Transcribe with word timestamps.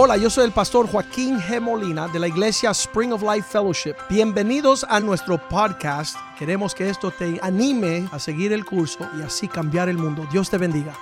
Hola, 0.00 0.16
yo 0.16 0.30
soy 0.30 0.44
el 0.44 0.52
pastor 0.52 0.88
Joaquín 0.88 1.40
G. 1.40 1.60
Molina 1.60 2.06
de 2.06 2.20
la 2.20 2.28
iglesia 2.28 2.70
Spring 2.70 3.12
of 3.12 3.20
Life 3.20 3.48
Fellowship. 3.50 3.96
Bienvenidos 4.08 4.86
a 4.88 5.00
nuestro 5.00 5.48
podcast. 5.48 6.16
Queremos 6.38 6.72
que 6.72 6.88
esto 6.88 7.10
te 7.10 7.40
anime 7.42 8.08
a 8.12 8.20
seguir 8.20 8.52
el 8.52 8.64
curso 8.64 9.00
y 9.18 9.22
así 9.22 9.48
cambiar 9.48 9.88
el 9.88 9.98
mundo. 9.98 10.24
Dios 10.30 10.50
te 10.50 10.56
bendiga. 10.56 10.94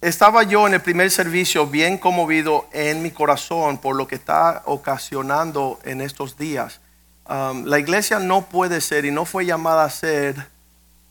Estaba 0.00 0.42
yo 0.42 0.66
en 0.66 0.74
el 0.74 0.80
primer 0.80 1.12
servicio 1.12 1.68
bien 1.68 1.98
conmovido 1.98 2.66
en 2.72 3.00
mi 3.00 3.12
corazón 3.12 3.78
por 3.78 3.94
lo 3.94 4.08
que 4.08 4.16
está 4.16 4.64
ocasionando 4.66 5.78
en 5.84 6.00
estos 6.00 6.36
días. 6.36 6.80
Um, 7.30 7.64
la 7.64 7.78
iglesia 7.78 8.18
no 8.18 8.46
puede 8.46 8.80
ser 8.80 9.04
y 9.04 9.12
no 9.12 9.24
fue 9.24 9.46
llamada 9.46 9.84
a 9.84 9.90
ser, 9.90 10.48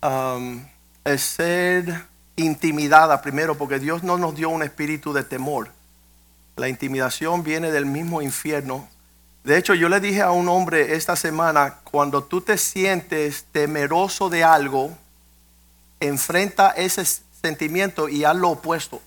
um, 0.03 0.65
a 1.13 1.17
ser 1.17 2.05
intimidada 2.35 3.21
primero 3.21 3.57
porque 3.57 3.79
Dios 3.79 4.03
no 4.03 4.17
nos 4.17 4.35
dio 4.35 4.49
un 4.49 4.61
espíritu 4.61 5.13
de 5.13 5.23
temor. 5.23 5.69
La 6.57 6.67
intimidación 6.67 7.43
viene 7.43 7.71
del 7.71 7.85
mismo 7.85 8.21
infierno. 8.21 8.87
De 9.43 9.57
hecho, 9.57 9.73
yo 9.73 9.87
le 9.87 10.01
dije 10.01 10.21
a 10.21 10.31
un 10.31 10.49
hombre 10.49 10.95
esta 10.95 11.15
semana, 11.15 11.75
cuando 11.83 12.23
tú 12.23 12.41
te 12.41 12.57
sientes 12.57 13.45
temeroso 13.51 14.29
de 14.29 14.43
algo, 14.43 14.91
enfrenta 15.99 16.71
ese 16.71 17.05
sentimiento 17.41 18.09
y 18.09 18.25
haz 18.25 18.35
lo 18.35 18.49
opuesto. 18.49 19.01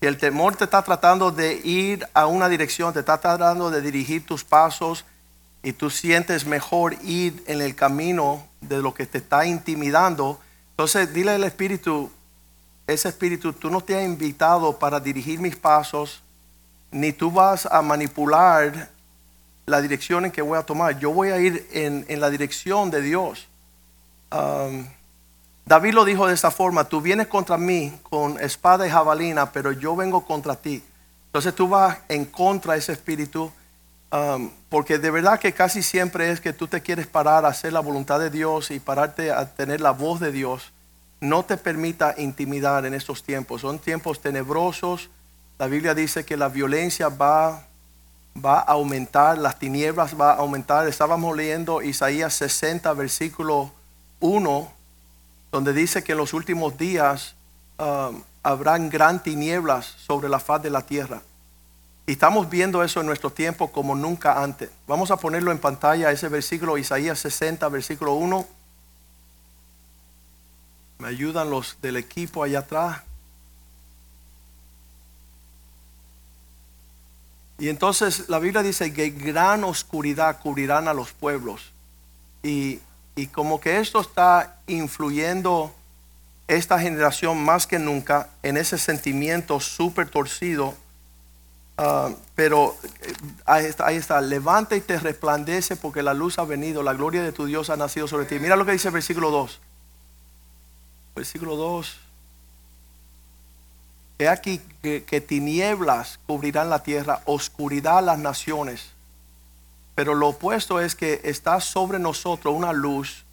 Si 0.00 0.06
el 0.08 0.18
temor 0.18 0.56
te 0.56 0.64
está 0.64 0.82
tratando 0.82 1.30
de 1.30 1.54
ir 1.54 2.06
a 2.14 2.26
una 2.26 2.48
dirección, 2.48 2.92
te 2.92 3.00
está 3.00 3.18
tratando 3.18 3.70
de 3.70 3.80
dirigir 3.80 4.26
tus 4.26 4.42
pasos 4.42 5.04
y 5.62 5.72
tú 5.72 5.88
sientes 5.88 6.46
mejor 6.46 6.96
ir 7.04 7.44
en 7.46 7.62
el 7.62 7.74
camino 7.74 8.46
de 8.60 8.82
lo 8.82 8.92
que 8.92 9.06
te 9.06 9.18
está 9.18 9.46
intimidando, 9.46 10.40
entonces 10.76 11.10
dile 11.14 11.30
al 11.30 11.44
Espíritu, 11.44 12.10
ese 12.86 13.08
Espíritu, 13.08 13.54
tú 13.54 13.70
no 13.70 13.80
te 13.80 13.96
has 13.96 14.04
invitado 14.04 14.78
para 14.78 15.00
dirigir 15.00 15.40
mis 15.40 15.56
pasos, 15.56 16.20
ni 16.90 17.14
tú 17.14 17.30
vas 17.30 17.64
a 17.64 17.80
manipular 17.80 18.90
la 19.64 19.80
dirección 19.80 20.26
en 20.26 20.30
que 20.32 20.42
voy 20.42 20.58
a 20.58 20.62
tomar. 20.62 20.98
Yo 20.98 21.12
voy 21.12 21.30
a 21.30 21.38
ir 21.38 21.66
en, 21.72 22.04
en 22.08 22.20
la 22.20 22.28
dirección 22.28 22.90
de 22.90 23.00
Dios. 23.00 23.48
Um, 24.30 24.86
David 25.64 25.94
lo 25.94 26.04
dijo 26.04 26.26
de 26.26 26.34
esta 26.34 26.50
forma, 26.50 26.84
tú 26.84 27.00
vienes 27.00 27.26
contra 27.26 27.56
mí 27.56 27.98
con 28.02 28.38
espada 28.38 28.86
y 28.86 28.90
jabalina, 28.90 29.50
pero 29.52 29.72
yo 29.72 29.96
vengo 29.96 30.26
contra 30.26 30.56
ti. 30.56 30.84
Entonces 31.28 31.54
tú 31.54 31.68
vas 31.68 32.00
en 32.10 32.26
contra 32.26 32.74
de 32.74 32.80
ese 32.80 32.92
espíritu, 32.92 33.50
um, 34.12 34.50
porque 34.68 34.98
de 34.98 35.10
verdad 35.10 35.38
que 35.38 35.52
casi 35.52 35.82
siempre 35.82 36.30
es 36.30 36.40
que 36.40 36.52
tú 36.52 36.68
te 36.68 36.82
quieres 36.82 37.06
parar 37.06 37.44
a 37.44 37.48
hacer 37.48 37.72
la 37.72 37.80
voluntad 37.80 38.18
de 38.18 38.30
Dios 38.30 38.70
y 38.70 38.80
pararte 38.80 39.30
a 39.30 39.54
tener 39.54 39.80
la 39.80 39.90
voz 39.90 40.20
de 40.20 40.32
Dios. 40.32 40.72
No 41.20 41.44
te 41.44 41.56
permita 41.56 42.14
intimidar 42.18 42.84
en 42.86 42.94
estos 42.94 43.22
tiempos. 43.22 43.62
Son 43.62 43.78
tiempos 43.78 44.20
tenebrosos. 44.20 45.08
La 45.58 45.66
Biblia 45.66 45.94
dice 45.94 46.24
que 46.24 46.36
la 46.36 46.48
violencia 46.48 47.08
va, 47.08 47.64
va 48.44 48.58
a 48.58 48.72
aumentar, 48.72 49.38
las 49.38 49.58
tinieblas 49.58 50.18
va 50.20 50.32
a 50.32 50.36
aumentar. 50.36 50.86
Estábamos 50.86 51.34
leyendo 51.36 51.80
Isaías 51.80 52.34
60, 52.34 52.92
versículo 52.92 53.72
1 54.20 54.76
donde 55.56 55.72
dice 55.72 56.04
que 56.04 56.12
en 56.12 56.18
los 56.18 56.34
últimos 56.34 56.76
días 56.76 57.34
um, 57.78 58.20
habrán 58.42 58.90
gran 58.90 59.22
tinieblas 59.22 59.86
sobre 59.86 60.28
la 60.28 60.38
faz 60.38 60.62
de 60.62 60.70
la 60.70 60.82
tierra. 60.82 61.22
Y 62.06 62.12
estamos 62.12 62.48
viendo 62.48 62.84
eso 62.84 63.00
en 63.00 63.06
nuestro 63.06 63.30
tiempo 63.30 63.72
como 63.72 63.94
nunca 63.94 64.42
antes. 64.42 64.70
Vamos 64.86 65.10
a 65.10 65.16
ponerlo 65.16 65.50
en 65.50 65.58
pantalla, 65.58 66.10
ese 66.10 66.28
versículo, 66.28 66.78
Isaías 66.78 67.18
60, 67.18 67.68
versículo 67.68 68.14
1. 68.14 68.46
Me 70.98 71.08
ayudan 71.08 71.50
los 71.50 71.80
del 71.82 71.96
equipo 71.96 72.42
allá 72.42 72.60
atrás. 72.60 73.02
Y 77.58 77.68
entonces 77.68 78.28
la 78.28 78.38
Biblia 78.38 78.62
dice 78.62 78.92
que 78.92 79.10
gran 79.10 79.64
oscuridad 79.64 80.38
cubrirán 80.40 80.88
a 80.88 80.94
los 80.94 81.12
pueblos. 81.12 81.72
Y 82.42 82.80
y 83.18 83.28
como 83.28 83.58
que 83.58 83.78
esto 83.78 83.98
está 83.98 84.58
influyendo 84.66 85.74
esta 86.46 86.78
generación 86.78 87.42
más 87.42 87.66
que 87.66 87.78
nunca 87.78 88.28
en 88.42 88.58
ese 88.58 88.76
sentimiento 88.76 89.58
súper 89.58 90.10
torcido. 90.10 90.74
Ah, 91.78 92.10
pero 92.34 92.74
eh, 93.02 93.12
ahí 93.44 93.66
está, 93.66 93.86
ahí 93.86 93.96
está, 93.96 94.20
levanta 94.20 94.76
y 94.76 94.80
te 94.80 94.98
resplandece 94.98 95.76
porque 95.76 96.02
la 96.02 96.14
luz 96.14 96.38
ha 96.38 96.44
venido, 96.44 96.82
la 96.82 96.94
gloria 96.94 97.22
de 97.22 97.32
tu 97.32 97.44
Dios 97.44 97.68
ha 97.68 97.76
nacido 97.76 98.08
sobre 98.08 98.24
ti. 98.24 98.38
Mira 98.38 98.56
lo 98.56 98.64
que 98.64 98.72
dice 98.72 98.88
el 98.88 98.94
versículo 98.94 99.30
2. 99.30 99.60
Versículo 101.14 101.56
2. 101.56 102.00
He 104.18 104.28
aquí 104.28 104.62
que, 104.80 105.04
que 105.04 105.20
tinieblas 105.20 106.18
cubrirán 106.26 106.70
la 106.70 106.82
tierra, 106.82 107.20
oscuridad 107.26 108.02
las 108.02 108.18
naciones. 108.18 108.92
Pero 109.94 110.14
lo 110.14 110.28
opuesto 110.28 110.80
es 110.80 110.94
que 110.94 111.20
está 111.24 111.60
sobre 111.60 111.98
nosotros 111.98 112.54
una 112.54 112.72
luz 112.72 113.24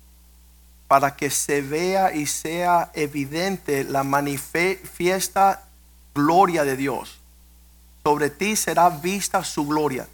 para 0.89 1.15
que 1.15 1.29
se 1.29 1.61
vea 1.61 2.13
y 2.13 2.25
sea 2.25 2.91
evidente 2.93 3.85
la 3.85 4.03
manifiesta 4.03 5.63
gloria 6.13 6.65
de 6.65 6.75
Dios. 6.75 7.22
Sobre 8.03 8.29
ti 8.29 8.55
será 8.55 8.89
vista 8.89 9.43
su 9.43 9.65
gloria. 9.65 10.07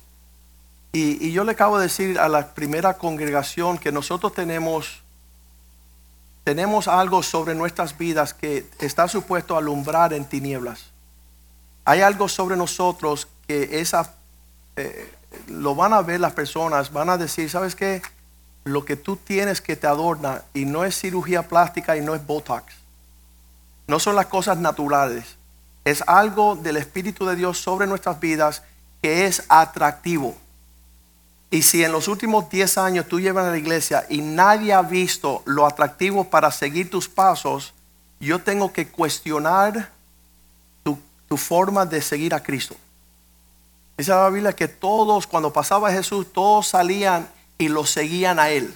Y, 0.92 1.32
yo 1.32 1.44
le 1.44 1.52
acabo 1.52 1.78
de 1.78 1.84
decir 1.84 2.20
a 2.20 2.28
la 2.28 2.54
primera 2.54 2.96
congregación 2.96 3.78
que 3.78 3.92
nosotros 3.92 4.34
tenemos, 4.34 5.02
tenemos 6.44 6.88
algo 6.88 7.22
sobre 7.22 7.54
nuestras 7.54 7.98
vidas 7.98 8.34
que 8.34 8.66
está 8.80 9.08
supuesto 9.08 9.56
a 9.56 9.60
alumbrar 9.60 10.14
en 10.14 10.26
tinieblas. 10.26 10.86
Hay 11.86 12.02
algo 12.02 12.28
sobre 12.28 12.56
nosotros 12.56 13.28
que 13.48 13.80
esa... 13.80 14.14
Eh, 14.76 15.14
lo 15.48 15.76
van 15.76 15.94
a 15.94 16.02
ver 16.02 16.20
las 16.20 16.34
personas, 16.34 16.92
van 16.92 17.10
a 17.10 17.18
decir, 17.18 17.50
¿sabes 17.50 17.76
qué? 17.76 18.02
Lo 18.64 18.84
que 18.84 18.96
tú 18.96 19.16
tienes 19.16 19.62
que 19.62 19.76
te 19.76 19.86
adorna 19.86 20.44
y 20.56 20.66
no 20.66 20.86
es 20.86 21.00
cirugía 21.00 21.48
plástica 21.48 21.98
y 21.98 22.02
no 22.02 22.16
es 22.16 22.26
Botox. 22.26 22.74
No 23.88 24.00
son 24.00 24.16
las 24.16 24.28
cosas 24.28 24.58
naturales. 24.58 25.39
Es 25.90 26.04
algo 26.06 26.56
del 26.56 26.78
Espíritu 26.78 27.26
de 27.26 27.36
Dios 27.36 27.58
sobre 27.58 27.88
nuestras 27.88 28.20
vidas 28.20 28.62
que 29.02 29.26
es 29.26 29.44
atractivo. 29.50 30.36
Y 31.50 31.64
si 31.64 31.84
en 31.84 31.92
los 31.92 32.08
últimos 32.08 32.48
10 32.48 32.78
años 32.78 33.08
tú 33.08 33.20
llevas 33.20 33.48
a 33.48 33.50
la 33.50 33.58
iglesia 33.58 34.06
y 34.08 34.22
nadie 34.22 34.72
ha 34.72 34.84
visto 34.84 35.42
lo 35.46 35.66
atractivo 35.66 36.26
para 36.26 36.52
seguir 36.52 36.92
tus 36.92 37.10
pasos, 37.10 37.74
yo 38.20 38.38
tengo 38.38 38.72
que 38.72 38.88
cuestionar 38.88 39.90
tu, 40.84 41.00
forma 41.38 41.88
de 41.88 42.04
seguir 42.04 42.36
a 42.36 42.44
Cristo. 42.44 42.76
Dice 43.98 44.12
la 44.12 44.30
Biblia 44.30 44.54
que 44.54 44.68
todos, 44.68 45.26
cuando 45.26 45.52
pasaba 45.52 45.92
Jesús, 45.92 46.32
todos 46.32 46.68
salían 46.68 47.28
y 47.58 47.68
lo 47.68 47.84
seguían 47.84 48.38
a 48.38 48.50
él. 48.52 48.76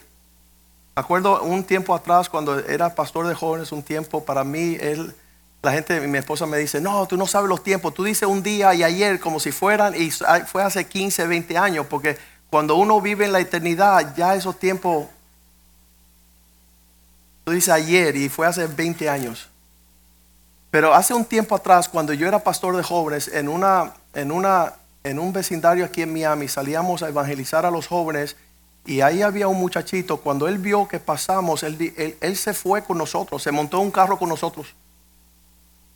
Me 0.96 1.02
acuerdo 1.02 1.44
un 1.44 1.64
tiempo 1.64 1.94
atrás, 1.94 2.28
cuando 2.28 2.58
era 2.58 2.96
pastor 2.96 3.28
de 3.28 3.36
jóvenes, 3.36 3.72
un 3.72 3.84
tiempo 3.84 4.26
para 4.26 4.44
mí, 4.44 4.78
él, 4.80 5.16
la 5.64 5.72
gente, 5.72 6.00
mi 6.08 6.18
esposa 6.18 6.46
me 6.46 6.58
dice, 6.58 6.82
no, 6.82 7.08
tú 7.08 7.18
no 7.18 7.26
sabes 7.26 7.50
los 7.50 7.64
tiempos, 7.64 7.94
tú 7.94 8.04
dices 8.04 8.28
un 8.28 8.44
día 8.44 8.74
y 8.76 8.84
ayer 8.84 9.20
como 9.20 9.40
si 9.40 9.52
fueran, 9.52 9.96
y 9.96 10.12
fue 10.12 10.62
hace 10.62 10.86
15, 10.86 11.26
20 11.26 11.58
años, 11.58 11.88
porque 11.90 12.18
cuando 12.50 12.76
uno 12.76 13.02
vive 13.02 13.26
en 13.26 13.32
la 13.32 13.40
eternidad, 13.40 14.14
ya 14.16 14.36
esos 14.36 14.60
tiempos, 14.60 15.08
tú 17.46 17.54
dices 17.54 17.74
ayer 17.74 18.16
y 18.16 18.30
fue 18.30 18.46
hace 18.46 18.68
20 18.68 19.10
años. 19.10 19.50
Pero 20.70 20.94
hace 20.94 21.14
un 21.14 21.24
tiempo 21.24 21.56
atrás, 21.56 21.88
cuando 21.88 22.14
yo 22.14 22.28
era 22.28 22.44
pastor 22.44 22.76
de 22.76 22.84
jóvenes, 22.84 23.30
en 23.30 23.48
una, 23.48 23.94
en 24.14 24.32
una 24.32 24.74
en 25.04 25.20
un 25.20 25.34
vecindario 25.34 25.86
aquí 25.86 26.02
en 26.02 26.14
Miami, 26.14 26.48
salíamos 26.48 27.04
a 27.04 27.10
evangelizar 27.10 27.66
a 27.66 27.72
los 27.72 27.88
jóvenes 27.88 28.38
y 28.86 29.02
ahí 29.02 29.22
había 29.22 29.48
un 29.48 29.60
muchachito, 29.60 30.18
cuando 30.18 30.48
él 30.48 30.58
vio 30.58 30.88
que 30.88 31.00
pasamos, 31.00 31.64
él, 31.64 32.18
él, 32.20 32.36
se 32.38 32.54
fue 32.54 32.84
con 32.84 32.98
nosotros, 32.98 33.42
se 33.42 33.52
montó 33.52 33.80
un 33.80 33.92
carro 33.92 34.18
con 34.18 34.30
nosotros. 34.30 34.76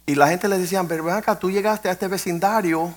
Y 0.07 0.15
la 0.15 0.29
gente 0.29 0.47
le 0.47 0.57
decía, 0.57 0.83
pero 0.85 1.21
tú 1.37 1.51
llegaste 1.51 1.89
a 1.89 1.91
este 1.91 2.07
vecindario 2.07 2.93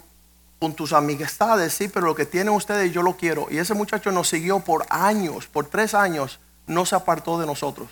con 0.61 0.75
tus 0.75 0.93
amistades, 0.93 1.75
sí, 1.75 1.89
pero 1.89 2.07
lo 2.07 2.15
que 2.15 2.25
tienen 2.25 2.55
ustedes 2.55 2.93
yo 2.93 3.03
lo 3.03 3.17
quiero. 3.17 3.49
Y 3.51 3.59
ese 3.59 3.75
muchacho 3.75 4.13
nos 4.13 4.29
siguió 4.29 4.61
por 4.61 4.87
años, 4.91 5.49
por 5.49 5.67
tres 5.67 5.95
años, 5.95 6.39
no 6.69 6.87
se 6.87 6.95
apartó 6.95 7.41
de 7.41 7.47
nosotros. 7.47 7.89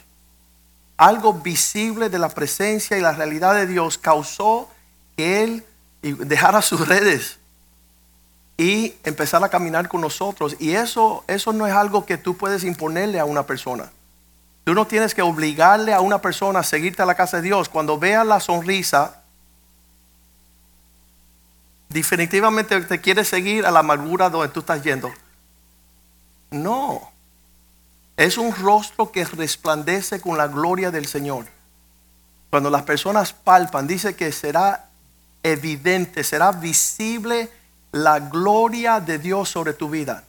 Algo 0.96 1.34
visible 1.34 2.08
de 2.08 2.18
la 2.20 2.28
presencia 2.28 2.96
y 2.96 3.00
la 3.00 3.12
realidad 3.12 3.54
de 3.54 3.66
Dios 3.66 3.98
causó 3.98 4.70
que 5.16 5.42
él 5.42 5.64
dejara 6.00 6.62
sus 6.62 6.86
redes 6.86 7.38
y 8.56 8.94
empezar 9.02 9.42
a 9.42 9.48
caminar 9.48 9.88
con 9.88 10.00
nosotros. 10.00 10.54
Y 10.60 10.74
eso, 10.74 11.24
eso 11.26 11.52
no 11.52 11.66
es 11.66 11.72
algo 11.72 12.06
que 12.06 12.18
tú 12.18 12.36
puedes 12.36 12.62
imponerle 12.62 13.18
a 13.18 13.24
una 13.24 13.44
persona. 13.44 13.90
Tú 14.68 14.74
no 14.74 14.86
tienes 14.86 15.14
que 15.14 15.22
obligarle 15.22 15.94
a 15.94 16.02
una 16.02 16.20
persona 16.20 16.58
a 16.58 16.62
seguirte 16.62 17.00
a 17.00 17.06
la 17.06 17.14
casa 17.14 17.38
de 17.38 17.44
Dios. 17.44 17.70
Cuando 17.70 17.98
vea 17.98 18.22
la 18.22 18.38
sonrisa, 18.38 19.22
definitivamente 21.88 22.78
te 22.82 23.00
quiere 23.00 23.24
seguir 23.24 23.64
a 23.64 23.70
la 23.70 23.78
amargura 23.78 24.28
donde 24.28 24.50
tú 24.50 24.60
estás 24.60 24.82
yendo. 24.82 25.10
No. 26.50 27.10
Es 28.18 28.36
un 28.36 28.54
rostro 28.54 29.10
que 29.10 29.24
resplandece 29.24 30.20
con 30.20 30.36
la 30.36 30.48
gloria 30.48 30.90
del 30.90 31.06
Señor. 31.06 31.46
Cuando 32.50 32.68
las 32.68 32.82
personas 32.82 33.32
palpan, 33.32 33.86
dice 33.86 34.16
que 34.16 34.30
será 34.32 34.90
evidente, 35.42 36.22
será 36.22 36.52
visible 36.52 37.50
la 37.90 38.20
gloria 38.20 39.00
de 39.00 39.18
Dios 39.18 39.48
sobre 39.48 39.72
tu 39.72 39.88
vida. 39.88 40.24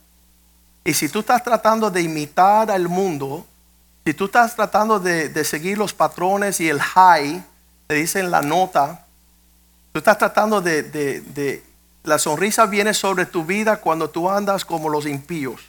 Y 0.86 0.94
si 0.94 1.10
tú 1.10 1.20
estás 1.20 1.44
tratando 1.44 1.92
de 1.92 2.04
imitar 2.04 2.72
al 2.72 2.88
mundo, 2.88 3.46
si 4.10 4.16
tú 4.16 4.26
estás 4.26 4.56
tratando 4.56 5.00
de, 5.00 5.30
de 5.30 5.44
seguir 5.44 5.78
los 5.78 5.94
patrones 5.94 6.60
y 6.60 6.68
el 6.68 6.82
high, 6.82 7.44
te 7.86 7.94
dicen 7.94 8.32
la 8.32 8.42
nota, 8.42 9.06
tú 9.92 10.00
estás 10.00 10.18
tratando 10.18 10.62
de, 10.62 10.82
de- 10.82 11.64
la 12.02 12.18
sonrisa 12.18 12.66
viene 12.66 12.96
sobre 12.96 13.28
tu 13.28 13.46
vida 13.46 13.78
cuando 13.78 14.10
tú 14.10 14.28
andas 14.28 14.66
como 14.66 14.90
los 14.90 15.06
impíos. 15.06 15.62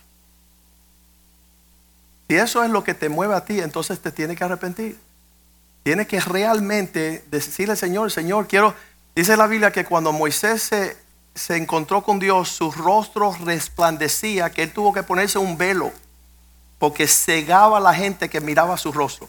Si 2.30 2.36
eso 2.36 2.64
es 2.64 2.70
lo 2.70 2.82
que 2.82 2.94
te 2.94 3.10
mueve 3.10 3.34
a 3.34 3.44
ti, 3.44 3.60
entonces 3.60 4.00
te 4.00 4.10
tienes 4.10 4.38
que 4.38 4.44
arrepentir. 4.44 4.98
Tienes 5.82 6.06
que 6.06 6.18
realmente 6.20 7.22
decirle, 7.30 7.76
Señor, 7.76 8.10
Señor, 8.10 8.46
quiero, 8.46 8.74
dice 9.14 9.36
la 9.36 9.48
Biblia 9.48 9.70
que 9.70 9.84
cuando 9.84 10.12
Moisés 10.12 10.62
se, 10.62 10.96
se 11.34 11.56
encontró 11.58 12.02
con 12.02 12.18
Dios, 12.18 12.48
su 12.48 12.72
rostro 12.72 13.36
resplandecía, 13.44 14.48
que 14.48 14.62
él 14.62 14.72
tuvo 14.72 14.94
que 14.94 15.02
ponerse 15.02 15.36
un 15.36 15.58
velo, 15.58 15.92
porque 16.80 17.06
cegaba 17.06 17.76
a 17.76 17.80
la 17.80 17.92
gente 17.92 18.30
que 18.30 18.40
miraba 18.40 18.78
su 18.78 18.90
rostro. 18.90 19.28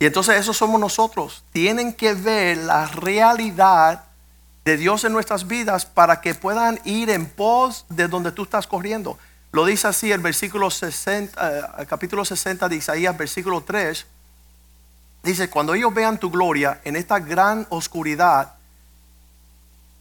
Y 0.00 0.06
entonces 0.06 0.40
eso 0.40 0.52
somos 0.52 0.80
nosotros. 0.80 1.44
Tienen 1.52 1.92
que 1.94 2.14
ver 2.14 2.58
la 2.58 2.88
realidad 2.88 4.02
de 4.64 4.76
Dios 4.76 5.04
en 5.04 5.12
nuestras 5.12 5.46
vidas 5.46 5.86
para 5.86 6.20
que 6.20 6.34
puedan 6.34 6.80
ir 6.84 7.10
en 7.10 7.26
pos 7.26 7.86
de 7.88 8.08
donde 8.08 8.32
tú 8.32 8.42
estás 8.42 8.66
corriendo. 8.66 9.18
Lo 9.52 9.64
dice 9.64 9.86
así 9.86 10.10
el 10.10 10.20
versículo 10.20 10.68
60, 10.68 11.58
eh, 11.58 11.62
el 11.78 11.86
capítulo 11.86 12.24
60 12.24 12.68
de 12.68 12.74
Isaías, 12.74 13.16
versículo 13.16 13.60
3. 13.60 14.04
Dice, 15.22 15.48
cuando 15.48 15.74
ellos 15.74 15.94
vean 15.94 16.18
tu 16.18 16.28
gloria 16.28 16.80
en 16.82 16.96
esta 16.96 17.20
gran 17.20 17.68
oscuridad, 17.70 18.54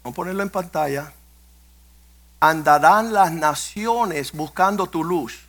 vamos 0.03 0.15
a 0.15 0.15
ponerlo 0.15 0.41
en 0.41 0.49
pantalla, 0.49 1.13
andarán 2.39 3.13
las 3.13 3.31
naciones 3.31 4.31
buscando 4.31 4.87
tu 4.87 5.03
luz 5.03 5.48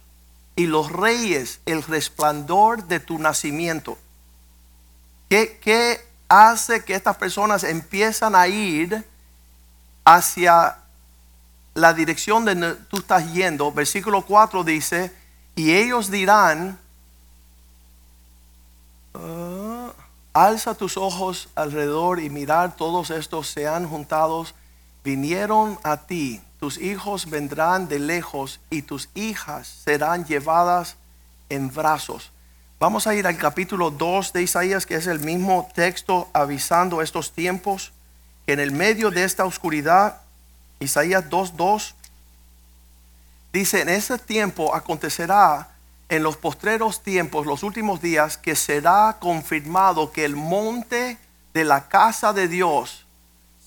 y 0.60 0.66
los 0.66 0.92
reyes 0.92 1.60
el 1.64 1.82
resplandor 1.82 2.84
de 2.84 3.00
tu 3.00 3.18
nacimiento. 3.18 3.96
¿Qué, 5.30 6.06
hace 6.28 6.84
que 6.84 6.94
estas 6.94 7.16
personas 7.16 7.64
empiezan 7.64 8.34
a 8.34 8.46
ir 8.46 9.02
hacia 10.04 10.76
la 11.72 11.94
dirección 11.94 12.44
de 12.44 12.54
donde 12.54 12.74
tú 12.90 12.98
estás 12.98 13.32
yendo? 13.32 13.72
Versículo 13.72 14.20
4 14.20 14.62
dice, 14.62 15.10
y 15.56 15.72
ellos 15.72 16.10
dirán, 16.10 16.78
Ah, 19.14 19.94
alza 20.34 20.74
tus 20.74 20.98
ojos 20.98 21.48
alrededor 21.54 22.20
y 22.20 22.28
mirar, 22.28 22.76
todos 22.76 23.08
estos 23.08 23.48
se 23.48 23.66
han 23.66 23.88
juntado, 23.88 24.44
vinieron 25.02 25.78
a 25.84 25.96
ti, 25.96 26.42
tus 26.60 26.76
hijos 26.76 27.30
vendrán 27.30 27.88
de 27.88 27.98
lejos 27.98 28.60
y 28.68 28.82
tus 28.82 29.08
hijas 29.14 29.66
serán 29.66 30.26
llevadas 30.26 30.96
en 31.48 31.72
brazos. 31.72 32.30
Vamos 32.78 33.06
a 33.06 33.14
ir 33.14 33.26
al 33.26 33.38
capítulo 33.38 33.90
2 33.90 34.34
de 34.34 34.42
Isaías, 34.42 34.84
que 34.84 34.96
es 34.96 35.06
el 35.06 35.20
mismo 35.20 35.68
texto 35.74 36.28
avisando 36.34 37.00
estos 37.00 37.32
tiempos, 37.32 37.92
que 38.44 38.52
en 38.52 38.60
el 38.60 38.72
medio 38.72 39.10
de 39.10 39.24
esta 39.24 39.46
oscuridad, 39.46 40.20
Isaías 40.80 41.30
2.2, 41.30 41.94
dice, 43.54 43.80
en 43.80 43.88
ese 43.88 44.18
tiempo 44.18 44.74
acontecerá 44.74 45.70
en 46.10 46.22
los 46.22 46.36
postreros 46.36 47.02
tiempos, 47.02 47.46
los 47.46 47.62
últimos 47.62 48.02
días, 48.02 48.36
que 48.36 48.54
será 48.54 49.16
confirmado 49.18 50.12
que 50.12 50.26
el 50.26 50.36
monte 50.36 51.16
de 51.54 51.64
la 51.64 51.88
casa 51.88 52.34
de 52.34 52.48
Dios 52.48 53.06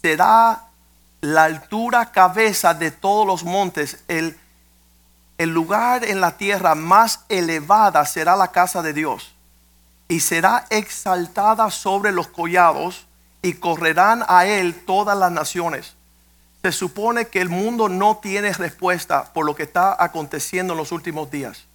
será 0.02 0.68
la 1.24 1.46
altura 1.46 2.12
cabeza 2.12 2.74
de 2.74 2.92
todos 2.92 3.26
los 3.26 3.44
montes, 3.44 4.04
el, 4.08 4.38
el 5.38 5.50
lugar 5.50 6.04
en 6.04 6.22
la 6.22 6.38
tierra 6.38 6.76
más 6.76 7.22
elevada 7.30 8.06
será 8.06 8.36
la 8.36 8.52
casa 8.52 8.82
de 8.82 8.94
Dios 8.94 9.34
y 10.08 10.20
será 10.20 10.66
exaltada 10.70 11.72
sobre 11.72 12.12
los 12.12 12.28
collados 12.28 13.08
y 13.42 13.54
correrán 13.54 14.24
a 14.28 14.46
él 14.46 14.86
todas 14.86 15.18
las 15.18 15.32
naciones. 15.32 15.96
Se 16.62 16.72
supone 16.72 17.28
que 17.28 17.42
el 17.42 17.50
mundo 17.50 17.90
no 17.90 18.18
tiene 18.18 18.54
respuesta 18.54 19.32
por 19.34 19.46
lo 19.46 19.56
que 19.56 19.64
está 19.64 19.96
aconteciendo 19.98 20.74
en 20.74 20.78
los 20.78 20.92
últimos 20.92 21.32
días 21.32 21.66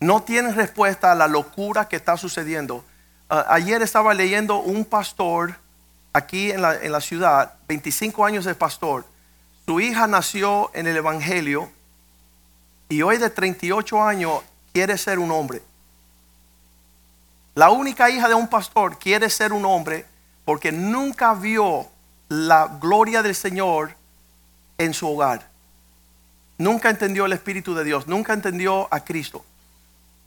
no 0.00 0.22
tienen 0.22 0.54
respuesta 0.54 1.12
a 1.12 1.14
la 1.14 1.28
locura 1.28 1.86
que 1.86 1.96
está 1.96 2.16
sucediendo. 2.16 2.84
Ah, 3.28 3.46
ayer 3.50 3.82
estaba 3.82 4.14
leyendo 4.14 4.58
un 4.58 4.84
pastor 4.84 5.54
aquí 6.12 6.50
en 6.50 6.62
la, 6.62 7.00
ciudad, 7.00 7.54
25 7.68 8.24
años 8.24 8.44
de 8.44 8.54
pastor. 8.54 9.04
Su 9.66 9.80
hija 9.80 10.06
nació 10.06 10.70
en 10.74 10.86
el 10.86 10.96
Evangelio 10.96 11.70
y 12.88 13.02
hoy 13.02 13.18
de 13.18 13.30
38 13.30 14.02
años 14.02 14.40
quiere 14.72 14.98
ser 14.98 15.18
un 15.18 15.30
hombre. 15.30 15.62
La 17.54 17.70
única 17.70 18.10
hija 18.10 18.28
de 18.28 18.34
un 18.34 18.48
pastor 18.48 18.98
quiere 18.98 19.28
ser 19.30 19.52
un 19.52 19.64
hombre 19.64 20.06
porque 20.44 20.72
nunca 20.72 21.34
vio 21.34 21.86
la 22.28 22.78
gloria 22.80 23.22
del 23.22 23.34
Señor 23.34 23.94
en 24.78 24.94
su 24.94 25.08
hogar. 25.08 25.48
Nunca 26.58 26.90
entendió 26.90 27.26
el 27.26 27.32
Espíritu 27.32 27.74
de 27.74 27.84
Dios, 27.84 28.06
nunca 28.06 28.32
entendió 28.32 28.88
a 28.92 29.04
Cristo. 29.04 29.44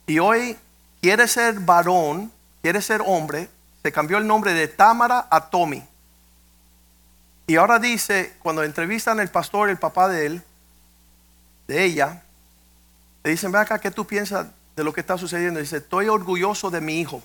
Y 0.07 0.19
hoy 0.19 0.57
quiere 1.01 1.27
ser 1.27 1.59
varón, 1.59 2.31
quiere 2.61 2.81
ser 2.81 3.01
hombre. 3.05 3.49
Se 3.83 3.91
cambió 3.91 4.17
el 4.17 4.25
nombre 4.25 4.53
de 4.53 4.67
Támara 4.67 5.27
a 5.29 5.49
Tommy. 5.49 5.85
Y 7.45 7.57
ahora 7.57 7.79
dice, 7.79 8.35
cuando 8.41 8.63
entrevistan 8.63 9.19
al 9.19 9.29
pastor, 9.29 9.69
el 9.69 9.77
papá 9.77 10.07
de 10.07 10.25
él, 10.25 10.43
de 11.67 11.83
ella, 11.83 12.23
le 13.23 13.31
dicen, 13.31 13.51
ve 13.51 13.59
acá, 13.59 13.79
¿qué 13.79 13.91
tú 13.91 14.07
piensas 14.07 14.47
de 14.75 14.83
lo 14.83 14.93
que 14.93 15.01
está 15.01 15.17
sucediendo? 15.17 15.59
Dice, 15.59 15.77
estoy 15.77 16.07
orgulloso 16.07 16.69
de 16.71 16.79
mi 16.79 17.01
hijo, 17.01 17.21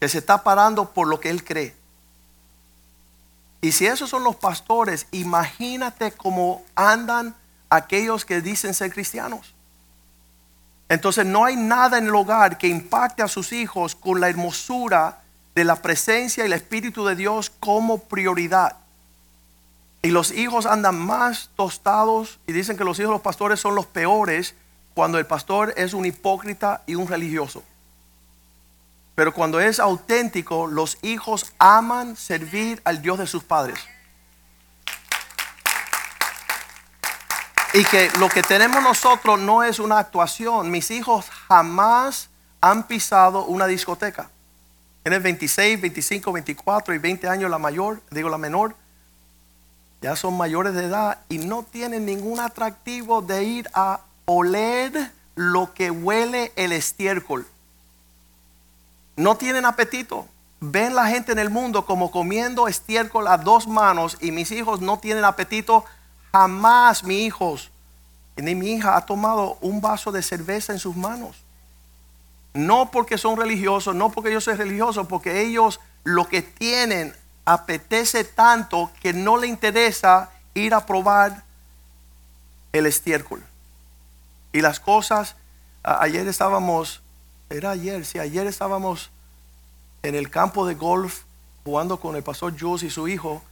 que 0.00 0.08
se 0.08 0.18
está 0.18 0.42
parando 0.42 0.92
por 0.92 1.06
lo 1.06 1.20
que 1.20 1.28
él 1.28 1.44
cree. 1.44 1.74
Y 3.60 3.72
si 3.72 3.86
esos 3.86 4.08
son 4.08 4.24
los 4.24 4.36
pastores, 4.36 5.06
imagínate 5.10 6.12
cómo 6.12 6.64
andan 6.74 7.34
aquellos 7.68 8.24
que 8.24 8.40
dicen 8.40 8.72
ser 8.72 8.92
cristianos. 8.92 9.55
Entonces 10.88 11.26
no 11.26 11.44
hay 11.44 11.56
nada 11.56 11.98
en 11.98 12.06
el 12.06 12.14
hogar 12.14 12.58
que 12.58 12.68
impacte 12.68 13.22
a 13.22 13.28
sus 13.28 13.52
hijos 13.52 13.94
con 13.94 14.20
la 14.20 14.28
hermosura 14.28 15.20
de 15.54 15.64
la 15.64 15.76
presencia 15.76 16.44
y 16.44 16.46
el 16.46 16.52
Espíritu 16.52 17.04
de 17.04 17.16
Dios 17.16 17.50
como 17.50 17.98
prioridad. 17.98 18.76
Y 20.02 20.10
los 20.10 20.30
hijos 20.30 20.66
andan 20.66 20.96
más 20.98 21.50
tostados 21.56 22.38
y 22.46 22.52
dicen 22.52 22.76
que 22.76 22.84
los 22.84 22.98
hijos 22.98 23.10
de 23.10 23.14
los 23.14 23.22
pastores 23.22 23.58
son 23.58 23.74
los 23.74 23.86
peores 23.86 24.54
cuando 24.94 25.18
el 25.18 25.26
pastor 25.26 25.74
es 25.76 25.94
un 25.94 26.06
hipócrita 26.06 26.82
y 26.86 26.94
un 26.94 27.08
religioso. 27.08 27.64
Pero 29.16 29.32
cuando 29.32 29.58
es 29.58 29.80
auténtico, 29.80 30.66
los 30.66 30.98
hijos 31.02 31.52
aman 31.58 32.16
servir 32.16 32.80
al 32.84 33.02
Dios 33.02 33.18
de 33.18 33.26
sus 33.26 33.42
padres. 33.42 33.78
Y 37.76 37.84
que 37.84 38.10
lo 38.18 38.30
que 38.30 38.42
tenemos 38.42 38.82
nosotros 38.82 39.38
no 39.38 39.62
es 39.62 39.78
una 39.80 39.98
actuación. 39.98 40.70
Mis 40.70 40.90
hijos 40.90 41.26
jamás 41.46 42.30
han 42.62 42.86
pisado 42.86 43.44
una 43.44 43.66
discoteca. 43.66 44.30
Tienes 45.02 45.22
26, 45.22 45.82
25, 45.82 46.32
24 46.32 46.94
y 46.94 46.98
20 46.98 47.28
años 47.28 47.50
la 47.50 47.58
mayor, 47.58 48.00
digo 48.10 48.30
la 48.30 48.38
menor. 48.38 48.74
Ya 50.00 50.16
son 50.16 50.38
mayores 50.38 50.72
de 50.72 50.86
edad 50.86 51.18
y 51.28 51.36
no 51.36 51.64
tienen 51.64 52.06
ningún 52.06 52.40
atractivo 52.40 53.20
de 53.20 53.44
ir 53.44 53.68
a 53.74 54.00
oler 54.24 55.12
lo 55.34 55.74
que 55.74 55.90
huele 55.90 56.52
el 56.56 56.72
estiércol. 56.72 57.46
No 59.16 59.36
tienen 59.36 59.66
apetito. 59.66 60.26
Ven 60.60 60.94
la 60.94 61.08
gente 61.08 61.32
en 61.32 61.38
el 61.38 61.50
mundo 61.50 61.84
como 61.84 62.10
comiendo 62.10 62.68
estiércol 62.68 63.28
a 63.28 63.36
dos 63.36 63.68
manos 63.68 64.16
y 64.22 64.32
mis 64.32 64.50
hijos 64.50 64.80
no 64.80 64.98
tienen 64.98 65.26
apetito 65.26 65.84
Jamás 66.36 67.02
mi 67.02 67.24
hijos, 67.24 67.70
ni 68.36 68.54
mi 68.54 68.72
hija 68.72 68.94
ha 68.94 69.06
tomado 69.06 69.56
un 69.62 69.80
vaso 69.80 70.12
de 70.12 70.22
cerveza 70.22 70.74
en 70.74 70.78
sus 70.78 70.94
manos. 70.94 71.42
No 72.52 72.90
porque 72.90 73.16
son 73.16 73.38
religiosos, 73.38 73.94
no 73.94 74.12
porque 74.12 74.30
yo 74.30 74.42
soy 74.42 74.52
religioso, 74.52 75.08
porque 75.08 75.40
ellos 75.40 75.80
lo 76.04 76.28
que 76.28 76.42
tienen 76.42 77.16
apetece 77.46 78.22
tanto 78.24 78.90
que 79.00 79.14
no 79.14 79.38
le 79.38 79.46
interesa 79.46 80.28
ir 80.52 80.74
a 80.74 80.84
probar 80.84 81.42
el 82.74 82.84
estiércol. 82.84 83.42
Y 84.52 84.60
las 84.60 84.78
cosas, 84.78 85.36
ayer 85.82 86.28
estábamos, 86.28 87.00
era 87.48 87.70
ayer, 87.70 88.04
sí, 88.04 88.18
ayer 88.18 88.46
estábamos 88.46 89.10
en 90.02 90.14
el 90.14 90.28
campo 90.28 90.66
de 90.66 90.74
golf 90.74 91.22
jugando 91.64 91.98
con 91.98 92.14
el 92.14 92.22
pastor 92.22 92.54
Jules 92.60 92.82
y 92.82 92.90
su 92.90 93.08
hijo. 93.08 93.42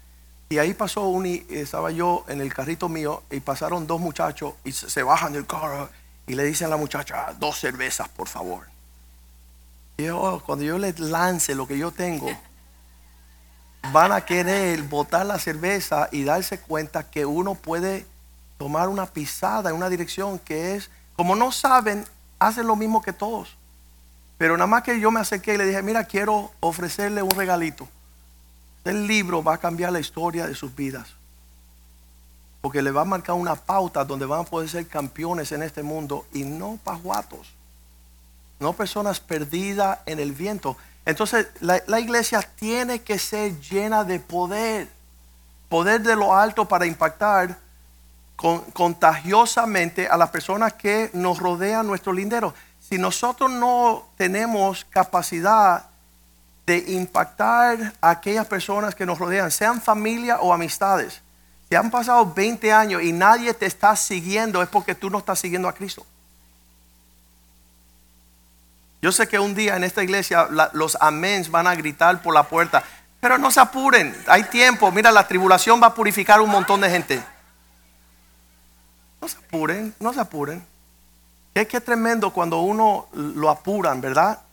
Y 0.49 0.59
ahí 0.59 0.75
pasó 0.75 1.09
un, 1.09 1.27
y 1.27 1.45
estaba 1.51 1.91
yo 1.91 2.25
en 2.29 2.41
el 2.41 2.53
carrito 2.53 2.89
mío 2.89 3.23
y 3.31 3.41
pasaron 3.41 3.87
dos 3.87 4.01
muchachos 4.01 4.55
y 4.65 4.73
se, 4.73 4.91
se 4.91 5.03
bajan 5.03 5.33
del 5.33 5.47
carro 5.47 5.89
y 6.27 6.35
le 6.35 6.45
dicen 6.45 6.67
a 6.69 6.71
la 6.71 6.77
muchacha, 6.77 7.35
dos 7.39 7.59
cervezas, 7.59 8.09
por 8.09 8.29
favor. 8.29 8.67
Y 9.97 10.05
yo, 10.05 10.43
cuando 10.45 10.65
yo 10.65 10.79
les 10.79 10.99
lance 10.99 11.55
lo 11.55 11.67
que 11.67 11.79
yo 11.79 11.91
tengo, 11.91 12.29
van 13.93 14.13
a 14.13 14.23
querer 14.23 14.83
botar 14.83 15.27
la 15.27 15.39
cerveza 15.39 16.09
y 16.11 16.25
darse 16.25 16.59
cuenta 16.59 17.11
que 17.11 17.27
uno 17.27 17.55
puede 17.55 18.07
tomar 18.59 18.89
una 18.89 19.07
pisada 19.07 19.71
en 19.71 19.77
una 19.77 19.89
dirección 19.89 20.39
que 20.39 20.77
es, 20.77 20.91
como 21.17 21.37
no 21.37 21.53
saben, 21.53 22.05
hacen 22.39 22.67
lo 22.67 22.77
mismo 22.77 23.03
que 23.03 23.13
todos. 23.13 23.57
Pero 24.39 24.57
nada 24.57 24.67
más 24.67 24.83
que 24.83 24.99
yo 24.99 25.11
me 25.11 25.21
acerqué 25.21 25.55
y 25.55 25.59
le 25.59 25.67
dije, 25.67 25.83
mira, 25.83 26.05
quiero 26.05 26.51
ofrecerle 26.61 27.23
un 27.23 27.31
regalito. 27.31 27.89
El 28.85 29.07
libro 29.07 29.43
va 29.43 29.55
a 29.55 29.59
cambiar 29.59 29.93
la 29.93 30.01
historia 30.01 30.47
de 30.47 30.55
sus 30.55 30.75
vidas. 30.75 31.09
Porque 32.61 32.83
le 32.83 32.91
va 32.91 33.03
a 33.03 33.07
marcar 33.07 33.35
una 33.35 33.57
pauta 33.57 34.05
donde 34.05 34.27
van 34.27 34.41
a 34.41 34.45
poder 34.45 34.69
ser 34.69 34.87
campeones 34.87 35.53
en 35.53 35.63
este 35.63 35.83
mundo 35.83 36.27
y 36.33 36.45
no 36.45 36.79
pajuatos. 36.83 37.53
No 38.59 38.73
personas 38.73 39.21
perdidas 39.21 39.99
en 40.07 40.21
el 40.21 40.33
viento. 40.33 40.77
Entonces 41.07 41.49
la, 41.61 42.01
iglesia 42.01 42.41
tiene 42.57 43.03
que 43.03 43.19
ser 43.19 43.59
llena 43.61 44.05
de 44.05 44.21
poder. 44.21 44.89
Poder 45.69 46.03
de 46.03 46.17
lo 46.17 46.35
alto 46.35 46.67
para 46.67 46.87
impactar 46.87 47.59
con- 48.37 48.61
contagiosamente 48.73 50.09
a 50.09 50.17
las 50.17 50.31
personas 50.31 50.75
que 50.75 51.11
nos 51.13 51.39
rodean 51.39 51.87
nuestro 51.87 52.13
lindero. 52.13 52.55
Si 52.81 52.99
nosotros 52.99 53.51
no 53.51 54.07
tenemos 54.17 54.85
capacidad 54.87 55.87
de 56.67 56.79
impactar 56.93 57.93
a 58.01 58.11
aquellas 58.11 58.47
personas 58.47 58.95
que 58.95 59.05
nos 59.05 59.19
rodean, 59.19 59.51
sean 59.51 59.81
familia 59.81 60.39
o 60.41 60.53
amistades, 60.53 61.23
si 61.69 61.77
han 61.77 61.91
pasado 61.91 62.33
20 62.33 62.73
años 62.73 63.03
y 63.03 63.13
nadie 63.13 63.53
te 63.55 63.67
está 63.67 63.97
siguiendo, 63.97 64.63
es 64.63 64.69
porque 64.69 64.95
tú 64.95 65.11
no 65.11 65.19
estás 65.19 65.39
siguiendo 65.41 65.69
a 65.69 65.73
Cristo. 65.73 66.07
Yo 69.03 69.13
sé 69.13 69.27
que 69.29 69.39
un 69.39 69.55
día 69.55 69.77
en 69.77 69.85
esta 69.85 70.03
iglesia 70.03 70.49
los 70.73 70.97
améns 71.01 71.51
van 71.51 71.67
a 71.67 71.75
gritar 71.75 72.23
por 72.23 72.33
la 72.33 72.45
puerta, 72.45 72.83
pero 73.21 73.39
no 73.39 73.51
se 73.51 73.61
apuren, 73.61 74.17
hay 74.27 74.45
tiempo. 74.45 74.91
Mira, 74.93 75.11
la 75.11 75.27
tribulación 75.27 75.83
va 75.83 75.89
a 75.89 75.95
purificar 75.95 76.41
un 76.41 76.51
montón 76.51 76.81
de 76.81 76.91
gente. 76.91 77.23
No 79.21 79.29
se 79.29 79.37
apuren, 79.39 79.95
no 79.99 80.13
se 80.13 80.21
apuren. 80.21 80.65
Es 81.55 81.67
que 81.67 81.81
tremendo 81.81 82.33
cuando 82.33 82.61
uno 82.61 83.09
lo 83.13 83.51
apuran, 83.51 84.01
¿verdad? 84.01 84.44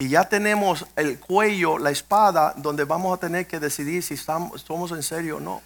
Y 0.00 0.08
ya 0.08 0.24
tenemos 0.24 0.86
el 0.96 1.20
cuello, 1.20 1.78
la 1.78 1.90
espada, 1.90 2.54
donde 2.56 2.84
vamos 2.84 3.14
a 3.14 3.20
tener 3.20 3.46
que 3.46 3.60
decidir 3.60 4.02
si 4.02 4.14
estamos, 4.14 4.62
somos 4.62 4.90
en 4.92 5.02
serio 5.02 5.36
o 5.36 5.40
no. 5.40 5.60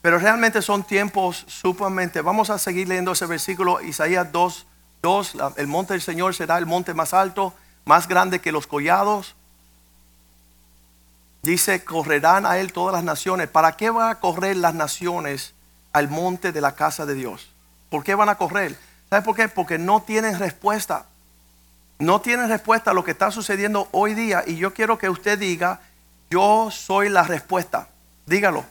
Pero 0.00 0.20
realmente 0.20 0.62
son 0.62 0.84
tiempos 0.84 1.44
sumamente. 1.48 2.20
Vamos 2.22 2.50
a 2.50 2.58
seguir 2.58 2.86
leyendo 2.86 3.10
ese 3.12 3.26
versículo, 3.26 3.80
Isaías 3.80 4.30
2, 4.30 4.64
2. 5.02 5.34
la- 5.34 5.52
El 5.56 5.66
monte 5.66 5.94
del 5.94 6.00
Señor 6.02 6.36
será 6.36 6.56
el 6.56 6.66
monte 6.66 6.94
más 6.94 7.12
alto, 7.12 7.52
más 7.84 8.06
grande 8.06 8.40
que 8.40 8.52
los 8.52 8.68
collados. 8.68 9.34
Dice, 11.42 11.82
correrán 11.84 12.46
a 12.46 12.58
él 12.58 12.72
todas 12.72 12.94
las 12.94 13.02
naciones. 13.02 13.48
¿Para 13.48 13.72
qué 13.76 13.90
van 13.90 14.08
a 14.10 14.20
correr 14.20 14.56
las 14.56 14.74
naciones 14.74 15.52
al 15.92 16.08
monte 16.08 16.52
de 16.52 16.60
la 16.60 16.76
casa 16.76 17.06
de 17.06 17.14
Dios? 17.14 17.48
¿Por 17.90 18.04
qué 18.04 18.14
van 18.14 18.28
a 18.28 18.36
correr? 18.36 18.78
¿Sabe 19.10 19.22
por 19.22 19.34
qué? 19.34 19.48
Porque 19.48 19.78
no 19.78 20.00
tienen 20.02 20.38
respuesta. 20.38 21.06
No 21.98 22.20
tienen 22.20 22.48
respuesta 22.48 22.92
a 22.92 22.94
lo 22.94 23.02
que 23.02 23.10
está 23.10 23.30
sucediendo 23.30 23.88
hoy 23.92 24.14
día. 24.14 24.44
Y 24.46 24.56
yo 24.56 24.72
quiero 24.72 24.98
que 24.98 25.08
usted 25.08 25.38
diga, 25.38 25.80
yo 26.30 26.70
soy 26.70 27.08
la 27.08 27.24
respuesta. 27.24 27.88
Dígalo. 28.26 28.64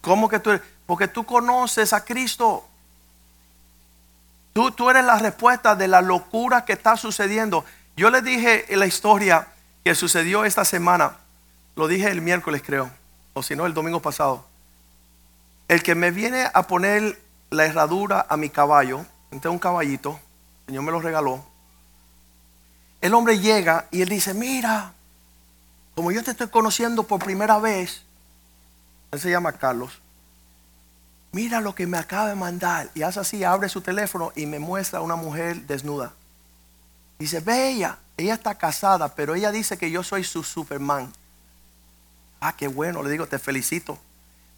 ¿Cómo 0.00 0.28
que 0.28 0.38
tú 0.38 0.50
eres? 0.50 0.62
Porque 0.86 1.08
tú 1.08 1.26
conoces 1.26 1.92
a 1.92 2.04
Cristo. 2.04 2.66
Tú, 4.52 4.70
tú 4.70 4.88
eres 4.88 5.04
la 5.04 5.18
respuesta 5.18 5.74
de 5.74 5.88
la 5.88 6.00
locura 6.00 6.64
que 6.64 6.72
está 6.72 6.96
sucediendo. 6.96 7.64
Yo 7.96 8.10
le 8.10 8.22
dije 8.22 8.64
la 8.76 8.86
historia 8.86 9.48
que 9.84 9.94
sucedió 9.94 10.44
esta 10.44 10.64
semana. 10.64 11.16
Lo 11.74 11.88
dije 11.88 12.10
el 12.10 12.22
miércoles, 12.22 12.62
creo. 12.64 12.90
O 13.34 13.42
si 13.42 13.54
no, 13.54 13.66
el 13.66 13.74
domingo 13.74 14.00
pasado. 14.00 14.46
El 15.68 15.82
que 15.82 15.94
me 15.94 16.10
viene 16.10 16.48
a 16.54 16.66
poner 16.66 17.20
la 17.50 17.66
herradura 17.66 18.24
a 18.28 18.36
mi 18.36 18.48
caballo, 18.48 19.04
entonces 19.30 19.50
un 19.50 19.58
caballito, 19.58 20.18
el 20.66 20.72
Señor 20.72 20.84
me 20.84 20.92
lo 20.92 21.00
regaló. 21.00 21.44
El 23.06 23.14
hombre 23.14 23.38
llega 23.38 23.86
y 23.92 24.02
él 24.02 24.08
dice, 24.08 24.34
mira, 24.34 24.92
como 25.94 26.10
yo 26.10 26.24
te 26.24 26.32
estoy 26.32 26.48
conociendo 26.48 27.04
por 27.04 27.22
primera 27.22 27.60
vez, 27.60 28.02
él 29.12 29.20
se 29.20 29.30
llama 29.30 29.52
Carlos, 29.52 29.92
mira 31.30 31.60
lo 31.60 31.72
que 31.72 31.86
me 31.86 31.98
acaba 31.98 32.30
de 32.30 32.34
mandar. 32.34 32.90
Y 32.96 33.02
hace 33.02 33.20
así, 33.20 33.44
abre 33.44 33.68
su 33.68 33.80
teléfono 33.80 34.32
y 34.34 34.46
me 34.46 34.58
muestra 34.58 34.98
a 34.98 35.02
una 35.02 35.14
mujer 35.14 35.68
desnuda. 35.68 36.14
Dice, 37.16 37.38
ve 37.38 37.68
ella, 37.68 37.96
ella 38.16 38.34
está 38.34 38.56
casada, 38.56 39.14
pero 39.14 39.36
ella 39.36 39.52
dice 39.52 39.78
que 39.78 39.92
yo 39.92 40.02
soy 40.02 40.24
su 40.24 40.42
Superman. 40.42 41.12
Ah, 42.40 42.56
qué 42.56 42.66
bueno, 42.66 43.04
le 43.04 43.10
digo, 43.10 43.28
te 43.28 43.38
felicito. 43.38 44.00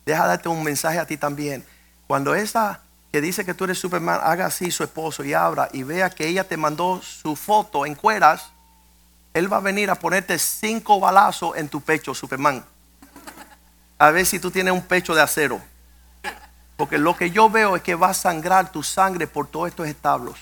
Deja 0.07 0.27
darte 0.27 0.49
un 0.49 0.65
mensaje 0.65 0.99
a 0.99 1.05
ti 1.05 1.19
también. 1.19 1.67
Cuando 2.07 2.35
esa 2.35 2.81
que 3.13 3.21
dice 3.21 3.45
que 3.45 3.55
tú 3.55 3.65
eres 3.65 3.79
Superman 3.79 4.21
haga 4.23 4.47
así 4.47 4.71
su 4.71 4.85
esposo 4.85 5.25
y 5.25 5.33
abra 5.33 5.69
y 5.73 5.83
vea 5.83 6.11
que 6.11 6.27
ella 6.27 6.45
te 6.45 6.57
mandó 6.57 7.01
su 7.03 7.37
foto 7.37 7.87
en 7.87 7.95
cueras, 7.95 8.51
él 9.33 9.51
va 9.53 9.59
a 9.59 9.61
venir 9.61 9.91
a 9.91 9.95
ponerte 9.95 10.39
cinco 10.39 11.01
balazos 11.01 11.57
en 11.57 11.69
tu 11.69 11.81
pecho, 11.81 12.15
Superman. 12.15 12.65
A 13.99 14.11
ver 14.11 14.27
si 14.27 14.39
tú 14.39 14.51
tienes 14.51 14.73
un 14.73 14.83
pecho 14.83 15.15
de 15.15 15.23
acero. 15.23 15.61
Porque 16.77 16.99
lo 16.99 17.17
que 17.17 17.31
yo 17.31 17.51
veo 17.51 17.77
es 17.77 17.83
que 17.83 17.95
va 17.95 18.11
a 18.11 18.15
sangrar 18.15 18.71
tu 18.71 18.83
sangre 18.83 19.27
por 19.27 19.49
todos 19.49 19.69
estos 19.69 19.89
establos. 19.89 20.39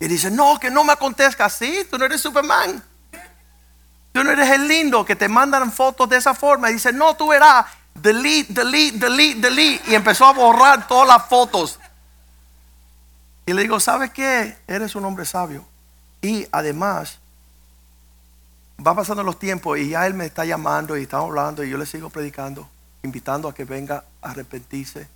Y 0.00 0.08
dice, 0.08 0.30
no, 0.30 0.58
que 0.58 0.70
no 0.70 0.84
me 0.84 0.92
acontezca 0.92 1.44
así, 1.44 1.86
tú 1.90 1.98
no 1.98 2.04
eres 2.04 2.20
Superman. 2.20 2.82
Tú 4.12 4.24
no 4.24 4.30
eres 4.30 4.50
el 4.50 4.66
lindo 4.66 5.04
que 5.04 5.14
te 5.14 5.28
mandan 5.28 5.70
fotos 5.70 6.08
de 6.08 6.16
esa 6.16 6.34
forma. 6.34 6.70
Y 6.70 6.74
dice, 6.74 6.92
no, 6.92 7.14
tú 7.14 7.28
verás, 7.28 7.66
delete, 8.02 8.52
delete, 8.52 8.98
delete, 8.98 9.40
delete. 9.40 9.90
Y 9.90 9.94
empezó 9.94 10.26
a 10.26 10.32
borrar 10.32 10.86
todas 10.86 11.08
las 11.08 11.26
fotos. 11.26 11.78
Y 13.46 13.52
le 13.52 13.62
digo, 13.62 13.80
¿sabes 13.80 14.10
qué? 14.10 14.56
Eres 14.66 14.94
un 14.94 15.04
hombre 15.04 15.24
sabio. 15.24 15.64
Y 16.20 16.46
además, 16.52 17.18
va 18.84 18.94
pasando 18.94 19.22
los 19.22 19.38
tiempos 19.38 19.78
y 19.78 19.90
ya 19.90 20.06
él 20.06 20.14
me 20.14 20.26
está 20.26 20.44
llamando 20.44 20.96
y 20.96 21.02
estamos 21.02 21.28
hablando 21.28 21.64
y 21.64 21.70
yo 21.70 21.78
le 21.78 21.86
sigo 21.86 22.10
predicando, 22.10 22.68
invitando 23.02 23.48
a 23.48 23.54
que 23.54 23.64
venga 23.64 24.04
a 24.22 24.30
arrepentirse. 24.30 25.08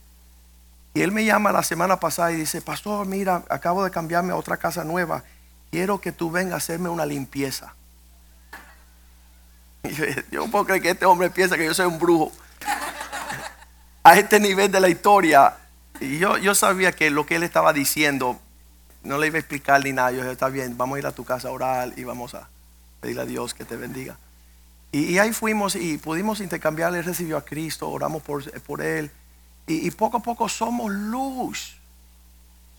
Y 0.94 1.02
él 1.02 1.12
me 1.12 1.24
llama 1.24 1.52
la 1.52 1.62
semana 1.62 1.98
pasada 1.98 2.32
y 2.32 2.36
dice, 2.36 2.60
pastor, 2.60 3.06
mira, 3.06 3.44
acabo 3.48 3.84
de 3.84 3.90
cambiarme 3.90 4.32
a 4.32 4.36
otra 4.36 4.56
casa 4.56 4.84
nueva. 4.84 5.24
Quiero 5.70 6.00
que 6.00 6.12
tú 6.12 6.30
vengas 6.30 6.54
a 6.54 6.56
hacerme 6.56 6.88
una 6.88 7.06
limpieza. 7.06 7.74
Yo, 9.84 10.04
yo 10.30 10.44
no 10.44 10.50
puedo 10.50 10.64
creer 10.64 10.80
que 10.82 10.90
este 10.90 11.06
hombre 11.06 11.28
piensa 11.28 11.56
que 11.56 11.64
yo 11.64 11.74
soy 11.74 11.86
un 11.86 11.98
brujo. 11.98 12.30
A 14.02 14.18
este 14.18 14.40
nivel 14.40 14.70
de 14.70 14.80
la 14.80 14.88
historia. 14.88 15.56
Yo, 16.00 16.36
yo 16.38 16.54
sabía 16.54 16.92
que 16.92 17.10
lo 17.10 17.24
que 17.26 17.36
él 17.36 17.42
estaba 17.44 17.72
diciendo, 17.72 18.40
no 19.04 19.18
le 19.18 19.28
iba 19.28 19.36
a 19.36 19.40
explicar 19.40 19.82
ni 19.84 19.92
nada. 19.92 20.10
Yo 20.10 20.18
dije, 20.18 20.32
está 20.32 20.48
bien, 20.48 20.76
vamos 20.76 20.96
a 20.96 20.98
ir 20.98 21.06
a 21.06 21.12
tu 21.12 21.24
casa 21.24 21.48
a 21.48 21.52
orar 21.52 21.92
y 21.96 22.04
vamos 22.04 22.34
a 22.34 22.48
pedirle 23.00 23.22
a 23.22 23.26
Dios 23.26 23.54
que 23.54 23.64
te 23.64 23.76
bendiga. 23.76 24.16
Y, 24.90 25.18
ahí 25.18 25.32
fuimos 25.32 25.74
y 25.74 25.96
pudimos 25.98 26.40
intercambiar. 26.40 26.94
Él 26.94 27.04
recibió 27.04 27.38
a 27.38 27.44
Cristo, 27.44 27.88
oramos 27.88 28.22
por, 28.22 28.60
por 28.62 28.82
él. 28.82 29.10
Y, 29.66 29.90
poco 29.92 30.18
a 30.18 30.20
poco 30.20 30.48
somos 30.48 30.92
luz. 30.92 31.78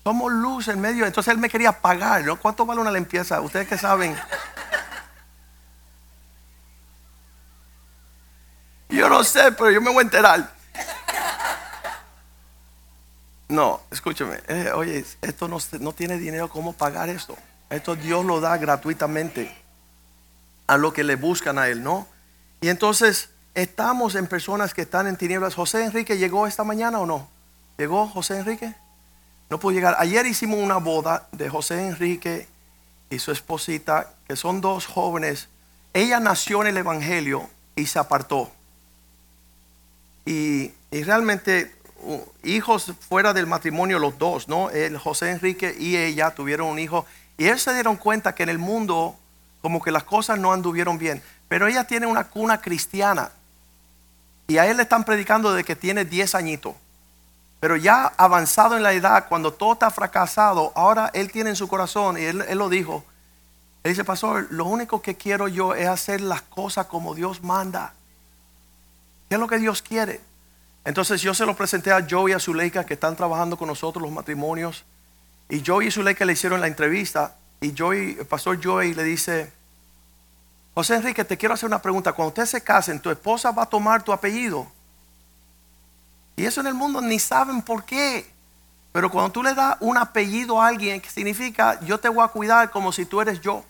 Somos 0.04 0.32
luz 0.32 0.68
en 0.68 0.80
medio. 0.80 1.06
Entonces 1.06 1.34
él 1.34 1.40
me 1.40 1.50
quería 1.50 1.72
pagar. 1.72 2.24
¿Cuánto 2.38 2.66
vale 2.66 2.82
una 2.82 2.92
limpieza? 2.92 3.42
Ustedes 3.42 3.68
que 3.68 3.78
saben. 3.78 4.16
Yo 8.90 9.10
no 9.10 9.24
sé, 9.24 9.52
pero 9.54 9.72
yo 9.72 9.82
me 9.82 9.90
voy 9.90 10.00
a 10.00 10.04
enterar. 10.04 10.54
No, 13.54 13.82
escúcheme. 13.92 14.40
eh, 14.48 14.72
oye, 14.74 15.06
esto 15.22 15.48
no, 15.48 15.60
no 15.80 15.94
tiene 15.94 16.18
dinero, 16.18 16.50
¿cómo 16.50 16.74
pagar 16.74 17.08
esto? 17.10 17.38
Esto 17.70 17.96
Dios 17.96 18.26
lo 18.26 18.42
da 18.42 18.58
gratuitamente 18.58 19.56
a 20.66 20.76
lo 20.76 20.92
que 20.92 21.04
le 21.04 21.18
buscan 21.18 21.60
a 21.60 21.68
Él, 21.68 21.84
¿no? 21.84 22.08
Y 22.62 22.70
entonces 22.70 23.30
estamos 23.54 24.16
en 24.16 24.26
personas 24.26 24.74
que 24.74 24.82
están 24.82 25.06
en 25.06 25.18
tinieblas. 25.18 25.54
José 25.54 25.84
Enrique 25.84 26.18
llegó 26.18 26.48
esta 26.48 26.64
mañana 26.64 27.00
o 27.00 27.06
no? 27.06 27.30
¿Llegó 27.78 28.08
José 28.08 28.40
Enrique? 28.40 28.74
No 29.52 29.60
pudo 29.60 29.74
llegar. 29.74 29.98
Ayer 30.00 30.26
hicimos 30.26 30.58
una 30.58 30.78
boda 30.78 31.28
de 31.32 31.48
José 31.48 31.88
Enrique 31.88 32.48
y 33.12 33.20
su 33.20 33.32
esposita, 33.32 34.16
que 34.28 34.36
son 34.36 34.62
dos 34.62 34.88
jóvenes. 34.88 35.48
Ella 35.94 36.20
nació 36.20 36.62
en 36.64 36.70
el 36.70 36.78
Evangelio 36.78 37.48
y 37.76 37.86
se 37.86 38.00
apartó. 38.00 38.52
Y, 40.26 40.72
y 40.90 41.04
realmente 41.04 41.83
hijos 42.44 42.94
fuera 43.08 43.34
del 43.34 43.48
matrimonio 43.48 44.00
los 44.00 44.18
dos, 44.18 44.48
¿no? 44.48 44.70
El 44.70 44.98
José 44.98 45.32
Enrique 45.32 45.76
y 45.78 45.98
ella 45.98 46.32
tuvieron 46.32 46.68
un 46.68 46.80
hijo 46.80 47.06
y 47.38 47.46
ellos 47.46 47.62
se 47.62 47.74
dieron 47.74 47.96
cuenta 47.96 48.36
que 48.36 48.44
en 48.44 48.50
el 48.50 48.60
mundo 48.60 49.16
como 49.62 49.82
que 49.82 49.92
las 49.92 50.04
cosas 50.04 50.38
no 50.40 50.52
anduvieron 50.52 50.98
bien, 50.98 51.24
pero 51.48 51.68
ella 51.68 51.86
tiene 51.86 52.06
una 52.06 52.26
cuna 52.26 52.62
cristiana 52.62 53.32
y 54.48 54.58
a 54.58 54.68
él 54.68 54.78
le 54.78 54.84
están 54.84 55.04
predicando 55.04 55.54
de 55.54 55.64
que 55.64 55.76
tiene 55.76 56.06
10 56.06 56.36
añitos. 56.36 56.76
Pero 57.60 57.78
ya 57.78 58.12
avanzado 58.18 58.76
en 58.76 58.84
la 58.84 58.92
edad, 58.92 59.28
cuando 59.30 59.54
todo 59.54 59.74
está 59.74 59.90
fracasado, 59.90 60.74
ahora 60.76 61.10
él 61.14 61.32
tiene 61.32 61.52
en 61.52 61.56
su 61.56 61.70
corazón, 61.70 62.18
y 62.18 62.22
él, 62.24 62.44
él 62.48 62.58
lo 62.58 62.68
dijo, 62.68 63.06
Él 63.84 63.92
dice, 63.92 64.04
pastor, 64.04 64.48
lo 64.50 64.66
único 64.66 65.02
que 65.02 65.16
quiero 65.16 65.48
yo 65.48 65.74
es 65.74 65.88
hacer 65.88 66.20
las 66.20 66.42
cosas 66.42 66.88
como 66.88 67.16
Dios 67.16 67.42
manda. 67.42 67.94
¿Qué 69.30 69.36
es 69.36 69.40
lo 69.40 69.48
que 69.48 69.60
Dios 69.60 69.82
quiere? 69.82 70.20
Entonces 70.86 71.22
yo 71.22 71.34
se 71.34 71.46
lo 71.46 71.56
presenté 71.56 71.92
a 71.92 72.06
Joey 72.08 72.34
y 72.34 72.36
a 72.36 72.40
Zuleika 72.40 72.86
que 72.86 72.96
están 72.96 73.16
trabajando 73.16 73.58
con 73.58 73.68
nosotros 73.68 74.02
los 74.02 74.12
matrimonios. 74.12 74.84
Y 75.50 75.64
Joey 75.66 75.88
y 75.88 75.92
Zuleika 75.92 76.26
le 76.26 76.34
hicieron 76.34 76.60
la 76.60 76.68
entrevista. 76.68 77.36
Y 77.62 77.74
Joey, 77.78 78.18
el 78.20 78.26
pastor 78.26 78.60
Joey 78.62 78.94
le 78.94 79.04
dice, 79.04 79.52
José 80.74 80.96
Enrique, 80.96 81.24
te 81.24 81.38
quiero 81.38 81.54
hacer 81.54 81.68
una 81.68 81.82
pregunta. 81.82 82.12
Cuando 82.12 82.30
ustedes 82.30 82.50
se 82.50 82.62
casen, 82.62 83.00
¿tu 83.00 83.10
esposa 83.10 83.52
va 83.52 83.64
a 83.64 83.66
tomar 83.68 84.04
tu 84.04 84.12
apellido? 84.12 84.68
Y 86.36 86.46
eso 86.46 86.62
en 86.62 86.68
el 86.68 86.74
mundo 86.74 87.00
ni 87.00 87.20
saben 87.20 87.62
por 87.62 87.86
qué. 87.86 88.30
Pero 88.92 89.10
cuando 89.10 89.32
tú 89.32 89.44
le 89.44 89.54
das 89.54 89.78
un 89.80 89.98
apellido 89.98 90.62
a 90.62 90.68
alguien, 90.68 91.00
que 91.00 91.10
significa 91.10 91.80
yo 91.82 92.00
te 92.00 92.10
voy 92.10 92.24
a 92.24 92.28
cuidar 92.28 92.72
como 92.72 92.92
si 92.92 93.06
tú 93.06 93.22
eres 93.22 93.40
yo. 93.40 93.64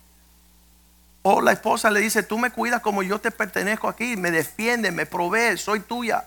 O 1.22 1.42
la 1.42 1.54
esposa 1.54 1.90
le 1.90 2.00
dice, 2.02 2.24
tú 2.24 2.38
me 2.38 2.50
cuidas 2.50 2.82
como 2.82 3.04
yo 3.04 3.20
te 3.20 3.32
pertenezco 3.32 3.88
aquí, 3.88 4.18
me 4.18 4.32
defiende, 4.32 4.92
me 4.92 5.06
provee, 5.06 5.58
soy 5.58 5.80
tuya. 5.80 6.26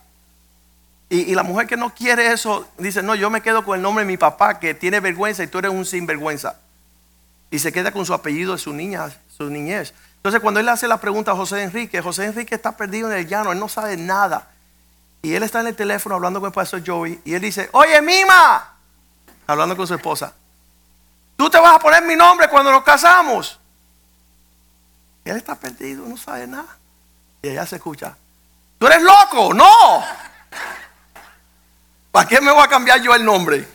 Y, 1.08 1.34
la 1.36 1.44
mujer 1.44 1.68
que 1.68 1.76
no 1.76 1.94
quiere 1.94 2.32
eso 2.32 2.66
dice, 2.78 3.02
no, 3.02 3.14
yo 3.14 3.30
me 3.30 3.40
quedo 3.40 3.64
con 3.64 3.76
el 3.76 3.82
nombre 3.82 4.04
de 4.04 4.10
mi 4.10 4.16
papá 4.16 4.58
que 4.58 4.74
tiene 4.74 4.98
vergüenza 4.98 5.44
y 5.44 5.46
tú 5.46 5.58
eres 5.58 5.70
un 5.70 5.84
sinvergüenza. 5.84 6.56
Y 7.50 7.60
se 7.60 7.72
queda 7.72 7.92
con 7.92 8.04
su 8.04 8.12
apellido 8.12 8.52
de 8.52 8.58
su 8.58 8.72
niña, 8.72 9.08
su 9.36 9.48
niñez. 9.48 9.94
Entonces 10.16 10.40
cuando 10.40 10.58
él 10.58 10.68
hace 10.68 10.88
la 10.88 11.00
pregunta 11.00 11.30
a 11.30 11.36
José 11.36 11.62
Enrique, 11.62 12.02
José 12.02 12.24
Enrique 12.24 12.56
está 12.56 12.76
perdido 12.76 13.10
en 13.12 13.18
el 13.18 13.28
llano, 13.28 13.52
él 13.52 13.60
no 13.60 13.68
sabe 13.68 13.96
nada. 13.96 14.48
Y 15.22 15.34
él 15.34 15.44
está 15.44 15.60
en 15.60 15.68
el 15.68 15.76
teléfono 15.76 16.16
hablando 16.16 16.40
con 16.40 16.48
el 16.48 16.52
pastor 16.52 16.82
Joey 16.84 17.20
y 17.24 17.34
él 17.34 17.40
dice, 17.40 17.68
oye 17.72 18.02
Mima, 18.02 18.74
hablando 19.46 19.76
con 19.76 19.86
su 19.86 19.94
esposa, 19.94 20.32
tú 21.36 21.48
te 21.48 21.60
vas 21.60 21.76
a 21.76 21.78
poner 21.78 22.02
mi 22.04 22.16
nombre 22.16 22.48
cuando 22.48 22.72
nos 22.72 22.82
casamos. 22.82 23.60
Y 25.24 25.30
él 25.30 25.36
está 25.36 25.54
perdido, 25.54 26.04
no 26.04 26.16
sabe 26.16 26.48
nada. 26.48 26.76
Y 27.42 27.48
ella 27.48 27.64
se 27.64 27.76
escucha, 27.76 28.16
tú 28.80 28.88
eres 28.88 29.02
loco, 29.02 29.54
no. 29.54 30.25
¿Para 32.16 32.28
qué 32.28 32.40
me 32.40 32.50
voy 32.50 32.62
a 32.62 32.68
cambiar 32.68 33.02
yo 33.02 33.14
el 33.14 33.22
nombre? 33.22 33.68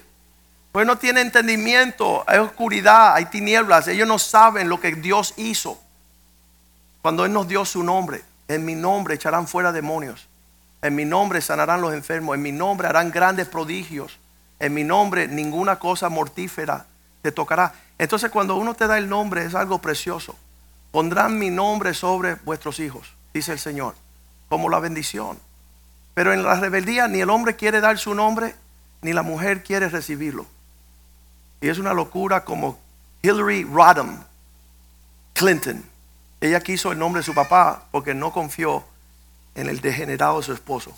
Pues 0.71 0.87
no 0.87 0.97
tiene 0.97 1.21
entendimiento, 1.21 2.23
hay 2.25 2.39
oscuridad, 2.39 3.13
hay 3.13 3.25
tinieblas, 3.25 3.87
ellos 3.87 4.07
no 4.07 4.17
saben 4.17 4.67
lo 4.67 4.79
que 4.79 4.95
Dios 4.95 5.35
hizo. 5.37 5.79
Cuando 7.03 7.23
Él 7.23 7.33
nos 7.33 7.47
dio 7.47 7.65
su 7.65 7.83
nombre, 7.83 8.23
en 8.47 8.65
mi 8.65 8.73
nombre 8.73 9.13
echarán 9.13 9.47
fuera 9.47 9.71
demonios, 9.71 10.27
en 10.81 10.95
mi 10.95 11.05
nombre 11.05 11.39
sanarán 11.39 11.81
los 11.81 11.93
enfermos, 11.93 12.33
en 12.33 12.41
mi 12.41 12.51
nombre 12.51 12.87
harán 12.87 13.11
grandes 13.11 13.47
prodigios, 13.47 14.17
en 14.57 14.73
mi 14.73 14.83
nombre 14.83 15.27
ninguna 15.27 15.77
cosa 15.77 16.09
mortífera 16.09 16.87
te 17.21 17.31
tocará. 17.31 17.75
Entonces 17.99 18.31
cuando 18.31 18.55
uno 18.55 18.73
te 18.73 18.87
da 18.87 18.97
el 18.97 19.07
nombre 19.07 19.45
es 19.45 19.53
algo 19.53 19.77
precioso. 19.77 20.35
Pondrán 20.89 21.37
mi 21.37 21.51
nombre 21.51 21.93
sobre 21.93 22.33
vuestros 22.37 22.79
hijos, 22.79 23.13
dice 23.35 23.51
el 23.51 23.59
Señor, 23.59 23.93
como 24.49 24.67
la 24.67 24.79
bendición. 24.79 25.37
Pero 26.13 26.33
en 26.33 26.43
la 26.43 26.59
rebeldía 26.59 27.07
ni 27.07 27.21
el 27.21 27.29
hombre 27.29 27.55
quiere 27.55 27.81
dar 27.81 27.97
su 27.97 28.13
nombre, 28.13 28.55
ni 29.01 29.13
la 29.13 29.23
mujer 29.23 29.63
quiere 29.63 29.89
recibirlo. 29.89 30.45
Y 31.61 31.69
es 31.69 31.77
una 31.77 31.93
locura 31.93 32.43
como 32.43 32.79
Hillary 33.21 33.63
Rodham 33.63 34.23
Clinton. 35.33 35.83
Ella 36.41 36.59
quiso 36.59 36.91
el 36.91 36.99
nombre 36.99 37.19
de 37.19 37.25
su 37.25 37.33
papá 37.33 37.85
porque 37.91 38.13
no 38.13 38.31
confió 38.31 38.83
en 39.55 39.69
el 39.69 39.79
degenerado 39.79 40.37
de 40.37 40.43
su 40.43 40.53
esposo. 40.53 40.91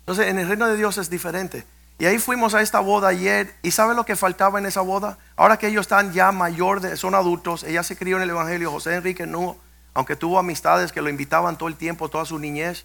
Entonces, 0.00 0.26
en 0.28 0.38
el 0.38 0.48
reino 0.48 0.66
de 0.66 0.76
Dios 0.76 0.98
es 0.98 1.08
diferente. 1.08 1.64
Y 1.98 2.06
ahí 2.06 2.18
fuimos 2.18 2.54
a 2.54 2.60
esta 2.60 2.80
boda 2.80 3.08
ayer. 3.08 3.54
¿Y 3.62 3.70
sabe 3.70 3.94
lo 3.94 4.04
que 4.04 4.16
faltaba 4.16 4.58
en 4.58 4.66
esa 4.66 4.82
boda? 4.82 5.16
Ahora 5.36 5.56
que 5.56 5.68
ellos 5.68 5.82
están 5.82 6.12
ya 6.12 6.32
mayores, 6.32 7.00
son 7.00 7.14
adultos, 7.14 7.62
ella 7.62 7.82
se 7.82 7.96
crió 7.96 8.16
en 8.16 8.24
el 8.24 8.30
Evangelio. 8.30 8.70
José 8.70 8.96
Enrique 8.96 9.26
no, 9.26 9.56
aunque 9.94 10.16
tuvo 10.16 10.38
amistades 10.38 10.92
que 10.92 11.00
lo 11.00 11.08
invitaban 11.08 11.56
todo 11.56 11.68
el 11.68 11.76
tiempo, 11.76 12.08
toda 12.08 12.24
su 12.24 12.38
niñez. 12.38 12.84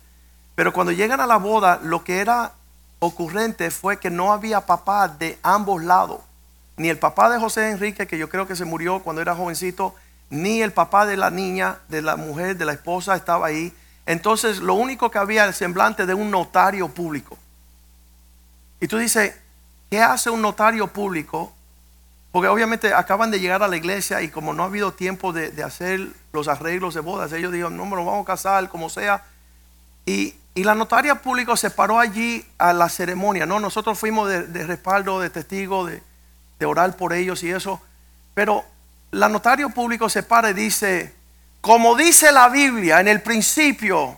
Pero 0.56 0.72
cuando 0.72 0.92
llegan 0.92 1.20
a 1.20 1.28
la 1.28 1.38
boda, 1.38 1.80
lo 1.84 2.04
que 2.04 2.20
era 2.20 2.54
ocurrente 3.00 3.72
fue 3.72 3.98
que 3.98 4.10
no 4.10 4.32
había 4.32 4.66
papá 4.66 5.08
de 5.08 5.40
ambos 5.42 5.84
lados. 5.84 6.22
Ni 6.78 6.90
el 6.90 7.00
papá 7.00 7.30
de 7.30 7.40
José 7.40 7.72
Enrique, 7.72 8.08
que 8.08 8.18
yo 8.18 8.30
creo 8.30 8.48
que 8.48 8.56
se 8.56 8.66
murió 8.66 9.00
cuando 9.00 9.22
era 9.22 9.36
jovencito, 9.36 9.96
ni 10.30 10.62
el 10.62 10.72
papá 10.72 11.06
de 11.06 11.18
la 11.18 11.32
niña, 11.32 11.80
de 11.88 12.02
la 12.02 12.16
mujer, 12.16 12.56
de 12.56 12.66
la 12.66 12.74
esposa 12.74 13.16
estaba 13.16 13.48
ahí. 13.48 13.74
Entonces 14.06 14.60
lo 14.60 14.76
único 14.76 15.10
que 15.10 15.18
había 15.18 15.46
el 15.46 15.54
semblante 15.54 16.06
de 16.06 16.14
un 16.14 16.30
notario 16.30 16.88
público. 16.90 17.38
Y 18.80 18.88
tú 18.88 18.98
dices, 18.98 19.36
¿qué 19.90 20.02
hace 20.02 20.30
un 20.30 20.42
notario 20.42 20.88
público? 20.88 21.54
Porque 22.32 22.48
obviamente 22.48 22.94
acaban 22.94 23.32
de 23.32 23.40
llegar 23.40 23.64
a 23.64 23.68
la 23.68 23.78
iglesia 23.78 24.22
y 24.22 24.30
como 24.30 24.54
no 24.54 24.64
ha 24.64 24.68
habido 24.68 24.94
tiempo 24.94 25.34
de, 25.34 25.64
hacer 25.64 26.10
los 26.32 26.48
arreglos 26.48 26.94
de 26.94 27.00
bodas, 27.00 27.32
ellos 27.34 27.52
dijeron, 27.52 27.76
no, 27.76 27.86
nos 27.86 28.06
vamos 28.06 28.24
a 28.24 28.28
casar 28.28 28.70
como 28.70 28.90
sea. 28.90 29.24
Y, 30.06 30.36
y 30.54 30.64
la 30.64 30.76
notaria 30.76 31.16
público 31.16 31.58
se 31.58 31.72
paró 31.72 32.00
allí 32.00 32.46
a 32.60 32.72
la 32.74 32.88
ceremonia. 32.88 33.48
No, 33.48 33.60
nosotros 33.60 33.98
fuimos 33.98 34.30
de, 34.30 34.66
respaldo, 34.66 35.20
de 35.20 35.32
testigo, 35.32 35.86
de, 35.86 36.04
de, 36.60 36.66
orar 36.66 36.96
por 36.96 37.14
ellos 37.14 37.42
y 37.44 37.50
eso. 37.50 37.82
Pero 38.36 38.64
la 39.12 39.28
notario 39.28 39.70
público 39.72 40.08
se 40.08 40.22
para 40.22 40.52
y 40.52 40.54
dice, 40.54 41.14
como 41.62 41.96
dice 41.96 42.32
la 42.32 42.50
Biblia 42.50 43.00
en 43.00 43.08
el 43.08 43.22
principio. 43.22 44.18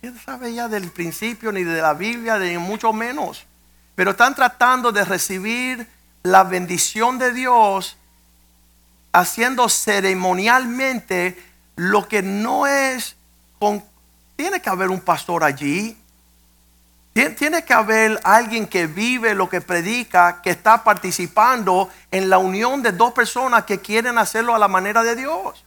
¿Quién 0.00 0.18
sabe 0.18 0.54
ya 0.54 0.68
del 0.68 0.90
principio 0.92 1.50
ni 1.50 1.64
de 1.64 1.82
la 1.82 1.94
Biblia, 1.94 2.38
ni 2.38 2.56
mucho 2.58 2.92
menos? 2.92 3.44
Pero 3.94 4.12
están 4.12 4.34
tratando 4.34 4.92
de 4.92 5.04
recibir 5.04 5.86
la 6.22 6.44
bendición 6.44 7.18
de 7.18 7.32
Dios 7.32 7.96
haciendo 9.12 9.68
ceremonialmente 9.68 11.42
lo 11.76 12.06
que 12.08 12.22
no 12.22 12.66
es 12.66 13.16
con... 13.58 13.82
Tiene 14.36 14.60
que 14.60 14.70
haber 14.70 14.90
un 14.90 15.00
pastor 15.00 15.44
allí. 15.44 15.96
Tiene 17.12 17.64
que 17.64 17.74
haber 17.74 18.18
alguien 18.24 18.66
que 18.66 18.86
vive 18.86 19.34
lo 19.34 19.48
que 19.48 19.60
predica, 19.60 20.40
que 20.40 20.50
está 20.50 20.84
participando 20.84 21.90
en 22.10 22.30
la 22.30 22.38
unión 22.38 22.82
de 22.82 22.92
dos 22.92 23.12
personas 23.12 23.64
que 23.64 23.80
quieren 23.80 24.16
hacerlo 24.16 24.54
a 24.54 24.58
la 24.58 24.68
manera 24.68 25.02
de 25.02 25.16
Dios. 25.16 25.64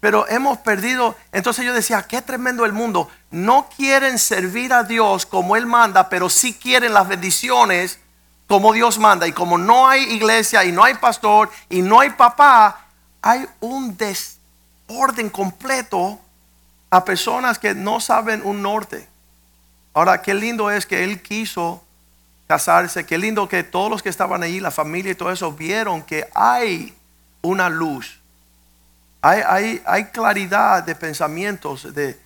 Pero 0.00 0.28
hemos 0.28 0.58
perdido, 0.58 1.16
entonces 1.32 1.64
yo 1.64 1.72
decía, 1.72 2.02
qué 2.02 2.22
tremendo 2.22 2.64
el 2.64 2.72
mundo. 2.72 3.10
No 3.30 3.68
quieren 3.76 4.18
servir 4.18 4.72
a 4.72 4.84
Dios 4.84 5.26
como 5.26 5.56
Él 5.56 5.66
manda, 5.66 6.08
pero 6.08 6.30
sí 6.30 6.54
quieren 6.54 6.94
las 6.94 7.08
bendiciones 7.08 7.98
como 8.46 8.72
Dios 8.72 8.98
manda. 8.98 9.26
Y 9.26 9.32
como 9.32 9.58
no 9.58 9.88
hay 9.88 10.02
iglesia 10.14 10.64
y 10.64 10.72
no 10.72 10.84
hay 10.84 10.94
pastor 10.94 11.50
y 11.68 11.82
no 11.82 12.00
hay 12.00 12.10
papá, 12.10 12.86
hay 13.22 13.46
un 13.60 13.96
destino 13.96 14.38
orden 14.88 15.28
completo 15.28 16.18
a 16.90 17.04
personas 17.04 17.58
que 17.58 17.74
no 17.74 18.00
saben 18.00 18.42
un 18.44 18.62
norte. 18.62 19.06
Ahora, 19.94 20.22
qué 20.22 20.34
lindo 20.34 20.70
es 20.70 20.86
que 20.86 21.04
él 21.04 21.22
quiso 21.22 21.82
casarse, 22.46 23.04
qué 23.04 23.18
lindo 23.18 23.48
que 23.48 23.62
todos 23.62 23.90
los 23.90 24.02
que 24.02 24.08
estaban 24.08 24.42
ahí, 24.42 24.60
la 24.60 24.70
familia 24.70 25.12
y 25.12 25.14
todo 25.14 25.30
eso, 25.30 25.52
vieron 25.52 26.02
que 26.02 26.26
hay 26.34 26.94
una 27.42 27.68
luz. 27.68 28.18
Hay, 29.20 29.82
hay, 29.84 30.04
claridad 30.06 30.84
de 30.84 30.94
pensamientos, 30.94 31.94
de, 31.94 32.18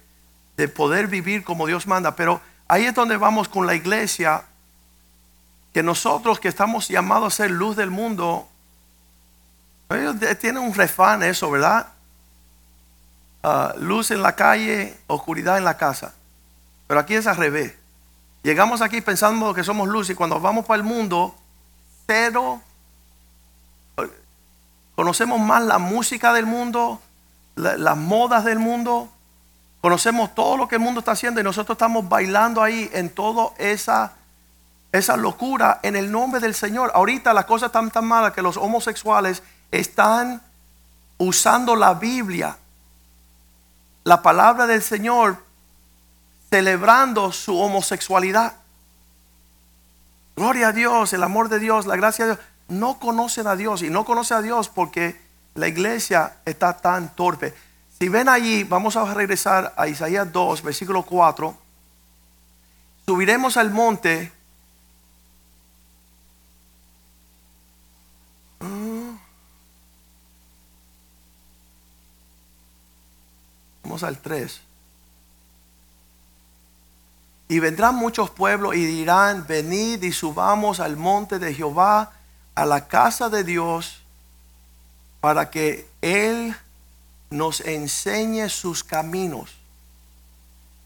de 0.57 0.69
poder 0.69 1.07
vivir 1.07 1.43
como 1.43 1.67
Dios 1.67 1.87
manda. 1.87 2.15
Pero 2.15 2.41
ahí 2.69 2.85
es 2.85 2.95
donde 2.95 3.17
vamos 3.17 3.49
con 3.49 3.67
la 3.67 3.75
iglesia, 3.75 4.45
que 5.73 5.83
nosotros 5.83 6.39
que 6.39 6.49
estamos 6.49 6.89
llamados 6.89 7.33
a 7.33 7.37
ser 7.37 7.51
luz 7.51 7.77
del 7.77 7.91
mundo, 7.91 8.47
ellos 9.89 10.17
tienen 10.39 10.63
un 10.63 10.75
refán 10.75 11.23
eso, 11.23 11.51
¿verdad? 11.51 11.89
Ah, 13.43 13.75
luz 13.79 14.11
en 14.11 14.23
la 14.23 14.37
calle, 14.37 14.97
oscuridad 15.07 15.59
en 15.59 15.65
la 15.65 15.77
casa. 15.77 16.15
Pero 16.87 17.01
aquí 17.01 17.15
es 17.15 17.27
al 17.27 17.37
revés. 17.37 17.75
Llegamos 18.43 18.83
aquí 18.83 19.01
pensando 19.01 19.55
que 19.55 19.65
somos 19.65 19.89
luz 19.89 20.11
y 20.11 20.15
cuando 20.15 20.39
vamos 20.41 20.67
para 20.67 20.77
el 20.77 20.85
mundo, 20.85 21.35
cero. 22.07 22.61
Conocemos 24.95 25.41
más 25.41 25.63
la 25.63 25.79
música 25.79 26.33
del 26.33 26.47
mundo, 26.47 27.01
las 27.57 27.97
modas 27.97 28.45
del 28.45 28.59
mundo. 28.59 29.09
Conocemos 29.81 30.35
todo 30.35 30.57
lo 30.57 30.69
que 30.69 30.77
el 30.77 30.81
mundo 30.81 31.01
está 31.01 31.13
haciendo 31.13 31.41
y 31.41 31.45
nosotros 31.45 31.77
estamos 31.77 32.09
bailando 32.09 32.63
ahí 32.63 32.91
en 32.93 33.11
toda 33.11 33.51
esa, 33.59 34.13
esa 34.93 35.17
locura 35.17 35.81
en 35.83 35.97
el 35.97 36.11
nombre 36.11 36.41
del 36.41 36.55
Señor. 36.55 36.93
Ahorita 36.95 37.33
las 37.33 37.47
cosas 37.47 37.69
están 37.69 37.91
tan 37.91 38.07
malas 38.07 38.33
que 38.33 38.43
los 38.43 38.57
homosexuales 38.57 39.43
están 39.71 40.43
usando 41.19 41.75
la 41.75 41.95
Biblia 41.95 42.57
la 44.05 44.23
palabra 44.23 44.67
del 44.67 44.83
Señor 44.83 45.37
celebrando 46.51 47.33
su 47.33 47.59
homosexualidad. 47.59 48.55
Gloria 50.37 50.69
a 50.69 50.73
Dios, 50.73 51.13
el 51.13 51.23
amor 51.23 51.49
de 51.49 51.59
Dios, 51.59 51.87
la 51.87 51.97
gracia 51.97 52.27
de 52.27 52.35
Dios 52.35 52.47
no 52.68 52.98
conocen 52.98 53.46
a 53.46 53.57
Dios 53.57 53.83
y 53.83 53.90
no 53.90 54.05
conocen 54.05 54.38
a 54.38 54.42
Dios 54.42 54.68
porque 54.68 55.20
la 55.55 55.68
iglesia 55.68 56.37
está 56.44 56.77
tan 56.77 57.14
torpe. 57.14 57.55
Si 57.98 58.09
ven 58.09 58.29
allí, 58.29 58.64
vamos 58.64 58.96
a 58.96 59.12
regresar 59.14 59.75
a 59.77 59.87
Isaías 59.87 60.33
2, 60.33 60.62
versículo 60.62 61.05
4. 61.05 61.57
Subiremos 63.07 63.57
al 63.57 63.70
monte. 63.70 64.33
Mm. 68.61 69.16
Vamos 73.85 74.03
al 74.03 74.18
3. 74.18 74.61
Y 77.48 77.59
vendrán 77.61 77.94
muchos 77.96 78.31
pueblos 78.31 78.75
y 78.75 78.85
dirán, 78.87 79.46
venid 79.46 80.03
y 80.03 80.12
subamos 80.12 80.81
al 80.81 80.96
monte 80.96 81.38
de 81.38 81.53
Jehová 81.53 82.12
a 82.55 82.67
la 82.67 82.87
casa 82.88 83.29
de 83.29 83.45
Dios, 83.45 84.03
para 85.21 85.51
que 85.51 85.88
Él 86.01 86.57
nos 87.31 87.61
enseñe 87.61 88.49
sus 88.49 88.85
caminos. 88.85 89.59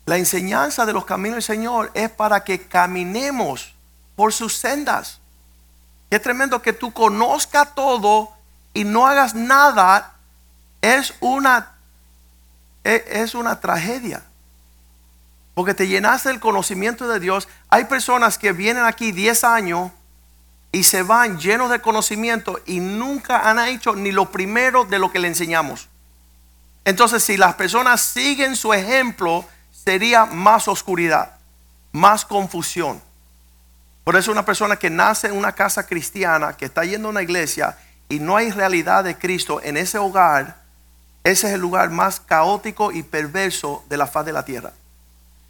La 0.07 0.19
enseñanza 0.19 0.87
de 0.87 0.93
los 0.93 1.05
caminos 1.05 1.37
del 1.37 1.43
Señor 1.43 1.91
es 1.95 2.11
para 2.11 2.45
que 2.45 2.63
caminemos 2.69 3.75
por 4.15 4.33
sus 4.33 4.57
sendas. 4.57 5.19
Es 6.11 6.23
tremendo 6.23 6.63
que 6.63 6.73
tú 6.73 6.93
conozcas 6.93 7.75
todo 7.75 8.31
y 8.73 8.85
no 8.85 9.07
hagas 9.07 9.35
nada. 9.35 10.15
Es 10.81 11.15
una, 11.21 11.73
e, 12.85 13.05
es 13.09 13.35
una 13.35 13.61
tragedia. 13.61 14.23
Porque 15.55 15.75
te 15.75 15.89
llenaste 15.89 16.29
del 16.29 16.39
conocimiento 16.39 17.09
de 17.09 17.19
Dios. 17.19 17.49
Hay 17.69 17.87
personas 17.87 18.39
que 18.39 18.53
vienen 18.53 18.85
aquí 18.85 19.11
10 19.11 19.43
años 19.43 19.91
y 20.77 20.83
se 20.83 21.03
van 21.03 21.39
llenos 21.39 21.71
de 21.71 21.81
conocimiento 21.81 22.61
y 22.67 22.81
nunca 22.81 23.49
han 23.49 23.59
hecho 23.61 23.97
ni 23.97 24.13
lo 24.13 24.31
primero 24.31 24.85
de 24.85 24.99
lo 24.99 25.11
que 25.11 25.19
le 25.19 25.27
enseñamos. 25.27 25.89
Entonces, 26.85 27.25
si 27.25 27.39
las 27.39 27.55
personas 27.55 28.03
siguen 28.03 28.57
su 28.57 28.75
ejemplo, 28.75 29.47
sería 29.73 30.27
más 30.27 30.69
oscuridad, 30.69 31.39
más 31.93 32.27
confusión. 32.27 33.01
Por 34.05 34.17
eso 34.17 34.31
una 34.31 34.45
persona 34.45 34.77
que 34.77 34.91
nace 34.91 35.29
en 35.29 35.37
una 35.39 35.53
casa 35.53 35.87
cristiana, 35.87 36.59
que 36.59 36.67
está 36.67 36.85
yendo 36.85 37.09
a 37.09 37.13
una 37.13 37.23
iglesia 37.23 37.79
y 38.11 38.19
no 38.19 38.37
hay 38.37 38.51
realidad 38.51 39.03
de 39.03 39.17
Cristo 39.17 39.63
en 39.63 39.79
ese 39.79 39.97
hogar, 39.97 40.57
ese 41.25 41.47
es 41.47 41.55
el 41.55 41.61
lugar 41.63 41.89
más 41.89 42.21
caótico 42.21 42.93
y 42.93 43.03
perverso 43.03 43.83
de 43.89 43.97
la 43.97 44.07
faz 44.07 44.27
de 44.27 44.35
la 44.35 44.45
tierra. 44.45 44.75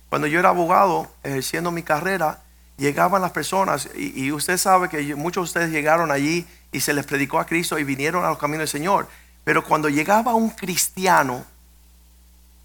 Cuando 0.09 0.29
yo 0.29 0.39
era 0.39 0.51
abogado, 0.51 1.11
ejerciendo 1.25 1.73
mi 1.73 1.83
carrera, 1.83 2.39
llegaban 2.77 3.23
las 3.23 3.33
personas, 3.33 3.89
y, 3.95 4.31
usted 4.33 4.57
sabe 4.59 4.89
que 4.89 5.15
muchos 5.15 5.43
de 5.43 5.45
ustedes 5.45 5.71
llegaron 5.71 6.11
allí 6.11 6.47
y 6.73 6.81
se 6.81 6.93
les 6.93 7.07
predicó 7.07 7.39
a 7.39 7.47
Cristo 7.47 7.79
y 7.79 7.85
vinieron 7.85 8.25
a 8.25 8.29
los 8.29 8.39
caminos 8.39 8.61
del 8.61 8.69
Señor. 8.69 9.09
Pero 9.45 9.65
cuando 9.65 9.89
llegaba 9.89 10.35
un 10.35 10.51
cristiano, 10.51 11.45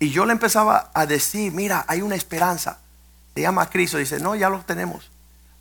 y 0.01 0.09
yo 0.09 0.25
le 0.25 0.31
empezaba 0.31 0.89
a 0.95 1.05
decir, 1.05 1.53
mira, 1.53 1.85
hay 1.87 2.01
una 2.01 2.15
esperanza. 2.15 2.79
Se 3.35 3.41
llama 3.41 3.69
Cristo. 3.69 3.99
Dice, 3.99 4.19
no, 4.19 4.35
ya 4.35 4.49
lo 4.49 4.59
tenemos. 4.61 5.11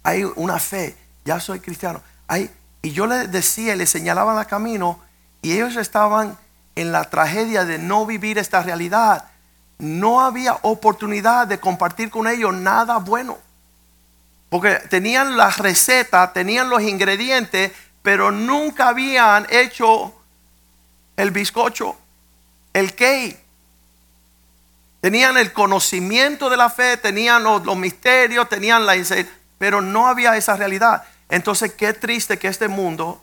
Hay 0.03 0.25
una 0.25 0.59
fe. 0.59 0.97
Ya 1.27 1.39
soy 1.41 1.61
cristiano. 1.61 2.01
Hay, 2.27 2.51
y 2.81 2.93
yo 2.93 3.07
le 3.07 3.29
decía, 3.29 3.77
le 3.77 3.85
señalaba 3.85 4.41
el 4.41 4.47
camino 4.47 4.99
y 5.43 5.53
ellos 5.53 5.77
estaban 5.77 6.39
en 6.75 6.91
la 6.91 7.05
tragedia 7.05 7.67
de 7.67 7.79
no 7.79 8.07
vivir 8.07 8.39
esta 8.39 8.63
realidad. 8.63 9.27
No 9.79 10.23
había 10.23 10.59
oportunidad 10.63 11.47
de 11.47 11.61
compartir 11.61 12.09
con 12.09 12.27
ellos 12.27 12.55
nada 12.55 12.97
bueno. 12.97 13.37
Porque 14.51 14.75
tenían 14.91 15.37
la 15.37 15.49
receta, 15.51 16.33
tenían 16.33 16.69
los 16.69 16.83
ingredientes, 16.83 17.73
pero 18.03 18.33
nunca 18.33 18.89
habían 18.89 19.47
hecho 19.49 20.13
el 21.17 21.31
bizcocho, 21.31 21.97
el 22.73 22.95
cake. 22.95 23.39
Tenían 25.01 25.39
el 25.39 25.53
conocimiento 25.53 26.51
de 26.51 26.57
la 26.57 26.69
fe, 26.69 26.97
tenían 26.97 27.45
los, 27.45 27.77
misterios, 27.77 28.49
tenían 28.49 28.85
la 28.85 28.97
pero 29.57 29.81
no 29.81 30.09
había 30.09 30.37
esa 30.37 30.57
realidad. 30.57 31.05
Entonces, 31.29 31.73
qué 31.73 31.93
triste 31.93 32.39
que 32.39 32.49
este 32.49 32.67
mundo 32.67 33.23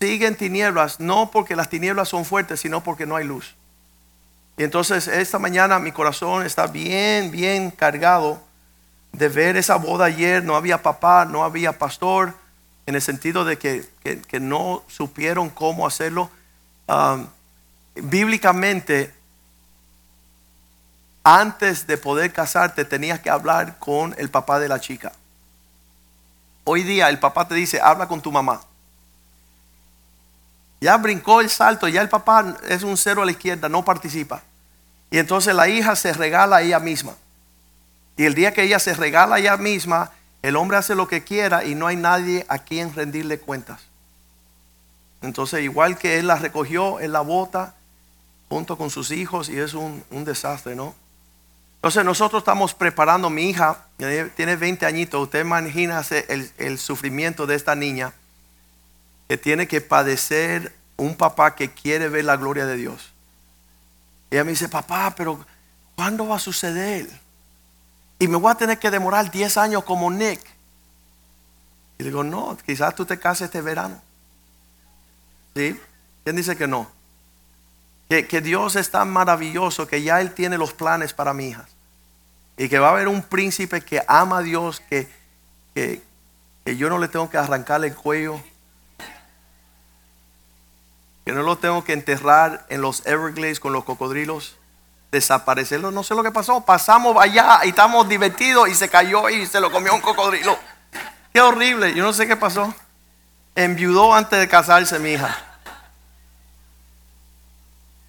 sigue 0.00 0.26
en 0.26 0.34
tinieblas, 0.34 0.98
no 0.98 1.30
porque 1.30 1.54
las 1.56 1.70
tinieblas 1.70 2.08
son 2.08 2.24
fuertes, 2.24 2.60
sino 2.60 2.82
porque 2.82 3.06
no 3.06 3.16
hay 3.16 3.24
luz. 3.24 3.54
Y 4.56 4.64
entonces, 4.64 5.06
esta 5.06 5.38
mañana 5.38 5.78
mi 5.78 5.92
corazón 5.92 6.44
está 6.44 6.66
bien, 6.66 7.30
bien 7.30 7.70
cargado 7.70 8.47
de 9.12 9.28
ver 9.28 9.56
esa 9.56 9.76
boda 9.76 10.06
ayer. 10.06 10.44
No 10.44 10.56
había 10.56 10.82
papá, 10.82 11.24
no 11.24 11.44
había 11.44 11.78
pastor, 11.78 12.34
en 12.86 12.94
el 12.94 13.02
sentido 13.02 13.44
de 13.44 13.58
que, 13.58 14.40
no 14.40 14.82
supieron 14.88 15.50
cómo 15.50 15.86
hacerlo. 15.86 16.30
Bíblicamente, 17.94 19.12
antes 21.22 21.86
de 21.86 21.98
poder 21.98 22.32
casarte 22.32 22.84
tenías 22.84 23.20
que 23.20 23.28
hablar 23.28 23.78
con 23.78 24.14
el 24.18 24.30
papá 24.30 24.58
de 24.58 24.68
la 24.68 24.80
chica. 24.80 25.12
Hoy 26.64 26.82
día 26.82 27.08
el 27.08 27.18
papá 27.18 27.46
te 27.46 27.54
dice, 27.54 27.80
habla 27.80 28.08
con 28.08 28.20
tu 28.20 28.32
mamá. 28.32 28.60
Ya 30.80 30.96
brincó 30.96 31.40
el 31.40 31.50
salto, 31.50 31.88
ya 31.88 32.00
el 32.00 32.08
papá 32.08 32.56
es 32.68 32.82
un 32.82 32.96
cero 32.96 33.22
a 33.22 33.24
la 33.24 33.32
izquierda, 33.32 33.68
no 33.68 33.84
participa. 33.84 34.42
Y 35.10 35.18
entonces 35.18 35.54
la 35.54 35.68
hija 35.68 35.96
se 35.96 36.12
regala 36.12 36.56
a 36.56 36.62
ella 36.62 36.78
misma. 36.78 37.14
Y 38.18 38.24
el 38.24 38.34
día 38.34 38.52
que 38.52 38.64
ella 38.64 38.80
se 38.80 38.94
regala 38.94 39.38
ella 39.38 39.56
misma, 39.56 40.10
el 40.42 40.56
hombre 40.56 40.76
hace 40.76 40.96
lo 40.96 41.06
que 41.06 41.22
quiera 41.22 41.64
y 41.64 41.76
no 41.76 41.86
hay 41.86 41.94
nadie 41.94 42.44
a 42.48 42.58
quien 42.58 42.92
rendirle 42.92 43.38
cuentas. 43.38 43.80
Entonces, 45.22 45.62
igual 45.62 45.96
que 45.96 46.18
él 46.18 46.26
la 46.26 46.34
recogió, 46.34 46.98
él 46.98 47.12
la 47.12 47.20
bota 47.20 47.76
junto 48.48 48.76
con 48.76 48.90
sus 48.90 49.12
hijos 49.12 49.48
y 49.48 49.58
es 49.58 49.72
un, 49.72 50.02
desastre, 50.10 50.74
¿no? 50.74 50.96
Entonces 51.76 52.04
nosotros 52.04 52.40
estamos 52.40 52.74
preparando, 52.74 53.30
mi 53.30 53.50
hija 53.50 53.86
tiene 54.34 54.56
20 54.56 54.84
añitos, 54.84 55.22
usted 55.22 55.40
imagina 55.40 56.02
el, 56.10 56.50
el 56.58 56.78
sufrimiento 56.78 57.46
de 57.46 57.54
esta 57.54 57.76
niña 57.76 58.12
que 59.28 59.38
tiene 59.38 59.68
que 59.68 59.80
padecer 59.80 60.74
un 60.96 61.14
papá 61.14 61.54
que 61.54 61.70
quiere 61.70 62.08
ver 62.08 62.24
la 62.24 62.36
gloria 62.36 62.66
de 62.66 62.76
Dios. 62.76 63.12
Y 64.28 64.34
ella 64.34 64.44
me 64.44 64.50
dice, 64.50 64.68
papá, 64.68 65.14
pero 65.16 65.46
¿cuándo 65.94 66.26
va 66.26 66.36
a 66.36 66.40
suceder? 66.40 67.08
Y 68.18 68.28
me 68.28 68.36
voy 68.36 68.50
a 68.50 68.56
tener 68.56 68.78
que 68.78 68.90
demorar 68.90 69.30
10 69.30 69.56
años 69.56 69.84
como 69.84 70.10
Nick. 70.10 70.40
Y 71.98 72.04
digo, 72.04 72.22
no, 72.22 72.56
quizás 72.64 72.94
tú 72.94 73.04
te 73.04 73.18
cases 73.18 73.46
este 73.46 73.60
verano. 73.60 74.00
¿Sí? 75.54 75.78
¿Quién 76.24 76.36
dice 76.36 76.56
que 76.56 76.66
no? 76.66 76.88
Que, 78.08 78.40
Dios 78.40 78.76
es 78.76 78.90
tan 78.90 79.10
maravilloso 79.10 79.86
que 79.86 80.02
ya 80.02 80.20
Él 80.20 80.32
tiene 80.32 80.58
los 80.58 80.72
planes 80.72 81.12
para 81.12 81.34
mi 81.34 81.48
hija. 81.48 81.66
Y 82.56 82.68
que 82.68 82.78
va 82.78 82.88
a 82.88 82.92
haber 82.92 83.08
un 83.08 83.22
príncipe 83.22 83.80
que 83.82 84.02
ama 84.06 84.38
a 84.38 84.42
Dios, 84.42 84.80
que, 84.88 85.08
que, 85.74 86.02
yo 86.76 86.88
no 86.90 86.98
le 86.98 87.08
tengo 87.08 87.30
que 87.30 87.38
arrancarle 87.38 87.88
el 87.88 87.94
cuello. 87.94 88.40
Que 91.24 91.32
no 91.32 91.42
lo 91.42 91.58
tengo 91.58 91.82
que 91.84 91.92
enterrar 91.92 92.66
en 92.68 92.80
los 92.80 93.06
Everglades 93.06 93.60
con 93.60 93.72
los 93.72 93.84
cocodrilos. 93.84 94.57
Desaparecerlo. 95.10 95.90
No 95.90 96.02
sé 96.02 96.14
lo 96.14 96.22
que 96.22 96.30
pasó. 96.30 96.60
Pasamos 96.60 97.16
allá 97.20 97.60
y 97.64 97.68
estamos 97.70 98.08
divertidos 98.08 98.68
y 98.68 98.74
se 98.74 98.88
cayó 98.88 99.28
y 99.28 99.46
se 99.46 99.60
lo 99.60 99.70
comió 99.70 99.94
un 99.94 100.00
cocodrilo. 100.00 100.58
Qué 101.32 101.40
horrible. 101.40 101.94
Yo 101.94 102.04
no 102.04 102.12
sé 102.12 102.26
qué 102.26 102.36
pasó. 102.36 102.74
Enviudó 103.54 104.14
antes 104.14 104.38
de 104.38 104.48
casarse 104.48 104.98
mi 104.98 105.12
hija. 105.12 105.36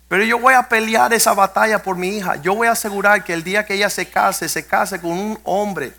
Pero 0.10 0.24
yo 0.24 0.40
voy 0.40 0.56
a 0.56 0.68
pelear 0.68 1.14
esa 1.14 1.34
batalla 1.34 1.82
por 1.84 1.96
mi 1.96 2.18
hija. 2.18 2.36
Yo 2.38 2.56
voy 2.56 2.68
a 2.68 2.72
asegurar 2.72 3.24
que 3.24 3.34
el 3.34 3.44
día 3.44 3.66
que 3.66 3.76
ella 3.76 3.90
se 3.90 4.10
case, 4.10 4.50
se 4.50 4.66
case 4.66 5.00
con 5.00 5.12
un 5.12 5.40
hombre 5.44 5.94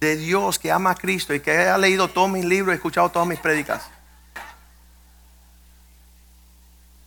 de 0.00 0.16
Dios 0.16 0.58
que 0.58 0.70
ama 0.70 0.90
a 0.90 0.94
Cristo 0.94 1.34
y 1.34 1.40
que 1.40 1.50
haya 1.50 1.76
leído 1.76 2.08
todos 2.08 2.30
mis 2.30 2.44
libros 2.44 2.72
y 2.72 2.76
escuchado 2.76 3.10
todas 3.10 3.26
mis 3.26 3.40
prédicas. 3.40 3.82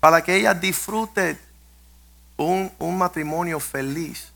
Para 0.01 0.21
que 0.21 0.35
ella 0.35 0.53
disfrute 0.53 1.39
un, 2.45 2.97
matrimonio 2.97 3.59
feliz. 3.59 4.31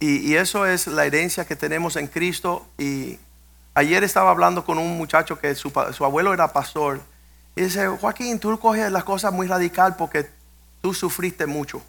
Y, 0.00 0.34
eso 0.34 0.66
es 0.66 0.86
la 0.86 1.04
herencia 1.04 1.44
que 1.44 1.56
tenemos 1.56 1.96
en 1.96 2.06
Cristo. 2.06 2.66
Y 2.78 3.18
ayer 3.74 4.04
estaba 4.04 4.30
hablando 4.30 4.64
con 4.64 4.78
un 4.78 4.96
muchacho 4.96 5.38
que 5.38 5.54
su, 5.54 5.72
su 5.92 6.04
abuelo 6.04 6.32
era 6.32 6.52
pastor. 6.52 7.00
Y 7.56 7.62
dice, 7.62 7.88
Joaquín, 7.88 8.38
tú 8.38 8.58
coges 8.58 8.90
las 8.92 9.04
cosas 9.04 9.32
muy 9.32 9.46
radical 9.46 9.96
porque 9.96 10.28
tú 10.80 10.94
sufriste 10.94 11.46
mucho. 11.46 11.82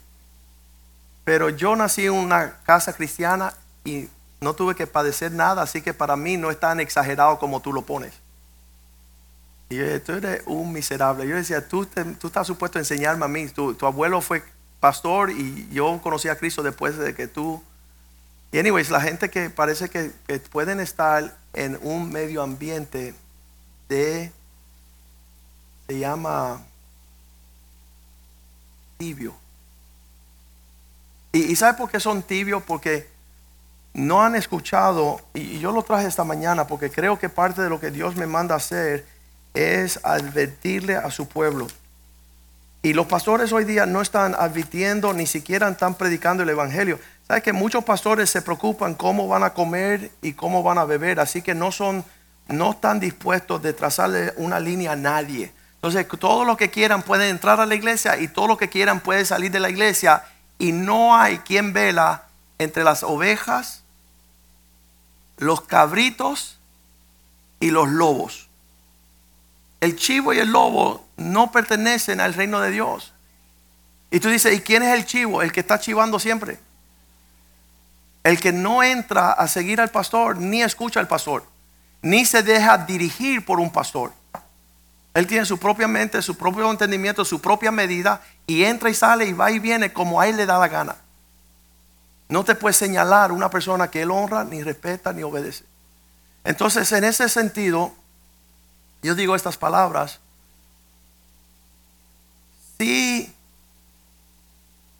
Pero 1.24 1.50
yo 1.50 1.76
nací 1.76 2.06
en 2.06 2.12
una 2.12 2.58
casa 2.64 2.92
cristiana 2.92 3.52
y 3.84 4.08
no 4.40 4.54
tuve 4.54 4.74
que 4.74 4.86
padecer 4.86 5.32
nada, 5.32 5.62
así 5.62 5.82
que 5.82 5.92
para 5.94 6.16
mí 6.16 6.36
no 6.36 6.50
es 6.50 6.58
tan 6.58 6.80
exagerado 6.80 7.38
como 7.38 7.60
tú 7.60 7.72
lo 7.72 7.82
pones. 7.82 8.14
Y 9.68 9.76
yo 9.76 10.02
tú 10.02 10.12
eres 10.12 10.42
un 10.46 10.72
miserable. 10.72 11.26
Yo 11.28 11.36
decía, 11.36 11.66
tú, 11.66 11.86
tú 12.18 12.26
estás 12.26 12.46
supuesto 12.46 12.78
a 12.78 12.80
enseñarme 12.80 13.24
a 13.24 13.28
mí. 13.28 13.48
Tu, 13.48 13.76
abuelo 13.82 14.20
fue 14.20 14.42
pastor 14.80 15.30
y 15.30 15.68
yo 15.70 16.00
conocí 16.02 16.28
a 16.28 16.36
Cristo 16.36 16.62
después 16.62 16.96
de 16.96 17.14
que 17.14 17.28
tú... 17.28 17.62
Y 18.52 18.58
anyways, 18.58 18.90
la 18.90 19.00
gente 19.00 19.30
que 19.30 19.48
parece 19.48 19.88
que, 19.88 20.10
pueden 20.50 20.80
estar 20.80 21.36
en 21.52 21.78
un 21.82 22.10
medio 22.10 22.42
ambiente 22.42 23.14
de... 23.88 24.32
Se 25.86 25.98
llama 25.98 26.62
tibio. 28.96 29.34
Y, 31.32 31.54
¿sabe 31.54 31.78
por 31.78 31.90
qué 31.90 32.00
son 32.00 32.22
tibios? 32.22 32.62
Porque 32.62 33.08
no 33.92 34.22
han 34.22 34.36
escuchado, 34.36 35.20
y 35.34 35.58
yo 35.58 35.72
lo 35.72 35.82
traje 35.82 36.06
esta 36.06 36.22
mañana 36.22 36.66
porque 36.66 36.90
creo 36.90 37.18
que 37.18 37.28
parte 37.28 37.60
de 37.60 37.68
lo 37.68 37.80
que 37.80 37.90
Dios 37.90 38.14
me 38.14 38.26
manda 38.26 38.54
hacer 38.54 39.04
es 39.52 39.98
advertirle 40.04 40.96
a 40.96 41.10
su 41.10 41.26
pueblo 41.26 41.66
Y 42.82 42.94
los 42.94 43.06
pastores 43.06 43.52
hoy 43.52 43.64
día 43.64 43.84
no 43.84 44.00
están 44.00 44.34
advirtiendo, 44.34 45.12
ni 45.12 45.26
siquiera 45.26 45.68
están 45.68 45.94
predicando 45.96 46.42
el 46.42 46.48
Evangelio. 46.48 46.98
¿Sabes 47.26 47.42
que 47.42 47.52
muchos 47.52 47.84
pastores 47.84 48.30
se 48.30 48.40
preocupan 48.40 48.94
cómo 48.94 49.28
van 49.28 49.42
a 49.42 49.52
comer 49.52 50.10
y 50.22 50.32
cómo 50.32 50.62
van 50.62 50.78
a 50.78 50.84
beber? 50.84 51.20
Así 51.20 51.42
que 51.42 51.54
no 51.54 51.72
son, 51.72 52.04
no 52.48 52.72
están 52.72 52.98
dispuestos 52.98 53.62
de 53.62 53.74
trazarle 53.74 54.32
una 54.36 54.58
línea 54.58 54.92
a 54.92 54.96
nadie. 54.96 55.52
Entonces, 55.74 56.06
todo 56.18 56.44
lo 56.44 56.56
que 56.56 56.70
quieran 56.70 57.02
pueden 57.02 57.28
entrar 57.28 57.60
a 57.60 57.66
la 57.66 57.74
iglesia 57.74 58.18
y 58.18 58.28
todo 58.28 58.46
lo 58.46 58.56
que 58.56 58.68
quieran 58.68 59.00
puede 59.00 59.24
salir 59.26 59.50
de 59.50 59.60
la 59.60 59.70
iglesia. 59.70 60.24
Y 60.58 60.72
no 60.72 61.16
hay 61.16 61.38
quien 61.38 61.72
vela 61.74 62.24
entre 62.58 62.84
las 62.84 63.02
ovejas, 63.02 63.82
los 65.38 65.60
cabritos 65.62 66.58
y 67.60 67.70
los 67.70 67.88
lobos. 67.88 68.49
El 69.80 69.96
chivo 69.96 70.32
y 70.32 70.38
el 70.38 70.50
lobo 70.50 71.06
no 71.16 71.50
pertenecen 71.52 72.20
al 72.20 72.34
reino 72.34 72.60
de 72.60 72.70
Dios. 72.70 73.12
Y 74.10 74.20
tú 74.20 74.28
dices, 74.28 74.54
¿y 74.54 74.60
quién 74.60 74.82
es 74.82 74.92
el 74.94 75.06
chivo? 75.06 75.40
El 75.42 75.52
que 75.52 75.60
está 75.60 75.78
chivando 75.78 76.18
siempre. 76.18 76.58
El 78.22 78.38
que 78.40 78.52
no 78.52 78.82
entra 78.82 79.32
a 79.32 79.48
seguir 79.48 79.80
al 79.80 79.88
pastor, 79.88 80.36
ni 80.36 80.62
escucha 80.62 81.00
al 81.00 81.08
pastor, 81.08 81.44
ni 82.02 82.24
se 82.24 82.42
deja 82.42 82.76
dirigir 82.78 83.44
por 83.44 83.60
un 83.60 83.70
pastor. 83.70 84.12
Él 85.14 85.26
tiene 85.26 85.46
su 85.46 85.58
propia 85.58 85.88
mente, 85.88 86.20
su 86.22 86.36
propio 86.36 86.70
entendimiento, 86.70 87.24
su 87.24 87.40
propia 87.40 87.70
medida, 87.70 88.20
y 88.46 88.64
entra 88.64 88.90
y 88.90 88.94
sale 88.94 89.26
y 89.26 89.32
va 89.32 89.50
y 89.50 89.58
viene 89.58 89.92
como 89.92 90.20
a 90.20 90.26
él 90.26 90.36
le 90.36 90.46
da 90.46 90.58
la 90.58 90.68
gana. 90.68 90.96
No 92.28 92.44
te 92.44 92.54
puede 92.54 92.74
señalar 92.74 93.32
una 93.32 93.50
persona 93.50 93.90
que 93.90 94.02
él 94.02 94.10
honra, 94.10 94.44
ni 94.44 94.62
respeta, 94.62 95.12
ni 95.12 95.22
obedece. 95.22 95.64
Entonces, 96.44 96.92
en 96.92 97.04
ese 97.04 97.28
sentido, 97.28 97.92
yo 99.02 99.14
digo 99.14 99.34
estas 99.34 99.56
palabras. 99.56 100.20
Si 102.78 103.32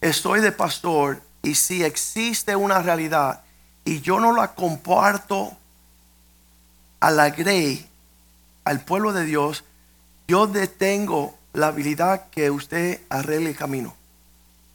estoy 0.00 0.40
de 0.40 0.52
pastor 0.52 1.20
y 1.42 1.54
si 1.54 1.84
existe 1.84 2.56
una 2.56 2.80
realidad 2.80 3.42
y 3.84 4.00
yo 4.00 4.20
no 4.20 4.34
la 4.34 4.54
comparto 4.54 5.56
a 7.00 7.10
la 7.10 7.30
grey, 7.30 7.86
al 8.64 8.84
pueblo 8.84 9.12
de 9.12 9.24
Dios, 9.24 9.64
yo 10.28 10.46
detengo 10.46 11.34
la 11.52 11.68
habilidad 11.68 12.28
que 12.30 12.50
usted 12.50 13.00
arregle 13.08 13.50
el 13.50 13.56
camino. 13.56 13.94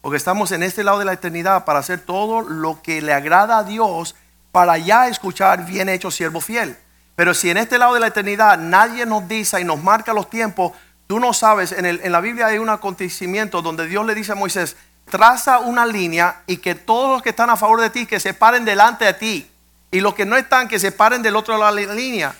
Porque 0.02 0.18
estamos 0.18 0.52
en 0.52 0.62
este 0.62 0.84
lado 0.84 0.98
de 0.98 1.04
la 1.04 1.14
eternidad 1.14 1.64
para 1.64 1.78
hacer 1.78 2.00
todo 2.00 2.42
lo 2.42 2.82
que 2.82 3.00
le 3.00 3.12
agrada 3.12 3.58
a 3.58 3.64
Dios 3.64 4.14
para 4.52 4.78
ya 4.78 5.08
escuchar 5.08 5.66
bien 5.66 5.88
hecho 5.88 6.10
siervo 6.10 6.40
fiel. 6.40 6.76
Pero 7.16 7.34
si 7.34 7.50
en 7.50 7.56
este 7.56 7.78
lado 7.78 7.94
de 7.94 8.00
la 8.00 8.08
eternidad 8.08 8.58
nadie 8.58 9.06
nos 9.06 9.26
dice 9.26 9.60
y 9.60 9.64
nos 9.64 9.82
marca 9.82 10.12
los 10.12 10.30
tiempos, 10.30 10.72
tú 11.06 11.18
no 11.18 11.32
sabes, 11.32 11.72
en, 11.72 11.86
en 11.86 12.12
la 12.12 12.20
Biblia 12.20 12.46
hay 12.46 12.58
un 12.58 12.68
acontecimiento 12.68 13.62
donde 13.62 13.86
Dios 13.86 14.06
le 14.06 14.14
dice 14.14 14.32
a 14.32 14.36
Moisés, 14.36 14.76
traza 15.10 15.60
una 15.60 15.86
línea 15.86 16.42
y 16.46 16.58
que 16.58 16.74
todos 16.74 17.10
los 17.10 17.22
que 17.22 17.30
están 17.30 17.50
a 17.50 17.56
favor 17.56 17.80
de 17.80 17.90
ti, 17.90 18.06
que 18.06 18.20
se 18.20 18.34
paren 18.34 18.64
delante 18.64 19.06
de 19.06 19.14
ti. 19.14 19.50
Y 19.90 20.00
los 20.00 20.14
que 20.14 20.26
no 20.26 20.36
están, 20.36 20.68
que 20.68 20.78
se 20.78 20.92
paren 20.92 21.22
del 21.22 21.36
otro 21.36 21.56
lado 21.56 21.74
de 21.74 21.86
la 21.86 21.94
línea. 21.94 22.34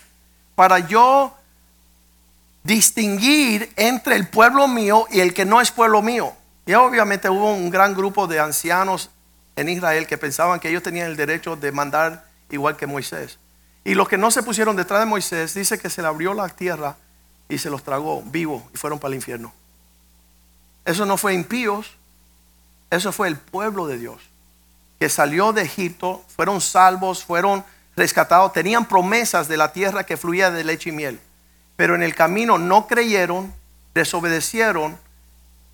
Para 0.55 0.79
yo 0.81 1.35
distinguir 2.65 3.73
entre 3.77 4.17
el 4.17 4.29
pueblo 4.29 4.69
mío 4.69 5.07
y 5.11 5.21
el 5.21 5.33
que 5.33 5.45
no 5.45 5.61
es 5.61 5.71
pueblo 5.71 6.03
mío. 6.03 6.35
Y 6.67 6.75
obviamente 6.75 7.31
hubo 7.31 7.53
un 7.53 7.71
gran 7.71 7.95
grupo 7.95 8.27
de 8.27 8.41
ancianos 8.41 9.11
en 9.55 9.69
Israel 9.69 10.07
que 10.07 10.19
pensaban 10.19 10.59
que 10.59 10.69
ellos 10.69 10.83
tenían 10.83 11.07
el 11.07 11.17
derecho 11.17 11.57
de 11.57 11.71
mandar 11.71 12.25
igual 12.51 12.77
que 12.77 12.87
Moisés. 12.87 13.39
Y 13.87 13.95
los 13.95 14.09
que 14.09 14.19
no 14.19 14.31
se 14.31 14.43
pusieron 14.43 14.75
detrás 14.75 15.01
de 15.01 15.07
Moisés, 15.07 15.55
dice 15.55 15.79
que 15.79 15.89
se 15.89 16.03
le 16.03 16.09
abrió 16.09 16.35
la 16.35 16.49
tierra 16.49 16.97
y 17.49 17.57
se 17.59 17.71
los 17.71 17.85
tragó 17.85 18.21
vivos 18.21 18.65
y 18.75 18.77
fueron 18.77 18.99
para 18.99 19.11
el 19.11 19.15
infierno. 19.15 19.55
Eso 20.85 21.07
no 21.07 21.17
fue 21.17 21.35
impíos, 21.35 21.93
eso 22.91 23.13
fue 23.13 23.29
el 23.29 23.37
pueblo 23.37 23.87
de 23.87 23.99
Dios 23.99 24.21
que 24.99 25.09
salió 25.09 25.53
de 25.53 25.63
Egipto, 25.63 26.25
fueron 26.35 26.61
salvos, 26.61 27.25
fueron 27.25 27.65
rescatados, 27.95 28.53
tenían 28.53 28.87
promesas 28.87 29.47
de 29.47 29.57
la 29.57 29.73
tierra 29.73 30.05
que 30.05 30.17
fluía 30.17 30.51
de 30.51 30.65
leche 30.65 30.91
y 30.91 30.93
miel. 30.93 31.21
Pero 31.77 31.95
en 31.95 32.03
el 32.03 32.15
camino 32.15 32.59
no 32.59 32.89
creyeron, 32.89 33.55
desobedecieron 33.95 34.99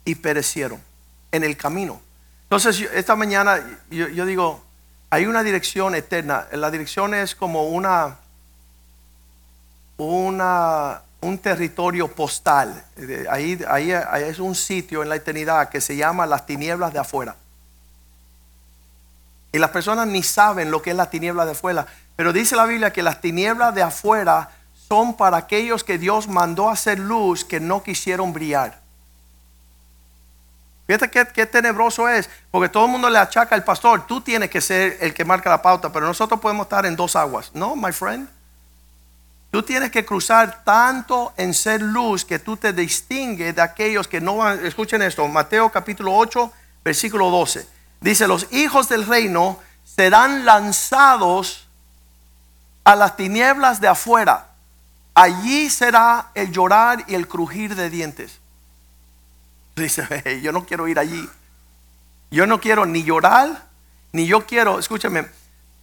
y 0.05 0.17
perecieron 0.17 0.83
en 1.31 1.45
el 1.45 1.57
camino. 1.57 1.99
Entonces, 2.45 2.91
esta 2.93 3.17
mañana 3.17 3.65
yo, 3.91 4.27
digo, 4.27 4.63
hay 5.13 5.27
una 5.27 5.43
dirección 5.43 5.95
eterna. 5.95 6.47
La 6.53 6.71
dirección 6.71 7.13
es 7.13 7.35
como 7.35 7.65
una, 7.65 8.17
una, 9.99 11.03
un 11.21 11.37
territorio 11.37 12.09
postal. 12.09 12.83
Ahí, 13.29 13.63
ahí, 13.69 13.93
ahí, 13.93 14.23
es 14.23 14.39
un 14.39 14.55
sitio 14.55 15.03
en 15.03 15.11
la 15.11 15.17
eternidad 15.17 15.69
que 15.69 15.83
se 15.83 15.97
llama 15.97 16.25
las 16.25 16.47
tinieblas 16.47 16.95
de 16.95 17.01
afuera. 17.01 17.37
Y 19.53 19.59
las 19.59 19.69
personas 19.69 20.07
ni 20.07 20.23
saben 20.23 20.71
lo 20.71 20.81
que 20.81 20.93
es 20.93 20.97
la 20.97 21.11
tiniebla 21.11 21.45
de 21.45 21.53
afuera. 21.53 21.87
Pero 22.17 22.33
dice 22.33 22.57
la 22.57 22.65
Biblia 22.65 22.91
que 22.91 23.03
las 23.03 23.21
tinieblas 23.21 23.75
de 23.75 23.83
afuera 23.83 24.49
son 24.89 25.15
para 25.15 25.37
aquellos 25.37 25.85
que 25.85 25.99
Dios 25.99 26.27
mandó 26.27 26.71
a 26.71 26.73
hacer 26.73 26.99
luz 26.99 27.45
que 27.45 27.61
no 27.61 27.83
quisieron 27.83 28.33
brillar. 28.33 28.81
Fíjate 30.93 31.25
qué, 31.33 31.47
tenebroso 31.47 32.07
es, 32.07 32.29
porque 32.51 32.69
todo 32.69 32.85
el 32.85 32.93
mundo 32.93 33.09
le 33.09 33.17
achaca 33.17 33.55
al 33.55 33.65
pastor, 33.65 34.07
tú 34.07 34.21
tienes 34.21 34.51
que 34.51 34.61
ser 34.61 34.99
el 35.01 35.15
que 35.15 35.25
marca 35.25 35.49
la 35.49 35.63
pauta, 35.63 35.91
pero 35.91 36.05
nosotros 36.05 36.39
podemos 36.39 36.67
estar 36.67 36.85
en 36.85 36.97
dos 36.97 37.17
aguas. 37.17 37.51
No, 37.55 37.75
my 37.75 37.93
friend. 37.93 38.29
Tú 39.51 39.63
tienes 39.63 39.91
que 39.91 40.05
cruzar 40.05 40.63
tanto 40.65 41.33
en 41.39 41.55
ser 41.55 41.81
luz 41.81 42.27
que 42.27 42.39
tú 42.39 42.59
te 42.59 42.75
distingues 42.75 43.55
de 43.55 43.63
aquellos 43.63 44.07
que 44.07 44.21
no 44.21 44.37
van. 44.37 44.67
Escuchen 44.67 45.01
esto, 45.01 45.27
Mateo 45.29 45.71
capítulo 45.71 46.15
8, 46.15 46.53
versículo 46.85 47.31
12. 47.31 47.67
Dice, 48.03 48.29
los 48.29 48.53
hijos 48.53 48.91
del 48.91 49.07
reino 49.07 49.61
serán 49.85 50.45
lanzados 50.45 51.69
a 52.85 52.97
las 52.97 53.17
tinieblas 53.17 53.81
de 53.81 53.89
afuera. 53.89 54.49
Allí 55.15 55.71
será 55.71 56.33
el 56.35 56.53
llorar 56.53 57.03
y 57.09 57.15
el 57.15 57.27
crujir 57.27 57.77
de 57.77 57.89
dientes. 57.89 58.42
Dice, 59.77 60.41
yo 60.43 60.53
no 60.53 60.67
quiero 60.67 60.89
ir 60.89 60.99
allí. 60.99 61.29
Yo 62.31 62.47
no 62.47 62.61
quiero 62.61 62.87
ni 62.87 63.05
llorar, 63.05 63.67
ni 64.13 64.27
yo 64.27 64.47
quiero, 64.47 64.79
escúchame, 64.79 65.27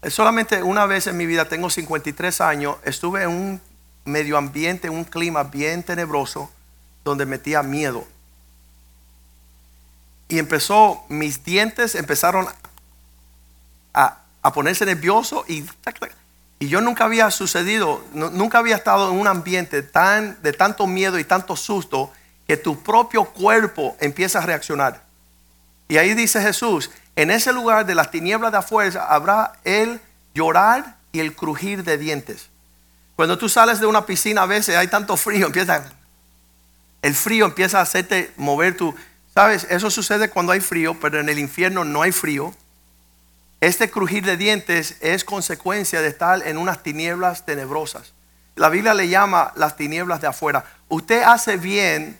solamente 0.09 0.63
una 0.63 0.85
vez 0.87 1.07
en 1.07 1.15
mi 1.15 1.25
vida, 1.27 1.45
tengo 1.45 1.69
53 1.69 2.41
años, 2.41 2.77
estuve 2.83 3.23
en 3.23 3.29
un 3.29 3.61
medio 4.05 4.37
ambiente, 4.37 4.89
un 4.89 5.03
clima 5.03 5.43
bien 5.43 5.83
tenebroso, 5.83 6.49
donde 7.03 7.27
metía 7.27 7.61
miedo. 7.61 8.07
Y 10.27 10.39
empezó, 10.39 11.03
mis 11.07 11.43
dientes 11.43 11.95
empezaron 11.95 12.47
a, 13.93 14.15
ponerse 14.53 14.85
nervioso 14.85 15.45
y, 15.47 15.63
y 16.57 16.67
yo 16.67 16.81
nunca 16.81 17.05
había 17.05 17.29
sucedido, 17.29 18.03
nunca 18.13 18.57
había 18.57 18.75
estado 18.75 19.11
en 19.11 19.19
un 19.19 19.27
ambiente 19.27 19.83
tan, 19.83 20.41
de 20.41 20.53
tanto 20.53 20.87
miedo 20.87 21.19
y 21.19 21.23
tanto 21.23 21.55
susto 21.55 22.11
que 22.49 22.57
tu 22.57 22.81
propio 22.81 23.25
cuerpo 23.25 23.95
empieza 23.99 24.39
a 24.39 24.41
reaccionar. 24.41 25.03
Y 25.87 25.97
ahí 25.97 26.15
dice 26.15 26.41
Jesús, 26.41 26.89
en 27.15 27.29
ese 27.29 27.53
lugar 27.53 27.85
de 27.85 27.93
las 27.93 28.09
tinieblas 28.09 28.51
de 28.51 28.57
afuera 28.57 29.05
habrá 29.05 29.53
el 29.63 30.01
llorar 30.33 30.95
y 31.11 31.19
el 31.19 31.35
crujir 31.35 31.83
de 31.83 31.99
dientes. 31.99 32.49
Cuando 33.15 33.37
tú 33.37 33.49
sales 33.49 33.79
de 33.79 33.85
una 33.85 34.07
piscina 34.07 34.41
a 34.41 34.45
veces 34.47 34.75
hay 34.75 34.87
tanto 34.87 35.15
frío, 35.15 35.45
empieza 35.45 35.91
el 37.03 37.13
frío 37.13 37.45
empieza 37.45 37.77
a 37.77 37.81
hacerte 37.83 38.33
mover 38.35 38.75
tu, 38.75 38.95
sabes, 39.31 39.67
eso 39.69 39.91
sucede 39.91 40.31
cuando 40.31 40.51
hay 40.51 40.59
frío, 40.59 40.99
pero 40.99 41.19
en 41.19 41.29
el 41.29 41.37
infierno 41.37 41.85
no 41.85 42.01
hay 42.01 42.11
frío. 42.11 42.55
Este 43.61 43.91
crujir 43.91 44.25
de 44.25 44.37
dientes 44.37 44.97
es 45.01 45.23
consecuencia 45.23 46.01
de 46.01 46.07
estar 46.07 46.47
en 46.47 46.57
unas 46.57 46.81
tinieblas 46.81 47.45
tenebrosas. 47.45 48.13
La 48.55 48.69
Biblia 48.69 48.95
le 48.95 49.07
llama 49.07 49.53
las 49.55 49.75
tinieblas 49.75 50.19
de 50.19 50.25
afuera. 50.25 50.65
Usted 50.87 51.21
hace 51.21 51.55
bien 51.57 52.17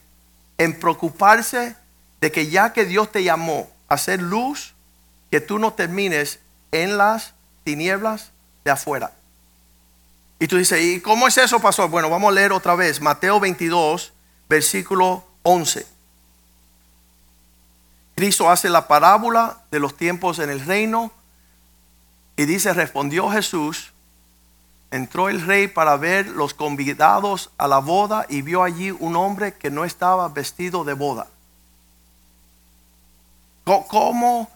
en 0.60 0.78
preocuparse 0.78 1.76
de 2.22 2.32
que 2.32 2.50
ya 2.52 2.74
que 2.74 2.86
Dios 2.86 3.12
te 3.12 3.24
llamó 3.24 3.72
a 3.88 3.96
hacer 3.96 4.22
luz, 4.22 4.76
que 5.32 5.42
tú 5.42 5.58
no 5.58 5.74
termines 5.74 6.40
en 6.72 6.98
las 6.98 7.34
tinieblas 7.64 8.32
de 8.64 8.72
afuera. 8.72 9.14
Y 10.38 10.48
tú 10.48 10.58
dices, 10.58 10.82
¿y 10.82 11.02
cómo 11.02 11.28
es 11.28 11.38
eso, 11.38 11.60
pastor? 11.60 11.90
Bueno, 11.90 12.10
vamos 12.10 12.32
a 12.32 12.36
leer 12.36 12.52
otra 12.52 12.76
vez 12.76 13.02
Mateo 13.02 13.40
22, 13.40 14.14
versículo 14.48 15.26
11. 15.44 15.88
Cristo 18.16 18.50
hace 18.52 18.70
la 18.70 18.88
parábola 18.88 19.62
de 19.72 19.80
los 19.80 19.96
tiempos 19.96 20.40
en 20.40 20.50
el 20.50 20.66
reino 20.66 21.12
y 22.36 22.46
dice, 22.46 22.74
respondió 22.74 23.30
Jesús, 23.30 23.94
entró 24.92 25.30
el 25.30 25.46
rey 25.46 25.68
para 25.68 25.98
ver 25.98 26.28
los 26.28 26.54
convidados 26.54 27.52
a 27.58 27.68
la 27.68 27.80
boda 27.80 28.26
y 28.30 28.42
vio 28.42 28.64
allí 28.64 28.92
un 28.92 29.16
hombre 29.16 29.54
que 29.54 29.70
no 29.70 29.86
estaba 29.86 30.28
vestido 30.30 30.84
de 30.84 30.94
boda. 30.94 31.28
¿Cómo, 33.64 34.50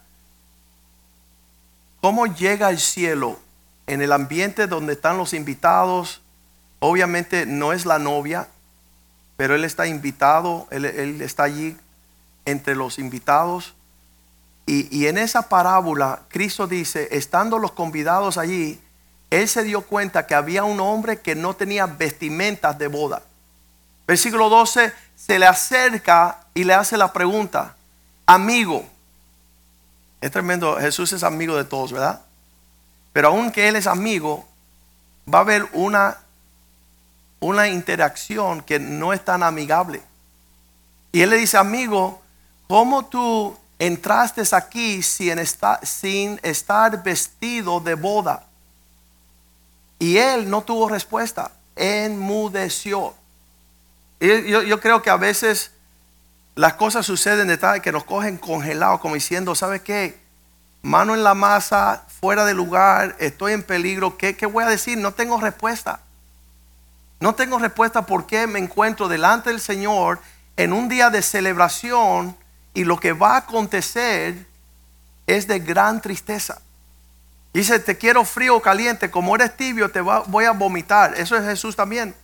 cómo 2.02 2.26
llega 2.26 2.72
el 2.72 2.80
cielo 2.80 3.38
en 3.86 4.02
el 4.02 4.12
ambiente 4.12 4.66
donde 4.66 4.94
están 4.94 5.18
los 5.18 5.36
invitados? 5.36 6.22
Obviamente 6.80 7.46
no 7.46 7.74
es 7.74 7.86
la 7.86 8.00
novia, 8.00 8.48
pero 9.38 9.54
él 9.54 9.66
está 9.66 9.86
invitado, 9.86 10.68
él, 10.72 10.86
está 11.22 11.44
allí 11.44 11.78
entre 12.46 12.74
los 12.74 12.98
invitados. 12.98 13.76
Y, 14.66 14.88
y 14.98 15.06
en 15.06 15.20
esa 15.20 15.48
parábola, 15.48 16.22
Cristo 16.30 16.66
dice, 16.66 17.10
estando 17.12 17.60
los 17.60 17.74
convidados 17.74 18.40
allí, 18.40 18.82
Él 19.34 19.50
se 19.50 19.64
dio 19.64 19.82
cuenta 19.82 20.28
que 20.28 20.36
había 20.36 20.64
un 20.64 20.80
hombre 20.80 21.20
que 21.20 21.34
no 21.34 21.56
tenía 21.56 21.88
vestimentas 21.88 22.78
de 22.78 22.86
boda. 22.86 23.24
Versículo 24.06 24.48
12, 24.48 24.94
se 25.16 25.40
le 25.40 25.48
acerca 25.48 26.46
y 26.54 26.64
le 26.64 26.76
hace 26.76 26.98
la 26.98 27.12
pregunta, 27.12 27.76
amigo, 28.28 28.86
es 30.22 30.30
tremendo, 30.30 30.78
Jesús 30.78 31.14
es 31.14 31.24
amigo 31.24 31.56
de 31.56 31.64
todos, 31.64 31.92
¿verdad? 31.92 32.22
Pero 33.12 33.30
aunque 33.30 33.68
Él 33.68 33.76
es 33.76 33.88
amigo, 33.88 34.48
va 35.28 35.40
a 35.40 35.42
haber 35.42 35.68
una, 35.74 36.16
una 37.40 37.68
interacción 37.70 38.62
que 38.62 38.78
no 38.78 39.14
es 39.14 39.26
tan 39.26 39.42
amigable. 39.42 40.04
Y 41.12 41.22
Él 41.22 41.32
le 41.32 41.38
dice, 41.38 41.58
amigo, 41.58 42.22
¿cómo 42.68 43.04
tú 43.06 43.58
entraste 43.80 44.44
aquí 44.52 45.02
sin 45.02 45.40
estar, 45.40 45.84
sin 45.84 46.40
estar 46.44 47.02
vestido 47.02 47.80
de 47.80 47.96
boda? 47.96 48.46
Y 50.04 50.18
Él 50.18 50.50
no 50.50 50.64
tuvo 50.64 50.90
respuesta, 50.90 51.52
enmudeció. 51.78 53.14
Yo, 54.20 54.82
creo 54.82 55.02
que 55.02 55.10
a 55.10 55.16
veces 55.16 55.72
las 56.56 56.74
cosas 56.74 57.06
suceden 57.06 57.48
de 57.48 57.56
tal 57.56 57.82
que 57.82 57.94
nos 57.94 58.04
cogen 58.04 58.38
congelados, 58.38 59.00
como 59.00 59.14
diciendo, 59.14 59.56
¿sabe 59.56 59.82
qué? 59.82 60.20
Mano 60.82 61.14
en 61.14 61.24
la 61.24 61.36
masa, 61.36 62.04
fuera 62.20 62.44
de 62.44 62.54
lugar, 62.54 63.16
estoy 63.20 63.54
en 63.54 63.64
peligro. 63.64 64.18
¿Qué, 64.18 64.36
¿Qué, 64.36 64.46
voy 64.46 64.66
a 64.66 64.68
decir? 64.68 64.98
No 64.98 65.14
tengo 65.14 65.40
respuesta. 65.40 66.02
No 67.22 67.34
tengo 67.36 67.58
respuesta 67.58 68.06
porque 68.06 68.46
me 68.46 68.60
encuentro 68.60 69.08
delante 69.08 69.52
del 69.52 69.62
Señor 69.62 70.20
en 70.58 70.74
un 70.74 70.90
día 70.90 71.12
de 71.12 71.22
celebración 71.22 72.36
y 72.74 72.84
lo 72.84 73.00
que 73.00 73.14
va 73.14 73.36
a 73.36 73.38
acontecer 73.38 74.48
es 75.28 75.48
de 75.48 75.60
gran 75.60 76.02
tristeza. 76.02 76.62
Dice, 77.54 77.80
te 77.80 77.98
quiero 77.98 78.26
frío 78.26 78.56
o 78.56 78.62
caliente, 78.62 79.12
como 79.12 79.36
eres 79.36 79.56
tibio 79.56 79.92
te 79.92 80.02
voy 80.02 80.46
a 80.46 80.52
vomitar. 80.52 81.14
Eso 81.16 81.38
es 81.38 81.46
Jesús 81.46 81.76
también. 81.76 82.16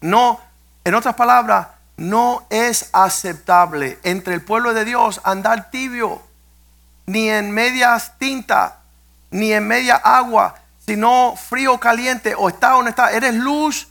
No, 0.00 0.40
en 0.84 0.94
otras 0.94 1.16
palabras, 1.16 1.66
no 1.96 2.46
es 2.48 2.88
aceptable 2.92 3.98
entre 4.04 4.34
el 4.34 4.42
pueblo 4.42 4.72
de 4.72 4.84
Dios 4.84 5.20
andar 5.24 5.70
tibio, 5.70 6.22
ni 7.06 7.28
en 7.28 7.50
medias 7.50 8.16
tinta, 8.18 8.78
ni 9.30 9.52
en 9.52 9.66
media 9.66 9.96
agua, 9.96 10.54
sino 10.86 11.34
frío 11.36 11.74
o 11.74 11.80
caliente, 11.80 12.34
o 12.36 12.48
está 12.48 12.76
o 12.76 12.82
no 12.82 12.88
está. 12.88 13.10
Eres 13.10 13.34
luz. 13.34 13.88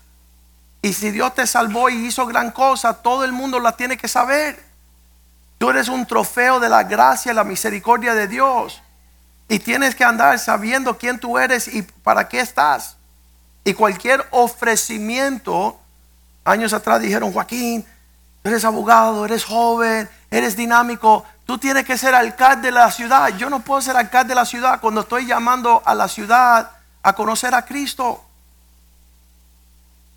Y 0.82 0.94
si 0.94 1.12
Dios 1.12 1.36
te 1.36 1.46
salvó 1.46 1.90
y 1.90 2.08
hizo 2.08 2.26
gran 2.26 2.52
cosa, 2.52 2.94
todo 2.94 3.26
el 3.26 3.34
mundo 3.34 3.60
la 3.60 3.74
tiene 3.74 3.98
que 3.98 4.08
saber. 4.08 4.64
Tú 5.58 5.70
eres 5.70 5.90
un 5.90 6.06
trofeo 6.06 6.62
de 6.62 6.70
la 6.70 6.84
gracia 6.84 7.34
y 7.34 7.36
la 7.36 7.44
misericordia 7.44 8.16
de 8.16 8.28
Dios. 8.28 8.82
Y 9.50 9.60
tienes 9.60 9.96
que 9.96 10.06
andar 10.06 10.40
sabiendo 10.40 10.98
quién 10.98 11.20
tú 11.20 11.38
eres 11.38 11.68
y 11.68 11.82
para 11.82 12.30
qué 12.30 12.40
estás. 12.40 12.96
Y 13.66 13.74
cualquier 13.74 14.26
ofrecimiento 14.32 15.80
Años 16.50 16.74
atrás 16.74 17.00
dijeron, 17.00 17.32
Joaquín, 17.32 17.86
eres 18.44 18.66
abogado, 18.66 19.24
eres 19.24 19.46
joven, 19.46 20.10
eres 20.32 20.56
dinámico, 20.56 21.24
tú 21.46 21.60
tienes 21.60 21.86
que 21.86 21.96
ser 21.96 22.16
alcalde 22.16 22.70
de 22.70 22.72
la 22.72 22.90
ciudad. 22.90 23.30
Yo 23.38 23.52
no 23.52 23.60
puedo 23.60 23.82
ser 23.82 23.96
alcalde 23.96 24.30
de 24.30 24.36
la 24.36 24.46
ciudad 24.46 24.80
cuando 24.82 25.02
estoy 25.02 25.28
llamando 25.28 25.84
a 25.86 25.94
la 25.94 26.08
ciudad 26.08 26.72
a 27.04 27.14
conocer 27.14 27.54
a 27.54 27.66
Cristo. 27.66 28.24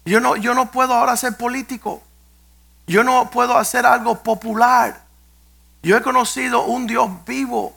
Yo 0.07 0.21
no, 0.21 0.37
yo 0.37 0.55
no 0.55 0.71
puedo 0.71 0.95
ahora 0.95 1.19
ser 1.19 1.37
político. 1.37 2.03
Yo 2.87 3.05
no 3.05 3.29
puedo 3.29 3.59
hacer 3.59 3.85
algo 3.85 4.23
popular. 4.23 5.03
Yo 5.83 5.99
he 5.99 6.03
conocido 6.03 6.65
un 6.65 6.87
Dios 6.87 7.11
vivo. 7.27 7.77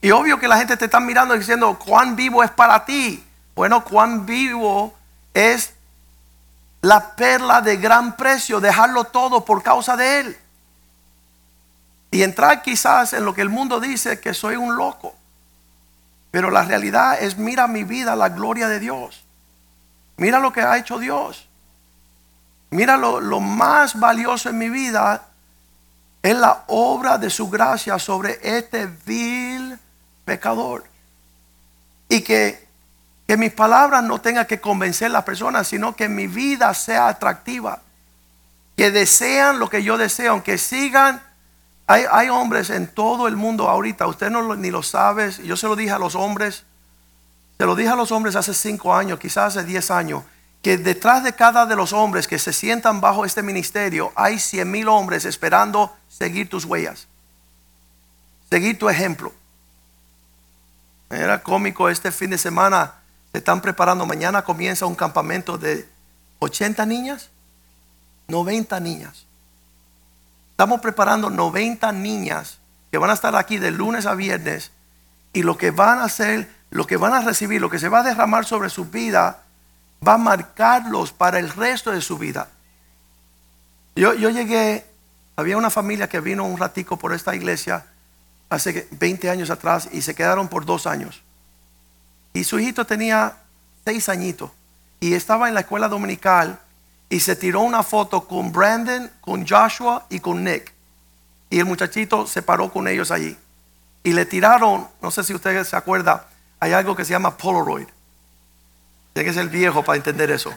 Y 0.00 0.10
obvio 0.10 0.38
que 0.38 0.48
la 0.48 0.58
gente 0.58 0.76
te 0.76 0.84
está 0.84 1.00
mirando 1.00 1.34
diciendo, 1.34 1.78
¿cuán 1.78 2.14
vivo 2.14 2.42
es 2.44 2.50
para 2.50 2.84
ti? 2.84 3.24
Bueno, 3.54 3.82
cuán 3.82 4.24
vivo 4.24 4.94
es 5.34 5.74
la 6.80 7.16
perla 7.16 7.60
de 7.60 7.76
gran 7.76 8.16
precio, 8.16 8.60
dejarlo 8.60 9.04
todo 9.04 9.44
por 9.44 9.62
causa 9.62 9.96
de 9.96 10.20
Él. 10.20 10.38
Y 12.12 12.22
entrar 12.22 12.62
quizás 12.62 13.12
en 13.12 13.24
lo 13.24 13.34
que 13.34 13.42
el 13.42 13.50
mundo 13.50 13.80
dice 13.80 14.20
que 14.20 14.32
soy 14.32 14.56
un 14.56 14.76
loco. 14.76 15.14
Pero 16.30 16.50
la 16.50 16.62
realidad 16.62 17.20
es, 17.20 17.36
mira 17.36 17.66
mi 17.66 17.82
vida, 17.82 18.14
la 18.14 18.28
gloria 18.28 18.68
de 18.68 18.78
Dios. 18.78 19.24
Mira 20.16 20.38
lo 20.38 20.52
que 20.52 20.60
ha 20.60 20.78
hecho 20.78 20.98
Dios. 20.98 21.48
Mira 22.70 22.96
lo, 22.96 23.20
lo 23.20 23.40
más 23.40 23.98
valioso 23.98 24.48
en 24.48 24.58
mi 24.58 24.68
vida 24.68 25.22
es 26.22 26.36
la 26.36 26.64
obra 26.68 27.18
de 27.18 27.30
su 27.30 27.48
gracia 27.48 27.98
sobre 27.98 28.38
este 28.42 28.86
vil 28.86 29.78
pecador. 30.28 30.84
Y 32.08 32.20
que 32.20 32.68
que 33.28 33.36
mis 33.36 33.52
palabras 33.52 34.02
no 34.02 34.22
tengan 34.22 34.46
que 34.46 34.58
convencer 34.58 35.08
a 35.08 35.10
las 35.10 35.24
personas, 35.24 35.68
sino 35.68 35.94
que 35.94 36.08
mi 36.08 36.26
vida 36.26 36.72
sea 36.72 37.08
atractiva. 37.08 37.82
Que 38.74 38.90
desean 38.90 39.58
lo 39.58 39.68
que 39.68 39.82
yo 39.82 39.98
deseo, 39.98 40.32
aunque 40.32 40.56
sigan. 40.56 41.22
Hay, 41.86 42.04
hay 42.10 42.30
hombres 42.30 42.70
en 42.70 42.86
todo 42.86 43.28
el 43.28 43.36
mundo 43.36 43.68
ahorita, 43.68 44.06
usted 44.06 44.30
no 44.30 44.56
ni 44.56 44.70
lo 44.70 44.82
sabe, 44.82 45.30
yo 45.44 45.58
se 45.58 45.66
lo 45.66 45.76
dije 45.76 45.90
a 45.90 45.98
los 45.98 46.14
hombres, 46.14 46.64
se 47.58 47.66
lo 47.66 47.74
dije 47.76 47.90
a 47.90 47.96
los 47.96 48.12
hombres 48.12 48.34
hace 48.34 48.54
cinco 48.54 48.94
años, 48.94 49.18
quizás 49.18 49.56
hace 49.56 49.66
diez 49.66 49.90
años, 49.90 50.22
que 50.62 50.78
detrás 50.78 51.22
de 51.22 51.34
cada 51.34 51.66
de 51.66 51.76
los 51.76 51.92
hombres 51.92 52.28
que 52.28 52.38
se 52.38 52.54
sientan 52.54 53.00
bajo 53.00 53.24
este 53.24 53.42
ministerio 53.42 54.12
hay 54.16 54.38
cien 54.38 54.70
mil 54.70 54.88
hombres 54.88 55.24
esperando 55.24 55.94
seguir 56.08 56.48
tus 56.48 56.64
huellas, 56.64 57.08
seguir 58.50 58.78
tu 58.78 58.88
ejemplo. 58.88 59.32
Era 61.10 61.42
cómico 61.42 61.88
este 61.88 62.12
fin 62.12 62.30
de 62.30 62.38
semana 62.38 62.94
se 63.32 63.38
están 63.38 63.60
preparando. 63.60 64.06
Mañana 64.06 64.42
comienza 64.42 64.86
un 64.86 64.94
campamento 64.94 65.56
de 65.58 65.88
80 66.40 66.84
niñas, 66.86 67.30
90 68.28 68.78
niñas. 68.80 69.26
Estamos 70.50 70.80
preparando 70.80 71.30
90 71.30 71.92
niñas 71.92 72.58
que 72.90 72.98
van 72.98 73.10
a 73.10 73.14
estar 73.14 73.34
aquí 73.36 73.58
de 73.58 73.70
lunes 73.70 74.06
a 74.06 74.14
viernes 74.14 74.70
y 75.32 75.42
lo 75.42 75.56
que 75.56 75.70
van 75.70 75.98
a 75.98 76.04
hacer, 76.04 76.50
lo 76.70 76.86
que 76.86 76.96
van 76.96 77.14
a 77.14 77.20
recibir, 77.20 77.60
lo 77.60 77.70
que 77.70 77.78
se 77.78 77.88
va 77.88 78.00
a 78.00 78.02
derramar 78.02 78.44
sobre 78.44 78.70
su 78.70 78.86
vida, 78.86 79.42
va 80.06 80.14
a 80.14 80.18
marcarlos 80.18 81.12
para 81.12 81.38
el 81.38 81.50
resto 81.50 81.90
de 81.90 82.00
su 82.00 82.18
vida. 82.18 82.48
Yo, 83.94 84.14
yo 84.14 84.30
llegué, 84.30 84.84
había 85.36 85.56
una 85.56 85.70
familia 85.70 86.08
que 86.08 86.20
vino 86.20 86.44
un 86.44 86.58
ratico 86.58 86.98
por 86.98 87.12
esta 87.12 87.34
iglesia 87.34 87.86
hace 88.50 88.88
20 88.90 89.30
años 89.30 89.50
atrás 89.50 89.88
y 89.92 90.02
se 90.02 90.14
quedaron 90.14 90.48
por 90.48 90.64
dos 90.64 90.86
años. 90.86 91.22
Y 92.32 92.44
su 92.44 92.58
hijito 92.58 92.84
tenía 92.84 93.36
seis 93.84 94.08
añitos 94.08 94.50
y 95.00 95.14
estaba 95.14 95.48
en 95.48 95.54
la 95.54 95.60
escuela 95.60 95.88
dominical 95.88 96.58
y 97.08 97.20
se 97.20 97.36
tiró 97.36 97.60
una 97.60 97.82
foto 97.82 98.26
con 98.26 98.52
Brandon, 98.52 99.10
con 99.20 99.46
Joshua 99.46 100.06
y 100.10 100.20
con 100.20 100.44
Nick. 100.44 100.72
Y 101.50 101.58
el 101.58 101.64
muchachito 101.64 102.26
se 102.26 102.42
paró 102.42 102.70
con 102.70 102.86
ellos 102.86 103.10
allí. 103.10 103.36
Y 104.02 104.12
le 104.12 104.26
tiraron, 104.26 104.88
no 105.00 105.10
sé 105.10 105.24
si 105.24 105.34
ustedes 105.34 105.68
se 105.68 105.76
acuerdan, 105.76 106.20
hay 106.60 106.72
algo 106.72 106.94
que 106.94 107.04
se 107.04 107.12
llama 107.12 107.36
Polaroid. 107.36 107.88
Tiene 109.12 109.28
que 109.28 109.34
ser 109.34 109.48
viejo 109.48 109.82
para 109.82 109.96
entender 109.96 110.30
eso. 110.30 110.52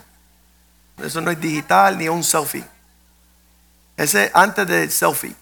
Eso 0.97 1.21
no 1.21 1.31
es 1.31 1.39
digital 1.39 1.97
ni 1.97 2.09
un 2.09 2.23
selfie. 2.23 2.65
Ese 3.97 4.29
antes 4.33 4.67
del 4.67 4.91
selfie. 4.91 5.35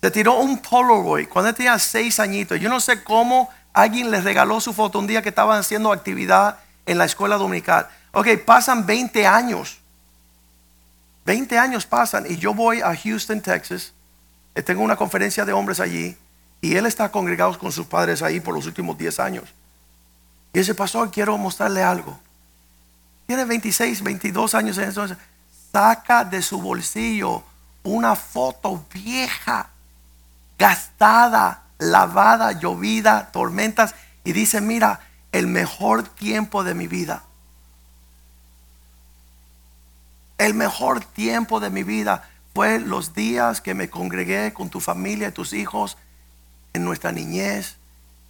Se 0.00 0.10
tiró 0.10 0.38
un 0.38 0.58
Polaroid 0.58 1.28
cuando 1.28 1.52
tenía 1.52 1.78
seis 1.78 2.18
añitos. 2.20 2.58
Yo 2.58 2.68
no 2.68 2.80
sé 2.80 3.02
cómo 3.04 3.50
Alguien 3.72 4.10
les 4.10 4.24
regaló 4.24 4.60
su 4.60 4.72
foto 4.72 4.98
un 4.98 5.06
día 5.06 5.22
que 5.22 5.28
estaban 5.28 5.58
haciendo 5.58 5.92
actividad 5.92 6.58
en 6.86 6.98
la 6.98 7.04
escuela 7.04 7.36
dominical. 7.36 7.88
Ok, 8.12 8.26
pasan 8.44 8.84
20 8.84 9.26
años. 9.26 9.78
20 11.24 11.58
años 11.58 11.86
pasan 11.86 12.26
y 12.28 12.36
yo 12.36 12.52
voy 12.52 12.80
a 12.80 12.96
Houston, 12.96 13.40
Texas. 13.40 13.92
Eh, 14.54 14.62
tengo 14.62 14.82
una 14.82 14.96
conferencia 14.96 15.44
de 15.44 15.52
hombres 15.52 15.78
allí 15.78 16.16
y 16.60 16.74
él 16.74 16.86
está 16.86 17.10
congregado 17.12 17.56
con 17.58 17.70
sus 17.70 17.86
padres 17.86 18.22
ahí 18.22 18.40
por 18.40 18.54
los 18.54 18.66
últimos 18.66 18.98
10 18.98 19.20
años. 19.20 19.54
Y 20.52 20.58
ese 20.58 20.74
pastor, 20.74 21.12
quiero 21.12 21.38
mostrarle 21.38 21.84
algo. 21.84 22.18
Tiene 23.26 23.44
26, 23.44 24.02
22 24.02 24.54
años 24.56 24.78
en 24.78 24.84
entonces. 24.84 25.16
Saca 25.72 26.24
de 26.24 26.42
su 26.42 26.60
bolsillo 26.60 27.44
una 27.84 28.16
foto 28.16 28.84
vieja, 28.92 29.70
gastada, 30.60 31.62
lavada, 31.78 32.52
llovida, 32.52 33.32
tormentas, 33.32 33.94
y 34.24 34.32
dice, 34.34 34.60
mira, 34.60 35.00
el 35.32 35.46
mejor 35.46 36.02
tiempo 36.02 36.62
de 36.62 36.74
mi 36.74 36.86
vida. 36.86 37.24
El 40.36 40.52
mejor 40.52 41.02
tiempo 41.02 41.60
de 41.60 41.70
mi 41.70 41.82
vida 41.82 42.28
fue 42.54 42.78
los 42.78 43.14
días 43.14 43.62
que 43.62 43.72
me 43.72 43.88
congregué 43.88 44.52
con 44.52 44.68
tu 44.68 44.80
familia 44.80 45.28
y 45.28 45.32
tus 45.32 45.54
hijos 45.54 45.96
en 46.74 46.84
nuestra 46.84 47.10
niñez, 47.10 47.76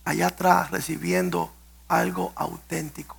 allá 0.04 0.28
atrás, 0.28 0.70
recibiendo 0.70 1.52
algo 1.88 2.32
auténtico. 2.36 3.16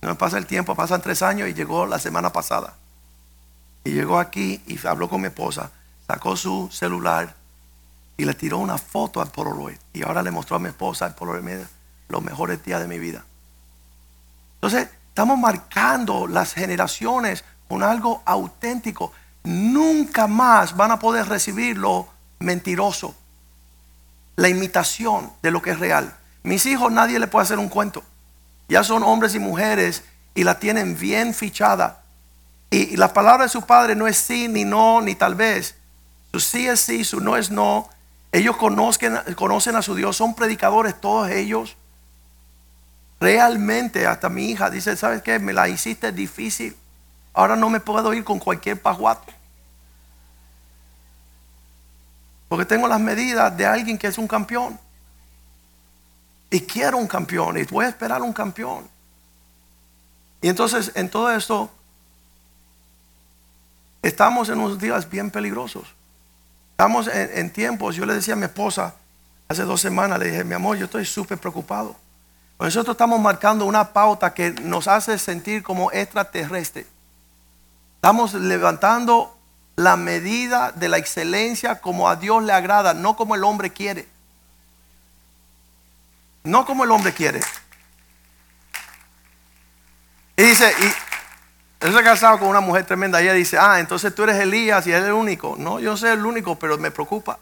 No 0.00 0.18
pasa 0.18 0.36
el 0.36 0.46
tiempo, 0.46 0.74
pasan 0.74 1.00
tres 1.00 1.22
años 1.22 1.48
y 1.48 1.54
llegó 1.54 1.86
la 1.86 2.00
semana 2.00 2.32
pasada. 2.32 2.74
Y 3.84 3.90
llegó 3.90 4.18
aquí 4.18 4.60
y 4.66 4.84
habló 4.84 5.08
con 5.08 5.20
mi 5.20 5.28
esposa, 5.28 5.70
sacó 6.12 6.36
su 6.36 6.68
celular 6.70 7.34
y 8.18 8.26
le 8.26 8.34
tiró 8.34 8.58
una 8.58 8.76
foto 8.76 9.22
al 9.22 9.30
Polaroid. 9.30 9.78
Y 9.94 10.02
ahora 10.02 10.22
le 10.22 10.30
mostró 10.30 10.56
a 10.56 10.58
mi 10.58 10.68
esposa 10.68 11.06
el 11.06 11.14
Polaroid, 11.14 11.60
los 12.08 12.22
mejores 12.22 12.62
días 12.62 12.82
de 12.82 12.86
mi 12.86 12.98
vida. 12.98 13.24
Entonces, 14.56 14.90
estamos 15.08 15.38
marcando 15.38 16.26
las 16.26 16.52
generaciones 16.52 17.46
con 17.66 17.82
algo 17.82 18.22
auténtico. 18.26 19.12
Nunca 19.44 20.26
más 20.26 20.76
van 20.76 20.90
a 20.90 20.98
poder 20.98 21.30
recibir 21.30 21.78
lo 21.78 22.08
mentiroso, 22.40 23.14
la 24.36 24.50
imitación 24.50 25.32
de 25.40 25.50
lo 25.50 25.62
que 25.62 25.70
es 25.70 25.78
real. 25.78 26.14
Mis 26.42 26.66
hijos 26.66 26.92
nadie 26.92 27.18
le 27.18 27.26
puede 27.26 27.44
hacer 27.44 27.58
un 27.58 27.70
cuento. 27.70 28.04
Ya 28.68 28.84
son 28.84 29.02
hombres 29.02 29.34
y 29.34 29.38
mujeres 29.38 30.04
y 30.34 30.44
la 30.44 30.58
tienen 30.58 30.98
bien 30.98 31.32
fichada. 31.32 32.02
Y, 32.68 32.98
la 32.98 33.14
palabra 33.14 33.44
de 33.44 33.48
su 33.48 33.62
padre 33.62 33.96
no 33.96 34.06
es 34.06 34.18
sí, 34.18 34.46
ni 34.48 34.66
no, 34.66 35.00
ni 35.00 35.14
tal 35.14 35.34
vez. 35.34 35.76
Su 36.32 36.40
sí 36.40 36.66
es 36.66 36.80
sí, 36.80 37.04
su 37.04 37.20
no 37.20 37.36
es 37.36 37.50
no. 37.50 37.88
Ellos 38.32 38.56
conocen, 38.56 39.18
conocen 39.36 39.76
a 39.76 39.82
su 39.82 39.94
Dios, 39.94 40.16
son 40.16 40.34
predicadores 40.34 40.98
todos 41.00 41.28
ellos. 41.30 41.76
Realmente, 43.20 44.06
hasta 44.06 44.28
mi 44.28 44.46
hija 44.46 44.70
dice, 44.70 44.96
¿sabes 44.96 45.22
qué? 45.22 45.38
Me 45.38 45.52
la 45.52 45.68
hiciste 45.68 46.10
difícil. 46.10 46.76
Ahora 47.34 47.54
no 47.54 47.70
me 47.70 47.80
puedo 47.80 48.12
ir 48.14 48.24
con 48.24 48.38
cualquier 48.38 48.80
pajuato. 48.80 49.32
Porque 52.48 52.64
tengo 52.64 52.88
las 52.88 53.00
medidas 53.00 53.56
de 53.56 53.64
alguien 53.64 53.96
que 53.96 54.06
es 54.08 54.18
un 54.18 54.26
campeón. 54.26 54.78
Y 56.50 56.60
quiero 56.62 56.98
un 56.98 57.06
campeón. 57.06 57.58
Y 57.58 57.64
voy 57.64 57.84
a 57.84 57.88
esperar 57.88 58.22
un 58.22 58.32
campeón. 58.32 58.88
Y 60.40 60.48
entonces 60.48 60.90
en 60.94 61.08
todo 61.08 61.30
esto 61.30 61.70
estamos 64.02 64.48
en 64.48 64.58
unos 64.58 64.78
días 64.78 65.08
bien 65.08 65.30
peligrosos. 65.30 65.94
Estamos 66.72 67.06
en, 67.06 67.50
tiempos, 67.50 67.94
yo 67.94 68.04
le 68.04 68.14
decía 68.14 68.34
a 68.34 68.36
mi 68.36 68.44
esposa 68.44 68.94
hace 69.48 69.62
dos 69.62 69.80
semanas, 69.80 70.18
le 70.18 70.30
dije, 70.30 70.44
mi 70.44 70.54
amor, 70.54 70.76
yo 70.76 70.86
estoy 70.86 71.04
súper 71.04 71.38
preocupado. 71.38 71.94
Nosotros 72.58 72.94
estamos 72.94 73.20
marcando 73.20 73.66
una 73.66 73.92
pauta 73.92 74.34
que 74.34 74.50
nos 74.50 74.88
hace 74.88 75.18
sentir 75.18 75.62
como 75.62 75.92
extraterrestre. 75.92 76.86
Estamos 77.96 78.34
levantando 78.34 79.36
la 79.76 79.96
medida 79.96 80.72
de 80.72 80.88
la 80.88 80.98
excelencia 80.98 81.80
como 81.80 82.08
a 82.08 82.16
Dios 82.16 82.42
le 82.42 82.52
agrada, 82.52 82.94
no 82.94 83.16
como 83.16 83.34
el 83.34 83.44
hombre 83.44 83.70
quiere. 83.70 84.08
No 86.44 86.64
como 86.66 86.84
el 86.84 86.90
hombre 86.90 87.12
quiere. 87.12 87.40
Y 90.36 90.42
dice, 90.42 90.72
y 90.80 91.11
él 91.82 91.92
se 91.92 92.02
casado 92.02 92.38
con 92.38 92.48
una 92.48 92.60
mujer 92.60 92.86
tremenda. 92.86 93.20
ella 93.20 93.32
dice, 93.32 93.58
ah, 93.58 93.80
entonces 93.80 94.14
tú 94.14 94.22
eres 94.22 94.36
Elías 94.36 94.86
y 94.86 94.92
él 94.92 95.02
es 95.02 95.08
el 95.08 95.14
único. 95.14 95.56
No, 95.58 95.80
yo 95.80 95.96
soy 95.96 96.10
el 96.10 96.24
único, 96.24 96.56
pero 96.56 96.78
me 96.78 96.92
preocupa. 96.92 97.38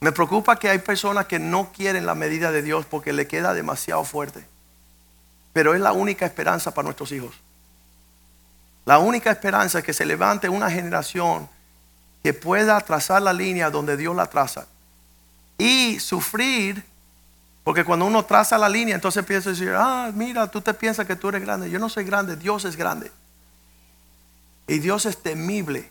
Me 0.00 0.10
preocupa 0.10 0.58
que 0.58 0.68
hay 0.68 0.80
personas 0.80 1.26
que 1.26 1.38
no 1.38 1.70
quieren 1.72 2.04
la 2.04 2.16
medida 2.16 2.50
de 2.50 2.62
Dios 2.62 2.84
porque 2.84 3.12
le 3.12 3.28
queda 3.28 3.54
demasiado 3.54 4.02
fuerte. 4.02 4.44
Pero 5.52 5.74
es 5.74 5.80
la 5.80 5.92
única 5.92 6.26
esperanza 6.26 6.74
para 6.74 6.86
nuestros 6.86 7.12
hijos. 7.12 7.32
La 8.84 8.98
única 8.98 9.30
esperanza 9.30 9.78
es 9.78 9.84
que 9.84 9.92
se 9.92 10.04
levante 10.04 10.48
una 10.48 10.68
generación 10.68 11.48
que 12.24 12.34
pueda 12.34 12.80
trazar 12.80 13.22
la 13.22 13.32
línea 13.32 13.70
donde 13.70 13.96
Dios 13.96 14.16
la 14.16 14.26
traza. 14.26 14.66
Y 15.58 16.00
sufrir 16.00 16.84
porque 17.64 17.84
cuando 17.84 18.06
uno 18.06 18.24
traza 18.24 18.58
la 18.58 18.68
línea, 18.68 18.94
entonces 18.94 19.20
empieza 19.20 19.50
a 19.50 19.52
decir, 19.52 19.72
ah, 19.76 20.10
mira, 20.12 20.50
tú 20.50 20.60
te 20.60 20.74
piensas 20.74 21.06
que 21.06 21.14
tú 21.14 21.28
eres 21.28 21.42
grande. 21.42 21.70
Yo 21.70 21.78
no 21.78 21.88
soy 21.88 22.04
grande, 22.04 22.36
Dios 22.36 22.64
es 22.64 22.76
grande. 22.76 23.12
Y 24.66 24.78
Dios 24.80 25.06
es 25.06 25.22
temible. 25.22 25.90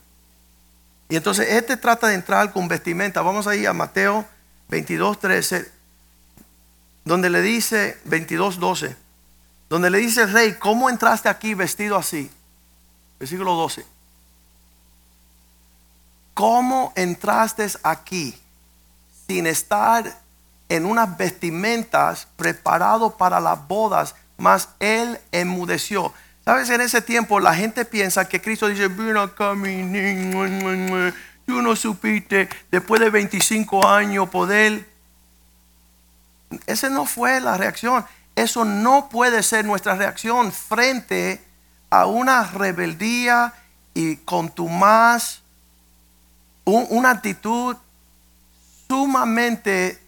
Y 1.08 1.16
entonces 1.16 1.48
este 1.48 1.76
trata 1.76 2.08
de 2.08 2.14
entrar 2.14 2.52
con 2.52 2.68
vestimenta. 2.68 3.22
Vamos 3.22 3.46
ahí 3.46 3.64
a 3.64 3.72
Mateo 3.72 4.26
22, 4.68 5.18
13, 5.20 5.70
donde 7.04 7.30
le 7.30 7.40
dice, 7.40 7.98
22, 8.04 8.58
12, 8.58 8.96
donde 9.68 9.90
le 9.90 9.98
dice 9.98 10.26
rey, 10.26 10.54
¿cómo 10.58 10.90
entraste 10.90 11.28
aquí 11.28 11.54
vestido 11.54 11.96
así? 11.96 12.30
Versículo 13.18 13.54
12. 13.54 13.84
¿Cómo 16.34 16.92
entraste 16.96 17.66
aquí 17.82 18.34
sin 19.26 19.46
estar 19.46 20.21
en 20.72 20.86
unas 20.86 21.18
vestimentas 21.18 22.26
preparado 22.36 23.18
para 23.18 23.40
las 23.40 23.68
bodas, 23.68 24.14
mas 24.38 24.70
él 24.80 25.20
enmudeció. 25.30 26.14
Sabes, 26.46 26.70
en 26.70 26.80
ese 26.80 27.02
tiempo 27.02 27.40
la 27.40 27.54
gente 27.54 27.84
piensa 27.84 28.26
que 28.26 28.40
Cristo 28.40 28.68
dice, 28.68 28.88
ven 28.88 29.18
acá 29.18 29.54
mi 29.54 29.82
niño, 29.82 31.12
tú 31.44 31.60
no 31.60 31.76
supiste 31.76 32.48
después 32.70 33.02
de 33.02 33.10
25 33.10 33.86
años 33.86 34.30
poder. 34.30 34.88
Esa 36.66 36.88
no 36.88 37.04
fue 37.04 37.38
la 37.42 37.58
reacción. 37.58 38.06
Eso 38.34 38.64
no 38.64 39.10
puede 39.10 39.42
ser 39.42 39.66
nuestra 39.66 39.94
reacción 39.94 40.52
frente 40.52 41.44
a 41.90 42.06
una 42.06 42.44
rebeldía 42.44 43.52
y 43.92 44.16
contumaz, 44.16 45.42
una 46.64 47.10
actitud 47.10 47.76
sumamente 48.88 50.01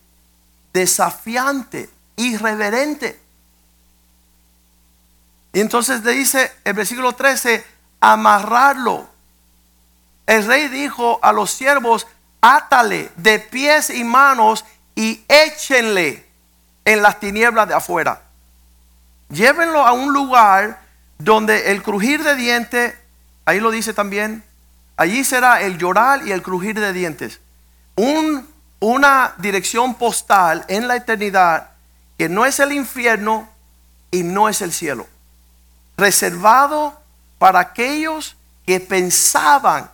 desafiante, 0.74 1.88
irreverente. 2.16 3.18
Y 5.54 5.60
entonces 5.60 6.02
le 6.02 6.12
dice 6.12 6.52
el 6.64 6.74
versículo 6.74 7.12
13, 7.12 7.64
amarrarlo. 8.00 9.08
El 10.26 10.44
rey 10.44 10.68
dijo 10.68 11.20
a 11.22 11.32
los 11.32 11.52
siervos, 11.52 12.06
átale 12.40 13.10
de 13.16 13.38
pies 13.38 13.88
y 13.88 14.02
manos 14.04 14.64
y 14.96 15.24
échenle 15.28 16.26
en 16.84 17.02
las 17.02 17.20
tinieblas 17.20 17.68
de 17.68 17.74
afuera. 17.74 18.22
Llévenlo 19.30 19.86
a 19.86 19.92
un 19.92 20.12
lugar 20.12 20.80
donde 21.18 21.70
el 21.70 21.82
crujir 21.82 22.22
de 22.24 22.34
dientes, 22.34 22.94
ahí 23.44 23.60
lo 23.60 23.70
dice 23.70 23.94
también, 23.94 24.42
allí 24.96 25.22
será 25.22 25.62
el 25.62 25.78
llorar 25.78 26.26
y 26.26 26.32
el 26.32 26.42
crujir 26.42 26.78
de 26.78 26.92
dientes. 26.92 27.40
Un 27.94 28.53
una 28.84 29.34
dirección 29.38 29.94
postal 29.94 30.62
en 30.68 30.86
la 30.86 30.96
eternidad 30.96 31.70
que 32.18 32.28
no 32.28 32.44
es 32.44 32.60
el 32.60 32.70
infierno 32.70 33.48
y 34.10 34.22
no 34.22 34.46
es 34.46 34.60
el 34.60 34.72
cielo. 34.74 35.06
Reservado 35.96 37.00
para 37.38 37.60
aquellos 37.60 38.36
que 38.66 38.80
pensaban 38.80 39.90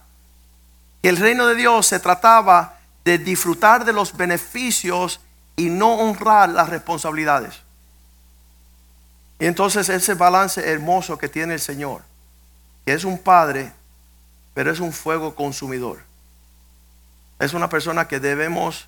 que 1.03 1.09
el 1.09 1.19
reino 1.19 1.47
de 1.47 1.55
Dios 1.55 1.87
se 1.87 2.01
trataba 2.01 2.79
de 3.05 3.19
disfrutar 3.19 3.85
de 3.85 3.93
los 3.93 4.17
beneficios 4.17 5.21
y 5.55 5.71
no 5.71 5.95
honrar 5.95 6.49
las 6.49 6.69
responsabilidades. 6.69 7.61
Y 9.39 9.47
entonces 9.47 9.89
ese 9.89 10.15
balance 10.15 10.69
hermoso 10.69 11.17
que 11.17 11.29
tiene 11.29 11.55
el 11.55 11.61
Señor, 11.61 12.03
que 12.85 12.95
es 12.95 13.05
un 13.05 13.19
padre, 13.19 13.73
pero 14.53 14.73
es 14.73 14.81
un 14.81 14.93
fuego 14.93 15.37
consumidor 15.37 16.10
es 17.41 17.55
una 17.55 17.71
persona 17.71 18.07
que 18.07 18.21
debemos, 18.21 18.87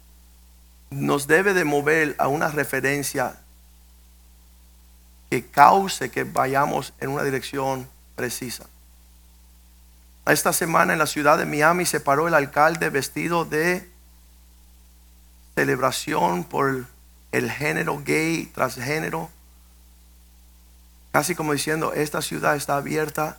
nos 0.91 1.27
debe 1.27 1.55
de 1.55 1.65
mover 1.65 2.15
a 2.19 2.29
una 2.29 2.49
referencia 2.49 3.37
que 5.31 5.47
cause 5.47 6.11
que 6.11 6.25
vayamos 6.25 6.93
en 7.01 7.09
una 7.09 7.23
dirección 7.23 7.89
precisa. 8.15 8.67
Esta 10.27 10.53
semana 10.53 10.93
en 10.93 10.99
la 10.99 11.07
ciudad 11.07 11.39
de 11.39 11.47
Miami 11.47 11.87
se 11.87 11.99
paró 11.99 12.29
el 12.29 12.35
alcalde 12.35 12.91
vestido 12.91 13.47
de 13.47 13.91
celebración 15.55 16.45
por 16.45 16.85
el 17.33 17.51
género 17.51 18.03
gay, 18.05 18.51
transgénero, 18.55 19.31
casi 21.11 21.35
como 21.35 21.55
diciendo, 21.55 21.95
esta 21.95 22.21
ciudad 22.21 22.55
está 22.55 22.77
abierta 22.77 23.39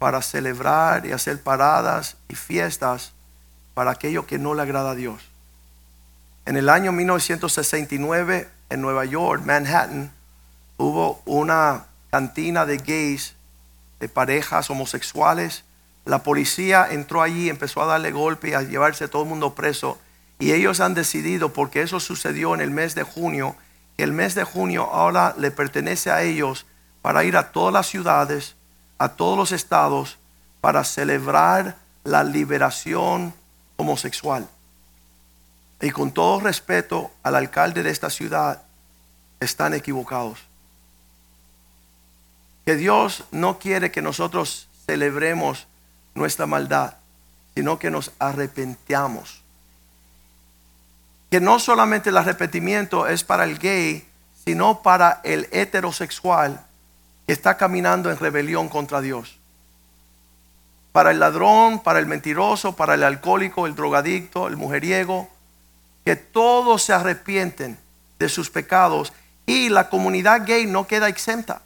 para 0.00 0.20
celebrar 0.22 1.06
y 1.06 1.12
hacer 1.12 1.40
paradas 1.40 2.16
y 2.28 2.34
fiestas 2.34 3.12
para 3.74 3.92
aquello 3.92 4.26
que 4.26 4.38
no 4.38 4.54
le 4.54 4.62
agrada 4.62 4.90
a 4.90 4.94
Dios. 4.94 5.30
En 6.46 6.56
el 6.56 6.68
año 6.68 6.92
1969, 6.92 8.48
en 8.70 8.80
Nueva 8.80 9.04
York, 9.04 9.42
Manhattan, 9.44 10.12
hubo 10.78 11.20
una 11.26 11.84
cantina 12.10 12.66
de 12.66 12.78
gays, 12.78 13.36
de 14.00 14.08
parejas 14.08 14.70
homosexuales. 14.70 15.64
La 16.04 16.22
policía 16.22 16.88
entró 16.90 17.22
allí, 17.22 17.50
empezó 17.50 17.82
a 17.82 17.86
darle 17.86 18.10
golpe 18.10 18.50
y 18.50 18.54
a 18.54 18.62
llevarse 18.62 19.04
a 19.04 19.08
todo 19.08 19.22
el 19.22 19.28
mundo 19.28 19.54
preso. 19.54 19.98
Y 20.38 20.52
ellos 20.52 20.80
han 20.80 20.94
decidido, 20.94 21.52
porque 21.52 21.82
eso 21.82 22.00
sucedió 22.00 22.54
en 22.54 22.62
el 22.62 22.70
mes 22.70 22.94
de 22.94 23.02
junio, 23.02 23.54
que 23.96 24.04
el 24.04 24.12
mes 24.12 24.34
de 24.34 24.44
junio 24.44 24.84
ahora 24.90 25.34
le 25.36 25.50
pertenece 25.50 26.10
a 26.10 26.22
ellos 26.22 26.66
para 27.02 27.24
ir 27.24 27.36
a 27.36 27.52
todas 27.52 27.72
las 27.72 27.86
ciudades, 27.86 28.56
a 28.98 29.10
todos 29.10 29.36
los 29.36 29.52
estados, 29.52 30.18
para 30.60 30.84
celebrar 30.84 31.76
la 32.04 32.24
liberación 32.24 33.34
homosexual. 33.80 34.48
Y 35.80 35.90
con 35.90 36.12
todo 36.12 36.40
respeto 36.40 37.10
al 37.22 37.36
alcalde 37.36 37.82
de 37.82 37.90
esta 37.90 38.10
ciudad, 38.10 38.62
están 39.40 39.74
equivocados. 39.74 40.38
Que 42.64 42.76
Dios 42.76 43.24
no 43.32 43.58
quiere 43.58 43.90
que 43.90 44.02
nosotros 44.02 44.68
celebremos 44.86 45.66
nuestra 46.14 46.46
maldad, 46.46 46.94
sino 47.54 47.78
que 47.78 47.90
nos 47.90 48.12
arrepentamos. 48.18 49.42
Que 51.30 51.40
no 51.40 51.58
solamente 51.58 52.10
el 52.10 52.18
arrepentimiento 52.18 53.06
es 53.06 53.24
para 53.24 53.44
el 53.44 53.58
gay, 53.58 54.06
sino 54.44 54.82
para 54.82 55.20
el 55.24 55.48
heterosexual 55.52 56.64
que 57.26 57.32
está 57.32 57.56
caminando 57.56 58.10
en 58.10 58.18
rebelión 58.18 58.68
contra 58.68 59.00
Dios. 59.00 59.39
Para 60.92 61.10
el 61.10 61.20
ladrón, 61.20 61.80
para 61.80 61.98
el 61.98 62.06
mentiroso, 62.06 62.74
para 62.74 62.94
el 62.94 63.04
alcohólico, 63.04 63.66
el 63.66 63.74
drogadicto, 63.74 64.48
el 64.48 64.56
mujeriego, 64.56 65.28
que 66.04 66.16
todos 66.16 66.82
se 66.82 66.92
arrepienten 66.92 67.78
de 68.18 68.28
sus 68.28 68.50
pecados 68.50 69.12
y 69.46 69.68
la 69.68 69.88
comunidad 69.88 70.46
gay 70.46 70.66
no 70.66 70.86
queda 70.86 71.08
exenta. 71.08 71.62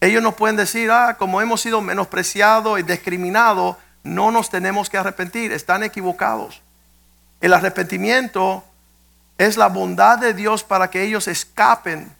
Ellos 0.00 0.22
no 0.22 0.32
pueden 0.32 0.56
decir, 0.56 0.90
ah, 0.90 1.16
como 1.18 1.40
hemos 1.40 1.60
sido 1.60 1.80
menospreciados 1.80 2.80
y 2.80 2.82
discriminados, 2.82 3.76
no 4.02 4.30
nos 4.30 4.48
tenemos 4.48 4.88
que 4.88 4.96
arrepentir. 4.96 5.52
Están 5.52 5.82
equivocados. 5.82 6.62
El 7.40 7.52
arrepentimiento 7.52 8.64
es 9.36 9.56
la 9.56 9.68
bondad 9.68 10.18
de 10.18 10.34
Dios 10.34 10.64
para 10.64 10.90
que 10.90 11.02
ellos 11.02 11.28
escapen 11.28 12.10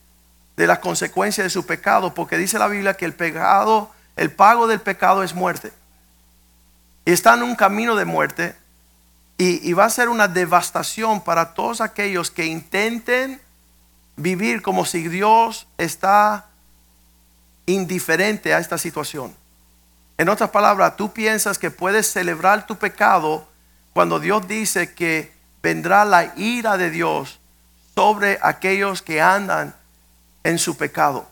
de 0.57 0.67
las 0.67 0.81
consecuencias 0.81 1.45
de 1.45 1.51
su 1.51 1.65
pecado, 1.65 2.15
porque 2.15 2.37
dice 2.37 2.59
la 2.59 2.69
Biblia 2.69 2.95
que 2.95 3.07
el 3.07 3.15
pecado, 3.15 3.91
el 4.17 4.31
pago 4.31 4.67
del 4.67 4.81
pecado 4.81 5.23
es 5.23 5.35
muerte. 5.35 5.73
Y 7.05 7.13
están 7.13 7.39
en 7.39 7.45
un 7.45 7.57
camino 7.57 7.97
de 7.97 8.05
muerte 8.05 8.55
y, 9.39 9.69
y 9.69 9.73
va 9.73 9.87
a 9.87 9.91
ser 9.91 10.09
una 10.09 10.29
devastación 10.29 11.23
para 11.23 11.55
todos 11.55 11.81
aquellos 11.81 12.31
que 12.31 12.47
intenten 12.47 13.41
vivir 14.17 14.63
como 14.63 14.85
si 14.85 15.09
Dios 15.09 15.67
está 15.79 16.47
indiferente 17.67 18.55
a 18.55 18.59
esta 18.59 18.79
situación. 18.79 19.35
En 20.19 20.29
otras 20.29 20.51
palabras, 20.51 20.97
tú 20.97 21.13
piensas 21.13 21.59
que 21.59 21.71
puedes 21.71 22.13
celebrar 22.13 22.67
tu 22.67 22.77
pecado 22.77 23.49
cuando 23.93 24.21
Dios 24.21 24.47
dice 24.47 24.93
que 24.95 25.33
vendrá 25.63 26.05
la 26.05 26.33
ira 26.37 26.77
de 26.77 26.91
Dios 26.91 27.41
sobre 27.95 28.39
aquellos 28.43 29.03
que 29.03 29.21
andan 29.21 29.75
en 30.45 30.59
su 30.59 30.77
pecado. 30.77 31.29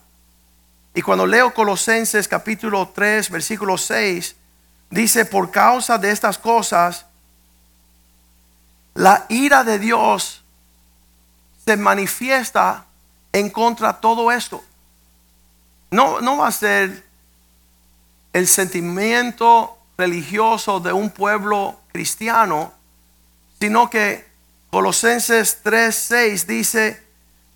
Y 0.93 1.01
cuando 1.01 1.25
leo 1.25 1.53
Colosenses 1.53 2.27
capítulo 2.27 2.89
3, 2.89 3.29
versículo 3.29 3.77
6, 3.77 4.35
dice, 4.89 5.25
por 5.25 5.51
causa 5.51 5.97
de 5.97 6.11
estas 6.11 6.37
cosas, 6.37 7.05
la 8.95 9.25
ira 9.29 9.63
de 9.63 9.79
Dios 9.79 10.43
se 11.65 11.77
manifiesta 11.77 12.85
en 13.31 13.49
contra 13.49 13.93
de 13.93 13.99
todo 14.01 14.31
esto. 14.31 14.63
No, 15.91 16.21
no 16.21 16.37
va 16.37 16.47
a 16.47 16.51
ser 16.51 17.05
el 18.33 18.47
sentimiento 18.47 19.77
religioso 19.97 20.79
de 20.79 20.93
un 20.93 21.09
pueblo 21.09 21.79
cristiano, 21.91 22.73
sino 23.59 23.89
que 23.89 24.29
Colosenses 24.69 25.63
3:6 25.63 26.45
dice, 26.45 27.03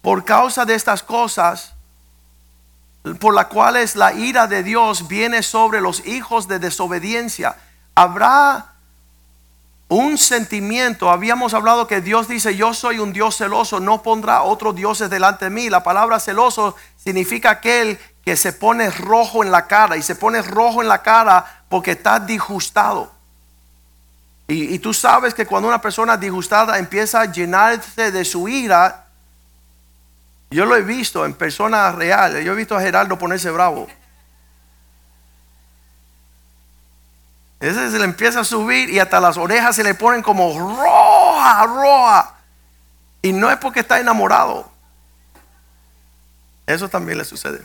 por 0.01 0.25
causa 0.25 0.65
de 0.65 0.75
estas 0.75 1.03
cosas, 1.03 1.72
por 3.19 3.33
las 3.33 3.47
cuales 3.47 3.95
la 3.95 4.13
ira 4.13 4.47
de 4.47 4.63
Dios 4.63 5.07
viene 5.07 5.43
sobre 5.43 5.81
los 5.81 6.05
hijos 6.05 6.47
de 6.47 6.59
desobediencia, 6.59 7.57
habrá 7.95 8.73
un 9.89 10.17
sentimiento. 10.17 11.09
Habíamos 11.09 11.53
hablado 11.53 11.87
que 11.87 12.01
Dios 12.01 12.27
dice, 12.27 12.55
yo 12.55 12.73
soy 12.73 12.99
un 12.99 13.13
Dios 13.13 13.37
celoso, 13.37 13.79
no 13.79 14.01
pondrá 14.01 14.43
otros 14.43 14.75
dioses 14.75 15.09
delante 15.09 15.45
de 15.45 15.51
mí. 15.51 15.69
La 15.69 15.83
palabra 15.83 16.19
celoso 16.19 16.75
significa 16.95 17.51
aquel 17.51 17.99
que 18.23 18.35
se 18.35 18.53
pone 18.53 18.89
rojo 18.89 19.43
en 19.43 19.51
la 19.51 19.67
cara 19.67 19.97
y 19.97 20.01
se 20.01 20.15
pone 20.15 20.41
rojo 20.41 20.81
en 20.81 20.87
la 20.87 21.01
cara 21.01 21.65
porque 21.69 21.91
está 21.91 22.19
disgustado. 22.19 23.11
Y, 24.47 24.77
tú 24.79 24.93
sabes 24.93 25.33
que 25.33 25.45
cuando 25.45 25.69
una 25.69 25.81
persona 25.81 26.17
disgustada 26.17 26.77
empieza 26.77 27.21
a 27.21 27.31
llenarse 27.31 28.11
de 28.11 28.25
su 28.25 28.47
ira, 28.47 29.02
yo 30.53 30.65
lo 30.65 30.75
he 30.75 30.81
visto 30.81 31.25
en 31.25 31.33
personas 31.33 31.95
reales, 31.95 32.45
yo 32.45 32.53
he 32.53 32.55
visto 32.55 32.75
a 32.75 32.81
Gerardo 32.81 33.17
ponerse 33.17 33.49
bravo. 33.49 33.87
Ese 37.59 37.91
se 37.91 37.97
le 37.97 38.05
empieza 38.05 38.41
a 38.41 38.43
subir 38.43 38.89
y 38.89 38.99
hasta 38.99 39.19
las 39.21 39.37
orejas 39.37 39.75
se 39.75 39.83
le 39.83 39.93
ponen 39.95 40.21
como 40.21 40.59
roja, 40.59 41.65
roja. 41.65 42.35
Y 43.21 43.31
no 43.31 43.49
es 43.49 43.57
porque 43.57 43.79
está 43.79 43.99
enamorado. 43.99 44.69
Eso 46.67 46.89
también 46.89 47.17
le 47.17 47.25
sucede. 47.25 47.61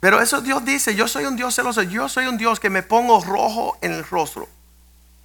Pero 0.00 0.20
eso 0.20 0.40
Dios 0.40 0.64
dice, 0.64 0.94
yo 0.94 1.06
soy 1.08 1.24
un 1.24 1.36
Dios 1.36 1.54
celoso, 1.54 1.82
yo 1.82 2.08
soy 2.08 2.26
un 2.26 2.36
Dios 2.36 2.60
que 2.60 2.68
me 2.68 2.82
pongo 2.82 3.22
rojo 3.22 3.78
en 3.80 3.92
el 3.92 4.04
rostro. 4.04 4.48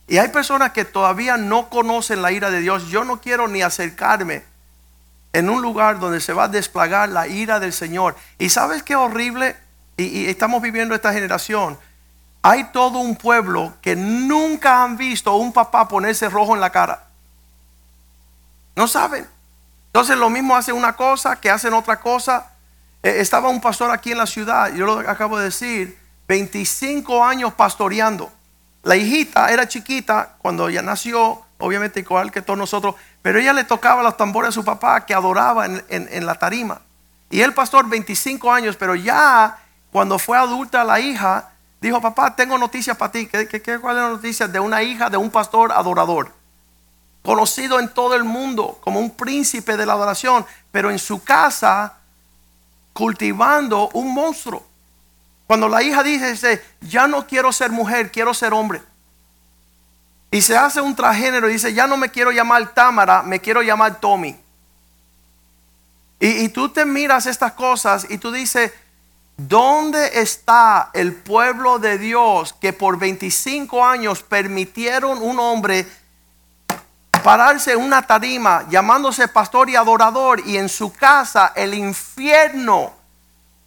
Y 0.07 0.17
hay 0.17 0.29
personas 0.29 0.73
que 0.73 0.85
todavía 0.85 1.37
no 1.37 1.69
conocen 1.69 2.21
la 2.21 2.31
ira 2.31 2.51
de 2.51 2.59
Dios. 2.59 2.87
Yo 2.87 3.03
no 3.03 3.19
quiero 3.19 3.47
ni 3.47 3.61
acercarme 3.61 4.52
en 5.33 5.49
un 5.49 5.61
lugar 5.61 5.99
donde 5.99 6.21
se 6.21 6.31
va 6.31 6.43
a 6.43 6.47
desplagar 6.47 7.09
la 7.09 7.27
ira 7.27 7.59
del 7.59 7.73
Señor. 7.73 8.15
Y 8.37 8.49
sabes 8.49 8.83
qué 8.83 8.95
horrible, 8.95 9.57
y, 9.97 10.27
estamos 10.27 10.61
viviendo 10.61 10.93
esta 10.93 11.11
generación, 11.11 11.77
hay 12.43 12.65
todo 12.65 12.99
un 12.99 13.15
pueblo 13.15 13.73
que 13.81 13.95
nunca 13.95 14.83
han 14.83 14.95
visto 14.95 15.31
a 15.31 15.37
un 15.37 15.51
papá 15.51 15.87
ponerse 15.87 16.29
rojo 16.29 16.53
en 16.53 16.61
la 16.61 16.69
cara. 16.69 17.07
No 18.75 18.87
saben. 18.87 19.27
Entonces 19.87 20.17
lo 20.17 20.29
mismo 20.29 20.55
hacen 20.55 20.75
una 20.75 20.95
cosa 20.95 21.35
que 21.39 21.49
hacen 21.49 21.73
otra 21.73 21.99
cosa. 21.99 22.51
Eh, 23.01 23.15
estaba 23.19 23.49
un 23.49 23.61
pastor 23.61 23.91
aquí 23.91 24.11
en 24.11 24.17
la 24.17 24.27
ciudad, 24.27 24.73
yo 24.73 24.85
lo 24.85 24.99
acabo 25.09 25.37
de 25.37 25.45
decir, 25.45 25.97
25 26.27 27.23
años 27.23 27.53
pastoreando. 27.53 28.31
La 28.83 28.95
hijita 28.95 29.51
era 29.51 29.67
chiquita 29.67 30.35
cuando 30.39 30.67
ella 30.67 30.81
nació, 30.81 31.42
obviamente 31.63 32.01
igual 32.01 32.29
que 32.29 32.41
todos 32.41 32.59
nosotros, 32.59 32.95
pero 33.21 33.39
ella 33.39 33.53
le 33.53 33.63
tocaba 33.63 34.03
los 34.03 34.17
tambores 34.17 34.49
a 34.49 34.51
su 34.51 34.65
papá 34.65 35.05
que 35.05 35.13
adoraba 35.13 35.65
en, 35.65 36.25
la 36.25 36.35
tarima. 36.35 36.81
Y 37.29 37.39
el 37.39 37.53
pastor 37.53 37.87
25 37.87 38.51
años, 38.51 38.75
pero 38.75 38.95
ya 38.95 39.57
cuando 39.89 40.19
fue 40.19 40.37
adulta 40.37 40.83
la 40.83 40.99
hija, 40.99 41.51
dijo, 41.79 42.01
papá, 42.01 42.35
tengo 42.35 42.57
noticias 42.57 42.97
para 42.97 43.13
ti. 43.13 43.27
¿Qué, 43.27 43.47
qué, 43.47 43.79
cuál 43.79 43.95
es 43.95 44.03
la 44.03 44.09
noticia? 44.09 44.47
De 44.49 44.59
una 44.59 44.83
hija 44.83 45.09
de 45.09 45.15
un 45.15 45.29
pastor 45.29 45.71
adorador. 45.71 46.33
Conocido 47.23 47.79
en 47.79 47.87
todo 47.93 48.13
el 48.13 48.25
mundo 48.25 48.77
como 48.81 48.99
un 48.99 49.11
príncipe 49.11 49.77
de 49.77 49.85
la 49.85 49.93
adoración, 49.93 50.45
pero 50.69 50.91
en 50.91 50.99
su 50.99 51.23
casa 51.23 51.93
cultivando 52.91 53.89
un 53.93 54.13
monstruo. 54.13 54.65
Cuando 55.47 55.69
la 55.69 55.81
hija 55.81 56.03
dice, 56.03 56.61
ya 56.81 57.07
no 57.07 57.25
quiero 57.25 57.53
ser 57.53 57.71
mujer, 57.71 58.11
quiero 58.11 58.33
ser 58.33 58.53
hombre. 58.53 58.81
Y 60.33 60.41
se 60.41 60.57
hace 60.57 60.81
un 60.81 60.95
transgénero 60.95 61.47
y 61.47 61.53
dice, 61.53 61.75
ya 61.75 61.85
no 61.85 61.95
me 61.95 62.09
quiero 62.09 62.31
llamar 62.31 62.73
Támara, 62.73 63.21
me 63.21 63.39
quiero 63.39 63.61
llamar 63.61 63.99
Tommy. 63.99 64.35
Y, 66.19 66.27
y 66.27 66.49
tú 66.49 66.69
te 66.69 66.85
miras 66.85 67.27
estas 67.27 67.51
cosas 67.51 68.07
y 68.09 68.17
tú 68.17 68.31
dices, 68.31 68.71
¿dónde 69.37 70.21
está 70.21 70.89
el 70.93 71.13
pueblo 71.13 71.77
de 71.77 71.99
Dios 71.99 72.55
que 72.59 72.73
por 72.73 72.97
25 72.97 73.85
años 73.85 74.23
permitieron 74.23 75.21
un 75.21 75.37
hombre 75.37 75.85
pararse 77.23 77.73
en 77.73 77.81
una 77.81 78.01
tarima 78.01 78.67
llamándose 78.71 79.27
pastor 79.27 79.69
y 79.69 79.75
adorador 79.75 80.41
y 80.47 80.57
en 80.57 80.67
su 80.67 80.91
casa 80.93 81.53
el 81.55 81.75
infierno 81.75 82.91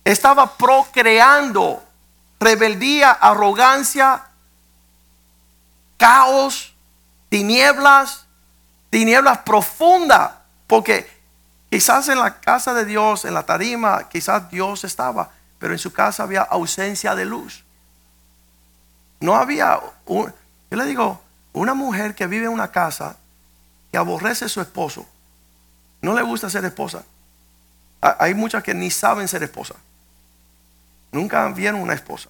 estaba 0.05 0.57
procreando 0.57 1.81
rebeldía, 2.41 3.13
arrogancia, 3.13 4.26
caos, 5.97 6.75
tinieblas, 7.29 8.27
tinieblas 8.91 9.39
profundas, 9.39 10.33
porque 10.67 11.11
quizás 11.71 12.09
en 12.09 12.19
la 12.19 12.41
casa 12.41 12.75
de 12.75 12.85
Dios, 12.85 13.25
en 13.25 13.35
la 13.35 13.45
tarima, 13.45 14.09
quizás 14.09 14.51
Dios 14.51 14.85
estaba, 14.85 15.31
pero 15.59 15.73
en 15.73 15.79
su 15.79 15.93
casa 15.93 16.23
había 16.23 16.43
ausencia 16.43 17.15
de 17.15 17.25
luz. 17.25 17.65
No 19.21 19.35
había, 19.35 19.81
yo 20.07 20.33
le 20.71 20.85
digo, 20.85 21.23
una 21.53 21.75
mujer 21.75 22.15
que 22.15 22.27
vive 22.27 22.47
en 22.47 22.53
una 22.53 22.71
casa 22.71 23.17
que 23.91 23.99
aborrece 23.99 24.45
a 24.45 24.49
su 24.49 24.61
esposo, 24.61 25.07
no 26.03 26.15
le 26.15 26.23
gusta 26.23 26.51
ser 26.51 26.65
esposa. 26.65 27.05
Hay 28.01 28.35
muchas 28.35 28.63
que 28.63 28.75
ni 28.75 28.91
saben 28.91 29.27
ser 29.27 29.43
esposa. 29.43 29.75
Nunca 31.11 31.49
vieron 31.49 31.81
una 31.81 31.95
esposa. 31.95 32.29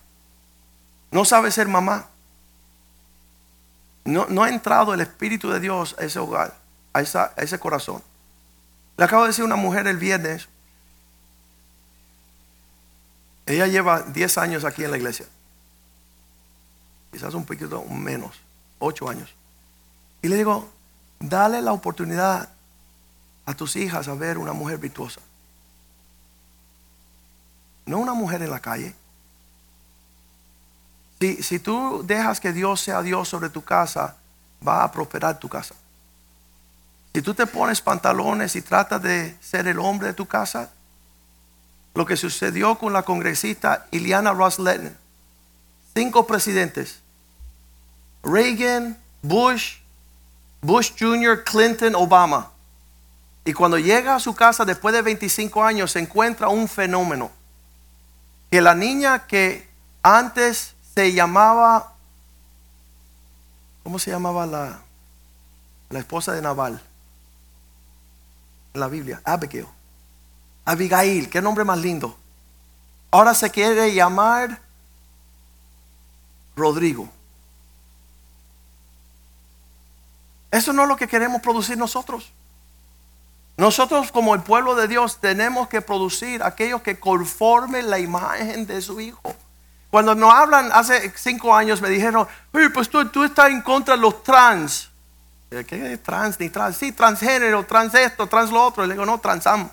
No 1.10 1.24
sabe 1.24 1.50
ser 1.50 1.68
mamá. 1.68 2.06
No, 4.06 4.26
no 4.28 4.44
ha 4.44 4.48
entrado 4.48 4.94
el 4.94 5.00
Espíritu 5.00 5.50
de 5.50 5.58
Dios 5.58 5.96
a 5.98 6.04
ese 6.04 6.20
hogar, 6.20 6.54
a, 6.94 7.00
ese 7.00 7.58
corazón. 7.58 8.02
Le 8.96 9.04
acabo 9.04 9.22
de 9.22 9.28
decir 9.28 9.42
a 9.42 9.46
una 9.46 9.56
mujer 9.56 9.86
el 9.88 9.96
viernes. 9.96 10.48
Ella 13.46 13.66
lleva 13.66 14.02
10 14.02 14.38
años 14.38 14.64
aquí 14.64 14.84
en 14.84 14.92
la 14.92 14.96
iglesia. 14.96 15.26
Quizás 17.12 17.34
un 17.34 17.44
poquito 17.44 17.84
menos, 17.84 18.40
8 18.78 19.08
años. 19.08 19.34
Y 20.22 20.28
le 20.28 20.36
digo, 20.36 20.70
dale 21.18 21.60
la 21.60 21.72
oportunidad 21.72 22.48
a 23.44 23.54
tus 23.54 23.74
hijas 23.76 24.06
a 24.08 24.14
ver 24.14 24.38
una 24.38 24.52
mujer 24.52 24.78
virtuosa. 24.78 25.20
No 27.86 27.98
una 27.98 28.14
mujer 28.14 28.42
en 28.42 28.50
la 28.50 28.60
calle. 28.60 28.94
Si, 31.42 31.58
tú 31.58 32.02
dejas 32.04 32.40
que 32.40 32.52
Dios 32.52 32.80
sea 32.80 33.02
Dios 33.02 33.28
sobre 33.28 33.48
tu 33.48 33.62
casa, 33.62 34.16
va 34.66 34.84
a 34.84 34.92
prosperar 34.92 35.38
tu 35.38 35.48
casa. 35.48 35.74
Si 37.14 37.22
tú 37.22 37.34
te 37.34 37.46
pones 37.46 37.80
pantalones 37.80 38.56
y 38.56 38.62
tratas 38.62 39.02
de 39.02 39.36
ser 39.40 39.66
el 39.68 39.78
hombre 39.78 40.08
de 40.08 40.14
tu 40.14 40.26
casa, 40.26 40.70
lo 41.94 42.04
que 42.04 42.16
sucedió 42.16 42.76
con 42.76 42.92
la 42.92 43.02
congresista 43.02 43.86
Iliana 43.90 44.32
Ross 44.32 44.58
Letton, 44.58 44.96
cinco 45.94 46.26
presidentes, 46.26 47.00
Reagan, 48.22 48.98
Bush, 49.22 49.78
Bush 50.60 50.92
Jr., 50.98 51.42
Clinton, 51.44 51.94
Obama. 51.94 52.50
Y 53.44 53.52
cuando 53.52 53.78
llega 53.78 54.16
a 54.16 54.20
su 54.20 54.34
casa 54.34 54.64
después 54.64 54.94
de 54.94 55.02
25 55.02 55.62
años 55.64 55.92
se 55.92 56.00
encuentra 56.00 56.48
un 56.48 56.68
fenómeno. 56.68 57.30
Que 58.50 58.60
la 58.60 58.74
niña 58.74 59.26
que 59.26 59.68
antes 60.02 60.75
se 60.96 61.12
llamaba, 61.12 61.92
¿cómo 63.82 63.98
se 63.98 64.10
llamaba 64.10 64.46
la, 64.46 64.80
la 65.90 65.98
esposa 65.98 66.32
de 66.32 66.40
Naval? 66.40 66.80
En 68.72 68.80
la 68.80 68.88
Biblia, 68.88 69.20
Abigail. 69.22 69.66
Abigail, 70.64 71.28
qué 71.28 71.42
nombre 71.42 71.64
más 71.64 71.78
lindo. 71.78 72.16
Ahora 73.10 73.34
se 73.34 73.50
quiere 73.50 73.92
llamar 73.92 74.58
Rodrigo. 76.56 77.10
Eso 80.50 80.72
no 80.72 80.84
es 80.84 80.88
lo 80.88 80.96
que 80.96 81.08
queremos 81.08 81.42
producir 81.42 81.76
nosotros. 81.76 82.32
Nosotros 83.58 84.10
como 84.10 84.34
el 84.34 84.42
pueblo 84.42 84.74
de 84.74 84.88
Dios 84.88 85.18
tenemos 85.20 85.68
que 85.68 85.82
producir 85.82 86.42
aquellos 86.42 86.80
que 86.80 86.98
conformen 86.98 87.90
la 87.90 87.98
imagen 87.98 88.66
de 88.66 88.80
su 88.80 88.98
Hijo. 88.98 89.36
Cuando 89.90 90.14
nos 90.14 90.32
hablan 90.32 90.70
hace 90.72 91.12
cinco 91.16 91.54
años 91.54 91.80
me 91.80 91.88
dijeron, 91.88 92.26
pues 92.74 92.88
tú, 92.88 93.08
tú 93.08 93.24
estás 93.24 93.50
en 93.50 93.62
contra 93.62 93.94
de 93.94 94.00
los 94.00 94.22
trans. 94.22 94.90
¿Qué 95.48 95.92
es 95.92 96.02
trans 96.02 96.38
ni 96.40 96.50
trans? 96.50 96.76
Sí, 96.76 96.92
transgénero, 96.92 97.64
trans 97.64 97.94
esto, 97.94 98.26
trans 98.26 98.50
lo 98.50 98.64
otro. 98.64 98.84
Y 98.84 98.88
le 98.88 98.94
digo, 98.94 99.06
no, 99.06 99.18
transam. 99.18 99.70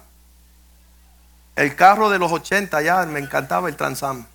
El 1.55 1.75
carro 1.75 2.09
de 2.09 2.19
los 2.19 2.31
80 2.31 2.81
ya 2.81 3.05
me 3.05 3.19
encantaba 3.19 3.69
el 3.69 3.75
transam. 3.75 4.25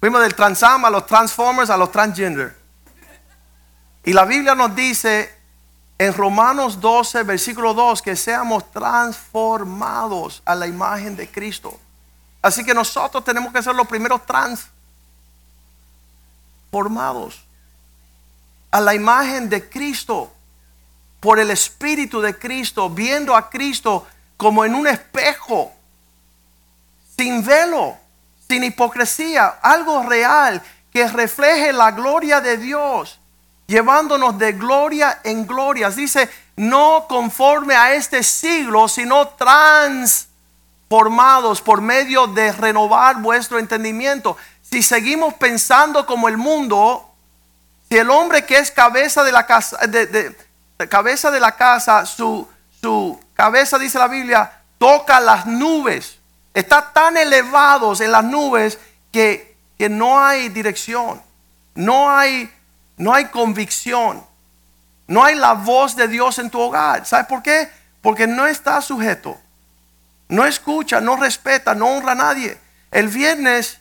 Fuimos 0.00 0.20
del 0.20 0.34
transam 0.34 0.84
a 0.84 0.90
los 0.90 1.06
transformers 1.06 1.70
a 1.70 1.76
los 1.76 1.90
transgender. 1.90 2.56
Y 4.04 4.12
la 4.12 4.24
Biblia 4.24 4.54
nos 4.54 4.74
dice 4.74 5.34
en 5.98 6.14
Romanos 6.14 6.80
12, 6.80 7.24
versículo 7.24 7.74
2, 7.74 8.00
que 8.00 8.14
seamos 8.14 8.70
transformados 8.70 10.42
a 10.44 10.54
la 10.54 10.66
imagen 10.68 11.16
de 11.16 11.28
Cristo. 11.28 11.78
Así 12.48 12.64
que 12.64 12.74
nosotros 12.74 13.24
tenemos 13.24 13.52
que 13.52 13.62
ser 13.62 13.74
los 13.74 13.86
primeros 13.86 14.22
transformados 16.70 17.44
a 18.70 18.80
la 18.80 18.94
imagen 18.94 19.48
de 19.48 19.68
Cristo, 19.68 20.32
por 21.20 21.38
el 21.38 21.50
Espíritu 21.50 22.20
de 22.20 22.38
Cristo, 22.38 22.90
viendo 22.90 23.34
a 23.34 23.48
Cristo 23.50 24.06
como 24.36 24.64
en 24.64 24.74
un 24.74 24.86
espejo, 24.86 25.72
sin 27.16 27.44
velo, 27.44 27.96
sin 28.48 28.62
hipocresía, 28.64 29.58
algo 29.62 30.02
real 30.04 30.62
que 30.92 31.08
refleje 31.08 31.72
la 31.72 31.90
gloria 31.90 32.40
de 32.40 32.56
Dios 32.56 33.18
llevándonos 33.68 34.36
de 34.38 34.52
gloria 34.54 35.20
en 35.22 35.46
gloria. 35.46 35.90
Dice, 35.90 36.28
no 36.56 37.06
conforme 37.08 37.76
a 37.76 37.94
este 37.94 38.24
siglo, 38.24 38.88
sino 38.88 39.28
transformados 40.88 41.60
por 41.60 41.82
medio 41.82 42.26
de 42.26 42.50
renovar 42.52 43.20
vuestro 43.20 43.58
entendimiento. 43.58 44.36
Si 44.62 44.82
seguimos 44.82 45.34
pensando 45.34 46.06
como 46.06 46.28
el 46.28 46.38
mundo, 46.38 47.14
si 47.88 47.98
el 47.98 48.10
hombre 48.10 48.44
que 48.44 48.58
es 48.58 48.70
cabeza 48.70 49.22
de 49.22 49.32
la 49.32 49.46
casa, 49.46 49.76
de, 49.86 50.34
cabeza 50.88 51.30
de 51.30 51.40
la 51.40 51.52
casa, 51.56 52.06
su, 52.06 52.48
su 52.80 53.20
cabeza, 53.34 53.78
dice 53.78 53.98
la 53.98 54.08
Biblia, 54.08 54.50
toca 54.78 55.20
las 55.20 55.44
nubes, 55.46 56.18
está 56.54 56.90
tan 56.92 57.16
elevados 57.16 58.00
en 58.00 58.10
las 58.10 58.24
nubes 58.24 58.78
que, 59.12 59.56
que 59.78 59.90
no 59.90 60.18
hay 60.18 60.48
dirección, 60.48 61.20
no 61.74 62.10
hay 62.10 62.50
no 62.96 63.14
hay 63.14 63.26
convicción, 63.26 64.24
no 65.06 65.22
hay 65.24 65.36
la 65.36 65.52
voz 65.52 65.94
de 65.94 66.08
Dios 66.08 66.40
en 66.40 66.50
tu 66.50 66.58
hogar. 66.58 67.06
¿Sabes 67.06 67.26
por 67.26 67.42
qué? 67.42 67.70
Porque 68.02 68.26
no 68.26 68.44
está 68.44 68.82
sujeto, 68.82 69.38
no 70.28 70.44
escucha, 70.44 71.00
no 71.00 71.16
respeta, 71.16 71.74
no 71.74 71.88
honra 71.88 72.12
a 72.12 72.16
nadie. 72.16 72.58
El 72.90 73.08
viernes 73.08 73.80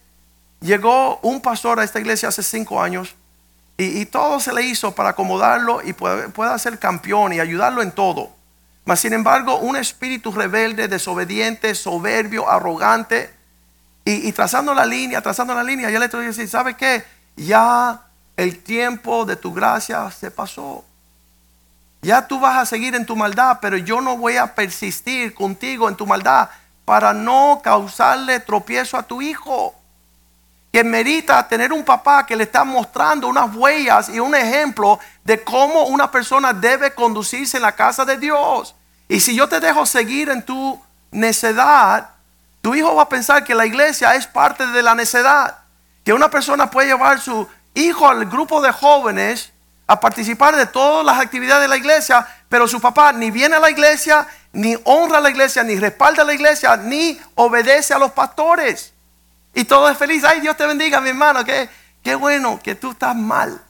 llegó 0.62 1.20
un 1.22 1.42
pastor 1.42 1.80
a 1.80 1.84
esta 1.84 2.00
iglesia 2.00 2.30
hace 2.30 2.44
cinco 2.44 2.82
años 2.82 3.16
y, 3.80 4.06
todo 4.08 4.40
se 4.40 4.54
le 4.54 4.64
hizo 4.64 4.96
para 4.96 5.10
acomodarlo 5.10 5.82
y 5.84 5.94
pueda, 5.94 6.58
ser 6.58 6.80
campeón 6.80 7.34
y 7.34 7.40
ayudarlo 7.40 7.84
en 7.84 7.92
todo. 7.92 8.32
Mas 8.86 9.02
sin 9.02 9.14
embargo, 9.14 9.60
un 9.60 9.76
espíritu 9.76 10.32
rebelde, 10.32 10.88
desobediente, 10.88 11.76
soberbio, 11.76 12.50
arrogante, 12.50 13.32
y, 14.04 14.32
trazando 14.32 14.74
la 14.74 14.86
línea, 14.86 15.22
trazando 15.22 15.54
la 15.54 15.64
línea, 15.64 15.90
ya 15.90 16.00
le 16.00 16.06
estoy 16.06 16.26
diciendo, 16.26 16.50
¿sabe 16.50 16.76
qué? 16.76 17.04
Ya 17.36 18.02
el 18.38 18.64
tiempo 18.64 19.26
de 19.26 19.36
tu 19.36 19.54
gracia 19.54 20.10
se 20.12 20.32
pasó. 20.32 20.86
Ya 22.02 22.28
tú 22.28 22.40
vas 22.40 22.58
a 22.58 22.66
seguir 22.66 22.96
en 22.96 23.06
tu 23.06 23.16
maldad, 23.16 23.60
pero 23.62 23.78
yo 23.78 24.02
no 24.02 24.18
voy 24.18 24.38
a 24.38 24.54
persistir 24.54 25.34
contigo 25.34 25.90
en 25.90 25.96
tu 25.96 26.06
maldad 26.06 26.50
para 26.86 27.14
no 27.14 27.60
causarle 27.64 28.40
tropiezo 28.40 28.98
a 28.98 29.04
tu 29.04 29.22
hijo. 29.22 29.74
Que 30.72 30.84
merita 30.84 31.48
tener 31.48 31.74
un 31.74 31.84
papá 31.84 32.26
que 32.26 32.36
le 32.36 32.44
está 32.44 32.64
mostrando 32.64 33.28
unas 33.28 33.56
huellas 33.56 34.10
y 34.10 34.20
un 34.20 34.36
ejemplo 34.36 35.00
de 35.24 35.44
cómo 35.44 35.86
una 35.86 36.12
persona 36.12 36.54
debe 36.54 36.94
conducirse 36.94 37.58
en 37.58 37.64
la 37.64 37.72
casa 37.72 38.06
de 38.06 38.18
Dios. 38.18 38.76
Y 39.08 39.20
si 39.20 39.36
yo 39.36 39.50
te 39.50 39.60
dejo 39.60 39.86
seguir 39.86 40.30
en 40.30 40.44
tu 40.44 40.80
necedad, 41.12 42.10
tu 42.62 42.76
hijo 42.76 42.96
va 42.96 43.04
a 43.04 43.10
pensar 43.10 43.44
que 43.44 43.56
la 43.56 43.66
iglesia 43.66 44.16
es 44.16 44.28
parte 44.28 44.68
de 44.68 44.84
la 44.84 44.94
necedad. 44.94 45.58
Que 46.04 46.14
una 46.14 46.30
persona 46.30 46.70
puede 46.70 46.90
llevar 46.90 47.20
su, 47.20 47.48
hijo 47.78 48.08
al 48.08 48.26
grupo 48.26 48.62
de 48.62 48.72
jóvenes 48.72 49.54
a 49.88 50.00
participar 50.00 50.56
de 50.56 50.66
todas 50.66 51.06
las 51.06 51.20
actividades 51.20 51.64
de 51.64 51.68
la 51.70 51.78
iglesia, 51.78 52.28
pero 52.50 52.68
su 52.68 52.82
papá 52.82 53.14
ni 53.14 53.32
viene 53.32 53.56
a 53.56 53.60
la 53.60 53.70
iglesia, 53.70 54.28
ni 54.52 54.76
honra 54.84 55.20
a 55.20 55.22
la 55.22 55.30
iglesia, 55.30 55.64
ni 55.64 55.76
respalda 55.76 56.24
a 56.24 56.26
la 56.26 56.34
iglesia, 56.34 56.76
ni 56.76 57.20
obedece 57.36 57.94
a 57.94 58.00
los 58.00 58.12
pastores. 58.12 58.94
Y 59.54 59.64
todo 59.64 59.90
es 59.90 59.98
feliz. 59.98 60.24
Ay, 60.24 60.42
Dios 60.42 60.58
te 60.58 60.68
bendiga, 60.68 61.02
mi 61.02 61.10
hermano. 61.10 61.44
Qué, 61.44 61.70
qué 62.04 62.16
bueno 62.16 62.60
que 62.62 62.76
tú 62.76 62.92
estás 62.92 63.16
mal. 63.16 63.62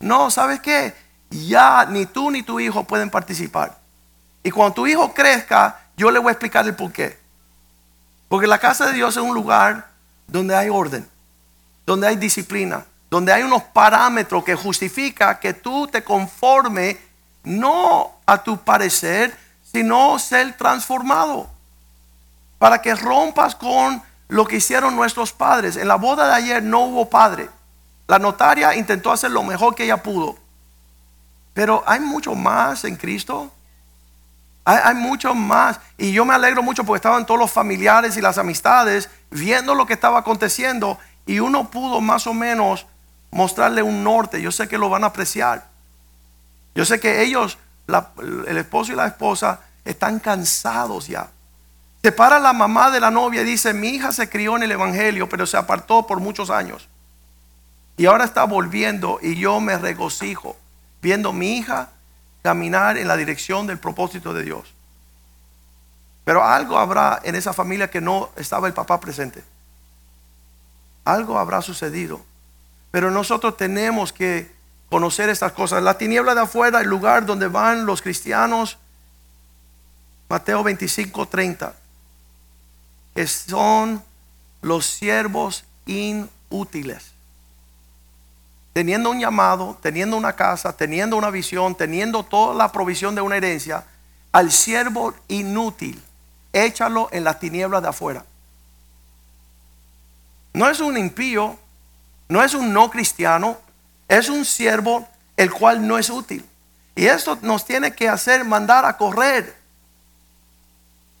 No, 0.00 0.30
¿sabes 0.30 0.60
qué? 0.60 0.94
Ya 1.30 1.86
ni 1.86 2.06
tú 2.06 2.30
ni 2.30 2.42
tu 2.42 2.58
hijo 2.58 2.84
pueden 2.84 3.08
participar. 3.08 3.78
Y 4.42 4.50
cuando 4.50 4.74
tu 4.74 4.86
hijo 4.86 5.14
crezca, 5.14 5.78
yo 5.96 6.10
le 6.10 6.18
voy 6.18 6.30
a 6.30 6.32
explicar 6.32 6.66
el 6.66 6.74
por 6.74 6.92
qué. 6.92 7.18
Porque 8.28 8.46
la 8.46 8.58
casa 8.58 8.86
de 8.86 8.94
Dios 8.94 9.16
es 9.16 9.22
un 9.22 9.34
lugar 9.34 9.88
donde 10.26 10.56
hay 10.56 10.68
orden, 10.68 11.08
donde 11.86 12.06
hay 12.06 12.16
disciplina, 12.16 12.84
donde 13.10 13.32
hay 13.32 13.42
unos 13.42 13.64
parámetros 13.64 14.44
que 14.44 14.54
justifica 14.54 15.40
que 15.40 15.52
tú 15.52 15.88
te 15.88 16.04
conforme 16.04 16.96
no 17.42 18.12
a 18.24 18.42
tu 18.42 18.58
parecer, 18.58 19.36
sino 19.72 20.18
ser 20.18 20.56
transformado. 20.56 21.48
Para 22.58 22.80
que 22.80 22.94
rompas 22.94 23.56
con 23.56 24.00
lo 24.28 24.46
que 24.46 24.56
hicieron 24.56 24.94
nuestros 24.94 25.32
padres. 25.32 25.76
En 25.76 25.88
la 25.88 25.96
boda 25.96 26.28
de 26.28 26.34
ayer 26.34 26.62
no 26.62 26.80
hubo 26.82 27.10
padre. 27.10 27.48
La 28.06 28.18
notaria 28.18 28.76
intentó 28.76 29.10
hacer 29.10 29.32
lo 29.32 29.42
mejor 29.42 29.74
que 29.74 29.84
ella 29.84 30.02
pudo. 30.02 30.36
Pero 31.52 31.82
hay 31.86 31.98
mucho 31.98 32.34
más 32.34 32.84
en 32.84 32.94
Cristo. 32.94 33.50
Hay, 34.64 34.78
hay, 34.84 34.94
mucho 34.94 35.34
más. 35.34 35.80
Y 35.98 36.12
yo 36.12 36.24
me 36.24 36.34
alegro 36.34 36.62
mucho 36.62 36.84
porque 36.84 36.98
estaban 36.98 37.26
todos 37.26 37.40
los 37.40 37.50
familiares 37.50 38.16
y 38.16 38.20
las 38.20 38.38
amistades 38.38 39.10
viendo 39.30 39.74
lo 39.74 39.86
que 39.86 39.94
estaba 39.94 40.20
aconteciendo. 40.20 40.98
Y 41.26 41.40
uno 41.40 41.70
pudo 41.70 42.00
más 42.00 42.26
o 42.26 42.34
menos 42.34 42.86
mostrarle 43.30 43.82
un 43.82 44.02
norte. 44.02 44.40
Yo 44.40 44.52
sé 44.52 44.68
que 44.68 44.78
lo 44.78 44.88
van 44.88 45.04
a 45.04 45.08
apreciar. 45.08 45.68
Yo 46.74 46.84
sé 46.84 47.00
que 47.00 47.22
ellos, 47.22 47.58
el 48.46 48.56
esposo 48.56 48.92
y 48.92 48.96
la 48.96 49.06
esposa, 49.06 49.60
están 49.84 50.18
cansados 50.18 51.08
ya. 51.08 51.30
Se 52.02 52.12
para 52.12 52.38
la 52.38 52.52
mamá 52.52 52.90
de 52.90 53.00
la 53.00 53.10
novia 53.10 53.42
y 53.42 53.44
dice, 53.44 53.74
mi 53.74 53.88
hija 53.88 54.12
se 54.12 54.28
crió 54.28 54.56
en 54.56 54.62
el 54.62 54.72
Evangelio, 54.72 55.28
pero 55.28 55.46
se 55.46 55.56
apartó 55.56 56.06
por 56.06 56.20
muchos 56.20 56.48
años. 56.48 56.88
Y 57.96 58.06
ahora 58.06 58.24
está 58.24 58.44
volviendo 58.44 59.18
y 59.20 59.36
yo 59.36 59.60
me 59.60 59.76
regocijo 59.76 60.56
viendo 61.02 61.30
a 61.30 61.32
mi 61.34 61.58
hija 61.58 61.90
caminar 62.42 62.96
en 62.96 63.08
la 63.08 63.16
dirección 63.16 63.66
del 63.66 63.78
propósito 63.78 64.32
de 64.32 64.44
Dios. 64.44 64.74
Pero 66.24 66.42
algo 66.42 66.78
habrá 66.78 67.20
en 67.24 67.34
esa 67.34 67.52
familia 67.52 67.90
que 67.90 68.00
no 68.00 68.30
estaba 68.36 68.66
el 68.66 68.72
papá 68.72 69.00
presente. 69.00 69.44
Algo 71.04 71.38
habrá 71.38 71.60
sucedido. 71.60 72.24
Pero 72.90 73.10
nosotros 73.10 73.56
tenemos 73.56 74.12
que 74.12 74.50
conocer 74.88 75.28
estas 75.28 75.52
cosas. 75.52 75.82
La 75.82 75.96
tiniebla 75.96 76.34
de 76.34 76.42
afuera, 76.42 76.80
el 76.80 76.88
lugar 76.88 77.24
donde 77.24 77.48
van 77.48 77.86
los 77.86 78.02
cristianos, 78.02 78.78
Mateo 80.28 80.62
25, 80.62 81.26
30, 81.26 81.74
que 83.14 83.26
son 83.26 84.02
los 84.62 84.86
siervos 84.86 85.64
inútiles. 85.86 87.12
teniendo 88.72 89.10
un 89.10 89.18
llamado, 89.18 89.76
teniendo 89.82 90.16
una 90.16 90.34
casa, 90.34 90.72
teniendo 90.72 91.16
una 91.16 91.30
visión, 91.30 91.74
teniendo 91.74 92.22
toda 92.22 92.54
la 92.54 92.70
provisión 92.70 93.16
de 93.16 93.20
una 93.20 93.36
herencia, 93.36 93.84
al 94.32 94.52
siervo 94.52 95.12
inútil, 95.26 96.00
échalo 96.52 97.08
en 97.10 97.24
las 97.24 97.40
tinieblas 97.40 97.82
de 97.82 97.88
afuera. 97.88 98.24
No 100.52 100.68
es 100.68 100.78
un 100.80 100.96
impío, 100.96 101.58
no 102.30 102.44
es 102.44 102.54
un 102.54 102.72
no 102.72 102.90
cristiano, 102.90 103.58
es 104.06 104.28
un 104.28 104.44
siervo 104.44 105.06
el 105.36 105.50
cual 105.50 105.86
no 105.86 105.98
es 105.98 106.08
útil. 106.08 106.48
Y 106.94 107.06
esto 107.06 107.36
nos 107.42 107.66
tiene 107.66 107.92
que 107.92 108.08
hacer 108.08 108.44
mandar 108.44 108.84
a 108.84 108.96
correr. 108.96 109.56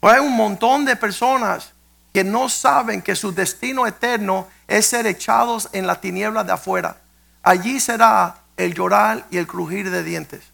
Hay 0.02 0.20
un 0.20 0.36
montón 0.36 0.84
de 0.84 0.94
personas 0.94 1.72
que 2.14 2.22
no 2.22 2.48
saben 2.48 3.02
que 3.02 3.16
su 3.16 3.34
destino 3.34 3.88
eterno 3.88 4.46
es 4.68 4.86
ser 4.86 5.06
echados 5.08 5.68
en 5.72 5.88
la 5.88 6.00
tiniebla 6.00 6.44
de 6.44 6.52
afuera. 6.52 6.98
Allí 7.42 7.80
será 7.80 8.36
el 8.56 8.72
llorar 8.72 9.26
y 9.32 9.38
el 9.38 9.48
crujir 9.48 9.90
de 9.90 10.04
dientes. 10.04 10.44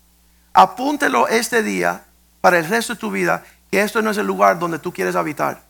Apúntelo 0.55 1.29
este 1.29 1.63
día 1.63 2.05
para 2.41 2.59
el 2.59 2.67
resto 2.67 2.95
de 2.95 3.01
tu 3.01 3.11
vida 3.11 3.45
que 3.71 3.83
esto 3.83 4.01
no 4.01 4.11
es 4.11 4.17
el 4.17 4.27
lugar 4.27 4.59
donde 4.59 4.79
tú 4.79 4.91
quieres 4.91 5.17
habitar. 5.17 5.61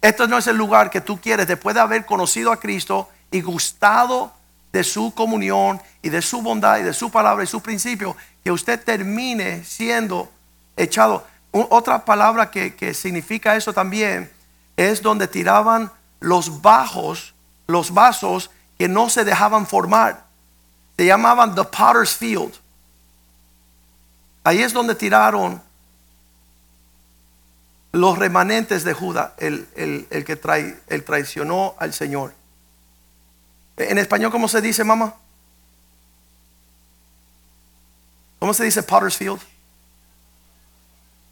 Esto 0.00 0.28
no 0.28 0.38
es 0.38 0.46
el 0.46 0.56
lugar 0.56 0.88
que 0.88 1.00
tú 1.00 1.20
quieres 1.20 1.48
después 1.48 1.74
de 1.74 1.80
haber 1.80 2.06
conocido 2.06 2.52
a 2.52 2.60
Cristo 2.60 3.08
y 3.30 3.40
gustado 3.40 4.32
de 4.72 4.84
su 4.84 5.12
comunión 5.14 5.80
y 6.02 6.08
de 6.08 6.22
su 6.22 6.42
bondad 6.42 6.78
y 6.78 6.82
de 6.82 6.92
su 6.92 7.10
palabra 7.10 7.44
y 7.44 7.46
su 7.46 7.60
principio, 7.60 8.16
que 8.44 8.50
usted 8.50 8.82
termine 8.82 9.64
siendo 9.64 10.30
echado. 10.76 11.26
Otra 11.50 12.04
palabra 12.04 12.50
que, 12.50 12.74
que 12.74 12.94
significa 12.94 13.56
eso 13.56 13.72
también 13.72 14.30
es 14.76 15.02
donde 15.02 15.26
tiraban 15.26 15.90
los 16.20 16.62
bajos, 16.62 17.34
los 17.66 17.92
vasos 17.92 18.50
que 18.78 18.88
no 18.88 19.10
se 19.10 19.24
dejaban 19.24 19.66
formar. 19.66 20.24
Se 20.96 21.06
llamaban 21.06 21.54
the 21.54 21.64
potter's 21.64 22.14
field. 22.14 22.54
Ahí 24.44 24.62
es 24.62 24.72
donde 24.72 24.94
tiraron 24.94 25.60
los 27.92 28.18
remanentes 28.18 28.84
de 28.84 28.92
Judá, 28.92 29.34
el, 29.38 29.66
que 30.24 30.36
trae, 30.36 30.78
el 30.88 31.04
traicionó 31.04 31.74
al 31.78 31.92
Señor. 31.92 32.37
En 33.78 33.98
español, 33.98 34.30
¿cómo 34.30 34.48
se 34.48 34.60
dice, 34.60 34.84
mamá? 34.84 35.14
¿Cómo 38.38 38.52
se 38.54 38.64
dice 38.64 38.82
Potter's 38.82 39.16
Field? 39.16 39.40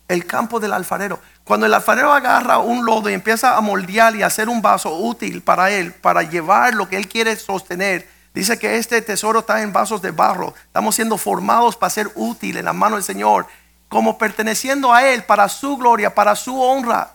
El 0.09 0.27
campo 0.27 0.61
del 0.61 0.73
alfarero. 0.73 1.21
Cuando 1.45 1.67
el 1.67 1.75
alfarero 1.75 2.13
agarra 2.13 2.59
un 2.59 2.85
lodo 2.85 3.11
y 3.11 3.15
empieza 3.15 3.57
a 3.57 3.61
moldear 3.61 4.15
y 4.17 4.23
hacer 4.23 4.49
un 4.49 4.63
vaso 4.63 4.97
útil 4.97 5.43
para 5.43 5.71
él, 5.71 5.93
para 5.93 6.23
llevar 6.23 6.75
lo 6.75 6.89
que 6.89 6.97
él 6.97 7.09
quiere 7.09 7.35
sostener, 7.37 8.09
dice 8.33 8.59
que 8.59 8.77
este 8.77 9.03
tesoro 9.03 9.41
está 9.41 9.63
en 9.63 9.73
vasos 9.73 10.01
de 10.01 10.13
barro. 10.13 10.55
Estamos 10.67 10.95
siendo 10.95 11.19
formados 11.19 11.77
para 11.77 11.91
ser 11.91 12.11
útil 12.15 12.57
en 12.57 12.65
la 12.65 12.73
mano 12.73 12.97
del 12.97 13.05
Señor 13.05 13.47
como 13.89 14.19
perteneciendo 14.19 14.93
a 14.93 15.07
Él 15.07 15.25
para 15.25 15.49
su 15.49 15.77
gloria, 15.77 16.15
para 16.15 16.35
su 16.35 16.61
honra. 16.61 17.13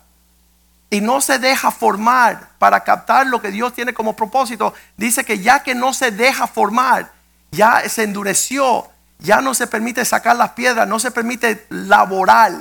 Y 0.91 1.01
no 1.01 1.21
se 1.21 1.39
deja 1.39 1.71
formar 1.71 2.49
para 2.59 2.83
captar 2.83 3.25
lo 3.25 3.41
que 3.41 3.49
Dios 3.49 3.73
tiene 3.73 3.93
como 3.93 4.15
propósito. 4.15 4.75
Dice 4.97 5.23
que 5.23 5.39
ya 5.39 5.63
que 5.63 5.73
no 5.73 5.93
se 5.93 6.11
deja 6.11 6.45
formar, 6.45 7.11
ya 7.51 7.81
se 7.89 8.03
endureció, 8.03 8.87
ya 9.17 9.41
no 9.41 9.53
se 9.53 9.67
permite 9.67 10.05
sacar 10.05 10.35
las 10.35 10.51
piedras, 10.51 10.87
no 10.87 10.99
se 10.99 11.11
permite 11.11 11.65
laborar 11.69 12.51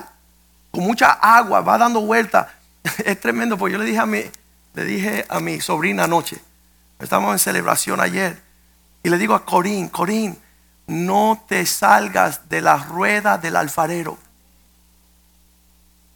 con 0.70 0.85
mucha 0.85 1.11
agua, 1.11 1.61
va 1.61 1.76
dando 1.76 2.01
vuelta. 2.01 2.55
Es 3.05 3.20
tremendo, 3.20 3.59
porque 3.59 3.72
yo 3.72 3.78
le 3.78 3.85
dije 3.85 3.99
a 3.99 4.07
mi, 4.07 4.22
le 4.74 4.85
dije 4.85 5.26
a 5.28 5.41
mi 5.41 5.61
sobrina 5.61 6.05
anoche, 6.05 6.41
estamos 6.99 7.33
en 7.33 7.39
celebración 7.39 8.01
ayer, 8.01 8.41
y 9.03 9.09
le 9.09 9.18
digo 9.18 9.35
a 9.35 9.45
Corín, 9.45 9.89
Corín, 9.89 10.39
no 10.87 11.45
te 11.49 11.66
salgas 11.66 12.49
de 12.49 12.61
la 12.61 12.76
rueda 12.76 13.39
del 13.39 13.57
alfarero. 13.57 14.18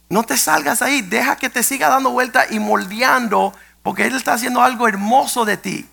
No 0.09 0.23
te 0.23 0.37
salgas 0.37 0.81
ahí, 0.81 1.01
deja 1.01 1.35
que 1.35 1.49
te 1.49 1.63
siga 1.63 1.89
dando 1.89 2.11
vuelta 2.11 2.45
y 2.49 2.59
moldeando, 2.59 3.53
porque 3.81 4.05
Él 4.05 4.15
está 4.15 4.33
haciendo 4.33 4.61
algo 4.61 4.87
hermoso 4.87 5.45
de 5.45 5.57
ti. 5.57 5.89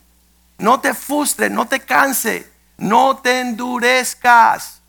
No 0.58 0.80
te 0.80 0.94
frustres, 0.94 1.50
no 1.50 1.66
te 1.66 1.80
canse, 1.80 2.50
no 2.76 3.16
te 3.16 3.40
endurezcas. 3.40 4.80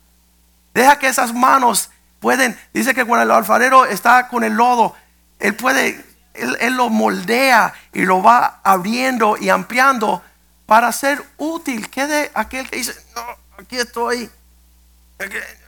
Deja 0.73 0.99
que 0.99 1.07
esas 1.07 1.33
manos 1.33 1.89
pueden, 2.19 2.57
dice 2.73 2.93
que 2.93 3.05
cuando 3.05 3.23
el 3.23 3.31
alfarero 3.31 3.85
está 3.85 4.27
con 4.27 4.43
el 4.43 4.53
lodo, 4.53 4.95
Él 5.39 5.55
puede, 5.55 6.03
Él, 6.33 6.57
él 6.59 6.75
lo 6.75 6.89
moldea 6.89 7.73
y 7.93 8.03
lo 8.03 8.21
va 8.21 8.59
abriendo 8.63 9.37
y 9.39 9.49
ampliando 9.49 10.21
para 10.65 10.91
ser 10.91 11.23
útil. 11.37 11.89
Que 11.89 12.07
de 12.07 12.31
aquel 12.33 12.69
que 12.69 12.77
dice, 12.77 12.93
no, 13.15 13.21
aquí 13.57 13.77
estoy. 13.77 14.29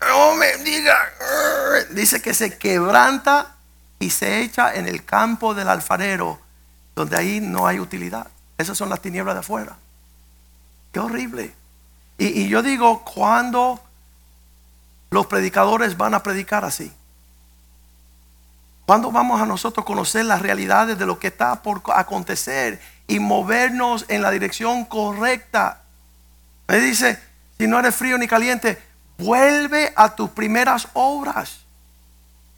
No 0.02 0.36
me 0.36 0.58
diga. 0.58 0.98
Dice 1.92 2.22
que 2.22 2.34
se 2.34 2.58
quebranta 2.58 3.56
y 4.00 4.10
se 4.10 4.42
echa 4.42 4.76
en 4.76 4.88
el 4.88 5.06
campo 5.06 5.54
del 5.54 5.70
alfarero, 5.70 6.40
donde 6.96 7.18
ahí 7.18 7.40
no 7.42 7.68
hay 7.68 7.80
utilidad. 7.80 8.28
Esas 8.58 8.78
son 8.78 8.90
las 8.90 9.02
tinieblas 9.02 9.36
de 9.36 9.40
afuera. 9.40 9.78
Qué 10.92 11.00
horrible. 11.00 11.54
Y, 12.18 12.48
yo 12.48 12.62
digo, 12.62 13.04
¿cuándo 13.04 13.82
los 15.10 15.28
predicadores 15.28 15.98
van 15.98 16.14
a 16.14 16.24
predicar 16.24 16.64
así? 16.64 16.92
¿Cuándo 18.86 19.12
vamos 19.12 19.42
a 19.42 19.46
nosotros 19.46 19.86
conocer 19.86 20.26
las 20.26 20.42
realidades 20.42 20.98
de 20.98 21.06
lo 21.06 21.20
que 21.20 21.28
está 21.28 21.62
por 21.62 21.82
acontecer 21.94 22.80
y 23.08 23.20
movernos 23.20 24.06
en 24.08 24.22
la 24.22 24.32
dirección 24.32 24.86
correcta? 24.86 25.82
Me 26.68 26.78
dice, 26.78 27.20
si 27.58 27.68
no 27.68 27.80
eres 27.80 27.96
frío 27.96 28.18
ni 28.18 28.28
caliente, 28.28 28.82
vuelve 29.18 29.94
a 29.96 30.16
tus 30.16 30.30
primeras 30.30 30.88
obras. 30.94 31.60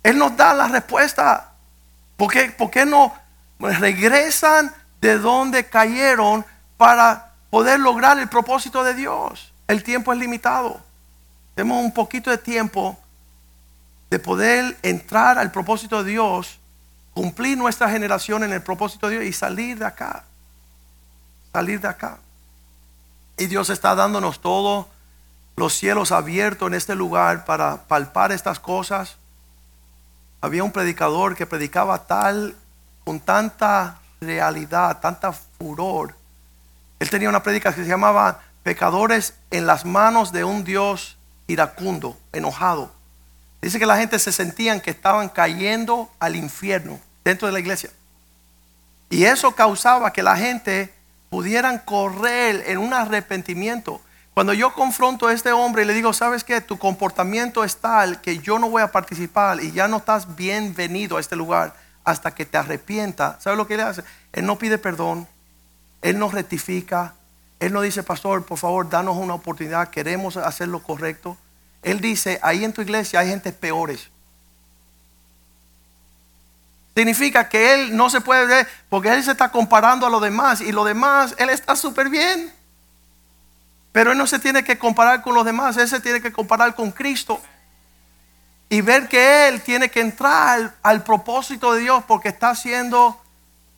Él 0.04 0.18
nos 0.18 0.36
da 0.36 0.54
la 0.54 0.68
respuesta. 0.68 1.52
¿Por 2.16 2.32
qué, 2.32 2.52
por 2.52 2.72
qué 2.72 2.86
no 2.86 3.14
regresan 3.60 4.74
de 5.02 5.18
donde 5.20 5.68
cayeron 5.68 6.46
para 6.78 7.34
poder 7.50 7.80
lograr 7.80 8.18
el 8.20 8.30
propósito 8.30 8.84
de 8.84 8.94
Dios? 8.94 9.54
El 9.68 9.84
tiempo 9.84 10.14
es 10.14 10.20
limitado. 10.20 10.82
Tenemos 11.56 11.84
un 11.84 11.94
poquito 11.94 12.30
de 12.30 12.38
tiempo 12.38 12.98
de 14.10 14.20
poder 14.20 14.78
entrar 14.84 15.38
al 15.38 15.52
propósito 15.52 16.04
de 16.04 16.12
Dios, 16.12 16.60
cumplir 17.14 17.58
nuestra 17.58 17.90
generación 17.90 18.44
en 18.44 18.54
el 18.54 18.62
propósito 18.62 19.10
de 19.10 19.16
Dios 19.16 19.26
y 19.26 19.34
salir 19.34 19.78
de 19.78 19.86
acá. 19.86 20.24
Salir 21.52 21.82
de 21.82 21.88
acá. 21.88 22.20
Y 23.38 23.48
Dios 23.48 23.70
está 23.70 23.96
dándonos 23.96 24.40
todos 24.40 24.86
los 25.58 25.74
cielos 25.74 26.12
abiertos 26.12 26.68
en 26.68 26.76
este 26.76 26.96
lugar 26.96 27.44
para 27.44 27.88
palpar 27.88 28.32
estas 28.32 28.60
cosas. 28.60 29.18
Había 30.40 30.64
un 30.64 30.72
predicador 30.72 31.36
que 31.36 31.48
predicaba 31.48 32.06
tal, 32.06 32.56
con 33.04 33.20
tanta 33.20 34.00
realidad, 34.22 35.00
tanta 35.00 35.34
furor. 35.34 36.16
Él 37.00 37.10
tenía 37.10 37.28
una 37.28 37.42
predica 37.44 37.74
que 37.74 37.84
se 37.84 37.90
llamaba 37.90 38.42
Pecadores 38.62 39.34
en 39.50 39.66
las 39.66 39.84
manos 39.84 40.32
de 40.32 40.44
un 40.44 40.64
Dios 40.64 41.18
iracundo, 41.48 42.18
enojado. 42.34 42.92
Dice 43.62 43.80
que 43.80 43.86
la 43.88 43.98
gente 43.98 44.20
se 44.20 44.32
sentían 44.32 44.80
que 44.80 44.92
estaban 44.92 45.30
cayendo 45.30 46.12
al 46.20 46.36
infierno 46.36 47.00
dentro 47.24 47.48
de 47.48 47.54
la 47.54 47.60
iglesia. 47.60 47.90
Y 49.10 49.24
eso 49.24 49.56
causaba 49.56 50.14
que 50.14 50.22
la 50.22 50.38
gente 50.38 50.94
pudieran 51.30 51.80
correr 51.80 52.64
en 52.68 52.78
un 52.78 52.94
arrepentimiento. 52.94 54.02
Cuando 54.38 54.54
yo 54.54 54.72
confronto 54.72 55.26
a 55.26 55.34
este 55.34 55.52
hombre 55.52 55.82
y 55.82 55.86
le 55.88 55.96
digo, 55.96 56.14
¿sabes 56.14 56.44
qué? 56.44 56.62
Tu 56.62 56.78
comportamiento 56.78 57.64
es 57.64 57.78
tal 57.78 58.22
que 58.22 58.38
yo 58.38 58.60
no 58.60 58.70
voy 58.70 58.84
a 58.84 58.92
participar 58.92 59.64
y 59.64 59.72
ya 59.72 59.88
no 59.88 59.98
estás 59.98 60.36
bienvenido 60.36 61.18
a 61.18 61.20
este 61.20 61.36
lugar 61.36 61.74
hasta 62.04 62.30
que 62.36 62.46
te 62.46 62.56
arrepienta. 62.56 63.40
¿Sabes 63.42 63.58
lo 63.58 63.66
que 63.66 63.74
él 63.74 63.80
hace? 63.80 64.04
Él 64.34 64.46
no 64.46 64.60
pide 64.60 64.78
perdón, 64.78 65.28
él 66.04 66.20
no 66.20 66.30
rectifica, 66.30 67.16
él 67.60 67.74
no 67.74 67.82
dice, 67.82 68.04
pastor, 68.04 68.46
por 68.46 68.60
favor, 68.60 68.88
danos 68.88 69.18
una 69.18 69.34
oportunidad, 69.34 69.90
queremos 69.90 70.38
hacer 70.38 70.68
lo 70.68 70.84
correcto. 70.84 71.36
Él 71.82 72.00
dice, 72.00 72.40
ahí 72.44 72.64
en 72.64 72.74
tu 72.74 72.84
iglesia 72.84 73.22
hay 73.22 73.30
gente 73.30 73.52
peores. 73.52 74.08
Significa 76.96 77.50
que 77.50 77.74
él 77.74 77.98
no 77.98 78.12
se 78.12 78.22
puede 78.22 78.46
ver 78.46 78.68
porque 78.88 79.12
él 79.12 79.24
se 79.24 79.32
está 79.32 79.50
comparando 79.50 80.06
a 80.06 80.12
los 80.12 80.22
demás 80.22 80.62
y 80.62 80.72
los 80.72 80.86
demás, 80.86 81.34
él 81.40 81.50
está 81.50 81.76
súper 81.76 82.10
bien. 82.10 82.56
Pero 83.98 84.12
él 84.12 84.18
no 84.20 84.28
se 84.28 84.38
tiene 84.38 84.64
que 84.64 84.78
comparar 84.78 85.24
con 85.24 85.34
los 85.34 85.44
demás, 85.44 85.76
él 85.76 85.90
se 85.90 86.00
tiene 86.00 86.22
que 86.22 86.32
comparar 86.32 86.76
con 86.76 86.92
Cristo. 86.92 87.42
Y 88.70 88.82
ver 88.82 89.08
que 89.08 89.48
él 89.48 89.60
tiene 89.64 89.90
que 89.90 90.02
entrar 90.02 90.76
al 90.84 91.04
propósito 91.04 91.74
de 91.74 91.82
Dios 91.82 92.04
porque 92.08 92.30
está 92.30 92.52
haciendo 92.52 93.20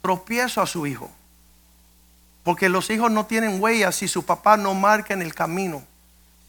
tropiezo 0.02 0.62
a 0.62 0.68
su 0.68 0.86
hijo. 0.86 1.10
Porque 2.44 2.68
los 2.68 2.90
hijos 2.90 3.10
no 3.10 3.28
tienen 3.28 3.64
huellas 3.64 3.96
si 3.96 4.10
su 4.10 4.26
papá 4.26 4.58
no 4.58 4.74
marca 4.74 5.14
en 5.14 5.22
el 5.22 5.34
camino. 5.34 5.84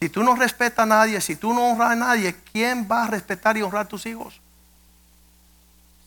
Si 0.01 0.09
tú 0.09 0.21
no 0.21 0.35
respetas 0.35 0.83
a 0.83 0.85
nadie, 0.85 1.21
si 1.21 1.37
tú 1.37 1.53
no 1.53 1.69
honras 1.69 1.91
a 1.91 1.95
nadie, 1.95 2.35
¿quién 2.51 2.89
va 2.91 3.05
a 3.05 3.07
respetar 3.07 3.55
y 3.55 3.61
honrar 3.61 3.85
a 3.85 3.87
tus 3.87 4.05
hijos? 4.05 4.41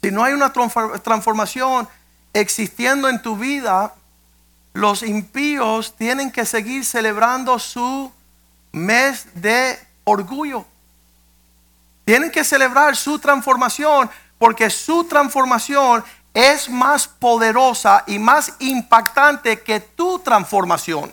Si 0.03 0.11
no 0.11 0.23
hay 0.23 0.35
una 0.35 0.53
transformación 0.53 1.89
existiendo 2.35 3.09
en 3.09 3.23
tu 3.23 3.39
vida, 3.39 3.95
los 4.75 5.05
impíos 5.05 5.95
tienen 5.97 6.31
que 6.31 6.45
seguir 6.45 6.85
celebrando 6.85 7.59
su 7.59 8.13
mes 8.73 9.27
de 9.35 9.79
orgullo. 10.03 10.67
Tienen 12.05 12.31
que 12.31 12.45
celebrar 12.45 12.97
su 12.97 13.19
transformación 13.21 14.11
porque 14.37 14.69
su 14.69 15.05
transformación 15.05 16.05
es 16.35 16.69
más 16.69 17.07
poderosa 17.07 18.03
y 18.09 18.19
más 18.19 18.53
impactante 18.59 19.63
que 19.63 19.79
tu 19.79 20.19
transformación. 20.19 21.13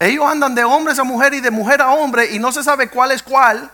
Ellos 0.00 0.24
andan 0.26 0.54
de 0.54 0.64
hombres 0.64 0.98
a 0.98 1.04
mujer 1.04 1.34
y 1.34 1.40
de 1.40 1.50
mujer 1.50 1.82
a 1.82 1.90
hombre 1.90 2.34
y 2.34 2.38
no 2.38 2.50
se 2.50 2.64
sabe 2.64 2.88
cuál 2.88 3.12
es 3.12 3.22
cuál. 3.22 3.70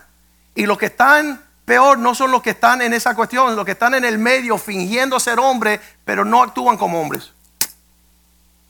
Y 0.57 0.66
los 0.66 0.79
que 0.79 0.87
están 0.87 1.41
peor 1.64 1.99
no 1.99 2.12
son 2.14 2.33
los 2.33 2.43
que 2.43 2.51
están 2.51 2.83
en 2.83 2.93
esa 2.93 3.14
cuestión, 3.14 3.55
los 3.55 3.64
que 3.64 3.72
están 3.72 3.95
en 3.95 4.05
el 4.05 4.18
medio 4.18 4.59
fingiendo 4.59 5.20
ser 5.20 5.39
hombres, 5.39 5.79
pero 6.05 6.25
no 6.25 6.43
actúan 6.43 6.77
como 6.77 7.01
hombres. 7.01 7.34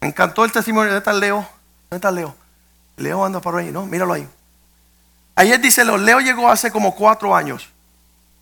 Encantó 0.05 0.45
el 0.45 0.53
testimonio. 0.53 0.93
de 0.93 0.99
está 0.99 1.13
Leo? 1.13 1.37
¿Dónde 1.91 1.97
está 1.97 2.11
Leo? 2.11 2.37
Leo 2.97 3.25
anda 3.25 3.41
por 3.41 3.57
ahí, 3.57 3.71
¿no? 3.71 3.87
Míralo 3.87 4.13
ahí. 4.13 4.29
Ayer 5.35 5.61
dice 5.61 5.85
Leo 5.85 6.21
llegó 6.21 6.49
hace 6.49 6.71
como 6.71 6.95
cuatro 6.95 7.35
años 7.35 7.69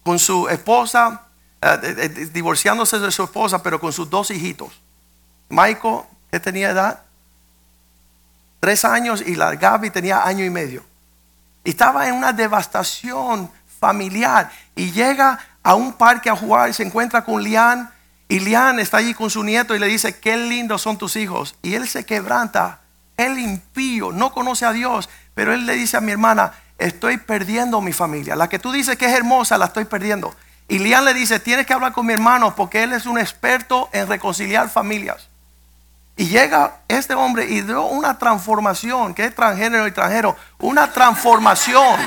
con 0.03 0.19
su 0.19 0.49
esposa, 0.49 1.23
eh, 1.61 2.29
divorciándose 2.33 2.99
de 2.99 3.11
su 3.11 3.23
esposa, 3.23 3.63
pero 3.63 3.81
con 3.81 3.93
sus 3.93 4.11
dos 4.11 4.31
hijitos. 4.31 4.81
Michael, 5.49 6.01
que 6.31 6.41
tenía 6.41 6.71
edad, 6.71 7.03
tres 8.59 8.85
años, 8.85 9.23
y 9.25 9.37
la 9.37 9.55
Gaby 9.55 9.91
tenía 9.91 10.25
año 10.27 10.45
y 10.45 10.51
medio. 10.51 10.85
Y 11.65 11.71
estaba 11.71 12.09
en 12.09 12.17
una 12.17 12.33
devastación 12.33 13.51
familiar. 13.79 14.51
Y 14.75 14.91
llega 14.91 15.39
a 15.63 15.75
un 15.75 15.93
parque 15.93 16.29
a 16.29 16.37
jugar 16.37 16.69
y 16.69 16.73
se 16.73 16.83
encuentra 16.83 17.25
con 17.25 17.43
Lian. 17.43 17.89
Y 18.33 18.41
Lian 18.41 18.81
está 18.81 18.97
allí 18.97 19.13
con 19.13 19.29
su 19.29 19.45
nieto 19.45 19.77
y 19.77 19.79
le 19.79 19.87
dice, 19.87 20.19
qué 20.19 20.39
lindos 20.39 20.81
son 20.81 20.97
tus 20.97 21.17
hijos. 21.17 21.55
Y 21.61 21.75
él 21.75 21.87
se 21.87 22.07
quebranta. 22.07 22.81
Él 23.19 23.39
impío, 23.39 24.11
no 24.11 24.33
conoce 24.33 24.65
a 24.65 24.73
Dios. 24.73 25.11
Pero 25.35 25.53
él 25.53 25.67
le 25.67 25.75
dice 25.75 25.99
a 25.99 26.01
mi 26.01 26.13
hermana, 26.13 26.55
estoy 26.79 27.19
perdiendo 27.19 27.83
mi 27.83 27.93
familia. 27.93 28.35
La 28.35 28.49
que 28.49 28.59
tú 28.59 28.73
dices 28.73 28.97
que 28.97 29.05
es 29.05 29.13
hermosa, 29.13 29.59
la 29.59 29.67
estoy 29.67 29.85
perdiendo. 29.85 30.35
Y 30.67 30.79
Lian 30.79 31.05
le 31.05 31.13
dice, 31.13 31.41
tienes 31.41 31.67
que 31.67 31.75
hablar 31.75 31.93
con 31.93 32.07
mi 32.07 32.15
hermano 32.15 32.57
porque 32.57 32.83
él 32.83 32.95
es 32.95 33.05
un 33.05 33.19
experto 33.19 33.91
en 33.93 34.09
reconciliar 34.09 34.71
familias. 34.71 35.29
Y 36.17 36.29
llega 36.29 36.77
este 36.89 37.13
hombre 37.13 37.45
y 37.45 37.61
dio 37.61 37.83
una 37.83 38.17
transformación, 38.17 39.13
que 39.13 39.27
es 39.27 39.35
transgénero 39.35 39.85
y 39.85 39.89
extranjero, 39.89 40.39
una 40.59 40.91
transformación. 40.91 42.01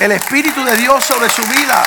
El 0.00 0.10
Espíritu 0.10 0.64
de 0.64 0.76
Dios 0.78 1.04
sobre 1.04 1.30
su 1.30 1.42
vida. 1.42 1.84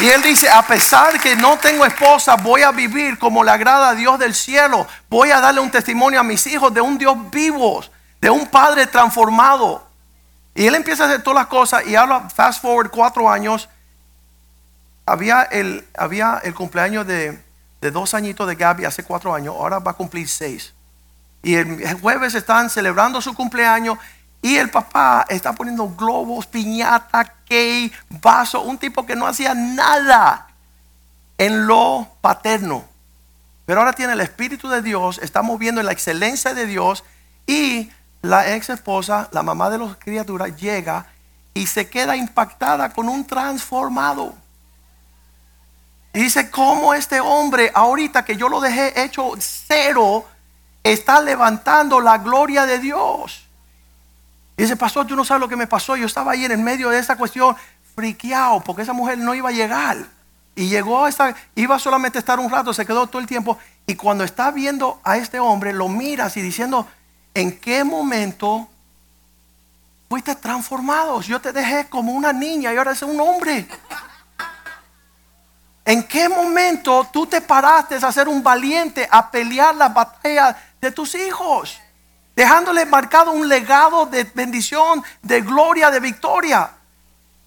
Y 0.00 0.08
él 0.08 0.22
dice, 0.22 0.48
a 0.48 0.62
pesar 0.62 1.20
que 1.20 1.36
no 1.36 1.58
tengo 1.58 1.84
esposa, 1.84 2.36
voy 2.36 2.62
a 2.62 2.70
vivir 2.70 3.18
como 3.18 3.44
le 3.44 3.50
agrada 3.50 3.90
a 3.90 3.94
Dios 3.94 4.18
del 4.18 4.34
cielo. 4.34 4.86
Voy 5.10 5.30
a 5.30 5.40
darle 5.40 5.60
un 5.60 5.70
testimonio 5.70 6.18
a 6.18 6.22
mis 6.22 6.46
hijos 6.46 6.72
de 6.72 6.80
un 6.80 6.96
Dios 6.96 7.30
vivo, 7.30 7.84
de 8.18 8.30
un 8.30 8.46
Padre 8.46 8.86
transformado. 8.86 9.86
Y 10.54 10.66
él 10.66 10.74
empieza 10.74 11.04
a 11.04 11.06
hacer 11.06 11.22
todas 11.22 11.40
las 11.40 11.48
cosas 11.48 11.86
y 11.86 11.96
habla, 11.96 12.30
fast 12.30 12.62
forward 12.62 12.90
cuatro 12.90 13.28
años. 13.28 13.68
Había 15.04 15.42
el, 15.42 15.86
había 15.94 16.40
el 16.44 16.54
cumpleaños 16.54 17.06
de, 17.06 17.38
de 17.82 17.90
dos 17.90 18.14
añitos 18.14 18.48
de 18.48 18.54
Gaby 18.54 18.86
hace 18.86 19.04
cuatro 19.04 19.34
años, 19.34 19.54
ahora 19.54 19.80
va 19.80 19.90
a 19.90 19.94
cumplir 19.94 20.28
seis. 20.28 20.72
Y 21.42 21.56
el 21.56 22.00
jueves 22.00 22.34
están 22.34 22.70
celebrando 22.70 23.20
su 23.20 23.34
cumpleaños 23.34 23.98
y 24.42 24.56
el 24.56 24.70
papá 24.70 25.26
está 25.28 25.52
poniendo 25.52 25.88
globos, 25.90 26.46
piñata, 26.46 27.24
cake, 27.24 27.92
vaso, 28.08 28.62
un 28.62 28.78
tipo 28.78 29.04
que 29.04 29.16
no 29.16 29.26
hacía 29.26 29.54
nada 29.54 30.48
en 31.36 31.66
lo 31.66 32.08
paterno. 32.20 32.84
Pero 33.66 33.80
ahora 33.80 33.92
tiene 33.92 34.14
el 34.14 34.20
Espíritu 34.20 34.68
de 34.68 34.82
Dios, 34.82 35.20
está 35.22 35.42
moviendo 35.42 35.80
en 35.80 35.86
la 35.86 35.92
excelencia 35.92 36.54
de 36.54 36.66
Dios 36.66 37.04
y 37.46 37.90
la 38.22 38.54
ex 38.54 38.70
esposa, 38.70 39.28
la 39.32 39.42
mamá 39.42 39.70
de 39.70 39.78
las 39.78 39.96
criaturas, 39.96 40.56
llega 40.56 41.06
y 41.54 41.66
se 41.66 41.88
queda 41.88 42.16
impactada 42.16 42.92
con 42.92 43.08
un 43.08 43.26
transformado. 43.26 44.34
Dice, 46.12 46.50
¿cómo 46.50 46.94
este 46.94 47.20
hombre, 47.20 47.70
ahorita 47.74 48.24
que 48.24 48.36
yo 48.36 48.48
lo 48.48 48.60
dejé 48.60 49.02
hecho 49.02 49.32
cero, 49.38 50.26
está 50.82 51.20
levantando 51.20 52.00
la 52.00 52.18
gloria 52.18 52.66
de 52.66 52.78
Dios? 52.78 53.46
Y 54.60 54.64
dice, 54.64 54.76
pastor, 54.76 55.06
tú 55.06 55.16
no 55.16 55.24
sabes 55.24 55.40
lo 55.40 55.48
que 55.48 55.56
me 55.56 55.66
pasó. 55.66 55.96
Yo 55.96 56.04
estaba 56.04 56.32
ahí 56.32 56.44
en 56.44 56.52
el 56.52 56.58
medio 56.58 56.90
de 56.90 56.98
esa 56.98 57.16
cuestión, 57.16 57.56
friqueado, 57.94 58.60
porque 58.60 58.82
esa 58.82 58.92
mujer 58.92 59.16
no 59.16 59.34
iba 59.34 59.48
a 59.48 59.52
llegar. 59.52 59.96
Y 60.54 60.68
llegó 60.68 61.08
esta, 61.08 61.34
iba 61.54 61.78
solamente 61.78 62.18
a 62.18 62.20
estar 62.20 62.38
un 62.38 62.50
rato, 62.50 62.74
se 62.74 62.84
quedó 62.84 63.06
todo 63.06 63.22
el 63.22 63.26
tiempo. 63.26 63.56
Y 63.86 63.94
cuando 63.94 64.22
está 64.22 64.50
viendo 64.50 65.00
a 65.02 65.16
este 65.16 65.40
hombre, 65.40 65.72
lo 65.72 65.88
miras 65.88 66.36
y 66.36 66.42
diciendo, 66.42 66.86
¿en 67.32 67.58
qué 67.58 67.84
momento 67.84 68.68
fuiste 70.10 70.34
transformado? 70.34 71.22
Yo 71.22 71.40
te 71.40 71.52
dejé 71.52 71.88
como 71.88 72.12
una 72.12 72.30
niña 72.30 72.70
y 72.70 72.76
ahora 72.76 72.90
eres 72.90 73.02
un 73.02 73.18
hombre. 73.18 73.66
¿En 75.86 76.02
qué 76.02 76.28
momento 76.28 77.08
tú 77.10 77.26
te 77.26 77.40
paraste 77.40 77.94
a 77.94 78.12
ser 78.12 78.28
un 78.28 78.42
valiente, 78.42 79.08
a 79.10 79.30
pelear 79.30 79.74
la 79.74 79.88
batalla 79.88 80.54
de 80.78 80.92
tus 80.92 81.14
hijos? 81.14 81.80
Dejándole 82.40 82.86
marcado 82.86 83.32
un 83.32 83.50
legado 83.50 84.06
de 84.06 84.24
bendición, 84.24 85.04
de 85.20 85.42
gloria, 85.42 85.90
de 85.90 86.00
victoria. 86.00 86.70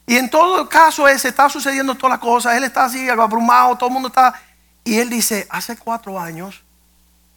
Y 0.06 0.18
en 0.18 0.30
todo 0.30 0.70
caso 0.70 1.08
ese 1.08 1.30
está 1.30 1.50
sucediendo 1.50 1.96
todas 1.96 2.12
las 2.12 2.20
cosas. 2.20 2.56
Él 2.58 2.64
está 2.64 2.86
así 2.86 3.10
abrumado, 3.10 3.76
todo 3.76 3.88
el 3.88 3.94
mundo 3.94 4.10
está. 4.10 4.40
Y 4.84 5.00
él 5.00 5.10
dice, 5.10 5.48
hace 5.50 5.78
cuatro 5.78 6.20
años, 6.20 6.62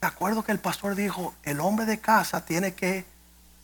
de 0.02 0.06
acuerdo 0.06 0.44
que 0.44 0.52
el 0.52 0.58
pastor 0.58 0.94
dijo, 0.94 1.32
el 1.44 1.60
hombre 1.60 1.86
de 1.86 1.98
casa 1.98 2.44
tiene 2.44 2.74
que 2.74 3.06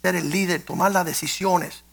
ser 0.00 0.16
el 0.16 0.30
líder, 0.30 0.62
tomar 0.62 0.90
las 0.90 1.04
decisiones 1.04 1.84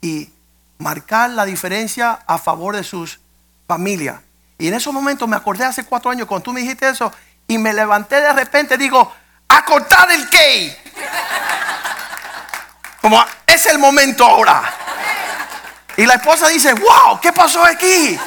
y 0.00 0.30
marcar 0.78 1.30
la 1.30 1.44
diferencia 1.44 2.18
a 2.26 2.36
favor 2.38 2.74
de 2.74 2.82
sus 2.82 3.20
familias. 3.68 4.20
Y 4.58 4.66
en 4.66 4.74
esos 4.74 4.92
momentos 4.92 5.28
me 5.28 5.36
acordé 5.36 5.64
hace 5.64 5.84
cuatro 5.84 6.10
años 6.10 6.26
cuando 6.26 6.42
tú 6.42 6.52
me 6.52 6.62
dijiste 6.62 6.88
eso 6.88 7.12
y 7.46 7.58
me 7.58 7.72
levanté 7.72 8.16
de 8.16 8.32
repente, 8.32 8.76
digo, 8.76 9.12
a 9.56 9.64
cortar 9.64 10.10
el 10.10 10.28
key. 10.28 10.76
Como 13.00 13.22
es 13.46 13.66
el 13.66 13.78
momento 13.78 14.24
ahora. 14.24 14.62
Y 15.96 16.06
la 16.06 16.14
esposa 16.14 16.48
dice, 16.48 16.72
wow, 16.74 17.20
¿qué 17.20 17.32
pasó 17.32 17.64
aquí? 17.64 18.18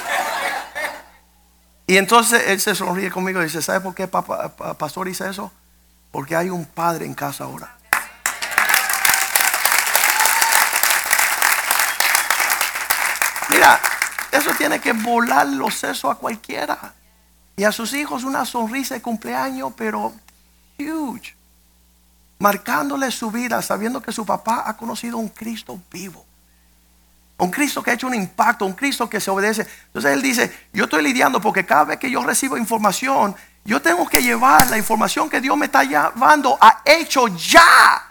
Y 1.86 1.97
entonces 1.97 2.43
él 2.47 2.59
se 2.59 2.75
sonríe 2.75 3.09
conmigo 3.09 3.41
y 3.41 3.45
dice, 3.45 3.61
¿sabe 3.61 3.82
por 3.82 3.95
qué 3.95 4.07
papá, 4.07 4.53
pastor 4.78 5.07
dice 5.07 5.30
eso? 5.30 5.51
Porque 6.11 6.36
hay 6.36 6.49
un 6.49 6.65
padre 6.65 7.05
en 7.05 7.13
casa 7.13 7.45
ahora. 7.45 7.75
Mira, 13.49 13.80
eso 14.32 14.51
tiene 14.57 14.80
que 14.80 14.93
volar 14.93 15.47
los 15.47 15.73
sesos 15.73 16.11
a 16.11 16.15
cualquiera. 16.15 16.93
Y 17.55 17.63
a 17.63 17.71
sus 17.71 17.93
hijos 17.93 18.23
una 18.23 18.45
sonrisa 18.45 18.95
de 18.95 19.01
cumpleaños, 19.01 19.73
pero 19.75 20.13
huge. 20.78 21.36
Marcándole 22.39 23.11
su 23.11 23.32
vida, 23.32 23.61
sabiendo 23.61 24.01
que 24.01 24.11
su 24.11 24.25
papá 24.25 24.63
ha 24.65 24.78
conocido 24.78 25.17
un 25.17 25.30
Cristo 25.30 25.80
vivo. 25.91 26.25
Un 27.39 27.51
Cristo 27.51 27.84
que 27.84 27.91
ha 27.91 27.93
hecho 27.93 28.07
un 28.07 28.15
impacto, 28.15 28.65
un 28.65 28.73
Cristo 28.73 29.09
que 29.09 29.19
se 29.19 29.30
obedece. 29.30 29.67
Entonces 29.88 30.11
él 30.11 30.21
dice, 30.21 30.67
yo 30.73 30.86
estoy 30.86 31.03
lidiando 31.03 31.39
porque 31.39 31.65
cada 31.65 31.84
vez 31.84 31.99
que 31.99 32.09
yo 32.09 32.23
recibo 32.23 32.57
información, 32.57 33.36
yo 33.63 33.82
tengo 33.82 34.07
que 34.07 34.21
llevar 34.21 34.67
la 34.69 34.78
información 34.78 35.30
que 35.30 35.41
Dios 35.41 35.55
me 35.57 35.65
está 35.65 35.84
llevando 35.84 36.57
a 36.59 36.82
hecho 36.86 37.28
ya. 37.28 38.03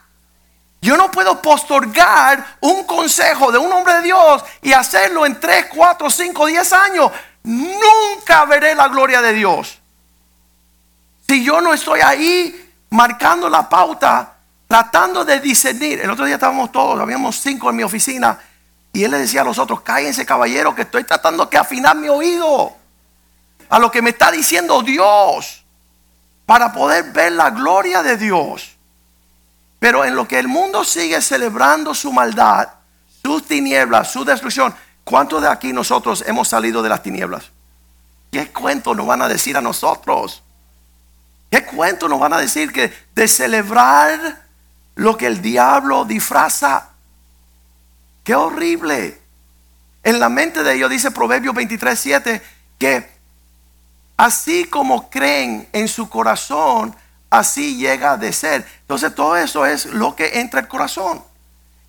Yo 0.80 0.96
no 0.96 1.10
puedo 1.10 1.42
postorgar 1.42 2.58
un 2.60 2.84
consejo 2.84 3.50
de 3.50 3.58
un 3.58 3.72
hombre 3.72 3.94
de 3.94 4.02
Dios 4.02 4.44
y 4.62 4.72
hacerlo 4.72 5.26
en 5.26 5.40
3, 5.40 5.66
4, 5.74 6.10
5, 6.10 6.46
10 6.46 6.72
años. 6.72 7.10
Nunca 7.42 8.44
veré 8.44 8.74
la 8.74 8.86
gloria 8.86 9.20
de 9.22 9.32
Dios. 9.32 9.80
Si 11.28 11.44
yo 11.44 11.60
no 11.60 11.72
estoy 11.72 12.00
ahí 12.00 12.72
marcando 12.90 13.48
la 13.48 13.68
pauta, 13.68 14.36
tratando 14.66 15.24
de 15.24 15.40
discernir. 15.40 16.00
El 16.00 16.10
otro 16.10 16.24
día 16.24 16.34
estábamos 16.34 16.72
todos, 16.72 17.00
habíamos 17.00 17.36
cinco 17.40 17.70
en 17.70 17.76
mi 17.76 17.82
oficina. 17.82 18.38
Y 18.92 19.04
él 19.04 19.10
le 19.10 19.18
decía 19.18 19.42
a 19.42 19.44
los 19.44 19.58
otros, 19.58 19.82
cállense 19.82 20.24
caballero, 20.24 20.74
que 20.74 20.82
estoy 20.82 21.04
tratando 21.04 21.46
de 21.46 21.58
afinar 21.58 21.96
mi 21.96 22.08
oído 22.08 22.74
a 23.68 23.78
lo 23.78 23.90
que 23.90 24.00
me 24.02 24.10
está 24.10 24.30
diciendo 24.30 24.82
Dios 24.82 25.64
para 26.46 26.72
poder 26.72 27.12
ver 27.12 27.32
la 27.32 27.50
gloria 27.50 28.02
de 28.02 28.16
Dios. 28.16 28.76
Pero 29.78 30.04
en 30.04 30.14
lo 30.14 30.26
que 30.26 30.38
el 30.38 30.48
mundo 30.48 30.84
sigue 30.84 31.20
celebrando 31.20 31.94
su 31.94 32.12
maldad, 32.12 32.68
sus 33.22 33.44
tinieblas, 33.44 34.10
su 34.10 34.24
destrucción, 34.24 34.74
¿cuántos 35.04 35.42
de 35.42 35.48
aquí 35.48 35.72
nosotros 35.72 36.24
hemos 36.26 36.48
salido 36.48 36.82
de 36.82 36.88
las 36.88 37.02
tinieblas? 37.02 37.50
¿Qué 38.30 38.50
cuento 38.50 38.94
nos 38.94 39.06
van 39.06 39.22
a 39.22 39.28
decir 39.28 39.56
a 39.56 39.60
nosotros? 39.60 40.42
¿Qué 41.50 41.64
cuento 41.64 42.08
nos 42.08 42.20
van 42.20 42.32
a 42.32 42.38
decir 42.38 42.72
que 42.72 42.92
de 43.14 43.28
celebrar 43.28 44.42
lo 44.96 45.16
que 45.16 45.26
el 45.26 45.40
diablo 45.40 46.04
disfraza? 46.04 46.90
Qué 48.24 48.34
horrible. 48.34 49.20
En 50.02 50.20
la 50.20 50.28
mente 50.28 50.62
de 50.62 50.74
ellos 50.74 50.90
dice 50.90 51.10
Proverbios 51.10 51.54
23, 51.54 51.98
7 51.98 52.42
que 52.78 53.10
así 54.16 54.64
como 54.64 55.08
creen 55.10 55.68
en 55.72 55.88
su 55.88 56.08
corazón, 56.08 56.94
así 57.30 57.76
llega 57.76 58.16
de 58.16 58.32
ser. 58.32 58.66
Entonces 58.80 59.14
todo 59.14 59.36
eso 59.36 59.66
es 59.66 59.86
lo 59.86 60.16
que 60.16 60.40
entra 60.40 60.60
el 60.60 60.68
corazón. 60.68 61.22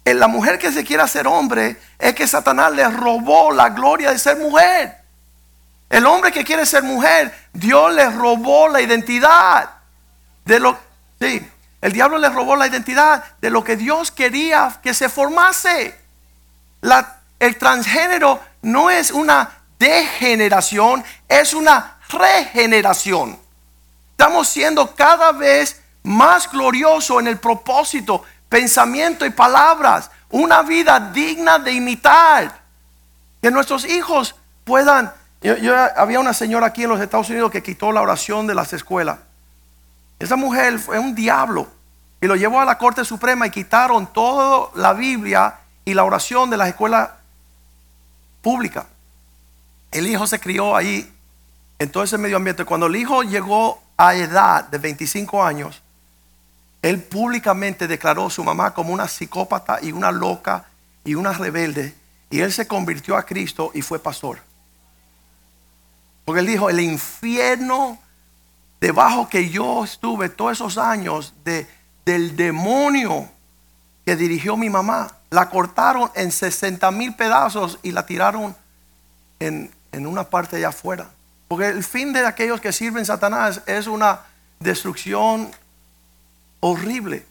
En 0.06 0.20
la 0.20 0.28
mujer 0.28 0.58
que 0.58 0.72
se 0.72 0.86
quiera 0.86 1.08
ser 1.08 1.28
hombre 1.28 1.78
es 2.00 2.14
que 2.14 2.28
Satanás 2.28 2.72
le 2.72 2.88
robó 2.88 3.52
la 3.52 3.70
gloria 3.70 4.12
de 4.12 4.20
ser 4.20 4.38
mujer. 4.38 4.97
El 5.90 6.06
hombre 6.06 6.32
que 6.32 6.44
quiere 6.44 6.66
ser 6.66 6.84
mujer, 6.84 7.34
Dios 7.54 7.94
le 7.94 8.10
robó 8.10 8.68
la 8.68 8.82
identidad 8.82 9.78
sí, 11.20 11.52
el 11.82 11.92
diablo 11.92 12.18
le 12.18 12.30
robó 12.30 12.56
la 12.56 12.68
identidad 12.68 13.24
de 13.42 13.50
lo 13.50 13.64
que 13.64 13.76
Dios 13.76 14.12
quería 14.12 14.80
que 14.82 14.94
se 14.94 15.10
formase. 15.10 16.00
El 17.40 17.58
transgénero 17.58 18.40
no 18.62 18.90
es 18.90 19.12
una 19.12 19.52
degeneración, 19.78 21.04
es 21.28 21.54
una 21.54 21.98
regeneración. 22.10 23.38
Estamos 24.12 24.48
siendo 24.48 24.96
cada 24.96 25.32
vez 25.32 25.82
más 26.04 26.50
glorioso 26.50 27.20
en 27.20 27.28
el 27.28 27.38
propósito, 27.38 28.24
pensamiento 28.50 29.26
y 29.26 29.30
palabras. 29.30 30.10
Una 30.30 30.62
vida 30.64 31.12
digna 31.14 31.60
de 31.60 31.74
imitar. 31.74 32.60
Que 33.42 33.52
nuestros 33.52 33.86
hijos 33.86 34.36
puedan... 34.64 35.14
Yo, 35.42 35.76
había 35.96 36.20
una 36.20 36.34
señora 36.34 36.68
aquí 36.68 36.84
en 36.84 36.90
los 36.90 37.00
Estados 37.00 37.30
Unidos 37.30 37.52
que 37.52 37.62
quitó 37.62 37.92
la 37.92 38.02
oración 38.02 38.48
de 38.48 38.56
las 38.56 38.74
escuelas. 38.74 39.20
Esa 40.20 40.36
mujer 40.36 40.80
fue 40.80 40.98
un 40.98 41.14
diablo. 41.14 41.68
Y 42.20 42.26
lo 42.26 42.36
llevó 42.36 42.60
a 42.60 42.66
la 42.66 42.78
Corte 42.78 43.06
Suprema 43.06 43.46
y 43.46 43.52
quitaron 43.52 44.12
toda 44.12 44.72
la 44.76 44.94
Biblia 44.94 45.60
y 45.86 45.94
la 45.94 46.04
oración 46.04 46.50
de 46.50 46.58
las 46.58 46.70
escuelas 46.70 47.10
públicas. 48.42 48.86
El 49.92 50.08
hijo 50.08 50.26
se 50.26 50.40
crió 50.40 50.76
ahí 50.76 51.14
en 51.78 51.92
todo 51.92 52.04
ese 52.04 52.18
medio 52.18 52.38
ambiente. 52.38 52.66
Cuando 52.66 52.88
el 52.88 52.96
hijo 52.96 53.22
llegó 53.22 53.82
a 53.96 54.16
edad 54.16 54.66
de 54.66 54.80
25 54.80 55.44
años, 55.44 55.84
él 56.82 57.04
públicamente 57.04 57.88
declaró 57.88 58.28
a 58.28 58.32
su 58.32 58.44
mamá 58.44 58.74
como 58.74 58.94
una 58.94 59.08
psicópata 59.08 59.80
y 59.82 59.92
una 59.92 60.12
loca 60.12 60.66
y 61.04 61.14
una 61.14 61.34
rebelde. 61.34 61.96
Y 62.32 62.40
él 62.40 62.52
se 62.52 62.68
convirtió 62.68 63.16
a 63.16 63.24
Cristo 63.24 63.72
y 63.76 63.84
fue 63.84 64.00
pastor. 64.00 64.40
Porque 66.28 66.42
él 66.42 66.48
dijo, 66.48 66.70
el 66.70 66.82
infierno 66.82 67.98
debajo 68.82 69.30
que 69.30 69.50
yo 69.50 69.86
estuve 69.86 70.28
todos 70.28 70.52
esos 70.52 70.78
años 70.78 71.34
de, 71.46 71.66
del 72.04 72.36
demonio 72.36 73.30
que 74.06 74.18
dirigió 74.18 74.58
mi 74.58 74.70
mamá, 74.70 75.20
la 75.30 75.50
cortaron 75.50 76.12
en 76.16 76.34
60 76.34 76.92
mil 76.92 77.16
pedazos 77.16 77.80
y 77.82 77.94
la 77.94 78.06
tiraron 78.06 78.54
en, 79.40 79.72
en 79.94 80.06
una 80.06 80.26
parte 80.26 80.58
allá 80.58 80.68
afuera. 80.68 81.10
Porque 81.48 81.70
el 81.70 81.82
fin 81.82 82.12
de 82.12 82.26
aquellos 82.26 82.60
que 82.60 82.74
sirven 82.74 83.06
Satanás 83.06 83.62
es 83.66 83.88
una 83.88 84.20
destrucción 84.60 85.50
horrible. 86.60 87.26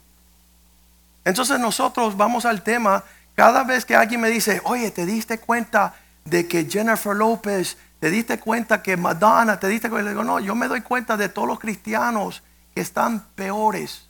Entonces 1.23 1.61
nosotros 1.61 2.17
vamos 2.17 2.47
al 2.47 2.63
tema, 2.63 3.05
cada 3.35 3.63
vez 3.63 3.85
que 3.85 3.95
alguien 3.95 4.23
me 4.23 4.31
dice, 4.31 4.63
oye, 4.65 4.91
¿te 4.91 5.05
diste 5.05 5.39
cuenta 5.39 5.97
de 6.25 6.49
que 6.49 6.65
Jennifer 6.65 7.15
López, 7.15 7.77
te 8.07 8.13
diste 8.13 8.39
cuenta 8.39 8.85
que 8.85 8.97
Madonna, 8.97 9.59
te 9.59 9.67
diste 9.67 9.91
cuenta? 9.91 10.05
Le 10.05 10.11
digo, 10.11 10.23
no, 10.23 10.39
yo 10.39 10.55
me 10.55 10.69
doy 10.69 10.81
cuenta 10.81 11.17
de 11.17 11.29
todos 11.29 11.49
los 11.49 11.59
cristianos 11.59 12.45
que 12.73 12.81
están 12.81 13.19
peores. 13.35 14.07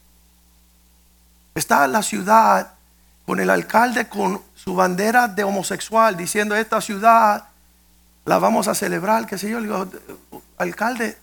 Está 1.54 1.86
la 1.86 2.02
ciudad 2.02 2.74
con 3.24 3.40
el 3.40 3.48
alcalde 3.48 4.06
con 4.06 4.42
su 4.54 4.74
bandera 4.74 5.28
de 5.28 5.44
homosexual 5.44 6.14
diciendo, 6.14 6.54
esta 6.54 6.82
ciudad 6.82 7.48
la 8.26 8.38
vamos 8.38 8.68
a 8.68 8.74
celebrar, 8.74 9.26
qué 9.26 9.38
sé 9.38 9.48
yo. 9.48 9.60
Le 9.60 9.66
digo, 9.68 9.88
alcalde, 10.58 11.16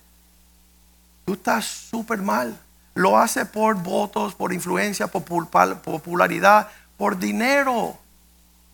tú 1.25 1.33
estás 1.33 1.65
súper 1.65 2.23
mal. 2.23 2.57
Lo 2.95 3.19
hace 3.19 3.45
por 3.45 3.75
votos, 3.75 4.33
por 4.33 4.51
influencia, 4.51 5.05
por 5.05 5.23
popularidad, 5.47 6.69
por 6.97 7.19
dinero. 7.19 7.99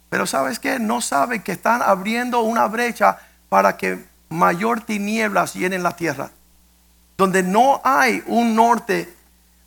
Pero 0.09 0.25
sabes 0.25 0.57
qué? 0.57 0.79
No 0.79 1.01
sabe 1.01 1.43
que 1.43 1.51
están 1.51 1.81
abriendo 1.81 2.39
una 2.43 2.65
brecha 2.67 3.19
para 3.49 3.75
que 3.75 4.05
mayor 4.29 4.81
tinieblas 4.81 5.55
llenen 5.55 5.83
la 5.83 5.95
tierra. 5.95 6.29
Donde 7.17 7.43
no 7.43 7.81
hay 7.83 8.23
un 8.27 8.55
norte. 8.55 9.13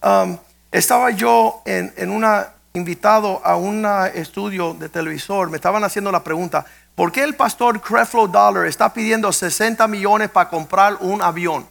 Um, 0.03 0.39
estaba 0.71 1.11
yo 1.11 1.63
en, 1.67 2.11
una 2.11 2.49
invitado 2.73 3.45
a 3.45 3.57
un 3.57 3.85
estudio 4.15 4.73
de 4.73 4.89
televisor. 4.89 5.51
Me 5.51 5.57
estaban 5.57 5.85
haciendo 5.85 6.11
la 6.11 6.25
pregunta. 6.25 6.65
¿Por 6.95 7.13
qué 7.13 7.23
el 7.25 7.35
pastor 7.35 7.81
Creflo 7.81 8.29
Dollar 8.29 8.67
está 8.67 8.93
pidiendo 8.93 9.33
60 9.33 9.87
millones 9.89 10.31
para 10.31 10.49
comprar 10.49 10.97
un 11.01 11.21
avión? 11.21 11.67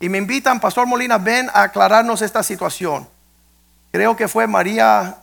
Y 0.00 0.08
me 0.08 0.18
invitan, 0.18 0.60
Pastor 0.60 0.86
Molina, 0.86 1.18
ven 1.18 1.50
a 1.52 1.62
aclararnos 1.62 2.22
esta 2.22 2.42
situación. 2.42 3.08
Creo 3.90 4.16
que 4.16 4.28
fue 4.28 4.46
María 4.46 5.16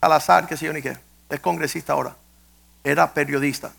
Salazar, 0.00 0.46
que 0.46 0.56
sé 0.56 0.66
yo 0.66 0.72
ni 0.72 0.82
qué, 0.82 0.96
es 1.28 1.40
congresista 1.40 1.92
ahora, 1.92 2.16
era 2.82 3.12
periodista. 3.12 3.70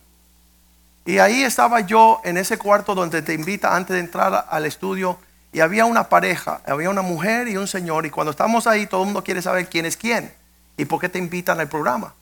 Y 1.06 1.20
ahí 1.20 1.44
estaba 1.44 1.80
yo 1.82 2.22
en 2.24 2.38
ese 2.38 2.58
cuarto 2.58 2.94
donde 2.94 3.22
te 3.22 3.34
invita 3.34 3.76
antes 3.76 3.96
de 3.96 4.00
entrar 4.00 4.46
al 4.50 4.66
estudio 4.66 5.18
y 5.52 5.62
había 5.62 5.86
una 5.86 6.10
pareja, 6.10 6.62
había 6.68 6.90
una 6.90 7.02
mujer 7.02 7.48
y 7.48 7.58
un 7.58 7.68
señor 7.68 8.06
y 8.06 8.10
cuando 8.10 8.32
estamos 8.32 8.68
ahí 8.68 8.86
todo 8.86 9.02
el 9.02 9.08
mundo 9.08 9.24
quiere 9.24 9.42
saber 9.42 9.68
quién 9.70 9.86
es 9.86 9.98
quién 9.98 10.32
y 10.78 10.86
por 10.86 11.00
qué 11.00 11.10
te 11.10 11.18
invitan 11.18 11.60
al 11.60 11.68
programa. 11.68 12.14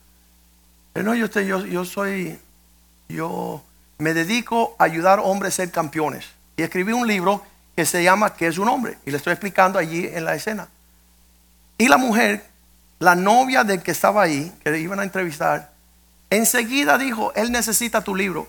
Pero 0.92 1.04
no, 1.04 1.14
yo, 1.14 1.26
yo, 1.26 1.66
yo 1.66 1.84
soy 1.84 2.38
yo 3.08 3.62
me 3.98 4.14
dedico 4.14 4.76
a 4.78 4.84
ayudar 4.84 5.20
hombres 5.22 5.54
a 5.54 5.56
ser 5.56 5.70
campeones. 5.70 6.26
Y 6.56 6.62
escribí 6.62 6.92
un 6.92 7.06
libro 7.06 7.42
que 7.74 7.86
se 7.86 8.02
llama 8.02 8.34
¿Qué 8.34 8.46
es 8.46 8.58
un 8.58 8.68
hombre? 8.68 8.98
Y 9.06 9.10
le 9.10 9.16
estoy 9.16 9.32
explicando 9.32 9.78
allí 9.78 10.06
en 10.06 10.24
la 10.24 10.34
escena. 10.34 10.68
Y 11.78 11.88
la 11.88 11.96
mujer, 11.96 12.44
la 12.98 13.14
novia 13.14 13.64
del 13.64 13.82
que 13.82 13.92
estaba 13.92 14.22
ahí, 14.22 14.52
que 14.62 14.70
le 14.70 14.80
iban 14.80 15.00
a 15.00 15.04
entrevistar, 15.04 15.72
enseguida 16.30 16.98
dijo, 16.98 17.32
él 17.34 17.50
necesita 17.52 18.02
tu 18.02 18.14
libro. 18.14 18.48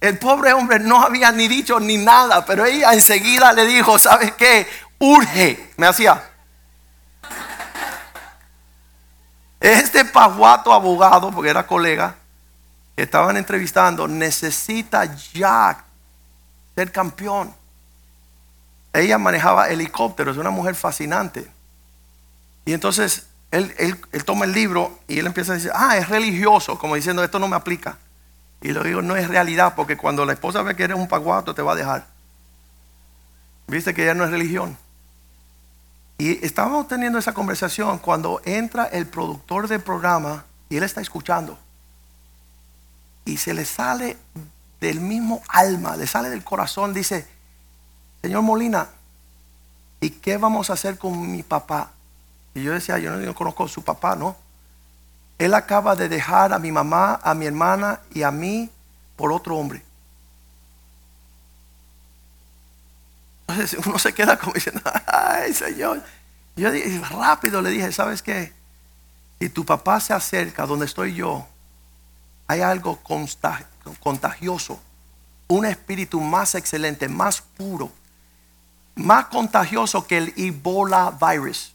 El 0.00 0.18
pobre 0.18 0.52
hombre 0.52 0.78
no 0.78 1.02
había 1.02 1.30
ni 1.30 1.46
dicho 1.46 1.78
ni 1.78 1.98
nada, 1.98 2.44
pero 2.46 2.64
ella 2.64 2.92
enseguida 2.92 3.52
le 3.52 3.66
dijo, 3.66 3.98
¿sabes 3.98 4.32
qué? 4.32 4.66
Urge. 4.98 5.72
Me 5.76 5.86
hacía. 5.86 6.24
Este 9.60 10.06
pajuato 10.06 10.72
abogado, 10.72 11.30
porque 11.30 11.50
era 11.50 11.66
colega, 11.66 12.14
que 12.96 13.02
estaban 13.02 13.36
entrevistando, 13.36 14.08
necesita 14.08 15.04
ya 15.34 15.84
ser 16.74 16.90
campeón. 16.90 17.54
Ella 18.94 19.18
manejaba 19.18 19.68
helicópteros, 19.68 20.38
una 20.38 20.50
mujer 20.50 20.74
fascinante. 20.74 21.46
Y 22.64 22.72
entonces 22.72 23.26
él, 23.50 24.00
toma 24.24 24.46
el 24.46 24.52
libro 24.52 24.98
y 25.08 25.18
él 25.18 25.26
empieza 25.26 25.52
a 25.52 25.56
decir, 25.56 25.72
ah, 25.74 25.98
es 25.98 26.08
religioso, 26.08 26.78
como 26.78 26.94
diciendo, 26.94 27.22
esto 27.22 27.38
no 27.38 27.48
me 27.48 27.56
aplica. 27.56 27.98
Y 28.60 28.72
le 28.72 28.82
digo, 28.82 29.02
no 29.02 29.16
es 29.16 29.28
realidad, 29.28 29.74
porque 29.74 29.96
cuando 29.96 30.24
la 30.24 30.34
esposa 30.34 30.62
ve 30.62 30.76
que 30.76 30.84
eres 30.84 30.96
un 30.96 31.08
paguato, 31.08 31.54
te 31.54 31.62
va 31.62 31.72
a 31.72 31.76
dejar. 31.76 32.06
Viste 33.66 33.94
que 33.94 34.04
ya 34.04 34.14
no 34.14 34.24
es 34.24 34.30
religión. 34.30 34.76
Y 36.18 36.44
estábamos 36.44 36.86
teniendo 36.86 37.18
esa 37.18 37.32
conversación 37.32 37.98
cuando 37.98 38.42
entra 38.44 38.84
el 38.84 39.06
productor 39.06 39.68
del 39.68 39.80
programa 39.80 40.44
y 40.68 40.76
él 40.76 40.82
está 40.82 41.00
escuchando. 41.00 41.58
Y 43.24 43.38
se 43.38 43.54
le 43.54 43.64
sale 43.64 44.18
del 44.80 45.00
mismo 45.00 45.42
alma, 45.48 45.96
le 45.96 46.06
sale 46.06 46.28
del 46.28 46.44
corazón, 46.44 46.92
dice, 46.92 47.26
Señor 48.20 48.42
Molina, 48.42 48.88
¿y 50.00 50.10
qué 50.10 50.36
vamos 50.36 50.68
a 50.68 50.74
hacer 50.74 50.98
con 50.98 51.32
mi 51.32 51.42
papá? 51.42 51.92
Y 52.54 52.62
yo 52.62 52.72
decía, 52.72 52.98
yo 52.98 53.16
no, 53.16 53.34
conozco 53.34 53.64
a 53.64 53.68
su 53.68 53.82
papá, 53.82 54.16
¿no? 54.16 54.36
Él 55.40 55.54
acaba 55.54 55.96
de 55.96 56.10
dejar 56.10 56.52
a 56.52 56.58
mi 56.58 56.70
mamá, 56.70 57.18
a 57.22 57.32
mi 57.32 57.46
hermana 57.46 58.00
y 58.12 58.24
a 58.24 58.30
mí 58.30 58.68
por 59.16 59.32
otro 59.32 59.56
hombre. 59.56 59.82
Entonces 63.48 63.86
uno 63.86 63.98
se 63.98 64.12
queda 64.12 64.38
como 64.38 64.52
diciendo, 64.52 64.82
ay 65.06 65.54
Señor. 65.54 66.02
Yo 66.56 66.68
rápido 67.10 67.62
le 67.62 67.70
dije, 67.70 67.90
¿sabes 67.90 68.20
qué? 68.20 68.52
Si 69.38 69.48
tu 69.48 69.64
papá 69.64 69.98
se 69.98 70.12
acerca 70.12 70.66
donde 70.66 70.84
estoy 70.84 71.14
yo, 71.14 71.48
hay 72.46 72.60
algo 72.60 73.00
contagioso, 73.98 74.78
un 75.48 75.64
espíritu 75.64 76.20
más 76.20 76.54
excelente, 76.54 77.08
más 77.08 77.40
puro, 77.40 77.90
más 78.94 79.24
contagioso 79.28 80.06
que 80.06 80.18
el 80.18 80.34
Ebola 80.36 81.16
virus, 81.18 81.72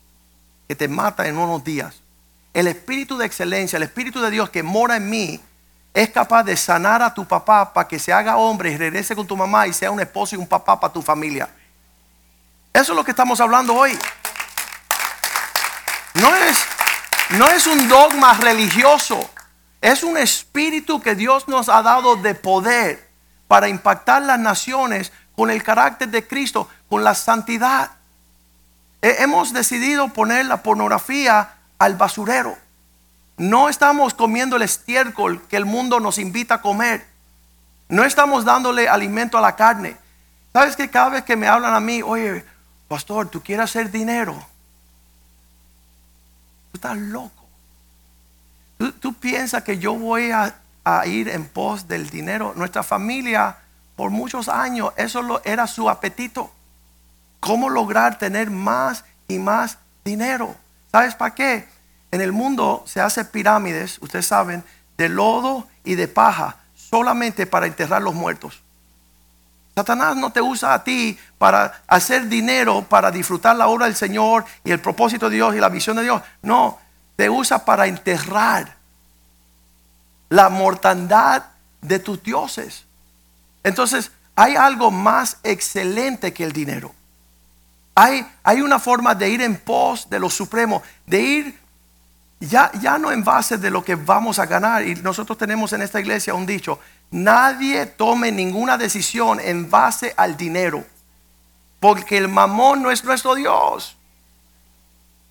que 0.68 0.76
te 0.76 0.88
mata 0.88 1.28
en 1.28 1.40
unos 1.40 1.64
días. 1.64 2.05
El 2.56 2.68
espíritu 2.68 3.18
de 3.18 3.26
excelencia, 3.26 3.78
el 3.78 3.84
espíritu 3.84 4.22
de 4.22 4.32
Dios 4.32 4.50
que 4.50 4.64
mora 4.64 4.96
en 4.96 5.10
mí, 5.10 5.40
es 5.94 6.10
capaz 6.10 6.44
de 6.44 6.58
sanar 6.58 7.02
a 7.02 7.14
tu 7.14 7.26
papá 7.28 7.74
para 7.74 7.88
que 7.88 8.00
se 8.00 8.12
haga 8.12 8.38
hombre 8.38 8.72
y 8.72 8.78
regrese 8.78 9.16
con 9.16 9.28
tu 9.28 9.36
mamá 9.38 9.68
y 9.68 9.74
sea 9.74 9.92
un 9.92 10.00
esposo 10.00 10.36
y 10.36 10.40
un 10.40 10.48
papá 10.48 10.80
para 10.80 10.92
tu 10.94 11.02
familia. 11.02 11.50
Eso 12.74 12.92
es 12.92 12.96
lo 12.96 13.04
que 13.04 13.12
estamos 13.12 13.40
hablando 13.40 13.74
hoy. 13.74 13.98
No 16.16 16.34
es, 16.36 16.66
no 17.32 17.48
es 17.50 17.68
un 17.68 17.88
dogma 17.90 18.34
religioso, 18.36 19.30
es 19.82 20.04
un 20.04 20.18
espíritu 20.18 21.02
que 21.02 21.16
Dios 21.16 21.48
nos 21.50 21.68
ha 21.68 21.82
dado 21.82 22.16
de 22.16 22.36
poder 22.36 23.10
para 23.48 23.68
impactar 23.68 24.22
las 24.22 24.40
naciones 24.40 25.12
con 25.36 25.52
el 25.52 25.62
carácter 25.62 26.08
de 26.08 26.26
Cristo, 26.26 26.70
con 26.90 27.04
la 27.04 27.16
santidad. 27.16 27.92
He- 29.02 29.24
Hemos 29.24 29.52
decidido 29.52 30.08
poner 30.10 30.46
la 30.46 30.64
pornografía 30.64 31.55
al 31.80 31.96
basurero. 31.96 32.58
No 33.38 33.68
estamos 33.70 34.14
comiendo 34.14 34.56
el 34.56 34.62
estiércol 34.62 35.42
que 35.48 35.58
el 35.58 35.66
mundo 35.66 36.00
nos 36.00 36.18
invita 36.18 36.56
a 36.56 36.62
comer. 36.62 37.06
No 37.90 38.04
estamos 38.04 38.46
dándole 38.46 38.88
alimento 38.88 39.38
a 39.38 39.42
la 39.42 39.56
carne. 39.56 39.98
¿Sabes 40.54 40.76
que 40.76 40.90
cada 40.90 41.10
vez 41.10 41.24
que 41.24 41.36
me 41.36 41.48
hablan 41.48 41.74
a 41.74 41.80
mí, 41.80 42.02
oye, 42.02 42.46
pastor, 42.88 43.28
tú 43.28 43.42
quieres 43.44 43.66
hacer 43.66 43.92
dinero? 43.92 44.34
Tú 46.72 46.78
estás 46.78 46.98
loco. 46.98 47.46
¿Tú, 49.00 49.14
piensas 49.14 49.64
que 49.64 49.78
yo 49.78 49.94
voy 49.96 50.32
a, 50.32 50.56
a 50.84 51.06
ir 51.08 51.30
en 51.30 51.46
pos 51.48 51.88
del 51.88 52.10
dinero? 52.10 52.54
Nuestra 52.56 52.84
familia, 52.84 53.58
por 53.96 54.12
muchos 54.12 54.50
años, 54.50 54.92
eso 54.98 55.22
lo- 55.22 55.42
era 55.46 55.68
su 55.68 55.90
apetito. 55.90 56.52
¿Cómo 57.40 57.70
lograr 57.70 58.18
tener 58.18 58.50
más 58.50 59.06
y 59.28 59.38
más 59.40 59.78
dinero? 60.04 60.56
¿Sabes 60.96 61.14
para 61.14 61.36
qué? 61.36 61.68
En 62.10 62.22
el 62.22 62.32
mundo 62.32 62.86
se 62.88 63.02
hace 63.02 63.26
pirámides, 63.26 63.98
ustedes 64.00 64.28
saben, 64.28 64.64
de 64.96 65.10
lodo 65.10 65.68
y 65.84 65.96
de 65.96 66.08
paja, 66.08 66.56
solamente 66.74 67.46
para 67.46 67.66
enterrar 67.66 68.02
los 68.02 68.14
muertos. 68.14 68.62
Satanás 69.76 70.16
no 70.16 70.32
te 70.32 70.40
usa 70.40 70.74
a 70.74 70.86
ti 70.86 71.20
para 71.38 71.82
hacer 71.86 72.30
dinero, 72.30 72.82
para 72.88 73.12
disfrutar 73.12 73.58
la 73.58 73.68
obra 73.68 73.88
del 73.88 73.96
Señor 73.98 74.46
y 74.64 74.72
el 74.72 74.80
propósito 74.80 75.30
de 75.30 75.36
Dios 75.36 75.54
y 75.54 75.60
la 75.60 75.68
visión 75.68 75.98
de 75.98 76.04
Dios. 76.04 76.22
No, 76.42 76.80
te 77.18 77.30
usa 77.30 77.66
para 77.66 77.88
enterrar 77.88 78.78
la 80.30 80.48
mortandad 80.48 81.44
de 81.82 82.00
tus 82.00 82.24
dioses. 82.24 82.86
Entonces, 83.66 84.12
hay 84.34 84.56
algo 84.56 84.92
más 84.92 85.40
excelente 85.44 86.32
que 86.32 86.46
el 86.46 86.54
dinero. 86.54 86.96
Hay, 87.96 88.62
una 88.62 88.78
forma 88.78 89.16
de 89.16 89.30
ir 89.30 89.42
en 89.42 89.56
pos 89.56 90.10
de 90.10 90.20
lo 90.20 90.30
supremo, 90.30 90.84
de 91.06 91.22
ir 91.22 91.60
ya, 92.42 92.70
ya 92.82 92.98
no 92.98 93.10
en 93.10 93.24
base 93.24 93.58
de 93.58 93.72
lo 93.72 93.86
que 93.86 93.96
vamos 93.96 94.38
a 94.38 94.46
ganar. 94.46 94.86
Y 94.86 94.96
nosotros 94.96 95.38
tenemos 95.38 95.72
en 95.72 95.82
esta 95.82 96.02
iglesia 96.02 96.34
un 96.34 96.46
dicho, 96.46 96.78
nadie 97.10 97.86
tome 97.86 98.34
ninguna 98.34 98.78
decisión 98.78 99.40
en 99.40 99.70
base 99.70 100.14
al 100.18 100.36
dinero, 100.36 100.84
porque 101.80 102.18
el 102.18 102.28
mamón 102.28 102.84
no 102.84 102.92
es 102.92 103.04
nuestro 103.06 103.34
Dios. 103.34 103.96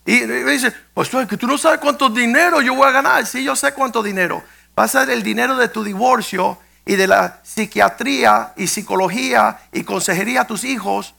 Y 0.06 0.22
y 0.22 0.26
dice, 0.26 0.72
pues 0.94 1.10
que 1.28 1.36
tú 1.36 1.46
no 1.46 1.58
sabes 1.58 1.80
cuánto 1.80 2.08
dinero 2.08 2.62
yo 2.62 2.74
voy 2.74 2.88
a 2.88 2.92
ganar. 2.92 3.26
Sí, 3.26 3.44
yo 3.44 3.54
sé 3.54 3.72
cuánto 3.72 4.02
dinero. 4.02 4.42
Va 4.78 4.84
a 4.84 4.88
ser 4.88 5.10
el 5.10 5.22
dinero 5.22 5.56
de 5.56 5.68
tu 5.68 5.84
divorcio 5.84 6.58
y 6.86 6.96
de 6.96 7.06
la 7.06 7.40
psiquiatría 7.42 8.52
y 8.56 8.66
psicología 8.66 9.60
y 9.72 9.84
consejería 9.84 10.42
a 10.42 10.46
tus 10.46 10.64
hijos. 10.64 11.14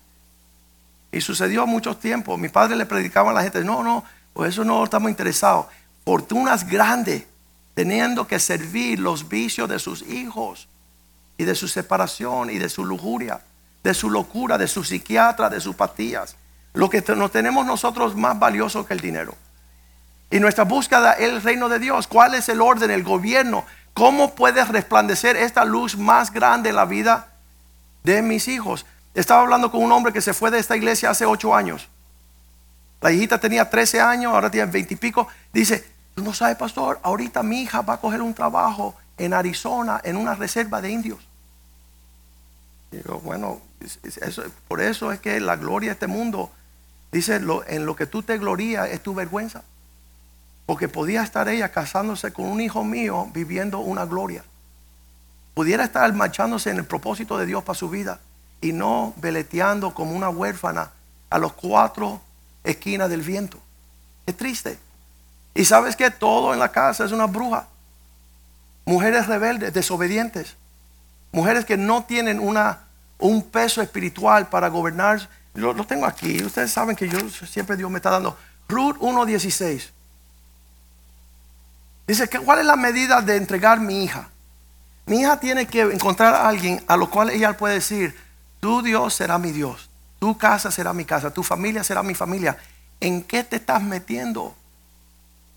Y 1.15 1.21
sucedió 1.21 1.65
mucho 1.65 1.95
tiempo. 1.95 2.37
Mi 2.37 2.49
padre 2.49 2.75
le 2.75 2.85
predicaba 2.85 3.31
a 3.31 3.33
la 3.33 3.41
gente, 3.41 3.63
no, 3.63 3.81
no, 3.83 4.03
por 4.33 4.47
eso 4.47 4.65
no 4.65 4.83
estamos 4.83 5.09
interesados. 5.09 5.67
Fortunas 6.03 6.67
grandes, 6.67 7.23
teniendo 7.73 8.27
que 8.27 8.37
servir 8.37 8.99
los 8.99 9.29
vicios 9.29 9.69
de 9.69 9.79
sus 9.79 10.01
hijos 10.01 10.67
y 11.37 11.45
de 11.45 11.55
su 11.55 11.69
separación 11.69 12.49
y 12.49 12.57
de 12.57 12.67
su 12.67 12.83
lujuria, 12.83 13.39
de 13.81 13.93
su 13.93 14.09
locura, 14.09 14.57
de 14.57 14.67
su 14.67 14.83
psiquiatra, 14.83 15.49
de 15.49 15.61
sus 15.61 15.73
pastillas. 15.73 16.35
Lo 16.73 16.89
que 16.89 17.01
nos 17.15 17.31
tenemos 17.31 17.65
nosotros 17.65 18.13
más 18.17 18.37
valioso 18.37 18.85
que 18.85 18.93
el 18.93 18.99
dinero. 18.99 19.35
Y 20.29 20.41
nuestra 20.41 20.65
búsqueda 20.65 21.13
es 21.13 21.29
el 21.29 21.41
reino 21.41 21.69
de 21.69 21.79
Dios. 21.79 22.07
¿Cuál 22.07 22.35
es 22.35 22.49
el 22.49 22.59
orden, 22.59 22.91
el 22.91 23.03
gobierno? 23.03 23.65
¿Cómo 23.93 24.35
puede 24.35 24.65
resplandecer 24.65 25.37
esta 25.37 25.63
luz 25.63 25.97
más 25.97 26.33
grande 26.33 26.71
en 26.71 26.75
la 26.75 26.83
vida 26.83 27.29
de 28.03 28.21
mis 28.21 28.49
hijos? 28.49 28.85
Estaba 29.15 29.41
hablando 29.41 29.71
con 29.71 29.81
un 29.81 29.91
hombre 29.93 30.11
que 30.13 30.21
se 30.21 30.33
fue 30.33 30.51
de 30.51 30.59
esta 30.59 30.75
iglesia 30.75 31.09
hace 31.09 31.25
ocho 31.25 31.55
años. 31.55 31.87
La 33.01 33.11
hijita 33.11 33.39
tenía 33.39 33.69
13 33.69 34.01
años, 34.01 34.33
ahora 34.33 34.51
tiene 34.51 34.69
20 34.71 34.93
y 34.93 34.97
pico. 34.97 35.27
Dice, 35.53 35.85
tú 36.15 36.23
no 36.23 36.33
sabes, 36.33 36.57
pastor, 36.57 36.99
ahorita 37.01 37.41
mi 37.41 37.61
hija 37.61 37.81
va 37.81 37.93
a 37.95 37.97
coger 37.97 38.21
un 38.21 38.33
trabajo 38.33 38.95
en 39.17 39.33
Arizona, 39.33 40.01
en 40.03 40.17
una 40.17 40.35
reserva 40.35 40.81
de 40.81 40.89
indios. 40.91 41.19
Digo, 42.91 43.19
bueno, 43.21 43.61
por 44.67 44.81
eso 44.81 45.11
es 45.11 45.19
que 45.19 45.39
la 45.39 45.55
gloria 45.55 45.89
de 45.89 45.93
este 45.93 46.07
mundo, 46.07 46.51
dice, 47.11 47.39
lo- 47.39 47.65
en 47.67 47.85
lo 47.85 47.95
que 47.95 48.07
tú 48.07 48.21
te 48.21 48.37
glorías 48.37 48.89
es 48.89 49.01
tu 49.01 49.13
vergüenza. 49.13 49.63
Porque 50.65 50.89
podía 50.89 51.23
estar 51.23 51.47
ella 51.47 51.69
casándose 51.69 52.33
con 52.33 52.45
un 52.45 52.59
hijo 52.59 52.83
mío 52.83 53.29
viviendo 53.33 53.79
una 53.79 54.05
gloria. 54.05 54.43
Pudiera 55.53 55.85
estar 55.85 56.11
marchándose 56.13 56.71
en 56.71 56.77
el 56.77 56.85
propósito 56.85 57.37
de 57.37 57.45
Dios 57.45 57.63
para 57.63 57.77
su 57.77 57.89
vida 57.89 58.19
y 58.61 58.71
no 58.71 59.13
veleteando 59.17 59.93
como 59.93 60.15
una 60.15 60.29
huérfana 60.29 60.91
a 61.29 61.37
los 61.37 61.53
cuatro 61.53 62.21
esquinas 62.63 63.09
del 63.09 63.21
viento. 63.21 63.59
Es 64.25 64.35
triste. 64.35 64.79
Y 65.53 65.65
sabes 65.65 65.95
que 65.95 66.11
todo 66.11 66.53
en 66.53 66.59
la 66.59 66.71
casa 66.71 67.05
es 67.05 67.11
una 67.11 67.27
bruja. 67.27 67.67
Mujeres 68.85 69.27
rebeldes, 69.27 69.73
desobedientes. 69.73 70.55
Mujeres 71.31 71.65
que 71.65 71.77
no 71.77 72.03
tienen 72.03 72.39
una, 72.39 72.79
un 73.19 73.41
peso 73.43 73.81
espiritual 73.81 74.47
para 74.47 74.67
gobernar. 74.67 75.27
Lo, 75.53 75.73
lo 75.73 75.85
tengo 75.85 76.05
aquí. 76.05 76.43
Ustedes 76.43 76.71
saben 76.71 76.95
que 76.95 77.07
yo 77.07 77.19
siempre 77.29 77.77
Dios 77.77 77.89
me 77.89 77.97
está 77.97 78.09
dando. 78.09 78.37
Ruth 78.67 78.97
1.16. 78.97 79.91
Dice, 82.07 82.29
¿cuál 82.43 82.59
es 82.59 82.65
la 82.65 82.75
medida 82.75 83.21
de 83.21 83.35
entregar 83.35 83.79
mi 83.79 84.03
hija? 84.03 84.29
Mi 85.07 85.21
hija 85.21 85.39
tiene 85.39 85.67
que 85.67 85.81
encontrar 85.81 86.33
a 86.33 86.47
alguien 86.47 86.83
a 86.87 86.97
lo 86.97 87.09
cual 87.09 87.29
ella 87.29 87.57
puede 87.57 87.75
decir, 87.75 88.15
tu 88.65 88.81
Dios 88.81 89.13
será 89.13 89.37
mi 89.37 89.51
Dios, 89.51 89.91
tu 90.17 90.39
casa 90.39 90.71
será 90.71 90.91
mi 90.91 91.05
casa, 91.05 91.29
tu 91.29 91.43
familia 91.43 91.83
será 91.83 92.01
mi 92.01 92.15
familia. 92.15 92.57
¿En 92.99 93.21
qué 93.21 93.43
te 93.43 93.57
estás 93.57 93.83
metiendo? 93.83 94.55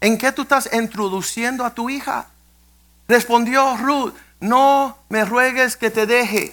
¿En 0.02 0.18
qué 0.18 0.30
tú 0.30 0.42
estás 0.42 0.68
introduciendo 0.74 1.64
a 1.64 1.70
tu 1.70 1.88
hija? 1.88 2.26
Respondió 3.08 3.78
Ruth, 3.78 4.12
no 4.40 4.98
me 5.08 5.24
ruegues 5.24 5.78
que 5.78 5.90
te 5.90 6.04
deje, 6.04 6.52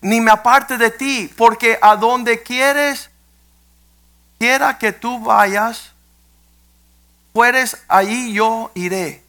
ni 0.00 0.20
me 0.20 0.30
aparte 0.30 0.78
de 0.78 0.90
ti, 0.90 1.28
porque 1.36 1.80
a 1.82 1.96
donde 1.96 2.40
quieres, 2.44 3.10
quiera 4.38 4.78
que 4.78 4.92
tú 4.92 5.18
vayas, 5.18 5.90
fueres, 7.32 7.76
allí 7.88 8.34
yo 8.34 8.70
iré. 8.76 9.24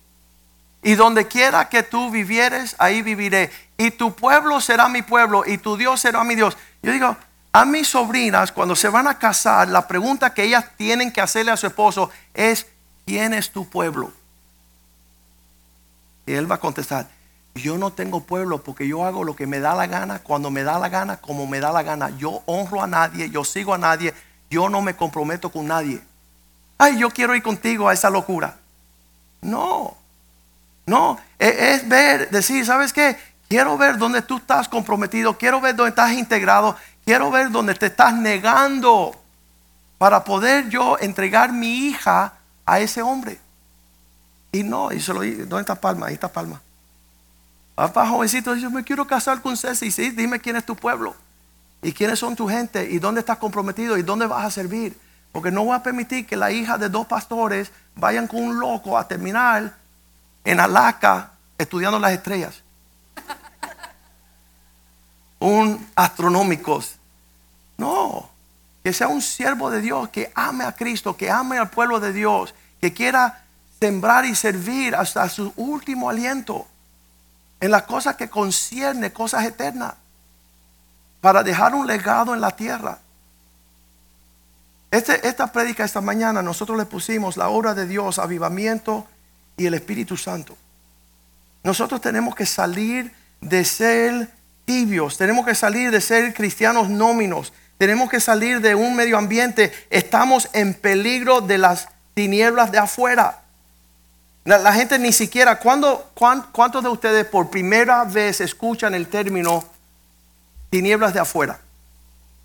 Y 0.83 0.93
donde 0.93 1.27
quiera 1.27 1.67
que 1.67 1.81
tú 1.81 2.11
vivieres, 2.11 2.75
ahí 2.77 3.01
viviré. 3.01 3.49
Y 3.77 3.91
tu 3.91 4.15
pueblo 4.15 4.61
será 4.61 4.87
mi 4.87 5.01
pueblo 5.01 5.43
y 5.45 5.57
tu 5.57 5.75
Dios 5.77 5.99
será 5.99 6.23
mi 6.23 6.35
Dios. 6.35 6.57
Yo 6.81 6.91
digo, 6.91 7.15
a 7.51 7.65
mis 7.65 7.87
sobrinas, 7.87 8.51
cuando 8.51 8.75
se 8.75 8.89
van 8.89 9.07
a 9.07 9.17
casar, 9.17 9.67
la 9.69 9.87
pregunta 9.87 10.33
que 10.33 10.43
ellas 10.43 10.65
tienen 10.77 11.11
que 11.11 11.21
hacerle 11.21 11.51
a 11.51 11.57
su 11.57 11.67
esposo 11.67 12.09
es, 12.33 12.67
¿quién 13.05 13.33
es 13.33 13.51
tu 13.51 13.69
pueblo? 13.69 14.11
Y 16.25 16.33
él 16.33 16.49
va 16.49 16.55
a 16.55 16.59
contestar, 16.59 17.07
yo 17.55 17.77
no 17.77 17.93
tengo 17.93 18.21
pueblo 18.21 18.61
porque 18.61 18.87
yo 18.87 19.05
hago 19.05 19.23
lo 19.23 19.35
que 19.35 19.47
me 19.47 19.59
da 19.59 19.73
la 19.75 19.87
gana, 19.87 20.19
cuando 20.19 20.51
me 20.51 20.63
da 20.63 20.79
la 20.79 20.89
gana, 20.89 21.17
como 21.17 21.47
me 21.47 21.59
da 21.59 21.71
la 21.71 21.83
gana. 21.83 22.09
Yo 22.17 22.41
honro 22.45 22.81
a 22.81 22.87
nadie, 22.87 23.29
yo 23.29 23.45
sigo 23.45 23.73
a 23.73 23.77
nadie, 23.77 24.13
yo 24.49 24.67
no 24.67 24.81
me 24.81 24.95
comprometo 24.95 25.49
con 25.49 25.67
nadie. 25.67 26.01
Ay, 26.77 26.97
yo 26.99 27.09
quiero 27.09 27.35
ir 27.35 27.43
contigo 27.43 27.87
a 27.87 27.93
esa 27.93 28.09
locura. 28.09 28.57
No, 29.41 29.95
no, 30.85 31.17
e- 31.39 31.73
es 31.73 31.87
ver, 31.87 32.29
decir, 32.31 32.65
¿sabes 32.65 32.91
qué? 32.91 33.17
Quiero 33.47 33.77
ver 33.77 33.97
dónde 33.97 34.21
tú 34.21 34.37
estás 34.37 34.67
comprometido, 34.67 35.37
quiero 35.37 35.61
ver 35.61 35.75
dónde 35.75 35.89
estás 35.89 36.11
integrado, 36.13 36.75
quiero 37.05 37.29
ver 37.29 37.51
dónde 37.51 37.75
te 37.75 37.87
estás 37.87 38.13
negando 38.13 39.15
para 39.97 40.23
poder 40.23 40.69
yo 40.69 40.97
entregar 40.99 41.51
mi 41.53 41.87
hija 41.87 42.33
a 42.65 42.79
ese 42.79 43.01
hombre. 43.01 43.39
Y 44.51 44.63
no, 44.63 44.91
y 44.91 44.99
se 44.99 45.13
lo 45.13 45.21
di- 45.21 45.35
¿dónde 45.35 45.61
está 45.61 45.75
Palma? 45.75 46.07
Ahí 46.07 46.15
está 46.15 46.27
Palma. 46.27 46.61
Papá 47.75 48.07
jovencito 48.07 48.55
yo 48.55 48.71
me 48.71 48.83
quiero 48.83 49.05
casar 49.05 49.41
con 49.41 49.57
Ceci. 49.57 49.91
Sí, 49.91 50.11
dime 50.11 50.39
quién 50.39 50.55
es 50.55 50.65
tu 50.65 50.75
pueblo. 50.75 51.13
Y 51.81 51.91
quiénes 51.91 52.19
son 52.19 52.35
tu 52.35 52.47
gente. 52.47 52.89
Y 52.89 52.99
dónde 52.99 53.19
estás 53.19 53.37
comprometido. 53.37 53.97
Y 53.97 54.01
dónde 54.01 54.27
vas 54.27 54.45
a 54.45 54.49
servir. 54.49 54.97
Porque 55.33 55.51
no 55.51 55.65
voy 55.65 55.75
a 55.75 55.83
permitir 55.83 56.25
que 56.25 56.37
la 56.37 56.51
hija 56.51 56.77
de 56.77 56.87
dos 56.87 57.05
pastores 57.05 57.71
vayan 57.95 58.27
con 58.27 58.41
un 58.41 58.59
loco 58.59 58.97
a 58.97 59.05
terminar 59.07 59.75
en 60.45 60.59
Alaska 60.61 61.31
estudiando 61.57 61.99
las 61.99 62.13
estrellas. 62.13 62.63
Un 65.39 65.87
astronómicos. 65.95 66.95
No. 67.77 68.29
Que 68.83 68.93
sea 68.93 69.07
un 69.07 69.21
siervo 69.21 69.69
de 69.69 69.81
Dios 69.81 70.09
que 70.09 70.31
ame 70.35 70.63
a 70.63 70.73
Cristo, 70.73 71.17
que 71.17 71.29
ame 71.29 71.57
al 71.57 71.69
pueblo 71.69 71.99
de 71.99 72.13
Dios, 72.13 72.53
que 72.79 72.93
quiera 72.93 73.43
sembrar 73.79 74.25
y 74.25 74.35
servir 74.35 74.95
hasta 74.95 75.27
su 75.27 75.51
último 75.55 76.09
aliento 76.09 76.67
en 77.59 77.71
las 77.71 77.83
cosas 77.83 78.15
que 78.15 78.29
concierne 78.29 79.11
cosas 79.11 79.43
eternas, 79.45 79.95
para 81.19 81.41
dejar 81.41 81.73
un 81.73 81.87
legado 81.87 82.33
en 82.33 82.41
la 82.41 82.55
tierra. 82.55 82.99
Este- 84.91 85.27
esta 85.27 85.51
prédica 85.51 85.83
esta 85.83 86.01
mañana 86.01 86.43
nosotros 86.43 86.77
le 86.77 86.85
pusimos 86.85 87.37
la 87.37 87.49
obra 87.49 87.73
de 87.73 87.87
Dios, 87.87 88.19
avivamiento 88.19 89.07
y 89.57 89.65
el 89.65 89.73
Espíritu 89.73 90.15
Santo. 90.15 90.55
Nosotros 91.65 91.99
tenemos 91.99 92.35
que 92.35 92.45
salir 92.45 93.11
de 93.41 93.65
ser 93.65 94.29
tibios, 94.65 95.17
tenemos 95.17 95.47
que 95.47 95.55
salir 95.55 95.89
de 95.89 95.99
ser 95.99 96.31
cristianos 96.35 96.89
nóminos, 96.89 97.53
tenemos 97.79 98.07
que 98.07 98.19
salir 98.19 98.61
de 98.61 98.75
un 98.75 98.95
medio 98.95 99.17
ambiente. 99.17 99.73
Estamos 99.89 100.47
en 100.53 100.75
peligro 100.75 101.41
de 101.41 101.57
las 101.57 101.87
tinieblas 102.13 102.71
de 102.71 102.77
afuera. 102.77 103.41
La, 104.43 104.73
gente 104.73 104.99
ni 104.99 105.11
siquiera, 105.11 105.57
¿cuándo, 105.57 106.11
¿cuántos 106.13 106.83
de 106.83 106.89
ustedes 106.89 107.25
por 107.25 107.49
primera 107.49 108.03
vez 108.03 108.41
escuchan 108.41 108.93
el 108.93 109.07
término 109.07 109.65
tinieblas 110.69 111.15
de 111.15 111.21
afuera? 111.21 111.59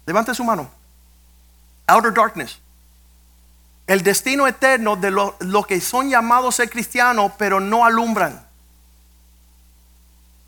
Levante 0.07 0.35
su 0.35 0.45
mano. 0.45 0.71
Outer 1.89 2.15
darkness. 2.15 2.59
El 3.87 4.03
destino 4.03 4.47
eterno 4.47 4.97
de 4.97 5.11
los 5.11 5.67
que 5.67 5.79
son 5.83 6.09
llamados 6.09 6.55
ser 6.55 6.71
cristianos, 6.71 7.33
pero 7.37 7.61
no 7.61 7.85
alumbran. 7.85 8.49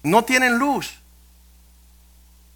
No 0.02 0.24
tienen 0.24 0.58
luz. 0.58 1.00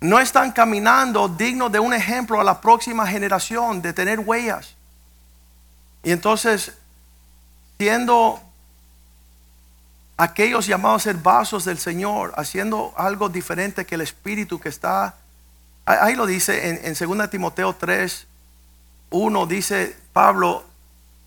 No 0.01 0.18
están 0.18 0.52
caminando 0.52 1.28
dignos 1.28 1.73
de 1.73 1.81
un 1.81 1.94
ejemplo 1.94 2.40
a 2.40 2.44
la 2.44 2.60
próxima 2.60 3.06
generación, 3.06 3.81
de 3.81 3.93
tener 3.93 4.20
huellas. 4.20 4.74
Y 6.02 6.12
entonces, 6.12 6.73
siendo 7.78 8.40
aquellos 10.16 10.66
llamados 10.66 11.02
a 11.02 11.05
ser 11.05 11.16
vasos 11.16 11.64
del 11.64 11.78
Señor, 11.78 12.32
haciendo 12.36 12.94
algo 12.97 13.28
diferente 13.28 13.85
que 13.85 13.97
el 13.97 14.01
Espíritu 14.01 14.59
que 14.60 14.68
está, 14.68 15.16
ahí 15.85 16.14
lo 16.14 16.27
dice 16.27 16.68
en, 16.68 16.81
en 16.85 17.18
2 17.18 17.31
Timoteo 17.31 17.74
3, 17.74 18.27
1, 19.10 19.47
dice 19.47 19.97
Pablo 20.12 20.64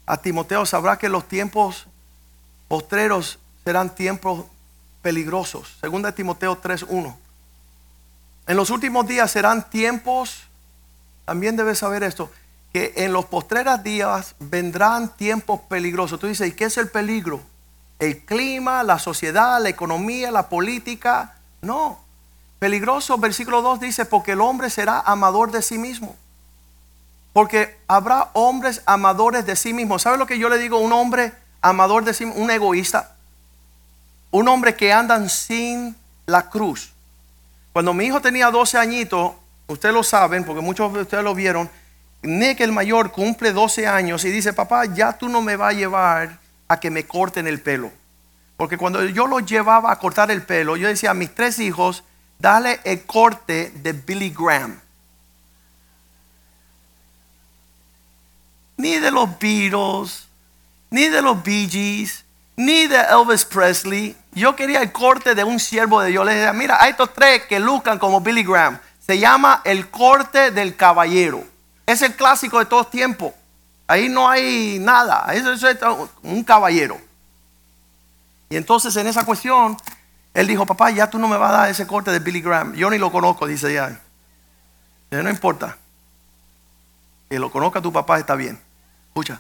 a 0.05 0.17
Timoteo, 0.17 0.65
sabrá 0.65 0.97
que 0.97 1.09
los 1.09 1.27
tiempos 1.27 1.87
postreros 2.67 3.39
serán 3.63 3.93
tiempos 3.93 4.45
peligrosos. 5.01 5.77
2 5.81 6.15
Timoteo 6.15 6.57
3, 6.57 6.85
1. 6.87 7.17
En 8.47 8.57
los 8.57 8.69
últimos 8.69 9.07
días 9.07 9.29
serán 9.31 9.69
tiempos, 9.69 10.43
también 11.25 11.55
debes 11.55 11.79
saber 11.79 12.03
esto, 12.03 12.31
que 12.73 12.93
en 12.97 13.13
los 13.13 13.25
postreros 13.25 13.83
días 13.83 14.35
vendrán 14.39 15.15
tiempos 15.15 15.61
peligrosos. 15.69 16.19
Tú 16.19 16.27
dices, 16.27 16.47
¿y 16.47 16.51
qué 16.53 16.65
es 16.65 16.77
el 16.77 16.89
peligro? 16.89 17.41
el 17.99 18.19
clima, 18.19 18.81
la 18.83 18.97
sociedad, 18.97 19.61
la 19.61 19.69
economía, 19.69 20.31
la 20.31 20.47
política. 20.49 21.35
No. 21.61 21.99
Peligroso, 22.57 23.17
versículo 23.17 23.61
2 23.61 23.81
dice, 23.81 24.05
porque 24.05 24.31
el 24.31 24.41
hombre 24.41 24.69
será 24.69 25.01
amador 25.01 25.51
de 25.51 25.61
sí 25.61 25.77
mismo. 25.77 26.15
Porque 27.33 27.77
habrá 27.87 28.29
hombres 28.33 28.81
amadores 28.85 29.45
de 29.45 29.55
sí 29.55 29.73
mismo. 29.73 29.99
¿Sabe 29.99 30.17
lo 30.17 30.25
que 30.25 30.39
yo 30.39 30.49
le 30.49 30.57
digo? 30.57 30.79
Un 30.79 30.93
hombre 30.93 31.33
amador 31.61 32.05
de 32.05 32.13
sí 32.13 32.25
mismo, 32.25 32.41
un 32.41 32.51
egoísta. 32.51 33.15
Un 34.31 34.47
hombre 34.47 34.75
que 34.75 34.93
andan 34.93 35.29
sin 35.29 35.95
la 36.25 36.49
cruz. 36.49 36.91
Cuando 37.73 37.93
mi 37.93 38.05
hijo 38.05 38.21
tenía 38.21 38.51
12 38.51 38.77
añitos, 38.77 39.33
ustedes 39.67 39.93
lo 39.93 40.03
saben, 40.03 40.43
porque 40.43 40.61
muchos 40.61 40.93
de 40.93 41.01
ustedes 41.01 41.23
lo 41.23 41.33
vieron, 41.33 41.69
Nick 42.21 42.59
el 42.59 42.71
mayor 42.71 43.11
cumple 43.11 43.53
12 43.53 43.87
años 43.87 44.25
y 44.25 44.31
dice, 44.31 44.53
papá, 44.53 44.85
ya 44.85 45.13
tú 45.13 45.29
no 45.29 45.41
me 45.41 45.55
vas 45.55 45.73
a 45.73 45.77
llevar 45.77 46.39
a 46.67 46.79
que 46.79 46.91
me 46.91 47.05
corten 47.05 47.47
el 47.47 47.61
pelo. 47.61 47.91
Porque 48.57 48.77
cuando 48.77 49.05
yo 49.05 49.25
lo 49.25 49.39
llevaba 49.39 49.91
a 49.91 49.99
cortar 49.99 50.31
el 50.31 50.41
pelo, 50.41 50.75
yo 50.75 50.87
decía 50.87 51.11
a 51.11 51.13
mis 51.13 51.33
tres 51.33 51.59
hijos, 51.59 52.03
dale 52.39 52.79
el 52.83 53.03
corte 53.05 53.71
de 53.75 53.93
Billy 53.93 54.35
Graham. 54.37 54.79
Ni 58.75 58.97
de 58.97 59.11
los 59.11 59.39
Beatles, 59.39 60.27
ni 60.89 61.07
de 61.07 61.21
los 61.21 61.41
Bee 61.41 61.69
Gees, 61.69 62.25
ni 62.59 62.87
de 62.87 62.99
Elvis 63.09 63.45
Presley. 63.45 64.17
Yo 64.33 64.53
quería 64.53 64.81
el 64.81 64.91
corte 64.91 65.33
de 65.33 65.45
un 65.45 65.61
siervo 65.61 66.01
de 66.01 66.09
Dios. 66.09 66.25
Le 66.25 66.35
decía, 66.35 66.51
mira, 66.51 66.77
hay 66.81 66.91
estos 66.91 67.13
tres 67.13 67.45
que 67.45 67.57
lucran 67.57 67.97
como 67.97 68.19
Billy 68.19 68.43
Graham. 68.43 68.77
Se 68.99 69.17
llama 69.17 69.61
el 69.63 69.89
corte 69.89 70.51
del 70.51 70.75
caballero. 70.75 71.41
Es 71.85 72.01
el 72.01 72.13
clásico 72.15 72.59
de 72.59 72.65
todos 72.65 72.91
tiempos. 72.91 73.31
Ahí 73.87 74.09
no 74.09 74.29
hay 74.29 74.77
nada. 74.77 75.33
Eso, 75.33 75.53
es 75.53 75.77
un 76.21 76.43
caballero. 76.43 76.99
Y 78.49 78.57
entonces 78.57 78.93
en 78.97 79.07
esa 79.07 79.23
cuestión, 79.23 79.77
él 80.33 80.45
dijo, 80.45 80.65
papá, 80.65 80.91
ya 80.91 81.09
tú 81.09 81.17
no 81.17 81.29
me 81.29 81.37
vas 81.37 81.51
a 81.51 81.57
dar 81.59 81.69
ese 81.69 81.87
corte 81.87 82.11
de 82.11 82.19
Billy 82.19 82.41
Graham. 82.41 82.73
Yo 82.73 82.89
ni 82.89 82.97
lo 82.97 83.09
conozco, 83.09 83.47
dice 83.47 83.73
ya. 83.73 83.97
No 85.11 85.29
importa. 85.29 85.77
Que 87.29 87.39
lo 87.39 87.49
conozca 87.49 87.81
tu 87.81 87.93
papá 87.93 88.19
está 88.19 88.35
bien. 88.35 88.59
Escucha. 89.07 89.39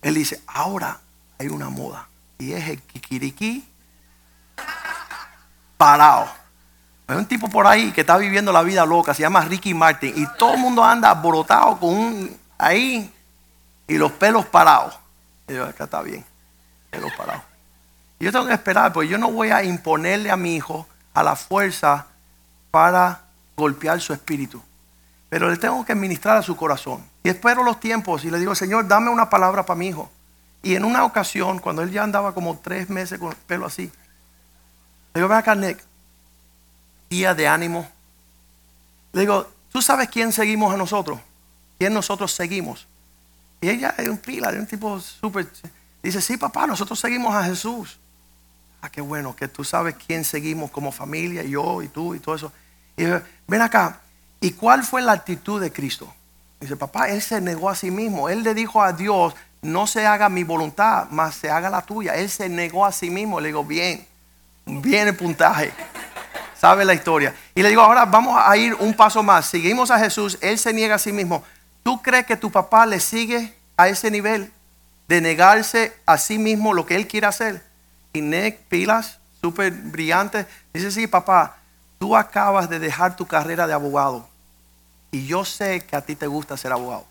Él 0.00 0.14
dice, 0.14 0.42
ahora 0.46 0.98
hay 1.38 1.48
una 1.48 1.68
moda. 1.68 2.08
Y 2.38 2.52
es 2.52 2.68
el 2.68 2.82
kikiriki 2.82 3.66
parado. 5.76 6.28
Hay 7.06 7.16
un 7.16 7.26
tipo 7.26 7.48
por 7.48 7.66
ahí 7.66 7.92
que 7.92 8.00
está 8.00 8.16
viviendo 8.16 8.50
la 8.52 8.62
vida 8.62 8.86
loca, 8.86 9.12
se 9.12 9.22
llama 9.22 9.42
Ricky 9.42 9.74
Martin. 9.74 10.14
Y 10.16 10.26
todo 10.38 10.54
el 10.54 10.60
mundo 10.60 10.82
anda 10.82 11.10
aborotado 11.10 11.78
con 11.78 11.90
un 11.90 12.36
ahí 12.56 13.12
y 13.86 13.98
los 13.98 14.12
pelos 14.12 14.46
parados. 14.46 14.98
Y 15.46 15.54
yo, 15.54 15.64
acá 15.64 15.84
está 15.84 16.00
bien, 16.00 16.24
pelos 16.90 17.12
parados. 17.12 17.42
yo 18.18 18.32
tengo 18.32 18.46
que 18.46 18.54
esperar, 18.54 18.92
porque 18.92 19.08
yo 19.08 19.18
no 19.18 19.30
voy 19.30 19.50
a 19.50 19.62
imponerle 19.62 20.30
a 20.30 20.36
mi 20.36 20.56
hijo 20.56 20.86
a 21.12 21.22
la 21.22 21.36
fuerza 21.36 22.06
para 22.70 23.20
golpear 23.56 24.00
su 24.00 24.14
espíritu. 24.14 24.62
Pero 25.28 25.50
le 25.50 25.56
tengo 25.56 25.84
que 25.84 25.94
ministrar 25.94 26.38
a 26.38 26.42
su 26.42 26.56
corazón. 26.56 27.04
Y 27.22 27.28
espero 27.28 27.62
los 27.62 27.80
tiempos 27.80 28.24
y 28.24 28.30
le 28.30 28.38
digo, 28.38 28.54
Señor, 28.54 28.88
dame 28.88 29.10
una 29.10 29.28
palabra 29.28 29.66
para 29.66 29.78
mi 29.78 29.88
hijo. 29.88 30.10
Y 30.64 30.74
en 30.76 30.84
una 30.84 31.04
ocasión, 31.04 31.58
cuando 31.58 31.82
él 31.82 31.90
ya 31.90 32.02
andaba 32.02 32.32
como 32.32 32.58
tres 32.58 32.88
meses 32.88 33.18
con 33.18 33.30
el 33.30 33.36
pelo 33.36 33.66
así, 33.66 33.82
le 33.82 35.20
digo, 35.20 35.28
ven 35.28 35.38
acá, 35.38 35.54
Nick, 35.54 35.78
día 37.10 37.34
de 37.34 37.46
ánimo. 37.46 37.86
Le 39.12 39.20
digo, 39.20 39.46
¿tú 39.70 39.82
sabes 39.82 40.08
quién 40.08 40.32
seguimos 40.32 40.72
a 40.72 40.76
nosotros? 40.78 41.20
¿Quién 41.78 41.92
nosotros 41.92 42.32
seguimos? 42.32 42.86
Y 43.60 43.68
ella 43.68 43.94
es 43.98 44.08
un 44.08 44.16
pilar, 44.16 44.54
es 44.54 44.60
un 44.60 44.66
tipo 44.66 44.98
súper... 44.98 45.46
Dice, 46.02 46.20
sí, 46.22 46.38
papá, 46.38 46.66
nosotros 46.66 46.98
seguimos 46.98 47.34
a 47.34 47.44
Jesús. 47.44 47.98
Ah, 48.80 48.90
qué 48.90 49.02
bueno, 49.02 49.36
que 49.36 49.48
tú 49.48 49.64
sabes 49.64 49.96
quién 50.06 50.24
seguimos 50.24 50.70
como 50.70 50.92
familia, 50.92 51.42
yo 51.42 51.82
y 51.82 51.88
tú 51.88 52.14
y 52.14 52.20
todo 52.20 52.34
eso. 52.34 52.52
Y 52.96 53.04
dice, 53.04 53.22
ven 53.46 53.60
acá, 53.60 54.00
¿y 54.40 54.52
cuál 54.52 54.82
fue 54.82 55.02
la 55.02 55.12
actitud 55.12 55.60
de 55.60 55.70
Cristo? 55.70 56.12
Dice, 56.58 56.76
papá, 56.76 57.10
él 57.10 57.20
se 57.20 57.40
negó 57.40 57.68
a 57.68 57.74
sí 57.74 57.90
mismo. 57.90 58.30
Él 58.30 58.42
le 58.42 58.54
dijo 58.54 58.82
a 58.82 58.92
Dios, 58.92 59.34
no 59.64 59.86
se 59.86 60.06
haga 60.06 60.28
mi 60.28 60.44
voluntad, 60.44 61.08
más 61.10 61.34
se 61.34 61.50
haga 61.50 61.70
la 61.70 61.80
tuya. 61.80 62.14
Él 62.14 62.28
se 62.28 62.48
negó 62.48 62.84
a 62.84 62.92
sí 62.92 63.10
mismo. 63.10 63.40
Le 63.40 63.48
digo, 63.48 63.64
bien, 63.64 64.06
bien 64.66 65.08
el 65.08 65.16
puntaje. 65.16 65.72
¿Sabe 66.54 66.84
la 66.84 66.94
historia? 66.94 67.34
Y 67.54 67.62
le 67.62 67.70
digo, 67.70 67.80
ahora 67.80 68.04
vamos 68.04 68.38
a 68.42 68.56
ir 68.56 68.74
un 68.74 68.94
paso 68.94 69.22
más. 69.22 69.46
Seguimos 69.46 69.90
a 69.90 69.98
Jesús, 69.98 70.38
Él 70.42 70.58
se 70.58 70.72
niega 70.72 70.96
a 70.96 70.98
sí 70.98 71.12
mismo. 71.12 71.42
¿Tú 71.82 72.00
crees 72.02 72.26
que 72.26 72.36
tu 72.36 72.50
papá 72.50 72.84
le 72.84 73.00
sigue 73.00 73.54
a 73.76 73.88
ese 73.88 74.10
nivel 74.10 74.52
de 75.08 75.20
negarse 75.20 75.94
a 76.06 76.18
sí 76.18 76.38
mismo 76.38 76.72
lo 76.72 76.86
que 76.86 76.96
él 76.96 77.06
quiere 77.06 77.26
hacer? 77.26 77.62
Y 78.12 78.20
Nick 78.20 78.58
Pilas, 78.68 79.18
súper 79.40 79.72
brillante, 79.72 80.46
dice, 80.72 80.90
sí, 80.90 81.06
papá, 81.06 81.56
tú 81.98 82.16
acabas 82.16 82.68
de 82.70 82.78
dejar 82.78 83.16
tu 83.16 83.26
carrera 83.26 83.66
de 83.66 83.72
abogado. 83.72 84.28
Y 85.10 85.26
yo 85.26 85.44
sé 85.44 85.80
que 85.80 85.96
a 85.96 86.00
ti 86.00 86.16
te 86.16 86.26
gusta 86.26 86.56
ser 86.56 86.72
abogado. 86.72 87.04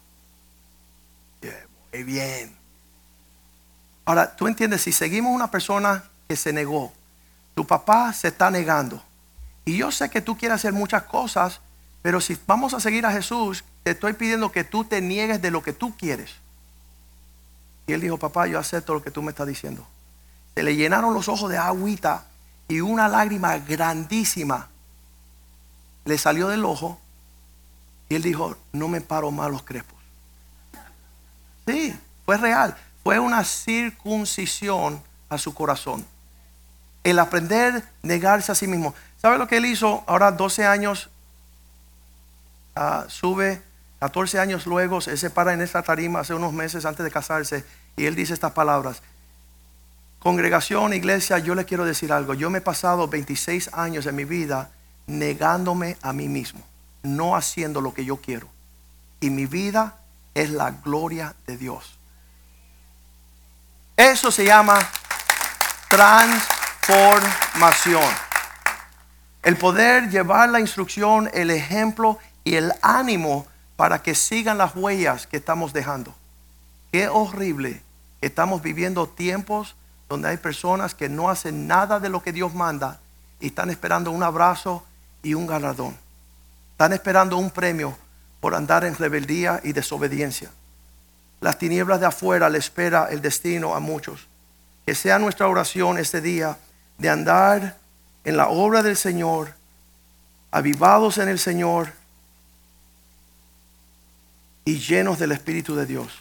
Bien. 2.02 2.56
Ahora, 4.06 4.36
tú 4.36 4.48
entiendes, 4.48 4.82
si 4.82 4.92
seguimos 4.92 5.34
una 5.34 5.52
persona 5.52 6.04
que 6.28 6.36
se 6.36 6.52
negó, 6.52 6.92
tu 7.54 7.68
papá 7.68 8.12
se 8.14 8.30
está 8.30 8.50
negando. 8.50 9.04
Y 9.66 9.78
yo 9.78 9.92
sé 9.92 10.10
que 10.10 10.22
tú 10.22 10.36
quieres 10.38 10.56
hacer 10.56 10.74
muchas 10.74 11.04
cosas, 11.04 11.62
pero 12.02 12.20
si 12.20 12.38
vamos 12.48 12.74
a 12.74 12.80
seguir 12.80 13.06
a 13.06 13.12
Jesús, 13.12 13.64
te 13.84 13.92
estoy 13.92 14.14
pidiendo 14.14 14.52
que 14.52 14.64
tú 14.64 14.84
te 14.84 15.02
niegues 15.02 15.42
de 15.42 15.52
lo 15.52 15.62
que 15.62 15.74
tú 15.74 15.96
quieres. 15.96 16.32
Y 17.88 17.94
él 17.94 18.02
dijo, 18.02 18.18
papá, 18.18 18.48
yo 18.48 18.60
acepto 18.60 18.94
lo 18.94 19.04
que 19.04 19.12
tú 19.12 19.22
me 19.22 19.32
estás 19.32 19.48
diciendo. 19.48 19.86
Se 20.56 20.64
le 20.64 20.76
llenaron 20.76 21.14
los 21.14 21.28
ojos 21.28 21.50
de 21.50 21.58
agüita 21.58 22.26
y 22.68 22.82
una 22.82 23.08
lágrima 23.08 23.58
grandísima 23.58 24.70
le 26.06 26.18
salió 26.18 26.48
del 26.48 26.66
ojo. 26.66 27.00
Y 28.10 28.16
él 28.16 28.22
dijo, 28.22 28.58
no 28.72 28.88
me 28.88 29.02
paro 29.02 29.32
más 29.32 29.50
los 29.50 29.64
crespos. 29.64 29.93
Sí, 31.68 31.98
fue 32.26 32.38
real. 32.38 32.76
Fue 33.04 33.20
una 33.20 33.44
circuncisión 33.44 35.02
a 35.30 35.38
su 35.38 35.54
corazón. 35.54 36.06
El 37.04 37.20
aprender 37.20 37.84
negarse 38.02 38.52
a 38.52 38.56
sí 38.56 38.68
mismo. 38.68 38.94
¿Sabe 39.22 39.38
lo 39.38 39.48
que 39.48 39.58
él 39.58 39.66
hizo? 39.66 40.04
Ahora 40.08 40.32
12 40.32 40.66
años 40.66 41.10
ah, 42.76 43.06
sube 43.08 43.62
14 44.04 44.38
años 44.38 44.66
luego 44.66 45.00
se 45.00 45.16
separa 45.16 45.54
en 45.54 45.62
esta 45.62 45.82
tarima 45.82 46.20
hace 46.20 46.34
unos 46.34 46.52
meses 46.52 46.84
antes 46.84 47.06
de 47.06 47.10
casarse 47.10 47.64
y 47.96 48.04
él 48.06 48.16
dice 48.16 48.34
estas 48.34 48.52
palabras. 48.52 49.02
Congregación, 50.20 50.94
iglesia, 50.94 51.40
yo 51.40 51.56
le 51.56 51.64
quiero 51.64 51.86
decir 51.86 52.12
algo. 52.12 52.34
Yo 52.34 52.50
me 52.50 52.58
he 52.58 52.62
pasado 52.62 53.08
26 53.08 53.70
años 53.72 54.04
de 54.04 54.12
mi 54.12 54.26
vida 54.26 54.72
negándome 55.08 55.96
a 56.02 56.12
mí 56.12 56.28
mismo, 56.28 56.60
no 57.02 57.38
haciendo 57.38 57.80
lo 57.80 57.94
que 57.94 58.04
yo 58.04 58.18
quiero. 58.18 58.50
Y 59.22 59.30
mi 59.30 59.46
vida 59.46 59.96
es 60.34 60.50
la 60.50 60.72
gloria 60.72 61.36
de 61.46 61.58
Dios. 61.58 61.98
Eso 63.96 64.32
se 64.32 64.46
llama 64.46 64.80
transformación. 65.90 68.04
El 69.44 69.58
poder 69.58 70.10
llevar 70.10 70.50
la 70.50 70.60
instrucción, 70.60 71.30
el 71.34 71.52
ejemplo 71.52 72.18
y 72.44 72.56
el 72.56 72.74
ánimo 72.82 73.46
para 73.76 74.02
que 74.02 74.16
sigan 74.16 74.58
las 74.58 74.76
huellas 74.76 75.28
que 75.28 75.38
estamos 75.38 75.74
dejando. 75.74 76.16
Qué 76.92 77.08
horrible 77.08 77.82
que 78.20 78.28
estamos 78.28 78.62
viviendo 78.62 79.08
tiempos 79.08 79.76
donde 80.10 80.30
hay 80.30 80.38
personas 80.38 80.96
que 80.96 81.10
no 81.10 81.30
hacen 81.30 81.68
nada 81.68 82.00
de 82.00 82.10
lo 82.10 82.24
que 82.24 82.34
Dios 82.34 82.54
manda 82.54 83.00
y 83.40 83.48
están 83.48 83.70
esperando 83.70 84.12
un 84.12 84.24
abrazo 84.24 84.84
y 85.22 85.34
un 85.34 85.46
galardón. 85.46 85.98
Están 86.72 86.94
esperando 86.94 87.38
un 87.38 87.52
premio 87.52 87.96
por 88.44 88.56
andar 88.56 88.84
en 88.84 88.94
rebeldía 88.98 89.62
y 89.64 89.72
desobediencia. 89.72 90.52
Las 91.40 91.58
tinieblas 91.58 92.02
de 92.02 92.08
afuera 92.08 92.50
le 92.50 92.58
espera 92.58 93.08
el 93.10 93.22
destino 93.22 93.74
a 93.74 93.80
muchos. 93.80 94.28
Que 94.86 94.96
sea 94.96 95.18
nuestra 95.18 95.48
oración 95.48 95.98
este 95.98 96.20
día 96.20 96.58
de 96.98 97.10
andar 97.10 97.78
en 98.26 98.36
la 98.36 98.50
obra 98.50 98.84
del 98.84 98.98
Señor, 98.98 99.54
avivados 100.52 101.20
en 101.20 101.30
el 101.30 101.40
Señor 101.40 101.94
y 104.66 104.78
llenos 104.78 105.20
del 105.20 105.32
Espíritu 105.32 105.78
de 105.78 105.86
Dios. 105.86 106.12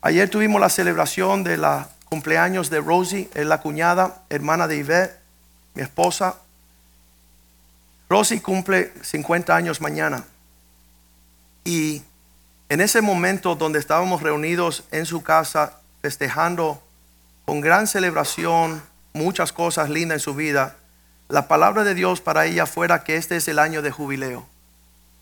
Ayer 0.00 0.30
tuvimos 0.30 0.58
la 0.58 0.70
celebración 0.70 1.44
de 1.44 1.58
la 1.58 1.86
cumpleaños 2.06 2.70
de 2.70 2.80
Rosie, 2.80 3.28
es 3.34 3.44
la 3.44 3.60
cuñada, 3.60 4.22
hermana 4.30 4.66
de 4.66 4.78
Yvette, 4.78 5.20
mi 5.74 5.82
esposa. 5.82 6.36
Rosie 8.08 8.40
cumple 8.40 8.90
50 9.02 9.54
años 9.54 9.82
mañana. 9.82 10.24
Y 11.64 12.02
en 12.68 12.80
ese 12.80 13.00
momento 13.00 13.56
donde 13.56 13.78
estábamos 13.78 14.22
reunidos 14.22 14.84
en 14.90 15.06
su 15.06 15.22
casa 15.22 15.80
festejando 16.02 16.82
con 17.44 17.60
gran 17.60 17.86
celebración 17.86 18.82
muchas 19.14 19.52
cosas 19.52 19.88
lindas 19.90 20.16
en 20.16 20.20
su 20.20 20.34
vida, 20.34 20.76
la 21.28 21.48
palabra 21.48 21.84
de 21.84 21.94
Dios 21.94 22.20
para 22.20 22.46
ella 22.46 22.66
fuera 22.66 23.02
que 23.04 23.16
este 23.16 23.36
es 23.36 23.48
el 23.48 23.58
año 23.58 23.80
de 23.80 23.90
jubileo. 23.90 24.46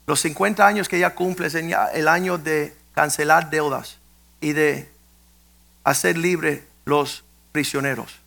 Los 0.06 0.20
50 0.20 0.66
años 0.66 0.89
que 0.89 0.97
ella 0.97 1.14
cumple 1.14 1.47
es 1.47 1.55
el 1.55 2.09
año 2.09 2.39
de 2.39 2.77
cancelar 2.94 3.51
deudas 3.51 3.98
y 4.40 4.52
de 4.52 4.90
hacer 5.85 6.19
libre 6.19 6.64
los 6.85 7.24
prisioneros. 7.52 8.19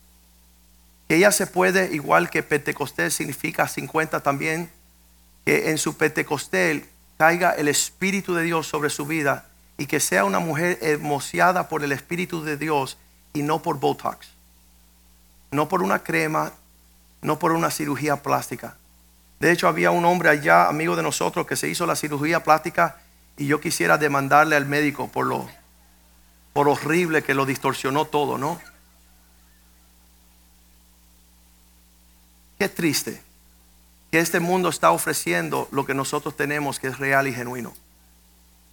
Que 1.07 1.17
ella 1.17 1.31
se 1.31 1.47
puede, 1.47 1.93
igual 1.93 2.29
que 2.29 2.43
Pentecostés 2.43 3.13
significa 3.13 3.67
50 3.67 4.21
también, 4.21 4.69
que 5.45 5.69
en 5.69 5.77
su 5.77 5.97
Pentecostés 5.97 6.83
caiga 7.17 7.51
el 7.51 7.67
Espíritu 7.67 8.33
de 8.33 8.43
Dios 8.43 8.67
sobre 8.67 8.89
su 8.89 9.05
vida 9.05 9.45
y 9.77 9.85
que 9.85 9.99
sea 9.99 10.25
una 10.25 10.39
mujer 10.39 10.79
hermoseada 10.81 11.67
por 11.69 11.83
el 11.83 11.91
Espíritu 11.91 12.43
de 12.43 12.57
Dios 12.57 12.97
y 13.33 13.43
no 13.43 13.61
por 13.61 13.79
Botox, 13.79 14.27
no 15.51 15.67
por 15.67 15.81
una 15.81 15.99
crema, 15.99 16.53
no 17.21 17.39
por 17.39 17.51
una 17.51 17.71
cirugía 17.71 18.21
plástica. 18.21 18.77
De 19.39 19.51
hecho, 19.51 19.67
había 19.67 19.91
un 19.91 20.05
hombre 20.05 20.29
allá, 20.29 20.67
amigo 20.67 20.95
de 20.95 21.03
nosotros, 21.03 21.45
que 21.45 21.55
se 21.55 21.67
hizo 21.67 21.85
la 21.85 21.95
cirugía 21.95 22.43
plástica 22.43 22.97
y 23.37 23.47
yo 23.47 23.59
quisiera 23.59 23.97
demandarle 23.97 24.55
al 24.55 24.65
médico 24.65 25.09
por 25.09 25.25
lo 25.25 25.47
por 26.53 26.69
horrible 26.69 27.21
que 27.21 27.33
lo 27.33 27.45
distorsionó 27.45 28.05
todo, 28.05 28.37
¿no? 28.37 28.61
Qué 32.57 32.69
triste 32.69 33.24
que 34.15 34.21
este 34.21 34.39
mundo 34.39 34.69
está 34.69 34.91
ofreciendo 34.91 35.67
lo 35.73 35.85
que 35.85 35.93
nosotros 35.93 36.37
tenemos, 36.37 36.79
que 36.79 36.87
es 36.87 36.99
real 36.99 37.27
y 37.27 37.33
genuino. 37.33 37.73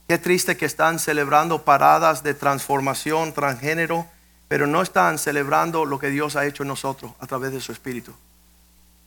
Qué 0.07 0.17
triste 0.17 0.57
que 0.57 0.67
están 0.67 1.01
celebrando 1.01 1.65
paradas 1.65 2.23
de 2.23 2.33
transformación 2.33 3.33
transgénero, 3.33 4.07
pero 4.47 4.69
no 4.69 4.83
están 4.83 5.19
celebrando 5.19 5.85
lo 5.85 5.99
que 5.99 6.11
Dios 6.11 6.37
ha 6.37 6.47
hecho 6.47 6.63
en 6.63 6.69
nosotros 6.69 7.11
a 7.19 7.27
través 7.27 7.51
de 7.51 7.61
su 7.61 7.73
Espíritu. 7.73 8.15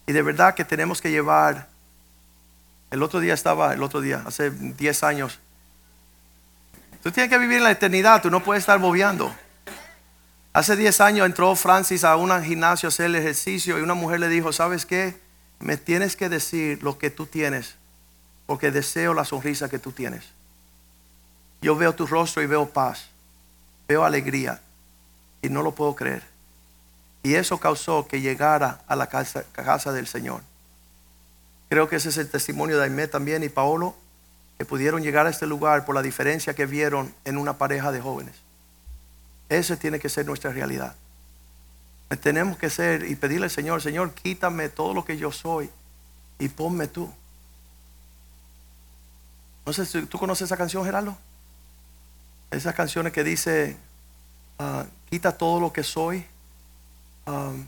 Y 0.07 0.11
de 0.11 0.21
verdad 0.23 0.55
que 0.55 0.65
tenemos 0.65 1.01
que 1.01 1.09
llevar, 1.09 1.69
el 2.91 3.01
otro 3.01 3.21
día 3.21 3.33
estaba, 3.33 3.73
el 3.73 3.81
otro 3.81 4.01
día, 4.01 4.21
hace 4.25 4.49
10 4.49 5.03
años, 5.03 5.39
tú 7.01 7.11
tienes 7.13 7.31
que 7.31 7.37
vivir 7.37 7.59
en 7.59 7.63
la 7.63 7.71
eternidad, 7.71 8.21
tú 8.21 8.29
no 8.29 8.43
puedes 8.43 8.63
estar 8.63 8.77
bobeando. 8.77 9.33
Hace 10.51 10.75
10 10.75 10.99
años 10.99 11.27
entró 11.27 11.55
Francis 11.55 12.03
a 12.03 12.17
un 12.17 12.43
gimnasio 12.43 12.87
a 12.87 12.89
hacer 12.89 13.05
el 13.05 13.15
ejercicio 13.15 13.79
y 13.79 13.81
una 13.81 13.93
mujer 13.93 14.19
le 14.19 14.27
dijo, 14.27 14.51
¿sabes 14.51 14.85
qué? 14.85 15.23
Me 15.65 15.77
tienes 15.77 16.15
que 16.15 16.29
decir 16.29 16.83
lo 16.83 16.99
que 16.99 17.09
tú 17.09 17.25
tienes, 17.25 17.73
porque 18.45 18.69
deseo 18.69 19.15
la 19.15 19.25
sonrisa 19.25 19.67
que 19.67 19.79
tú 19.79 19.91
tienes. 19.91 20.23
Yo 21.59 21.75
veo 21.75 21.95
tu 21.95 22.05
rostro 22.05 22.43
y 22.43 22.45
veo 22.45 22.69
paz, 22.69 23.07
veo 23.87 24.05
alegría 24.05 24.61
y 25.41 25.49
no 25.49 25.63
lo 25.63 25.73
puedo 25.73 25.95
creer. 25.95 26.21
Y 27.23 27.33
eso 27.33 27.59
causó 27.59 28.07
que 28.07 28.21
llegara 28.21 28.83
a 28.85 28.95
la 28.95 29.07
casa, 29.07 29.91
del 29.91 30.05
Señor. 30.05 30.43
Creo 31.67 31.89
que 31.89 31.95
ese 31.95 32.09
es 32.09 32.17
el 32.17 32.29
testimonio 32.29 32.77
de 32.77 32.83
Aimé 32.83 33.07
también 33.07 33.43
y 33.43 33.49
Paolo, 33.49 33.95
que 34.59 34.65
pudieron 34.65 35.01
llegar 35.01 35.25
a 35.25 35.31
este 35.31 35.47
lugar 35.47 35.83
por 35.83 35.95
la 35.95 36.03
diferencia 36.03 36.53
que 36.53 36.67
vieron 36.67 37.11
en 37.25 37.39
una 37.39 37.57
pareja 37.57 37.91
de 37.91 38.01
jóvenes. 38.01 38.35
Esa 39.49 39.77
tiene 39.77 39.97
que 39.97 40.09
ser 40.09 40.27
nuestra 40.27 40.51
realidad. 40.51 40.95
Tenemos 42.21 42.57
que 42.57 42.69
ser 42.69 43.09
y 43.09 43.15
pedirle 43.15 43.45
al 43.45 43.51
Señor, 43.51 43.81
Señor, 43.81 44.13
quítame 44.13 44.69
todo 44.69 44.93
lo 44.93 45.03
que 45.03 45.17
yo 45.17 45.31
soy 45.31 45.69
y 46.39 46.49
ponme 46.49 46.87
tú. 46.87 47.11
No 49.65 49.73
sé 49.73 49.85
si 49.85 50.05
tú 50.05 50.17
conoces 50.19 50.45
esa 50.45 50.57
canción, 50.57 50.85
Gerardo. 50.85 51.17
Esas 52.51 52.75
canciones 52.75 53.11
que 53.11 53.23
dice, 53.23 53.75
ah, 54.59 54.85
quita 55.09 55.35
todo 55.35 55.59
lo 55.59 55.73
que 55.73 55.83
soy 55.83 56.25
Um, 57.25 57.65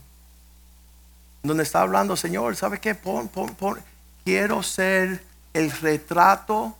donde 1.41 1.63
está 1.63 1.81
hablando, 1.81 2.15
Señor, 2.15 2.55
¿sabe 2.55 2.79
qué? 2.79 2.93
Pon, 2.93 3.27
pon, 3.27 3.55
pon. 3.55 3.79
Quiero 4.23 4.61
ser 4.61 5.23
el 5.53 5.71
retrato 5.71 6.77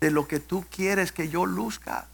de 0.00 0.10
lo 0.10 0.28
que 0.28 0.40
tú 0.40 0.64
quieres 0.70 1.10
que 1.10 1.28
yo 1.28 1.46
luzca. 1.46 2.06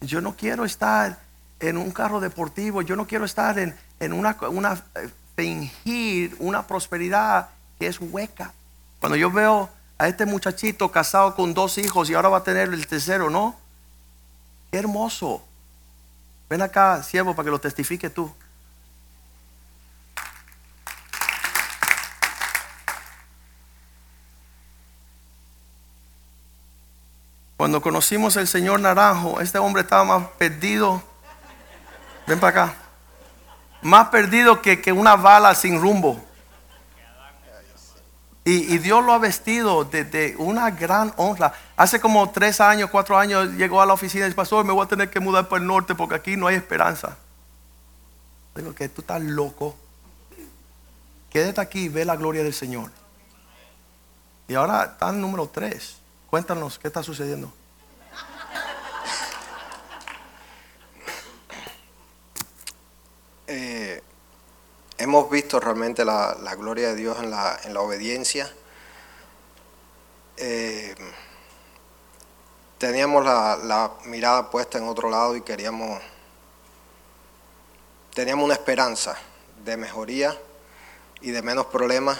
Yo 0.00 0.20
no 0.20 0.36
quiero 0.36 0.64
estar 0.64 1.20
en 1.60 1.78
un 1.78 1.92
carro 1.92 2.20
deportivo, 2.20 2.82
yo 2.82 2.96
no 2.96 3.06
quiero 3.06 3.24
estar 3.24 3.58
en, 3.58 3.74
en 4.00 4.12
una, 4.12 4.36
una, 4.50 4.84
eh, 4.94 5.10
fingir 5.34 6.36
una 6.38 6.66
prosperidad 6.66 7.50
que 7.78 7.86
es 7.86 8.00
hueca. 8.00 8.52
Cuando 9.00 9.16
yo 9.16 9.30
veo 9.30 9.70
a 9.98 10.08
este 10.08 10.26
muchachito 10.26 10.90
casado 10.90 11.34
con 11.34 11.54
dos 11.54 11.78
hijos 11.78 12.10
y 12.10 12.14
ahora 12.14 12.28
va 12.28 12.38
a 12.38 12.44
tener 12.44 12.68
el 12.72 12.86
tercero, 12.86 13.30
¿no? 13.30 13.56
Qué 14.70 14.78
hermoso. 14.78 15.42
Ven 16.48 16.62
acá, 16.62 17.02
siervo, 17.02 17.34
para 17.34 17.44
que 17.46 17.50
lo 17.50 17.60
testifique 17.60 18.10
tú. 18.10 18.32
Cuando 27.56 27.80
conocimos 27.80 28.36
al 28.36 28.46
señor 28.46 28.80
Naranjo, 28.80 29.40
este 29.40 29.58
hombre 29.58 29.82
estaba 29.82 30.04
más 30.04 30.28
perdido. 30.38 31.02
Ven 32.26 32.38
para 32.38 32.64
acá. 32.64 32.85
Más 33.86 34.08
perdido 34.08 34.60
que, 34.62 34.82
que 34.82 34.90
una 34.90 35.14
bala 35.14 35.54
sin 35.54 35.80
rumbo. 35.80 36.20
Y, 38.44 38.78
Dios 38.78 39.04
lo 39.04 39.12
ha 39.12 39.18
vestido 39.18 39.84
de, 39.84 40.34
una 40.38 40.72
gran 40.72 41.14
honra. 41.16 41.52
Hace 41.76 42.00
como 42.00 42.30
tres 42.30 42.60
años, 42.60 42.90
cuatro 42.90 43.16
años, 43.16 43.52
llegó 43.52 43.80
a 43.80 43.86
la 43.86 43.92
oficina 43.92 44.24
y 44.24 44.28
dice, 44.28 44.34
pastor, 44.34 44.64
me 44.64 44.72
voy 44.72 44.84
a 44.84 44.88
tener 44.88 45.08
que 45.08 45.20
mudar 45.20 45.48
para 45.48 45.60
el 45.62 45.68
norte 45.68 45.94
porque 45.94 46.16
aquí 46.16 46.36
no 46.36 46.48
hay 46.48 46.56
esperanza. 46.56 47.16
Digo 48.56 48.74
que 48.74 48.88
tú 48.88 49.02
estás 49.02 49.22
loco. 49.22 49.76
Quédate 51.30 51.60
aquí 51.60 51.84
y 51.84 51.88
ve 51.88 52.04
la 52.04 52.16
gloria 52.16 52.42
del 52.42 52.54
Señor. 52.54 52.90
Y 54.48 54.54
ahora 54.54 54.82
está 54.82 55.10
en 55.10 55.20
número 55.20 55.48
tres. 55.48 55.98
Cuéntanos, 56.28 56.76
¿qué 56.80 56.88
está 56.88 57.04
sucediendo? 57.04 57.52
Eh, 63.48 64.02
hemos 64.98 65.30
visto 65.30 65.60
realmente 65.60 66.04
la, 66.04 66.54
gloria 66.58 66.88
de 66.88 66.96
Dios 66.96 67.18
en 67.22 67.30
la, 67.30 67.80
obediencia. 67.80 68.50
Eh, 70.36 70.94
teníamos 72.78 73.24
la, 73.24 73.92
mirada 74.04 74.50
puesta 74.50 74.78
en 74.78 74.84
otro 74.84 75.10
lado 75.10 75.36
y 75.36 75.42
queríamos, 75.42 76.00
teníamos 78.14 78.44
una 78.44 78.54
esperanza 78.54 79.16
de 79.64 79.76
mejoría 79.76 80.36
y 81.20 81.30
de 81.30 81.42
menos 81.42 81.66
problemas, 81.66 82.18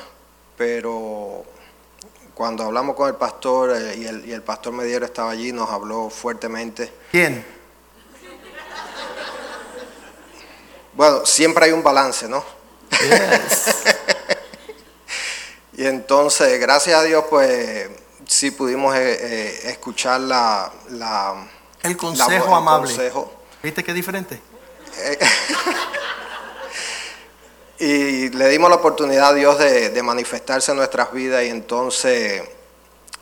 pero 0.57 1.45
cuando 2.35 2.65
hablamos 2.65 2.97
con 2.97 3.09
el 3.09 3.15
pastor 3.15 3.77
eh, 3.77 3.97
y, 3.97 4.33
el, 4.33 4.43
pastor 4.43 4.73
Mediero 4.73 5.05
estaba 5.05 5.31
allí, 5.31 5.53
nos 5.53 5.71
habló 5.71 6.11
fuertemente. 6.11 6.93
¿Quién? 7.11 7.57
Bueno, 10.95 11.27
siempre 11.27 11.67
hay 11.67 11.73
un 11.73 11.83
balance, 11.83 12.27
¿no? 12.27 12.56
y 15.77 15.87
entonces, 15.87 16.59
gracias 16.61 16.99
a 16.99 17.03
Dios, 17.03 17.25
pues 17.29 17.89
sí 18.27 18.51
pudimos 18.51 18.95
eh, 18.97 19.19
eh, 19.21 19.71
escuchar 19.71 20.21
la, 20.21 20.73
el 21.83 21.97
consejo 21.97 22.55
amable. 22.55 23.13
¿Viste 23.63 23.85
qué 23.85 23.93
diferente? 23.93 24.41
Y 27.79 28.31
le 28.31 28.49
dimos 28.49 28.71
la 28.71 28.77
oportunidad 28.77 29.29
a 29.29 29.35
Dios 29.35 29.59
de, 29.59 29.91
de 29.91 30.03
manifestarse 30.03 30.71
en 30.71 30.79
nuestras 30.79 31.13
vidas 31.13 31.45
y 31.45 31.51
entonces 31.51 32.43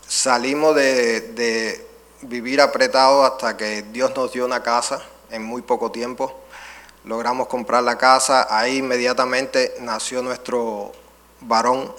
salimos 0.06 0.76
de, 0.76 1.22
de 1.32 1.84
vivir 2.22 2.60
apretados 2.60 3.32
hasta 3.32 3.56
que 3.56 3.82
Dios 3.82 4.14
nos 4.14 4.32
dio 4.32 4.44
una 4.44 4.62
casa 4.62 5.02
en 5.30 5.42
muy 5.42 5.62
poco 5.62 5.90
tiempo. 5.90 6.43
Logramos 7.04 7.48
comprar 7.48 7.82
la 7.82 7.96
casa, 7.98 8.46
ahí 8.50 8.78
inmediatamente 8.78 9.74
nació 9.80 10.22
nuestro 10.22 10.92
varón 11.40 11.94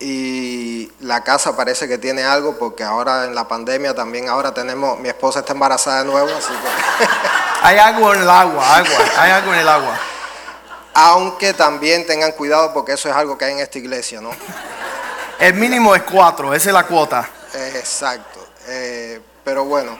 y 0.00 0.92
la 1.00 1.24
casa 1.24 1.56
parece 1.56 1.88
que 1.88 1.98
tiene 1.98 2.22
algo 2.22 2.56
porque 2.58 2.84
ahora 2.84 3.24
en 3.24 3.34
la 3.34 3.48
pandemia 3.48 3.94
también 3.94 4.28
ahora 4.28 4.52
tenemos, 4.54 4.98
mi 5.00 5.08
esposa 5.08 5.40
está 5.40 5.54
embarazada 5.54 6.00
de 6.00 6.10
nuevo, 6.10 6.28
así 6.28 6.52
que... 6.52 7.06
Hay 7.60 7.76
agua 7.76 8.14
en 8.14 8.22
el 8.22 8.30
agua, 8.30 8.76
agua, 8.76 8.98
hay 9.16 9.30
algo 9.32 9.52
en 9.52 9.58
el 9.58 9.68
agua. 9.68 9.98
Aunque 10.94 11.52
también 11.54 12.06
tengan 12.06 12.30
cuidado 12.30 12.72
porque 12.72 12.92
eso 12.92 13.08
es 13.08 13.16
algo 13.16 13.36
que 13.36 13.46
hay 13.46 13.54
en 13.54 13.58
esta 13.58 13.78
iglesia, 13.78 14.20
¿no? 14.20 14.30
El 15.40 15.54
mínimo 15.54 15.92
es 15.96 16.04
cuatro, 16.04 16.54
esa 16.54 16.68
es 16.68 16.72
la 16.72 16.84
cuota. 16.84 17.28
Exacto. 17.74 18.46
Eh, 18.68 19.20
pero 19.42 19.64
bueno, 19.64 19.98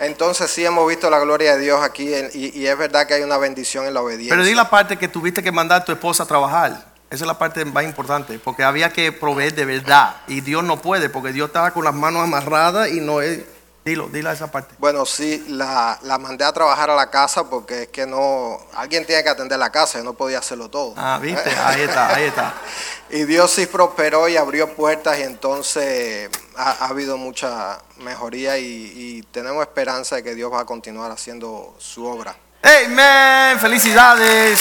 entonces 0.00 0.50
sí 0.50 0.64
hemos 0.64 0.88
visto 0.88 1.08
la 1.10 1.20
gloria 1.20 1.56
de 1.56 1.62
Dios 1.62 1.82
aquí 1.82 2.12
y, 2.32 2.58
y 2.58 2.66
es 2.66 2.76
verdad 2.76 3.06
que 3.06 3.14
hay 3.14 3.22
una 3.22 3.38
bendición 3.38 3.86
en 3.86 3.94
la 3.94 4.02
obediencia. 4.02 4.34
Pero 4.34 4.44
di 4.44 4.54
la 4.54 4.68
parte 4.68 4.96
que 4.96 5.08
tuviste 5.08 5.42
que 5.42 5.52
mandar 5.52 5.82
a 5.82 5.84
tu 5.84 5.92
esposa 5.92 6.24
a 6.24 6.26
trabajar. 6.26 6.90
Esa 7.10 7.24
es 7.24 7.26
la 7.26 7.38
parte 7.38 7.64
más 7.64 7.84
importante, 7.84 8.38
porque 8.38 8.62
había 8.62 8.92
que 8.92 9.10
proveer 9.10 9.54
de 9.54 9.64
verdad. 9.64 10.16
Y 10.28 10.42
Dios 10.42 10.62
no 10.62 10.80
puede, 10.80 11.08
porque 11.08 11.32
Dios 11.32 11.48
estaba 11.48 11.72
con 11.72 11.84
las 11.84 11.94
manos 11.94 12.22
amarradas 12.22 12.90
y 12.90 13.00
no 13.00 13.20
es... 13.20 13.40
Dilo, 13.82 14.08
dila 14.08 14.32
esa 14.32 14.50
parte. 14.50 14.74
Bueno, 14.78 15.06
sí, 15.06 15.42
la, 15.48 15.98
la 16.02 16.18
mandé 16.18 16.44
a 16.44 16.52
trabajar 16.52 16.90
a 16.90 16.94
la 16.94 17.10
casa 17.10 17.48
porque 17.48 17.84
es 17.84 17.88
que 17.88 18.06
no, 18.06 18.58
alguien 18.74 19.06
tiene 19.06 19.22
que 19.22 19.30
atender 19.30 19.58
la 19.58 19.70
casa, 19.70 19.98
yo 19.98 20.04
no 20.04 20.12
podía 20.12 20.38
hacerlo 20.38 20.68
todo. 20.68 20.92
Ah, 20.98 21.18
viste, 21.20 21.50
ahí 21.50 21.82
está, 21.82 22.14
ahí 22.14 22.24
está. 22.24 22.54
Y 23.12 23.24
Dios 23.24 23.50
sí 23.50 23.66
prosperó 23.66 24.28
y 24.28 24.36
abrió 24.36 24.72
puertas 24.76 25.18
y 25.18 25.22
entonces 25.22 26.30
ha, 26.56 26.84
ha 26.84 26.88
habido 26.88 27.16
mucha 27.16 27.80
mejoría 27.96 28.56
y, 28.56 28.92
y 28.94 29.22
tenemos 29.32 29.62
esperanza 29.62 30.14
de 30.14 30.22
que 30.22 30.36
Dios 30.36 30.52
va 30.52 30.60
a 30.60 30.64
continuar 30.64 31.10
haciendo 31.10 31.74
su 31.80 32.04
obra. 32.04 32.36
Amen, 32.62 33.58
felicidades. 33.58 34.60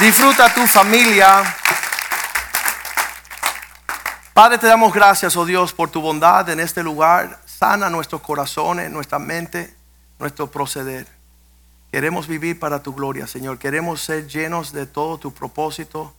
Disfruta 0.00 0.52
tu 0.52 0.66
familia. 0.66 1.56
Padre, 4.34 4.58
te 4.58 4.66
damos 4.66 4.92
gracias, 4.92 5.34
oh 5.36 5.46
Dios, 5.46 5.72
por 5.72 5.90
tu 5.90 6.00
bondad 6.00 6.48
en 6.50 6.60
este 6.60 6.82
lugar. 6.82 7.40
Sana 7.58 7.90
nuestros 7.90 8.20
corazones, 8.20 8.88
nuestra 8.88 9.18
mente, 9.18 9.74
nuestro 10.20 10.48
proceder. 10.48 11.08
Queremos 11.90 12.28
vivir 12.28 12.60
para 12.60 12.84
tu 12.84 12.94
gloria, 12.94 13.26
Señor. 13.26 13.58
Queremos 13.58 14.00
ser 14.00 14.28
llenos 14.28 14.72
de 14.72 14.86
todo 14.86 15.18
tu 15.18 15.34
propósito, 15.34 16.14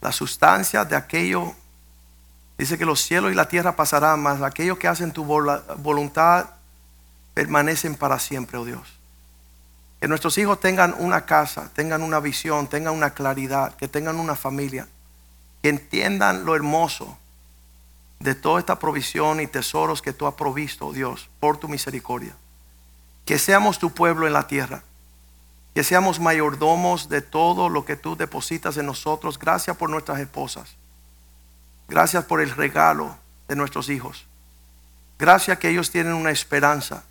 la 0.00 0.10
sustancia 0.10 0.84
de 0.84 0.96
aquello. 0.96 1.54
Dice 2.58 2.76
que 2.76 2.84
los 2.84 3.00
cielos 3.00 3.30
y 3.30 3.36
la 3.36 3.46
tierra 3.46 3.76
pasarán, 3.76 4.24
mas 4.24 4.42
aquellos 4.42 4.76
que 4.76 4.88
hacen 4.88 5.12
tu 5.12 5.24
voluntad 5.24 6.46
permanecen 7.32 7.94
para 7.94 8.18
siempre, 8.18 8.58
oh 8.58 8.64
Dios. 8.64 8.88
Que 10.00 10.08
nuestros 10.08 10.36
hijos 10.38 10.58
tengan 10.58 10.96
una 10.98 11.26
casa, 11.26 11.70
tengan 11.74 12.02
una 12.02 12.18
visión, 12.18 12.66
tengan 12.66 12.94
una 12.94 13.10
claridad, 13.10 13.76
que 13.76 13.86
tengan 13.86 14.18
una 14.18 14.34
familia, 14.34 14.88
que 15.62 15.68
entiendan 15.68 16.44
lo 16.44 16.56
hermoso 16.56 17.18
de 18.20 18.34
toda 18.34 18.60
esta 18.60 18.78
provisión 18.78 19.40
y 19.40 19.46
tesoros 19.46 20.02
que 20.02 20.12
tú 20.12 20.26
has 20.26 20.34
provisto, 20.34 20.92
Dios, 20.92 21.28
por 21.40 21.58
tu 21.58 21.68
misericordia. 21.68 22.34
Que 23.24 23.38
seamos 23.38 23.78
tu 23.78 23.90
pueblo 23.90 24.26
en 24.26 24.32
la 24.32 24.46
tierra, 24.46 24.82
que 25.74 25.84
seamos 25.84 26.20
mayordomos 26.20 27.08
de 27.08 27.20
todo 27.20 27.68
lo 27.68 27.84
que 27.84 27.96
tú 27.96 28.16
depositas 28.16 28.76
en 28.76 28.86
nosotros. 28.86 29.38
Gracias 29.38 29.76
por 29.76 29.90
nuestras 29.90 30.20
esposas. 30.20 30.76
Gracias 31.88 32.24
por 32.24 32.40
el 32.40 32.50
regalo 32.50 33.16
de 33.48 33.56
nuestros 33.56 33.88
hijos. 33.88 34.26
Gracias 35.18 35.58
que 35.58 35.68
ellos 35.68 35.90
tienen 35.90 36.14
una 36.14 36.30
esperanza, 36.30 37.04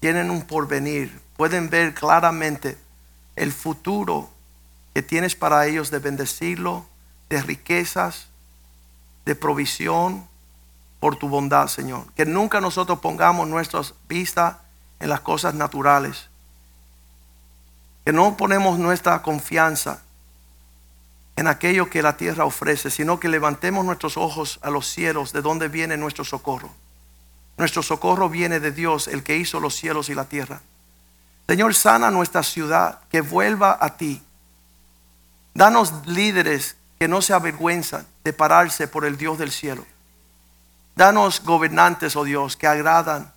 tienen 0.00 0.30
un 0.30 0.42
porvenir, 0.42 1.20
pueden 1.36 1.70
ver 1.70 1.94
claramente 1.94 2.76
el 3.36 3.52
futuro 3.52 4.30
que 4.94 5.02
tienes 5.02 5.36
para 5.36 5.66
ellos 5.66 5.90
de 5.90 6.00
bendecirlo, 6.00 6.86
de 7.28 7.40
riquezas, 7.40 8.28
de 9.24 9.34
provisión 9.34 10.28
por 11.00 11.16
tu 11.16 11.28
bondad, 11.28 11.66
Señor. 11.66 12.04
Que 12.14 12.26
nunca 12.26 12.60
nosotros 12.60 13.00
pongamos 13.00 13.48
nuestras 13.48 13.94
vistas 14.08 14.56
en 15.00 15.08
las 15.08 15.20
cosas 15.20 15.54
naturales. 15.54 16.28
Que 18.04 18.12
no 18.12 18.36
ponemos 18.36 18.78
nuestra 18.78 19.22
confianza 19.22 20.02
en 21.36 21.46
aquello 21.46 21.88
que 21.88 22.02
la 22.02 22.18
tierra 22.18 22.44
ofrece, 22.44 22.90
sino 22.90 23.18
que 23.18 23.28
levantemos 23.28 23.84
nuestros 23.84 24.18
ojos 24.18 24.58
a 24.62 24.68
los 24.68 24.86
cielos, 24.86 25.32
de 25.32 25.40
donde 25.40 25.68
viene 25.68 25.96
nuestro 25.96 26.22
socorro. 26.22 26.70
Nuestro 27.56 27.82
socorro 27.82 28.28
viene 28.28 28.60
de 28.60 28.72
Dios, 28.72 29.08
el 29.08 29.22
que 29.22 29.36
hizo 29.36 29.58
los 29.58 29.74
cielos 29.74 30.10
y 30.10 30.14
la 30.14 30.26
tierra. 30.26 30.60
Señor, 31.48 31.74
sana 31.74 32.10
nuestra 32.10 32.42
ciudad, 32.42 33.00
que 33.10 33.22
vuelva 33.22 33.78
a 33.80 33.96
ti. 33.96 34.22
Danos 35.54 36.06
líderes 36.06 36.76
que 36.98 37.08
no 37.08 37.22
se 37.22 37.32
avergüenzan 37.32 38.06
de 38.22 38.32
pararse 38.34 38.86
por 38.86 39.06
el 39.06 39.16
Dios 39.16 39.38
del 39.38 39.50
cielo. 39.50 39.86
Danos 41.00 41.42
gobernantes, 41.42 42.14
oh 42.14 42.24
Dios, 42.24 42.58
que 42.58 42.66
agradan 42.66 43.32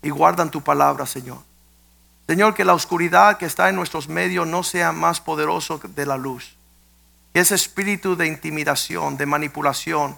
y 0.00 0.08
guardan 0.08 0.50
tu 0.50 0.62
palabra, 0.62 1.04
Señor. 1.04 1.40
Señor, 2.26 2.54
que 2.54 2.64
la 2.64 2.72
oscuridad 2.72 3.36
que 3.36 3.44
está 3.44 3.68
en 3.68 3.76
nuestros 3.76 4.08
medios 4.08 4.46
no 4.46 4.62
sea 4.62 4.92
más 4.92 5.20
poderoso 5.20 5.78
de 5.78 6.06
la 6.06 6.16
luz. 6.16 6.56
Que 7.34 7.40
ese 7.40 7.54
espíritu 7.54 8.16
de 8.16 8.26
intimidación, 8.26 9.18
de 9.18 9.26
manipulación, 9.26 10.16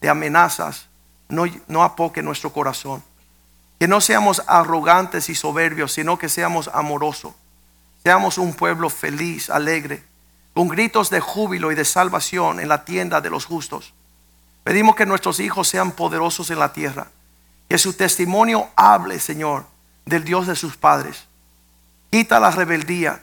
de 0.00 0.08
amenazas, 0.08 0.86
no, 1.28 1.46
no 1.66 1.82
apoque 1.82 2.22
nuestro 2.22 2.52
corazón. 2.52 3.02
Que 3.80 3.88
no 3.88 4.00
seamos 4.00 4.40
arrogantes 4.46 5.28
y 5.28 5.34
soberbios, 5.34 5.94
sino 5.94 6.16
que 6.16 6.28
seamos 6.28 6.70
amorosos. 6.72 7.34
Seamos 8.04 8.38
un 8.38 8.54
pueblo 8.54 8.88
feliz, 8.88 9.50
alegre, 9.50 10.04
con 10.54 10.68
gritos 10.68 11.10
de 11.10 11.18
júbilo 11.18 11.72
y 11.72 11.74
de 11.74 11.84
salvación 11.84 12.60
en 12.60 12.68
la 12.68 12.84
tienda 12.84 13.20
de 13.20 13.30
los 13.30 13.46
justos. 13.46 13.94
Pedimos 14.64 14.96
que 14.96 15.04
nuestros 15.04 15.40
hijos 15.40 15.68
sean 15.68 15.92
poderosos 15.92 16.50
en 16.50 16.58
la 16.58 16.72
tierra. 16.72 17.06
Que 17.68 17.78
su 17.78 17.92
testimonio 17.92 18.68
hable, 18.74 19.20
Señor, 19.20 19.66
del 20.06 20.24
Dios 20.24 20.46
de 20.46 20.56
sus 20.56 20.76
padres. 20.76 21.26
Quita 22.10 22.40
la 22.40 22.50
rebeldía, 22.50 23.22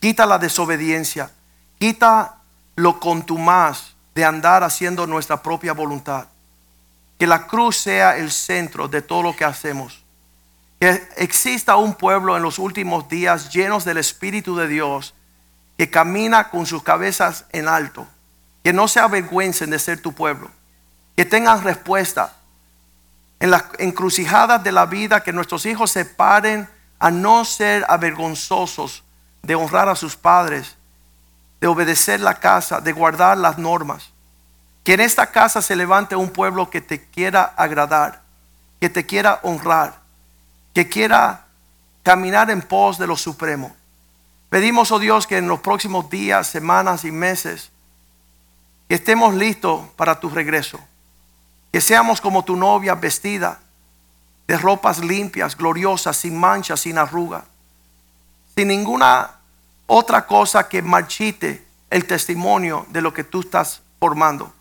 quita 0.00 0.24
la 0.24 0.38
desobediencia, 0.38 1.30
quita 1.78 2.36
lo 2.76 3.00
contumaz 3.00 3.94
de 4.14 4.24
andar 4.24 4.62
haciendo 4.62 5.06
nuestra 5.06 5.42
propia 5.42 5.72
voluntad. 5.72 6.26
Que 7.18 7.26
la 7.26 7.46
cruz 7.48 7.76
sea 7.76 8.16
el 8.16 8.30
centro 8.30 8.86
de 8.86 9.02
todo 9.02 9.22
lo 9.22 9.34
que 9.34 9.44
hacemos. 9.44 10.04
Que 10.78 11.08
exista 11.16 11.76
un 11.76 11.94
pueblo 11.94 12.36
en 12.36 12.42
los 12.42 12.60
últimos 12.60 13.08
días 13.08 13.52
llenos 13.52 13.84
del 13.84 13.98
Espíritu 13.98 14.54
de 14.54 14.68
Dios 14.68 15.14
que 15.76 15.90
camina 15.90 16.50
con 16.50 16.66
sus 16.66 16.84
cabezas 16.84 17.46
en 17.50 17.66
alto. 17.66 18.06
Que 18.62 18.72
no 18.72 18.86
se 18.86 19.00
avergüencen 19.00 19.70
de 19.70 19.78
ser 19.80 20.00
tu 20.00 20.12
pueblo. 20.12 20.50
Que 21.18 21.24
tengan 21.24 21.64
respuesta 21.64 22.32
en 23.40 23.50
las 23.50 23.64
encrucijadas 23.80 24.62
de 24.62 24.70
la 24.70 24.86
vida. 24.86 25.24
Que 25.24 25.32
nuestros 25.32 25.66
hijos 25.66 25.90
se 25.90 26.04
paren 26.04 26.68
a 27.00 27.10
no 27.10 27.44
ser 27.44 27.84
avergonzosos 27.88 29.02
de 29.42 29.56
honrar 29.56 29.88
a 29.88 29.96
sus 29.96 30.14
padres, 30.14 30.76
de 31.60 31.66
obedecer 31.66 32.20
la 32.20 32.34
casa, 32.34 32.80
de 32.80 32.92
guardar 32.92 33.36
las 33.36 33.58
normas. 33.58 34.12
Que 34.84 34.94
en 34.94 35.00
esta 35.00 35.32
casa 35.32 35.60
se 35.60 35.74
levante 35.74 36.14
un 36.14 36.30
pueblo 36.30 36.70
que 36.70 36.80
te 36.80 37.06
quiera 37.06 37.42
agradar, 37.56 38.22
que 38.80 38.88
te 38.88 39.04
quiera 39.04 39.40
honrar, 39.42 39.98
que 40.72 40.88
quiera 40.88 41.46
caminar 42.04 42.48
en 42.48 42.62
pos 42.62 42.96
de 42.96 43.08
lo 43.08 43.16
supremo. 43.16 43.74
Pedimos, 44.50 44.92
oh 44.92 45.00
Dios, 45.00 45.26
que 45.26 45.38
en 45.38 45.48
los 45.48 45.58
próximos 45.58 46.08
días, 46.10 46.46
semanas 46.46 47.04
y 47.04 47.10
meses, 47.10 47.72
estemos 48.88 49.34
listos 49.34 49.82
para 49.96 50.20
tu 50.20 50.30
regreso. 50.30 50.78
Que 51.72 51.80
seamos 51.80 52.20
como 52.20 52.44
tu 52.44 52.56
novia 52.56 52.94
vestida 52.94 53.60
de 54.46 54.56
ropas 54.56 54.98
limpias, 54.98 55.56
gloriosas, 55.56 56.16
sin 56.16 56.38
manchas, 56.38 56.80
sin 56.80 56.96
arruga, 56.96 57.44
sin 58.56 58.68
ninguna 58.68 59.30
otra 59.86 60.26
cosa 60.26 60.68
que 60.68 60.82
marchite 60.82 61.66
el 61.90 62.06
testimonio 62.06 62.86
de 62.90 63.02
lo 63.02 63.12
que 63.12 63.24
tú 63.24 63.40
estás 63.40 63.82
formando. 63.98 64.52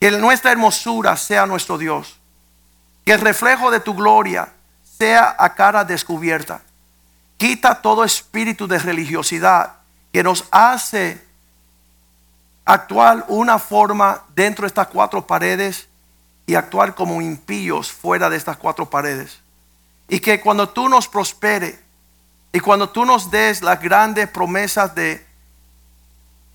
Que 0.00 0.10
nuestra 0.12 0.52
hermosura 0.52 1.16
sea 1.16 1.46
nuestro 1.46 1.78
Dios. 1.78 2.18
Que 3.04 3.12
el 3.12 3.20
reflejo 3.20 3.70
de 3.70 3.80
tu 3.80 3.94
gloria 3.94 4.52
sea 4.98 5.34
a 5.38 5.54
cara 5.54 5.84
descubierta. 5.84 6.60
Quita 7.36 7.80
todo 7.80 8.04
espíritu 8.04 8.66
de 8.66 8.78
religiosidad 8.78 9.74
que 10.12 10.22
nos 10.22 10.44
hace 10.50 11.24
actuar 12.64 13.24
una 13.28 13.58
forma 13.58 14.22
dentro 14.34 14.62
de 14.62 14.68
estas 14.68 14.88
cuatro 14.88 15.26
paredes 15.26 15.88
y 16.48 16.54
actuar 16.54 16.94
como 16.94 17.20
impíos 17.20 17.92
fuera 17.92 18.30
de 18.30 18.38
estas 18.38 18.56
cuatro 18.56 18.88
paredes. 18.88 19.40
Y 20.08 20.20
que 20.20 20.40
cuando 20.40 20.70
tú 20.70 20.88
nos 20.88 21.06
prospere 21.06 21.78
y 22.54 22.60
cuando 22.60 22.88
tú 22.88 23.04
nos 23.04 23.30
des 23.30 23.60
las 23.60 23.78
grandes 23.82 24.30
promesas 24.30 24.94
de 24.94 25.26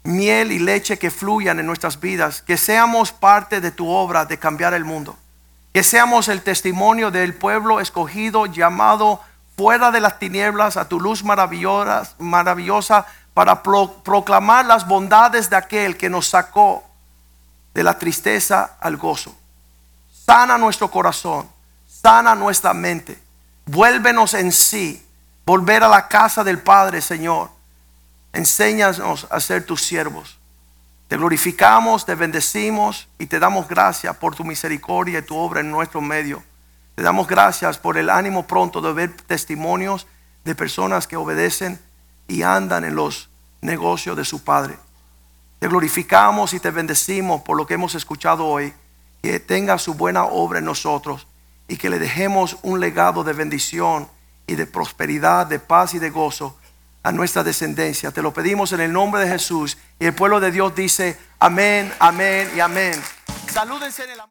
miel 0.03 0.51
y 0.51 0.57
leche 0.57 0.97
que 0.97 1.11
fluyan 1.11 1.59
en 1.59 1.67
nuestras 1.67 1.99
vidas, 1.99 2.41
que 2.41 2.57
seamos 2.57 3.11
parte 3.11 3.61
de 3.61 3.69
tu 3.69 3.87
obra 3.87 4.25
de 4.25 4.39
cambiar 4.39 4.73
el 4.73 4.83
mundo, 4.83 5.15
que 5.71 5.83
seamos 5.83 6.27
el 6.27 6.41
testimonio 6.41 7.11
del 7.11 7.35
pueblo 7.35 7.79
escogido, 7.79 8.47
llamado 8.47 9.21
fuera 9.55 9.91
de 9.91 10.01
las 10.01 10.17
tinieblas 10.17 10.75
a 10.75 10.89
tu 10.89 10.99
luz 10.99 11.23
maravillosa, 11.23 13.05
para 13.35 13.61
pro- 13.61 14.01
proclamar 14.03 14.65
las 14.65 14.87
bondades 14.87 15.51
de 15.51 15.55
aquel 15.55 15.97
que 15.97 16.09
nos 16.09 16.29
sacó 16.29 16.83
de 17.75 17.83
la 17.83 17.99
tristeza 17.99 18.77
al 18.79 18.97
gozo. 18.97 19.35
Sana 20.25 20.57
nuestro 20.57 20.89
corazón, 20.89 21.49
sana 21.85 22.33
nuestra 22.33 22.73
mente, 22.73 23.21
vuélvenos 23.65 24.33
en 24.33 24.53
sí, 24.53 25.05
volver 25.45 25.83
a 25.83 25.89
la 25.89 26.07
casa 26.07 26.45
del 26.45 26.59
Padre, 26.59 27.01
Señor. 27.01 27.49
Enséñanos 28.31 29.27
a 29.29 29.39
ser 29.41 29.65
tus 29.65 29.81
siervos. 29.81 30.39
Te 31.09 31.17
glorificamos, 31.17 32.05
te 32.05 32.15
bendecimos 32.15 33.09
y 33.19 33.25
te 33.25 33.37
damos 33.37 33.67
gracias 33.67 34.15
por 34.15 34.33
tu 34.33 34.45
misericordia 34.45 35.19
y 35.19 35.23
tu 35.23 35.35
obra 35.35 35.59
en 35.59 35.69
nuestro 35.69 35.99
medio. 35.99 36.41
Te 36.95 37.03
damos 37.03 37.27
gracias 37.27 37.77
por 37.77 37.97
el 37.97 38.09
ánimo 38.09 38.47
pronto 38.47 38.79
de 38.79 38.93
ver 38.93 39.11
testimonios 39.13 40.07
de 40.45 40.55
personas 40.55 41.05
que 41.05 41.17
obedecen 41.17 41.81
y 42.29 42.43
andan 42.43 42.85
en 42.85 42.95
los 42.95 43.29
negocios 43.59 44.15
de 44.15 44.23
su 44.23 44.41
Padre. 44.41 44.77
Te 45.59 45.67
glorificamos 45.67 46.53
y 46.53 46.61
te 46.61 46.71
bendecimos 46.71 47.41
por 47.41 47.57
lo 47.57 47.67
que 47.67 47.73
hemos 47.73 47.93
escuchado 47.93 48.45
hoy. 48.45 48.73
Que 49.23 49.39
tenga 49.39 49.79
su 49.79 49.95
buena 49.95 50.25
obra 50.25 50.59
en 50.59 50.65
nosotros 50.65 51.25
y 51.67 51.77
que 51.77 51.89
le 51.89 51.97
dejemos 51.97 52.57
un 52.61 52.79
legado 52.79 53.23
de 53.23 53.33
bendición 53.33 54.07
y 54.45 54.53
de 54.53 54.67
prosperidad, 54.67 55.47
de 55.47 55.57
paz 55.57 55.95
y 55.95 55.99
de 55.99 56.11
gozo 56.11 56.57
a 57.01 57.11
nuestra 57.11 57.43
descendencia. 57.43 58.11
Te 58.11 58.21
lo 58.21 58.33
pedimos 58.33 58.73
en 58.73 58.81
el 58.81 58.93
nombre 58.93 59.21
de 59.21 59.29
Jesús. 59.29 59.77
Y 59.99 60.05
el 60.05 60.13
pueblo 60.13 60.39
de 60.39 60.51
Dios 60.51 60.75
dice 60.75 61.17
amén, 61.39 61.91
amén 61.99 62.51
y 62.55 62.59
amén. 62.59 63.01
Salúdense 63.51 64.03
en 64.03 64.11
el. 64.11 64.19